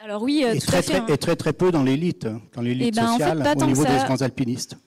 Alors 0.00 0.22
oui, 0.22 0.44
euh, 0.46 0.54
et, 0.54 0.60
très, 0.60 0.80
fait, 0.80 0.96
hein. 0.96 1.06
et 1.08 1.18
très 1.18 1.34
très 1.34 1.52
peu 1.52 1.72
dans 1.72 1.82
l'élite, 1.82 2.26
hein, 2.26 2.40
dans 2.54 2.62
l'élite 2.62 2.94
ben, 2.94 3.08
sociale 3.08 3.44
au 3.56 3.64
niveau 3.66 3.84
des 3.84 3.96
grands 4.06 4.22
alpinistes. 4.22 4.78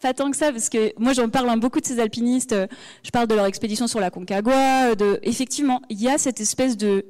Pas, 0.00 0.14
tant 0.14 0.30
que 0.30 0.36
ça, 0.36 0.52
parce 0.52 0.68
que 0.68 0.92
moi 0.98 1.12
j'en 1.12 1.28
parle 1.28 1.58
beaucoup 1.58 1.80
de 1.80 1.86
ces 1.86 2.00
alpinistes. 2.00 2.52
Euh, 2.52 2.66
je 3.02 3.10
parle 3.10 3.26
de 3.26 3.34
leur 3.34 3.46
expédition 3.46 3.86
sur 3.86 4.00
la 4.00 4.10
Concagua. 4.10 4.94
De... 4.94 5.18
Effectivement, 5.22 5.82
il 5.88 6.00
y 6.00 6.08
a 6.08 6.18
cette 6.18 6.40
espèce 6.40 6.76
de 6.76 7.04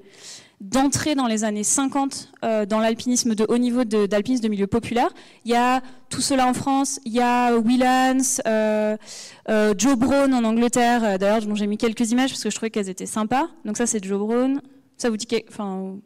d'entrée 0.61 1.15
dans 1.15 1.27
les 1.27 1.45
années 1.45 1.65
50 1.65 2.33
euh, 2.45 2.67
dans 2.67 2.81
l'alpinisme 2.81 3.35
de 3.35 3.47
haut 3.49 3.57
niveau 3.57 3.85
d'alpinisme 3.85 4.45
de, 4.45 4.49
milieu 4.49 4.67
populaire. 4.67 5.09
Il 5.45 5.51
y 5.51 5.57
a 5.57 5.81
tout 6.11 6.21
cela 6.21 6.47
en 6.47 6.55
France, 6.55 7.01
il 7.05 7.13
y 7.13 7.21
a 7.21 7.57
Willans, 7.57 8.41
euh, 8.47 8.97
euh, 9.49 9.75
Joe 9.77 9.97
Brown 9.97 10.33
en 10.35 10.45
Angleterre, 10.45 11.19
d'ailleurs 11.19 11.41
j'ai 11.57 11.67
mis 11.67 11.79
quelques 11.79 12.11
images 12.11 12.31
parce 12.31 12.43
que 12.43 12.51
je 12.51 12.55
trouvais 12.55 12.71
qu'elles 12.71 12.91
étaient 12.91 13.07
sympas. 13.07 13.49
Donc 13.65 13.79
ça 13.79 13.87
c'est 13.87 14.05
Joe 14.05 14.19
Brown. 14.19 14.61
Ça 14.99 15.09
vous 15.09 15.17
dit 15.17 15.27
enfin 15.49 15.97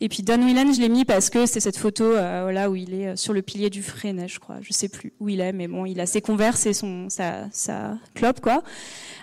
Et 0.00 0.08
puis 0.08 0.22
Don 0.22 0.40
Whelan, 0.40 0.72
je 0.72 0.80
l'ai 0.80 0.88
mis 0.88 1.04
parce 1.04 1.30
que 1.30 1.46
c'est 1.46 1.60
cette 1.60 1.76
photo 1.76 2.04
euh, 2.04 2.52
là 2.52 2.70
où 2.70 2.76
il 2.76 2.94
est 2.94 3.16
sur 3.16 3.32
le 3.32 3.42
pilier 3.42 3.70
du 3.70 3.82
Freinet, 3.82 4.28
je 4.28 4.38
crois. 4.38 4.56
Je 4.60 4.72
sais 4.72 4.88
plus 4.88 5.12
où 5.20 5.28
il 5.28 5.40
est, 5.40 5.52
mais 5.52 5.68
bon, 5.68 5.84
il 5.84 6.00
a 6.00 6.06
ses 6.06 6.20
converses 6.20 6.66
et 6.66 6.72
son 6.72 7.08
sa, 7.08 7.50
sa 7.50 7.98
clope 8.14 8.40
quoi. 8.40 8.62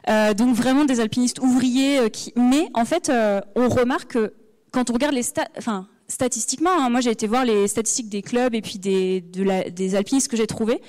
Euh, 0.10 0.34
donc 0.34 0.56
vraiment 0.56 0.86
des 0.86 1.00
alpinistes 1.00 1.40
ouvriers. 1.40 2.00
Mais 2.36 2.68
en 2.74 2.86
fait, 2.86 3.12
on 3.56 3.70
remarque 3.70 4.14
que 4.14 4.34
quand 4.72 4.90
on 4.90 4.94
regarde 4.94 5.14
les 5.14 5.24
stats, 5.24 5.50
enfin 5.58 5.88
statistiquement, 6.08 6.72
hein, 6.72 6.90
moi 6.90 7.02
j'ai 7.02 7.12
été 7.12 7.28
voir 7.28 7.46
les 7.46 7.68
statistiques 7.68 8.10
des 8.10 8.22
clubs 8.22 8.54
et 8.54 8.62
puis 8.62 8.78
des, 8.80 9.22
des 9.22 9.96
alpinistes 9.96 10.30
que 10.30 10.38
j'ai 10.38 10.48
trouvés. 10.48 10.82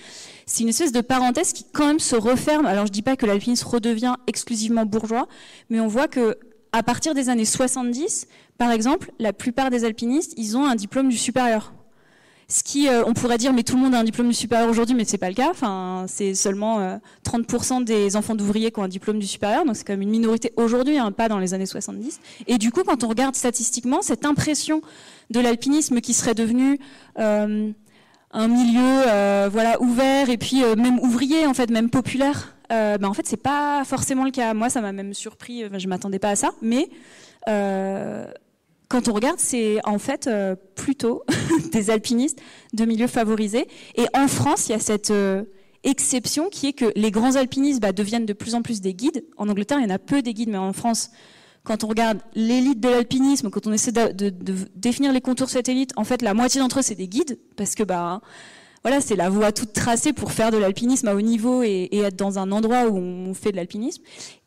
C'est 0.47 0.63
une 0.63 0.69
espèce 0.69 0.93
de 0.93 1.01
parenthèse 1.01 1.53
qui 1.53 1.65
quand 1.65 1.87
même 1.87 1.99
se 1.99 2.17
referme. 2.17 2.67
Alors 2.67 2.87
je 2.87 2.93
dis 2.93 3.03
pas 3.03 3.17
que 3.17 3.27
l'alpinisme 3.27 3.67
redevient 3.67 4.15
exclusivement 4.27 4.85
bourgeois, 4.85 5.29
mais 5.71 5.81
on 5.81 5.89
voit 5.89 6.09
que 6.09 6.37
à 6.73 6.83
partir 6.83 7.15
des 7.15 7.29
années 7.29 7.45
70, 7.45 8.27
par 8.59 8.71
exemple, 8.71 9.11
la 9.19 9.33
plupart 9.33 9.71
des 9.71 9.85
alpinistes, 9.85 10.35
ils 10.37 10.57
ont 10.57 10.65
un 10.65 10.75
diplôme 10.75 11.09
du 11.09 11.19
supérieur. 11.19 11.73
Ce 12.47 12.63
qui, 12.63 12.89
euh, 12.89 13.03
on 13.07 13.15
pourrait 13.15 13.39
dire, 13.39 13.53
mais 13.53 13.63
tout 13.63 13.75
le 13.75 13.83
monde 13.83 13.95
a 13.95 13.99
un 13.99 14.05
diplôme 14.05 14.29
du 14.29 14.35
supérieur 14.35 14.69
aujourd'hui, 14.69 14.95
mais 14.95 15.05
c'est 15.05 15.19
pas 15.19 15.29
le 15.29 15.35
cas. 15.35 15.49
Enfin, 15.51 16.05
c'est 16.09 16.35
seulement 16.35 17.01
30% 17.25 17.81
euh, 17.81 17.85
des 17.85 18.17
enfants 18.17 18.35
d'ouvriers 18.35 18.71
qui 18.71 18.81
ont 18.81 18.83
un 18.83 18.89
diplôme 18.89 19.19
du 19.19 19.27
supérieur, 19.27 19.65
donc 19.65 19.77
c'est 19.77 19.85
quand 19.85 19.95
même 19.95 20.03
une 20.03 20.11
minorité 20.11 20.53
aujourd'hui, 20.57 20.99
hein, 20.99 21.11
pas 21.11 21.29
dans 21.29 21.39
les 21.39 21.55
années 21.55 21.67
70. 21.67 22.21
Et 22.47 22.59
du 22.59 22.71
coup, 22.71 22.83
quand 22.85 23.03
on 23.03 23.09
regarde 23.09 23.35
statistiquement, 23.35 24.03
cette 24.03 24.27
impression 24.27 24.83
de 25.31 25.41
l'alpinisme 25.41 26.01
qui 26.01 26.13
serait 26.13 26.35
devenu 26.35 26.79
euh, 27.19 27.71
un 28.33 28.49
milieu, 28.49 29.49
voilà, 29.49 29.81
ouvert 29.81 30.29
et 30.29 30.37
puis 30.37 30.63
même 30.77 30.99
ouvrier, 31.01 31.47
en 31.47 31.55
fait, 31.55 31.71
même 31.71 31.89
populaire, 31.89 32.57
ben 32.69 33.05
en 33.05 33.15
fait, 33.15 33.27
c'est 33.27 33.37
pas 33.37 33.85
forcément 33.85 34.25
le 34.25 34.33
cas. 34.33 34.53
Moi, 34.55 34.71
ça 34.71 34.81
m'a 34.81 34.93
même 34.93 35.15
surpris. 35.15 35.65
je 35.79 35.87
m'attendais 35.89 36.19
pas 36.19 36.31
à 36.31 36.37
ça, 36.37 36.51
mais 36.61 36.89
quand 38.89 39.09
on 39.09 39.13
regarde, 39.13 39.39
c'est 39.39 39.79
en 39.85 39.99
fait 39.99 40.27
euh, 40.27 40.57
plutôt 40.75 41.25
des 41.73 41.91
alpinistes 41.91 42.39
de 42.73 42.85
milieux 42.85 43.07
favorisés. 43.07 43.67
Et 43.97 44.07
en 44.15 44.29
France, 44.29 44.69
il 44.69 44.73
y 44.73 44.75
a 44.75 44.79
cette 44.79 45.11
euh, 45.11 45.45
exception 45.85 46.49
qui 46.49 46.69
est 46.69 46.73
que 46.73 46.93
les 46.97 47.11
grands 47.11 47.37
alpinistes 47.37 47.81
bah, 47.81 47.93
deviennent 47.93 48.27
de 48.27 48.33
plus 48.33 48.55
en 48.55 48.63
plus 48.63 48.81
des 48.81 48.95
guides. 48.95 49.25
En 49.37 49.49
Angleterre, 49.49 49.79
il 49.81 49.85
y 49.85 49.87
en 49.87 49.95
a 49.95 49.99
peu 49.99 50.23
des 50.23 50.35
guides, 50.35 50.51
mais 50.51 50.59
en 50.59 50.73
France, 50.73 51.11
quand 51.63 51.85
on 51.85 51.89
regarde 51.89 52.19
l'élite 52.35 52.81
de 52.81 52.89
l'alpinisme, 52.89 53.51
quand 53.51 53.67
on 53.67 53.73
essaie 53.73 53.93
de, 53.93 54.33
définir 54.75 55.13
les 55.13 55.21
contours 55.21 55.47
de 55.47 55.53
cette 55.53 55.69
élite, 55.69 55.93
en 55.97 56.05
fait, 56.05 56.21
la 56.23 56.35
moitié 56.35 56.61
d'entre 56.61 56.81
eux, 56.81 56.83
c'est 56.83 56.95
des 56.95 57.09
guides, 57.09 57.39
parce 57.57 57.75
que 57.75 57.83
bah, 57.83 58.21
voilà, 58.83 59.01
c'est 59.01 59.17
la 59.17 59.31
voie 59.31 59.51
toute 59.51 59.73
tracée 59.73 60.13
pour 60.13 60.33
faire 60.33 60.51
de 60.51 60.59
l'alpinisme 60.59 61.09
à 61.09 61.15
haut 61.15 61.23
niveau 61.23 61.63
et, 61.63 61.89
et, 61.91 62.01
être 62.01 62.17
dans 62.17 62.39
un 62.39 62.53
endroit 62.53 62.89
où 62.89 62.97
on 62.97 63.33
fait 63.33 63.51
de 63.51 63.57
l'alpinisme. 63.57 64.03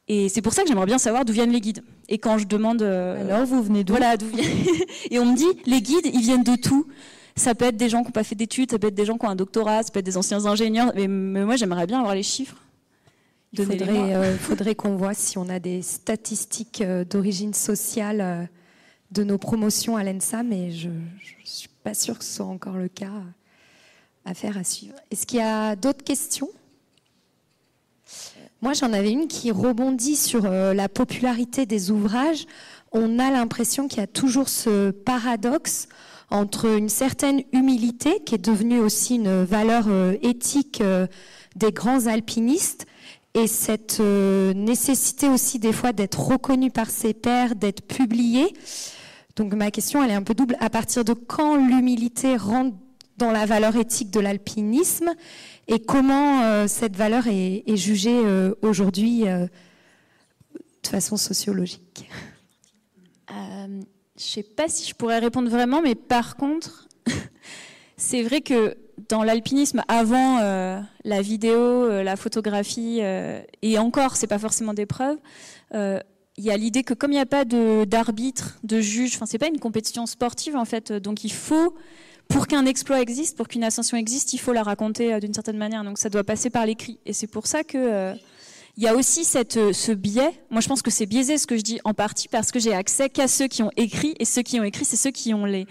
Et 0.07 0.29
c'est 0.29 0.41
pour 0.41 0.53
ça 0.53 0.61
que 0.61 0.69
j'aimerais 0.69 0.85
bien 0.85 0.97
savoir 0.97 1.25
d'où 1.25 1.34
viennent 1.34 1.51
les 1.51 1.59
guides. 1.59 1.84
Et 2.07 2.17
quand 2.17 2.38
je 2.38 2.47
demande... 2.47 2.81
Euh, 2.81 3.21
Alors, 3.25 3.45
vous 3.45 3.61
venez 3.61 3.84
d'où? 3.84 3.93
Voilà, 3.93 4.15
d'où 4.15 4.27
Et 5.11 5.19
on 5.19 5.25
me 5.25 5.35
dit, 5.35 5.47
les 5.65 5.81
guides, 5.81 6.05
ils 6.13 6.21
viennent 6.21 6.43
de 6.43 6.55
tout. 6.55 6.88
Ça 7.35 7.53
peut 7.55 7.65
être 7.65 7.77
des 7.77 7.89
gens 7.89 8.01
qui 8.01 8.07
n'ont 8.07 8.11
pas 8.11 8.23
fait 8.23 8.35
d'études, 8.35 8.71
ça 8.71 8.79
peut 8.79 8.88
être 8.88 8.95
des 8.95 9.05
gens 9.05 9.17
qui 9.17 9.25
ont 9.25 9.29
un 9.29 9.35
doctorat, 9.35 9.84
ça 9.84 9.91
peut 9.91 9.99
être 9.99 10.05
des 10.05 10.17
anciens 10.17 10.45
ingénieurs. 10.45 10.93
Mais, 10.95 11.07
moi, 11.07 11.57
j'aimerais 11.57 11.88
bien 11.88 11.99
avoir 11.99 12.15
les 12.15 12.23
chiffres. 12.23 12.57
Il 13.53 13.65
faudrait, 13.65 14.15
euh, 14.15 14.38
faudrait 14.39 14.75
qu'on 14.75 14.95
voit 14.95 15.13
si 15.13 15.38
on 15.38 15.49
a 15.49 15.59
des 15.59 15.81
statistiques 15.81 16.81
euh, 16.81 17.03
d'origine 17.03 17.53
sociale 17.53 18.49
de 19.11 19.23
nos 19.23 19.38
promotions 19.38 19.97
à 19.97 20.03
l'ENSA, 20.03 20.43
mais 20.43 20.71
je 20.71 20.89
ne 20.89 20.93
suis 21.43 21.69
pas 21.84 21.93
sûre 21.93 22.17
que 22.17 22.25
ce 22.25 22.35
soit 22.35 22.45
encore 22.45 22.77
le 22.77 22.88
cas. 22.88 23.11
Affaire 24.25 24.57
à 24.57 24.63
suivre. 24.65 24.95
Est-ce 25.09 25.25
qu'il 25.25 25.39
y 25.39 25.41
a 25.41 25.77
d'autres 25.77 26.03
questions? 26.03 26.49
Moi, 28.61 28.73
j'en 28.73 28.91
avais 28.91 29.11
une 29.11 29.27
qui 29.27 29.51
rebondit 29.51 30.15
sur 30.15 30.45
euh, 30.45 30.73
la 30.73 30.89
popularité 30.89 31.67
des 31.67 31.91
ouvrages. 31.91 32.45
On 32.91 33.19
a 33.19 33.29
l'impression 33.29 33.88
qu'il 33.88 33.99
y 33.99 34.03
a 34.03 34.07
toujours 34.07 34.49
ce 34.49 34.89
paradoxe 34.89 35.88
entre 36.31 36.65
une 36.65 36.89
certaine 36.89 37.43
humilité, 37.53 38.19
qui 38.25 38.34
est 38.35 38.43
devenue 38.43 38.79
aussi 38.79 39.15
une 39.15 39.43
valeur 39.43 39.85
euh, 39.88 40.15
éthique 40.23 40.81
euh, 40.81 41.05
des 41.55 41.71
grands 41.71 42.07
alpinistes, 42.07 42.88
et 43.34 43.45
cette 43.45 43.99
nécessité 43.99 45.29
aussi 45.29 45.59
des 45.59 45.71
fois 45.71 45.93
d'être 45.93 46.19
reconnu 46.19 46.71
par 46.71 46.89
ses 46.89 47.13
pairs, 47.13 47.53
d'être 47.53 47.81
publié. 47.84 48.51
Donc 49.35 49.53
ma 49.53 49.69
question, 49.69 50.03
elle 50.03 50.09
est 50.09 50.15
un 50.15 50.23
peu 50.23 50.34
double. 50.34 50.57
À 50.59 50.71
partir 50.71 51.05
de 51.05 51.13
quand 51.13 51.55
l'humilité 51.55 52.35
rentre 52.35 52.75
dans 53.17 53.29
la 53.29 53.45
valeur 53.45 53.75
éthique 53.75 54.09
de 54.09 54.19
l'alpinisme? 54.19 55.13
Et 55.68 55.80
comment 55.80 56.44
euh, 56.44 56.68
cette 56.68 56.95
valeur 56.95 57.27
est, 57.27 57.64
jugée 57.76 58.22
euh, 58.23 58.53
aujourd'hui 58.61 59.27
euh, 59.27 59.48
de 60.84 60.88
façon 60.88 61.18
sociologique? 61.18 62.10
Je 63.30 64.23
ne 64.23 64.31
sais 64.34 64.44
pas 64.44 64.68
si 64.68 64.89
je 64.89 64.95
pourrais 64.95 65.19
répondre 65.19 65.49
vraiment, 65.49 65.81
mais 65.81 65.94
par 65.94 66.38
contre, 66.38 66.88
c'est 67.98 68.23
vrai 68.23 68.41
que 68.41 68.76
dans 69.10 69.23
l'alpinisme, 69.23 69.84
avant 69.88 70.39
la 70.39 71.22
vidéo, 71.22 72.02
la 72.02 72.15
photographie, 72.15 72.99
et 73.61 73.77
encore, 73.77 74.15
c'est 74.15 74.26
pas 74.26 74.39
forcément 74.39 74.73
des 74.73 74.88
preuves, 74.88 75.18
il 75.72 76.44
y 76.44 76.49
a 76.49 76.57
l'idée 76.57 76.81
que 76.81 76.95
comme 76.95 77.11
il 77.11 77.15
n'y 77.15 77.22
a 77.22 77.27
pas 77.27 77.45
d'arbitre, 77.45 78.57
de, 78.64 78.77
de 78.77 78.81
juge, 78.81 79.15
enfin 79.15 79.27
c'est 79.27 79.38
pas 79.38 79.49
une 79.49 79.60
compétition 79.60 80.07
sportive 80.07 80.56
en 80.56 80.65
fait, 80.65 80.91
donc 80.91 81.23
il 81.23 81.31
faut 81.31 81.76
pour 82.27 82.47
qu'un 82.47 82.65
exploit 82.65 83.01
existe, 83.01 83.37
pour 83.37 83.47
qu'une 83.47 83.63
ascension 83.63 83.97
existe, 83.97 84.33
il 84.33 84.37
faut 84.37 84.53
la 84.53 84.63
raconter 84.63 85.13
euh, 85.13 85.19
d'une 85.19 85.33
certaine 85.33 85.57
manière. 85.57 85.83
Donc 85.83 85.97
ça 85.97 86.09
doit 86.09 86.23
passer 86.23 86.49
par 86.49 86.65
l'écrit. 86.65 86.99
Et 87.05 87.13
c'est 87.13 87.27
pour 87.27 87.47
ça 87.47 87.63
que 87.63 87.77
euh, 87.77 88.13
il 88.77 88.83
y 88.83 88.87
a 88.87 88.95
aussi 88.95 89.23
cette, 89.23 89.57
euh, 89.57 89.73
ce 89.73 89.91
biais. 89.91 90.31
Moi, 90.49 90.61
je 90.61 90.67
pense 90.67 90.81
que 90.81 90.91
c'est 90.91 91.05
biaisé 91.05 91.37
ce 91.37 91.47
que 91.47 91.57
je 91.57 91.61
dis 91.61 91.79
en 91.83 91.93
partie 91.93 92.27
parce 92.27 92.51
que 92.51 92.59
j'ai 92.59 92.73
accès 92.73 93.09
qu'à 93.09 93.27
ceux 93.27 93.47
qui 93.47 93.63
ont 93.63 93.71
écrit 93.75 94.15
et 94.19 94.25
ceux 94.25 94.43
qui 94.43 94.59
ont 94.59 94.63
écrit, 94.63 94.85
c'est 94.85 94.97
ceux 94.97 95.11
qui 95.11 95.33
ont 95.33 95.45
les, 95.45 95.65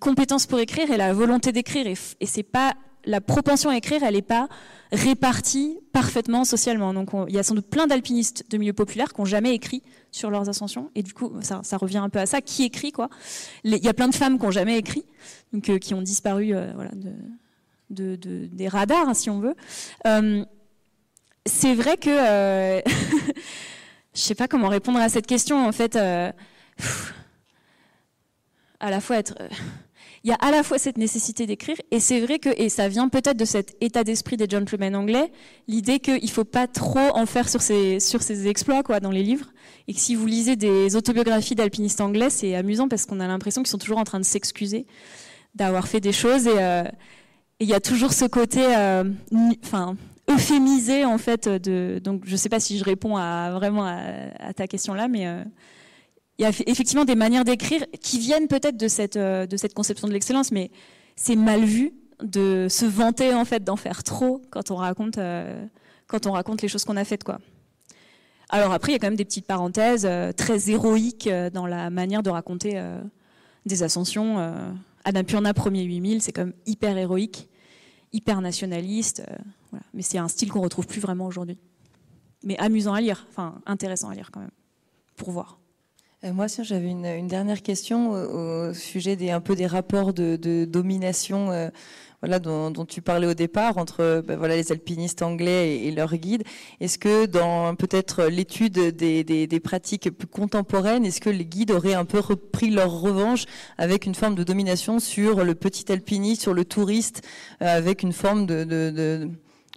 compétences 0.00 0.46
pour 0.46 0.58
écrire 0.58 0.90
et 0.90 0.96
la 0.96 1.14
volonté 1.14 1.50
d'écrire. 1.50 1.86
Et 1.86 2.26
c'est 2.26 2.42
pas 2.42 2.74
la 3.08 3.20
propension 3.22 3.70
à 3.70 3.76
écrire, 3.76 4.02
elle 4.02 4.14
n'est 4.14 4.22
pas 4.22 4.48
répartie 4.92 5.78
parfaitement 5.92 6.44
socialement. 6.44 6.92
Donc 6.92 7.10
il 7.28 7.34
y 7.34 7.38
a 7.38 7.42
sans 7.42 7.54
doute 7.54 7.68
plein 7.68 7.86
d'alpinistes 7.86 8.44
de 8.50 8.58
milieu 8.58 8.74
populaire 8.74 9.12
qui 9.12 9.20
n'ont 9.20 9.24
jamais 9.24 9.54
écrit 9.54 9.82
sur 10.10 10.30
leurs 10.30 10.48
ascensions. 10.48 10.90
Et 10.94 11.02
du 11.02 11.14
coup, 11.14 11.32
ça, 11.40 11.62
revient 11.78 11.98
un 11.98 12.10
peu 12.10 12.18
à 12.18 12.26
ça. 12.26 12.40
Qui 12.42 12.64
écrit 12.64 12.92
quoi? 12.92 13.08
Il 13.64 13.74
y 13.74 13.88
a 13.88 13.94
plein 13.94 14.08
de 14.08 14.14
femmes 14.14 14.38
qui 14.38 14.44
n'ont 14.44 14.50
jamais 14.50 14.76
écrit, 14.76 15.04
euh, 15.54 15.78
qui 15.78 15.94
ont 15.94 16.02
disparu 16.02 16.54
euh, 16.54 16.72
des 17.90 18.68
radars, 18.68 19.16
si 19.16 19.30
on 19.30 19.40
veut. 19.40 19.56
Euh, 20.06 20.44
c'est 21.46 21.74
vrai 21.74 21.96
que 21.96 22.10
je 22.10 22.82
ne 22.84 24.20
sais 24.20 24.34
pas 24.34 24.48
comment 24.48 24.68
répondre 24.68 24.98
à 24.98 25.08
cette 25.08 25.26
question. 25.26 25.66
En 25.66 25.72
fait, 25.72 25.96
à 25.96 26.34
la 28.80 29.00
fois 29.00 29.16
être 29.16 29.34
il 30.24 30.30
y 30.30 30.32
a 30.32 30.36
à 30.36 30.50
la 30.50 30.62
fois 30.62 30.78
cette 30.78 30.98
nécessité 30.98 31.46
d'écrire, 31.46 31.76
et 31.90 32.00
c'est 32.00 32.20
vrai 32.20 32.38
que, 32.38 32.50
et 32.56 32.68
ça 32.68 32.88
vient 32.88 33.08
peut-être 33.08 33.36
de 33.36 33.44
cet 33.44 33.76
état 33.80 34.04
d'esprit 34.04 34.36
des 34.36 34.48
gentlemen 34.48 34.96
anglais, 34.96 35.30
l'idée 35.68 36.00
qu'il 36.00 36.22
ne 36.22 36.28
faut 36.28 36.44
pas 36.44 36.66
trop 36.66 36.98
en 37.14 37.26
faire 37.26 37.48
sur 37.48 37.62
ses, 37.62 38.00
sur 38.00 38.22
ses 38.22 38.48
exploits 38.48 38.82
quoi, 38.82 39.00
dans 39.00 39.10
les 39.10 39.22
livres, 39.22 39.52
et 39.86 39.94
que 39.94 40.00
si 40.00 40.14
vous 40.14 40.26
lisez 40.26 40.56
des 40.56 40.96
autobiographies 40.96 41.54
d'alpinistes 41.54 42.00
anglais, 42.00 42.30
c'est 42.30 42.54
amusant 42.54 42.88
parce 42.88 43.06
qu'on 43.06 43.20
a 43.20 43.26
l'impression 43.26 43.62
qu'ils 43.62 43.70
sont 43.70 43.78
toujours 43.78 43.98
en 43.98 44.04
train 44.04 44.20
de 44.20 44.24
s'excuser 44.24 44.86
d'avoir 45.54 45.88
fait 45.88 46.00
des 46.00 46.12
choses, 46.12 46.46
et 46.46 46.58
euh, 46.58 46.84
il 47.60 47.68
y 47.68 47.74
a 47.74 47.80
toujours 47.80 48.12
ce 48.12 48.24
côté, 48.24 48.64
euh, 48.76 49.04
euphémisé 50.28 51.04
en 51.04 51.18
fait. 51.18 51.48
De, 51.48 52.00
donc 52.02 52.22
je 52.24 52.32
ne 52.32 52.36
sais 52.36 52.48
pas 52.48 52.60
si 52.60 52.78
je 52.78 52.84
réponds 52.84 53.16
à, 53.16 53.50
vraiment 53.52 53.84
à, 53.84 54.52
ta 54.54 54.66
question 54.66 54.94
là, 54.94 55.08
mais 55.08 55.26
euh, 55.26 55.42
il 56.38 56.42
y 56.42 56.44
a 56.44 56.50
effectivement 56.66 57.04
des 57.04 57.14
manières 57.14 57.44
d'écrire 57.44 57.84
qui 58.00 58.18
viennent 58.18 58.48
peut-être 58.48 58.76
de 58.76 58.88
cette, 58.88 59.18
de 59.18 59.56
cette 59.56 59.74
conception 59.74 60.08
de 60.08 60.12
l'excellence, 60.12 60.52
mais 60.52 60.70
c'est 61.16 61.36
mal 61.36 61.64
vu 61.64 61.92
de 62.22 62.66
se 62.68 62.84
vanter 62.84 63.34
en 63.34 63.44
fait 63.44 63.64
d'en 63.64 63.76
faire 63.76 64.02
trop 64.02 64.42
quand 64.50 64.70
on 64.70 64.76
raconte, 64.76 65.18
raconte 66.10 66.62
les 66.62 66.68
choses 66.68 66.84
qu'on 66.84 66.96
a 66.96 67.04
faites 67.04 67.24
quoi. 67.24 67.38
Alors 68.50 68.72
après, 68.72 68.92
il 68.92 68.94
y 68.94 68.96
a 68.96 68.98
quand 68.98 69.08
même 69.08 69.16
des 69.16 69.24
petites 69.24 69.46
parenthèses 69.46 70.08
très 70.36 70.70
héroïques 70.70 71.28
dans 71.52 71.66
la 71.66 71.90
manière 71.90 72.22
de 72.22 72.30
raconter 72.30 72.82
des 73.66 73.82
ascensions. 73.82 74.38
Annapurna 75.04 75.54
premier 75.54 75.82
8000, 75.82 76.22
c'est 76.22 76.32
quand 76.32 76.46
même 76.46 76.54
hyper 76.66 76.96
héroïque, 76.96 77.48
hyper 78.12 78.40
nationaliste. 78.40 79.22
Mais 79.92 80.02
c'est 80.02 80.18
un 80.18 80.28
style 80.28 80.50
qu'on 80.50 80.62
retrouve 80.62 80.86
plus 80.86 81.00
vraiment 81.00 81.26
aujourd'hui 81.26 81.58
mais 82.42 82.56
amusant 82.58 82.94
à 82.94 83.00
lire, 83.00 83.26
enfin 83.30 83.60
intéressant 83.66 84.10
à 84.10 84.14
lire 84.14 84.30
quand 84.30 84.40
même, 84.40 84.50
pour 85.16 85.30
voir. 85.30 85.58
Euh, 86.24 86.32
moi, 86.32 86.46
j'avais 86.48 86.90
une, 86.90 87.28
dernière 87.28 87.62
question 87.62 88.10
au, 88.10 88.74
sujet 88.74 89.14
des 89.14 89.36
peu 89.44 89.54
des 89.54 89.66
rapports 89.66 90.12
de, 90.12 90.64
domination, 90.64 91.52
euh, 91.52 91.68
voilà, 92.22 92.40
dont, 92.40 92.72
tu 92.86 93.02
parlais 93.02 93.28
au 93.28 93.34
départ 93.34 93.78
entre 93.78 94.24
ben, 94.26 94.36
voilà 94.36 94.56
les 94.56 94.72
alpinistes 94.72 95.22
anglais 95.22 95.76
et, 95.84 95.92
leurs 95.92 96.16
guides. 96.16 96.42
Est-ce 96.80 96.98
que 96.98 97.26
dans 97.26 97.76
peut-être 97.76 98.24
l'étude 98.24 98.96
des, 98.96 99.60
pratiques 99.62 100.10
plus 100.10 100.26
contemporaines, 100.26 101.04
est-ce 101.04 101.20
que 101.20 101.30
les 101.30 101.44
guides 101.44 101.70
auraient 101.70 101.94
un 101.94 102.04
peu 102.04 102.18
repris 102.18 102.70
leur 102.70 103.00
revanche 103.00 103.44
avec 103.76 104.04
une 104.04 104.16
forme 104.16 104.34
de 104.34 104.42
domination 104.42 104.98
sur 104.98 105.44
le 105.44 105.54
petit 105.54 105.92
alpiniste, 105.92 106.42
sur 106.42 106.54
le 106.54 106.64
touriste, 106.64 107.22
euh, 107.62 107.66
avec 107.66 108.02
une 108.02 108.12
forme 108.12 108.44
de 108.46 109.30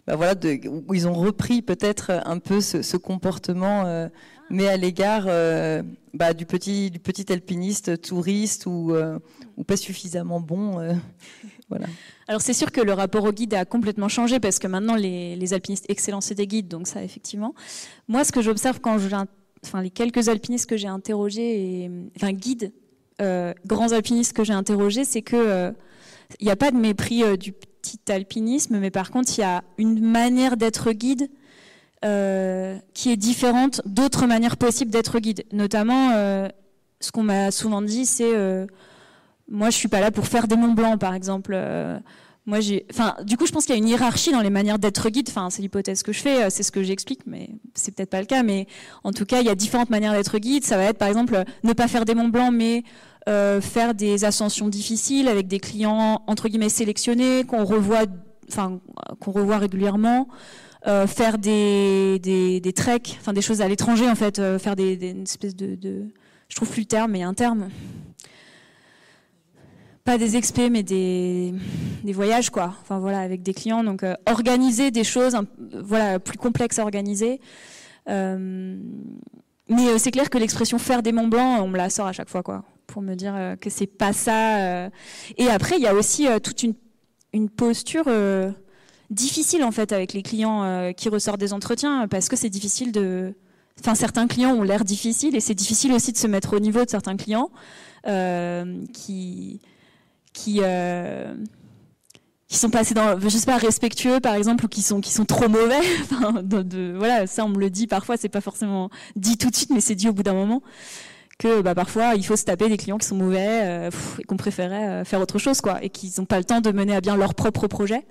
bah 0.07 0.15
voilà, 0.15 0.33
où 0.67 0.95
ils 0.95 1.07
ont 1.07 1.13
repris 1.13 1.61
peut-être 1.61 2.09
un 2.25 2.39
peu 2.39 2.59
ce, 2.59 2.97
comportement, 2.97 4.09
mais 4.51 4.67
à 4.67 4.77
l'égard 4.77 5.25
euh, 5.27 5.81
bah, 6.13 6.33
du, 6.33 6.45
petit, 6.45 6.91
alpiniste 7.29 8.01
touriste 8.01 8.65
ou, 8.65 8.93
euh, 8.93 9.17
pas 9.67 9.77
suffisamment 9.77 10.39
bon. 10.39 10.79
voilà. 11.69 11.87
Alors 12.27 12.41
c'est 12.41 12.53
sûr 12.53 12.71
que 12.71 12.81
le 12.81 12.93
rapport 12.93 13.23
au 13.23 13.31
guide 13.31 13.53
a 13.53 13.65
complètement 13.65 14.09
changé 14.09 14.39
parce 14.39 14.59
que 14.59 14.67
maintenant 14.67 14.95
les, 14.95 15.35
les 15.35 15.53
alpinistes 15.53 15.85
excellents 15.89 16.21
c'est 16.21 16.35
des 16.35 16.47
guides, 16.47 16.67
donc 16.67 16.87
ça 16.87 17.03
effectivement. 17.03 17.53
Moi 18.07 18.23
ce 18.23 18.31
que 18.31 18.41
j'observe 18.41 18.79
quand 18.81 18.97
je, 18.97 19.07
enfin 19.63 19.81
les 19.81 19.89
quelques 19.89 20.29
alpinistes 20.29 20.69
que 20.69 20.77
j'ai 20.77 20.87
interrogés, 20.87 21.83
et, 21.83 21.91
enfin 22.15 22.33
guides, 22.33 22.73
grands 23.65 23.91
alpinistes 23.91 24.33
que 24.33 24.43
j'ai 24.43 24.53
interrogés, 24.53 25.05
c'est 25.05 25.21
que 25.21 25.73
il 26.39 26.45
n'y 26.45 26.51
a 26.51 26.55
pas 26.55 26.71
de 26.71 26.77
mépris 26.77 27.23
du 27.37 27.51
petit 27.51 27.99
alpinisme, 28.11 28.79
mais 28.79 28.91
par 28.91 29.11
contre, 29.11 29.37
il 29.37 29.41
y 29.41 29.43
a 29.43 29.63
une 29.77 29.99
manière 30.01 30.57
d'être 30.57 30.91
guide 30.91 31.29
euh, 32.03 32.79
qui 32.95 33.11
est 33.11 33.17
différente 33.17 33.79
d'autres 33.85 34.25
manières 34.25 34.57
possibles 34.57 34.89
d'être 34.89 35.19
guide. 35.19 35.43
Notamment, 35.51 36.13
euh, 36.15 36.47
ce 36.99 37.11
qu'on 37.11 37.21
m'a 37.21 37.51
souvent 37.51 37.83
dit, 37.83 38.07
c'est 38.07 38.33
euh, 38.33 38.65
moi, 39.47 39.69
je 39.69 39.75
suis 39.75 39.87
pas 39.87 39.99
là 39.99 40.09
pour 40.09 40.25
faire 40.25 40.47
des 40.47 40.55
Monts 40.55 40.73
Blancs, 40.73 40.99
par 40.99 41.13
exemple. 41.13 41.55
moi, 42.47 42.57
du 42.59 43.37
coup, 43.37 43.45
je 43.45 43.51
pense 43.51 43.65
qu'il 43.65 43.75
y 43.75 43.77
a 43.77 43.81
une 43.81 43.87
hiérarchie 43.87 44.31
dans 44.31 44.41
les 44.41 44.49
manières 44.49 44.79
d'être 44.79 45.09
guide. 45.09 45.29
Enfin, 45.29 45.51
c'est 45.51 45.61
l'hypothèse 45.61 46.01
que 46.01 46.11
je 46.11 46.21
fais, 46.21 46.49
c'est 46.49 46.63
ce 46.63 46.71
que 46.71 46.81
j'explique, 46.81 47.21
mais 47.27 47.51
c'est 47.75 47.93
peut-être 47.93 48.09
pas 48.09 48.19
le 48.19 48.25
cas. 48.25 48.41
Mais 48.41 48.65
en 49.03 49.11
tout 49.11 49.25
cas, 49.25 49.41
il 49.41 49.45
y 49.45 49.51
a 49.51 49.55
différentes 49.55 49.91
manières 49.91 50.13
d'être 50.13 50.39
guide. 50.39 50.63
Ça 50.63 50.77
va 50.77 50.85
être, 50.85 50.97
par 50.97 51.07
exemple, 51.07 51.43
ne 51.63 51.73
pas 51.73 51.87
faire 51.87 52.05
des 52.05 52.15
Monts 52.15 52.29
Blancs, 52.29 52.51
mais 52.51 52.83
faire 53.27 53.93
des 53.93 54.25
ascensions 54.25 54.69
difficiles 54.69 55.27
avec 55.27 55.47
des 55.47 55.59
clients 55.59 56.23
entre 56.25 56.49
guillemets 56.49 56.69
sélectionnés 56.69 57.43
qu'on 57.43 57.63
revoit, 57.63 58.05
qu'on 59.19 59.31
revoit 59.31 59.59
régulièrement. 59.59 60.27
Euh, 60.87 61.05
faire 61.05 61.37
des, 61.37 62.17
des, 62.19 62.73
treks, 62.73 63.17
enfin 63.19 63.33
des 63.33 63.41
choses 63.41 63.61
à 63.61 63.67
l'étranger 63.67 64.09
en 64.09 64.15
fait, 64.15 64.39
euh, 64.39 64.57
faire 64.57 64.75
des, 64.75 64.97
des 64.97 65.11
une 65.11 65.23
espèce 65.23 65.55
de, 65.55 65.75
de, 65.75 66.07
je 66.49 66.55
trouve 66.55 66.69
plus 66.69 66.81
le 66.81 66.87
terme, 66.87 67.11
mais 67.11 67.21
un 67.21 67.35
terme, 67.35 67.69
pas 70.03 70.17
des 70.17 70.37
expés, 70.37 70.71
mais 70.71 70.81
des, 70.81 71.53
des 72.03 72.13
voyages 72.13 72.49
quoi. 72.49 72.75
Enfin 72.81 72.97
voilà, 72.97 73.19
avec 73.19 73.43
des 73.43 73.53
clients, 73.53 73.83
donc 73.83 74.03
organiser 74.25 74.89
des 74.89 75.03
choses, 75.03 75.37
voilà, 75.83 76.19
plus 76.19 76.39
complexes 76.39 76.79
à 76.79 76.81
organiser. 76.83 77.39
mais 78.07 78.79
c'est 79.99 80.11
clair 80.11 80.31
que 80.31 80.39
l'expression 80.39 80.79
faire 80.79 81.03
des 81.03 81.11
Monts 81.11 81.27
Blancs, 81.27 81.61
on 81.61 81.67
me 81.67 81.77
la 81.77 81.91
sort 81.91 82.07
à 82.07 82.11
chaque 82.11 82.29
fois 82.29 82.41
quoi 82.41 82.63
pour 82.91 83.01
me 83.01 83.15
dire 83.15 83.33
euh, 83.35 83.55
que 83.55 83.69
c'est 83.69 83.87
pas 83.87 84.13
ça. 84.13 84.59
Euh. 84.59 84.89
Et 85.37 85.47
après, 85.47 85.77
il 85.77 85.81
y 85.81 85.87
a 85.87 85.95
aussi 85.95 86.27
euh, 86.27 86.39
toute 86.39 86.61
une, 86.61 86.75
une 87.33 87.49
posture 87.49 88.05
difficile 89.11 89.63
en 89.63 89.71
fait 89.71 89.91
avec 89.91 90.13
les 90.13 90.23
clients 90.23 90.91
qui 90.97 91.09
ressortent 91.09 91.39
des 91.39 91.53
entretiens 91.53 92.07
parce 92.07 92.29
que 92.29 92.35
c'est 92.35 92.49
difficile 92.49 92.91
de. 92.91 93.33
Enfin, 93.79 93.95
certains 93.95 94.27
clients 94.27 94.53
ont 94.53 94.63
l'air 94.63 94.83
difficiles 94.83 95.35
et 95.35 95.39
c'est 95.39 95.55
difficile 95.55 95.93
aussi 95.93 96.11
de 96.11 96.17
se 96.17 96.27
mettre 96.27 96.55
au 96.55 96.59
niveau 96.59 96.83
de 96.83 96.89
certains 96.89 97.17
clients 97.17 97.49
qui 98.05 99.61
qui 100.33 100.61
qui 102.51 102.57
sont 102.57 102.69
passés 102.69 102.93
dans, 102.93 103.17
je 103.17 103.29
sais 103.29 103.45
pas, 103.45 103.55
respectueux 103.55 104.19
par 104.19 104.35
exemple, 104.35 104.65
ou 104.65 104.67
qui 104.67 104.81
sont 104.81 104.99
qui 104.99 105.13
sont 105.13 105.23
trop 105.23 105.47
mauvais. 105.47 105.79
enfin, 106.03 106.43
voilà, 106.97 107.25
ça 107.25 107.45
on 107.45 107.49
me 107.49 107.57
le 107.57 107.69
dit 107.69 107.87
parfois, 107.87 108.17
c'est 108.17 108.27
pas 108.27 108.41
forcément 108.41 108.89
dit 109.15 109.37
tout 109.37 109.49
de 109.49 109.55
suite, 109.55 109.69
mais 109.69 109.79
c'est 109.79 109.95
dit 109.95 110.09
au 110.09 110.13
bout 110.13 110.23
d'un 110.23 110.33
moment 110.33 110.61
que 111.39 111.61
bah, 111.61 111.73
parfois 111.73 112.15
il 112.15 112.25
faut 112.25 112.35
se 112.35 112.43
taper 112.43 112.67
des 112.67 112.75
clients 112.75 112.97
qui 112.97 113.07
sont 113.07 113.15
mauvais 113.15 113.61
euh, 113.63 113.89
et 114.19 114.23
qu'on 114.23 114.35
préférait 114.35 114.89
euh, 114.89 115.05
faire 115.05 115.21
autre 115.21 115.39
chose 115.39 115.59
quoi 115.61 115.83
et 115.83 115.89
qu'ils 115.89 116.11
n'ont 116.19 116.25
pas 116.25 116.37
le 116.37 116.43
temps 116.43 116.61
de 116.61 116.71
mener 116.71 116.95
à 116.95 117.01
bien 117.01 117.15
leur 117.15 117.33
propre 117.33 117.67
projet 117.67 117.95
euh, 117.95 118.01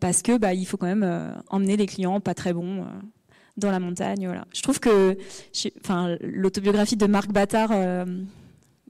parce 0.00 0.22
que 0.22 0.36
bah, 0.36 0.54
il 0.54 0.66
faut 0.66 0.76
quand 0.76 0.86
même 0.86 1.34
emmener 1.48 1.76
les 1.76 1.86
clients 1.86 2.20
pas 2.20 2.34
très 2.34 2.52
bons 2.52 2.84
dans 3.56 3.70
la 3.70 3.78
montagne 3.78 4.26
voilà 4.26 4.44
je 4.52 4.62
trouve 4.62 4.80
que 4.80 5.16
enfin 5.84 6.16
l'autobiographie 6.20 6.96
de 6.96 7.06
Marc 7.06 7.30
Battard 7.30 7.70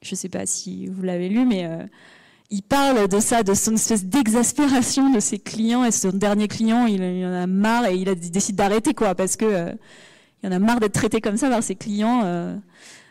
je 0.01 0.15
sais 0.15 0.28
pas 0.28 0.47
si 0.47 0.86
vous 0.86 1.02
l'avez 1.02 1.28
lu 1.28 1.44
mais 1.44 1.69
il 2.51 2.62
parle 2.62 3.09
de 3.09 3.20
ça, 3.20 3.43
de 3.43 3.52
son 3.52 3.74
espèce 3.74 4.06
d'exaspération 4.06 5.10
de 5.10 5.20
ses 5.20 5.39
clients 5.39 5.85
et 5.85 5.90
son 5.90 6.10
dernier 6.10 6.48
client, 6.48 6.86
il, 6.86 7.02
en 7.24 7.32
a 7.32 7.47
marre 7.47 7.86
et 7.86 7.94
il, 7.94 8.15
décide 8.31 8.56
d'arrêter 8.56 8.94
quoi, 8.94 9.15
parce 9.15 9.36
que 9.36 9.74
il 10.43 10.48
en 10.48 10.52
a 10.52 10.59
marre 10.59 10.81
d'être 10.81 10.93
traité 10.93 11.20
comme 11.20 11.36
ça 11.36 11.51
par 11.51 11.62
ses 11.62 11.74
clients. 11.74 12.23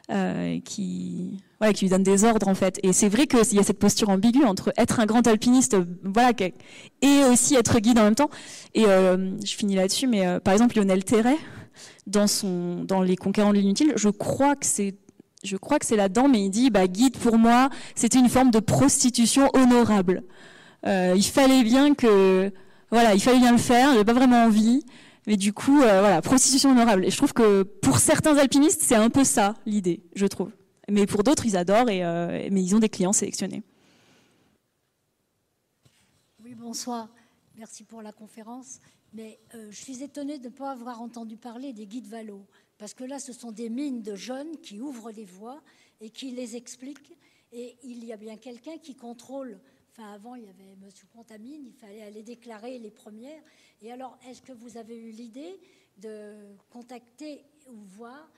Euh, 0.10 0.62
qui 0.64 1.44
voilà, 1.60 1.74
qui 1.74 1.84
lui 1.84 1.90
donne 1.90 2.04
des 2.04 2.24
ordres 2.24 2.48
en 2.48 2.56
fait. 2.56 2.80
Et 2.82 2.94
c'est 2.94 3.10
vrai 3.10 3.28
qu'il 3.28 3.56
y 3.56 3.60
a 3.60 3.64
cette 3.64 3.80
posture 3.80 4.08
ambiguë 4.10 4.46
entre 4.46 4.72
être 4.78 5.02
un 5.02 5.06
grand 5.06 5.26
alpiniste, 5.28 5.76
voilà, 6.04 6.32
et 7.02 7.24
aussi 7.30 7.56
être 7.56 7.80
guide 7.80 8.00
en 8.00 8.04
même 8.04 8.16
temps. 8.16 8.30
Et 8.74 8.86
euh, 8.86 9.32
je 9.44 9.56
finis 9.56 9.76
là-dessus, 9.76 10.08
mais 10.08 10.26
euh, 10.26 10.40
par 10.40 10.54
exemple 10.54 10.78
Lionel 10.78 11.04
Terret, 11.04 11.38
dans 12.06 12.28
son, 12.28 12.84
dans 12.86 13.02
les 13.02 13.18
Conquérants 13.18 13.52
de 13.52 13.58
l'inutile, 13.58 13.94
je 13.98 14.10
crois 14.10 14.56
que 14.56 14.66
c'est 14.66 14.96
je 15.44 15.58
crois 15.58 15.78
que 15.78 15.86
c'est 15.86 15.96
là-dedans, 15.96 16.28
mais 16.28 16.42
il 16.42 16.50
dit 16.50 16.70
bah, 16.70 16.88
guide 16.88 17.18
pour 17.18 17.38
moi, 17.38 17.70
c'était 17.96 18.20
une 18.20 18.30
forme 18.30 18.52
de 18.52 18.60
prostitution 18.60 19.50
honorable. 19.54 20.24
Euh, 20.86 21.14
il 21.16 21.26
fallait 21.26 21.64
bien 21.64 21.94
que, 21.96 22.52
voilà, 22.92 23.14
il 23.14 23.22
fallait 23.22 23.40
bien 23.40 23.52
le 23.52 23.58
faire. 23.58 23.92
J'avais 23.92 24.06
pas 24.06 24.14
vraiment 24.14 24.46
envie, 24.46 24.86
mais 25.28 25.36
du 25.36 25.52
coup, 25.52 25.82
euh, 25.82 25.99
voilà, 25.99 26.22
prostitution 26.22 26.72
honorable. 26.72 27.06
Et 27.06 27.12
je 27.12 27.18
trouve 27.18 27.34
que 27.34 27.64
pour 27.64 27.99
certains 27.99 28.38
alpinistes, 28.38 28.82
c'est 28.82 28.95
un 28.95 29.10
peu 29.10 29.26
ça 29.26 29.56
l'idée, 29.66 30.02
je 30.16 30.26
trouve. 30.26 30.54
Mais 30.90 31.06
pour 31.06 31.24
d'autres, 31.24 31.45
ils 31.45 31.58
adorent, 31.58 31.90
et, 31.90 32.04
euh, 32.04 32.48
mais 32.49 32.64
ils 32.64 32.74
ont 32.74 32.80
des 32.80 32.88
clients 32.88 33.12
sélectionnés. 33.12 33.62
Oui, 36.41 36.56
bonsoir. 36.56 37.10
Merci 37.58 37.84
pour 37.84 38.02
la 38.02 38.14
conférence. 38.14 38.80
Mais 39.14 39.38
euh, 39.54 39.68
je 39.70 39.76
suis 39.76 40.02
étonnée 40.02 40.38
de 40.38 40.45
ne 40.45 40.54
pas 40.54 40.72
avoir 40.72 41.02
entendu 41.02 41.36
parler 41.36 41.74
des 41.74 41.88
guides 41.88 42.08
Valo. 42.08 42.45
Parce 42.78 42.94
que 42.94 43.04
là, 43.04 43.20
ce 43.20 43.34
sont 43.34 43.52
des 43.52 43.70
mines 43.70 44.02
de 44.02 44.16
jeunes 44.16 44.56
qui 44.64 44.80
ouvrent 44.80 45.12
les 45.12 45.26
voies 45.26 45.62
et 45.99 46.10
qui 46.10 46.32
les 46.32 46.56
expliquent. 46.56 47.18
Et 47.52 47.76
il 47.84 48.06
y 48.06 48.14
a 48.14 48.18
bien 48.18 48.38
quelqu'un 48.38 48.78
qui 48.78 48.95
contrôle 48.95 49.60
Enfin, 49.98 50.14
avant, 50.14 50.36
il 50.36 50.44
y 50.44 50.48
avait 50.48 50.76
Monsieur 50.80 51.07
Contamine, 51.11 51.65
il 51.65 51.74
fallait 51.74 52.03
aller 52.03 52.22
déclarer 52.22 52.78
les 52.78 52.91
premières. 52.91 53.41
Et 53.82 53.91
alors, 53.91 54.18
est-ce 54.30 54.44
que 54.44 54.52
vous 54.52 54.78
avez 54.78 54.95
eu 54.95 55.10
l'idée 55.10 55.60
de 55.98 56.36
contacter 56.69 57.44
ou 57.68 57.78
voir 57.98 58.30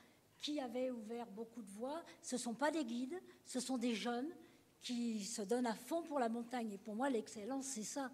qui 0.42 0.62
avait 0.62 0.90
ouvert 0.90 1.28
beaucoup 1.36 1.62
de 1.62 1.70
voies? 1.72 2.02
Ce 2.22 2.36
ne 2.36 2.40
sont 2.40 2.54
pas 2.54 2.72
des 2.72 2.86
guides, 2.86 3.20
ce 3.46 3.60
sont 3.60 3.78
des 3.78 3.94
jeunes 3.94 4.30
qui 4.82 5.26
se 5.26 5.42
donnent 5.42 5.68
à 5.68 5.74
fond 5.74 6.02
pour 6.02 6.20
la 6.20 6.30
montagne. 6.30 6.72
Et 6.72 6.78
pour 6.78 6.96
moi, 6.96 7.10
l'excellence, 7.10 7.66
c'est 7.66 7.84
ça. 7.84 8.10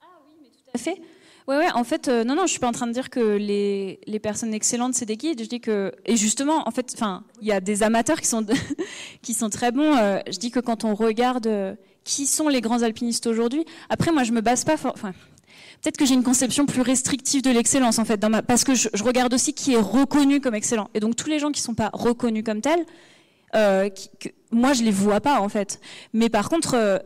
Ah 0.00 0.20
oui, 0.28 0.36
mais 0.40 0.50
tout 0.50 0.70
à 0.72 0.78
fait. 0.78 1.02
Ouais, 1.48 1.56
ouais, 1.56 1.72
en 1.72 1.82
fait, 1.82 2.06
euh, 2.06 2.22
non, 2.22 2.36
non, 2.36 2.46
je 2.46 2.52
suis 2.52 2.60
pas 2.60 2.68
en 2.68 2.72
train 2.72 2.86
de 2.86 2.92
dire 2.92 3.10
que 3.10 3.36
les, 3.36 3.98
les 4.06 4.20
personnes 4.20 4.54
excellentes, 4.54 4.94
c'est 4.94 5.06
des 5.06 5.16
guides. 5.16 5.42
Je 5.42 5.48
dis 5.48 5.60
que, 5.60 5.92
et 6.04 6.16
justement, 6.16 6.68
en 6.68 6.70
fait, 6.70 6.92
enfin, 6.94 7.24
il 7.40 7.48
y 7.48 7.52
a 7.52 7.60
des 7.60 7.82
amateurs 7.82 8.20
qui 8.20 8.28
sont, 8.28 8.46
qui 9.22 9.34
sont 9.34 9.50
très 9.50 9.72
bons. 9.72 9.96
Euh, 9.96 10.20
je 10.30 10.38
dis 10.38 10.52
que 10.52 10.60
quand 10.60 10.84
on 10.84 10.94
regarde 10.94 11.76
qui 12.06 12.24
sont 12.24 12.48
les 12.48 12.62
grands 12.62 12.82
alpinistes 12.82 13.26
aujourd'hui. 13.26 13.66
Après, 13.90 14.12
moi, 14.12 14.22
je 14.22 14.32
me 14.32 14.40
base 14.40 14.64
pas. 14.64 14.76
Peut-être 14.78 15.96
que 15.98 16.06
j'ai 16.06 16.14
une 16.14 16.22
conception 16.22 16.64
plus 16.64 16.80
restrictive 16.80 17.42
de 17.42 17.50
l'excellence 17.50 17.98
en 17.98 18.04
fait, 18.04 18.16
dans 18.16 18.30
ma... 18.30 18.42
parce 18.42 18.64
que 18.64 18.74
je, 18.74 18.88
regarde 19.04 19.34
aussi 19.34 19.52
qui 19.52 19.74
est 19.74 19.80
reconnu 19.80 20.40
comme 20.40 20.54
excellent. 20.54 20.88
Et 20.94 21.00
donc 21.00 21.16
tous 21.16 21.28
les 21.28 21.38
gens 21.38 21.52
qui 21.52 21.60
sont 21.60 21.74
pas 21.74 21.90
reconnus 21.92 22.44
comme 22.44 22.60
tels, 22.60 22.86
euh, 23.54 23.90
moi 24.50 24.72
je 24.72 24.82
les 24.82 24.90
vois 24.90 25.20
pas 25.20 25.40
en 25.40 25.48
fait. 25.48 25.80
Mais 26.14 26.28
par 26.30 26.48
contre, 26.48 26.74
euh, 26.74 26.98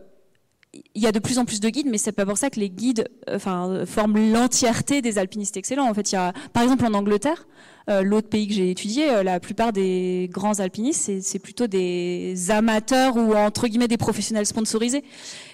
il 0.72 1.02
y 1.02 1.06
a 1.06 1.12
de 1.12 1.18
plus 1.18 1.38
en 1.38 1.44
plus 1.44 1.60
de 1.60 1.68
guides, 1.68 1.88
mais 1.90 1.98
c'est 1.98 2.12
pas 2.12 2.24
pour 2.24 2.38
ça 2.38 2.50
que 2.50 2.60
les 2.60 2.70
guides 2.70 3.08
euh, 3.28 3.36
enfin, 3.36 3.84
forment 3.86 4.32
l'entièreté 4.32 5.02
des 5.02 5.18
alpinistes 5.18 5.56
excellents. 5.56 5.88
En 5.88 5.94
fait, 5.94 6.12
il 6.12 6.14
y 6.14 6.18
a, 6.18 6.32
par 6.52 6.62
exemple, 6.62 6.84
en 6.84 6.94
Angleterre, 6.94 7.46
euh, 7.88 8.02
l'autre 8.02 8.28
pays 8.28 8.46
que 8.46 8.54
j'ai 8.54 8.70
étudié, 8.70 9.10
euh, 9.10 9.22
la 9.24 9.40
plupart 9.40 9.72
des 9.72 10.28
grands 10.32 10.60
alpinistes, 10.60 11.20
c'est 11.22 11.38
plutôt 11.40 11.66
des 11.66 12.50
amateurs 12.50 13.16
ou 13.16 13.34
entre 13.34 13.66
guillemets 13.66 13.88
des 13.88 13.96
professionnels 13.96 14.46
sponsorisés. 14.46 15.02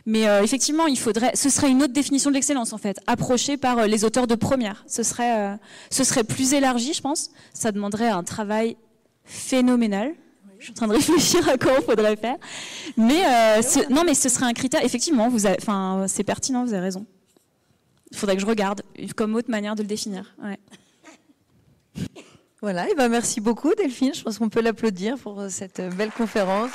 Mais 0.04 0.24
effectivement, 0.42 0.86
il 0.86 0.98
faudrait, 0.98 1.32
ce 1.34 1.50
serait 1.50 1.70
une 1.70 1.82
autre 1.82 1.92
définition 1.92 2.30
de 2.30 2.34
l'excellence 2.34 2.72
en 2.72 2.78
fait, 2.78 3.00
approchée 3.08 3.56
par 3.56 3.86
les 3.86 4.04
auteurs 4.04 4.28
de 4.28 4.36
première. 4.36 4.84
Ce 4.86 5.02
serait, 5.02 5.58
ce 5.90 6.04
serait 6.04 6.22
plus 6.22 6.52
élargi, 6.52 6.92
je 6.92 7.00
pense. 7.00 7.30
Ça 7.52 7.72
demanderait 7.72 8.08
un 8.08 8.22
travail 8.22 8.76
phénoménal 9.24 10.14
je 10.58 10.64
suis 10.64 10.72
en 10.72 10.74
train 10.74 10.88
de 10.88 10.92
réfléchir 10.92 11.48
à 11.48 11.56
comment 11.56 11.76
il 11.78 11.84
faudrait 11.84 12.16
faire. 12.16 12.36
Mais 12.96 13.22
euh, 13.24 13.62
non, 13.90 14.04
mais 14.04 14.14
ce 14.14 14.28
serait 14.28 14.46
un 14.46 14.52
critère. 14.52 14.84
Effectivement, 14.84 15.28
vous 15.28 15.46
enfin, 15.46 16.06
c'est 16.08 16.24
pertinent, 16.24 16.64
vous 16.64 16.72
avez 16.72 16.82
raison. 16.82 17.06
Il 18.12 18.16
faudrait 18.16 18.36
que 18.36 18.42
je 18.42 18.46
regarde 18.46 18.82
comme 19.16 19.34
autre 19.34 19.50
manière 19.50 19.74
de 19.74 19.82
le 19.82 19.88
définir. 19.88 20.36
Voilà, 22.62 22.88
et 22.90 22.94
ben 22.94 23.08
merci 23.08 23.40
beaucoup 23.40 23.74
Delphine. 23.74 24.14
Je 24.14 24.22
pense 24.22 24.38
qu'on 24.38 24.48
peut 24.48 24.62
l'applaudir 24.62 25.18
pour 25.18 25.44
cette 25.50 25.80
belle 25.96 26.10
conférence. 26.10 26.70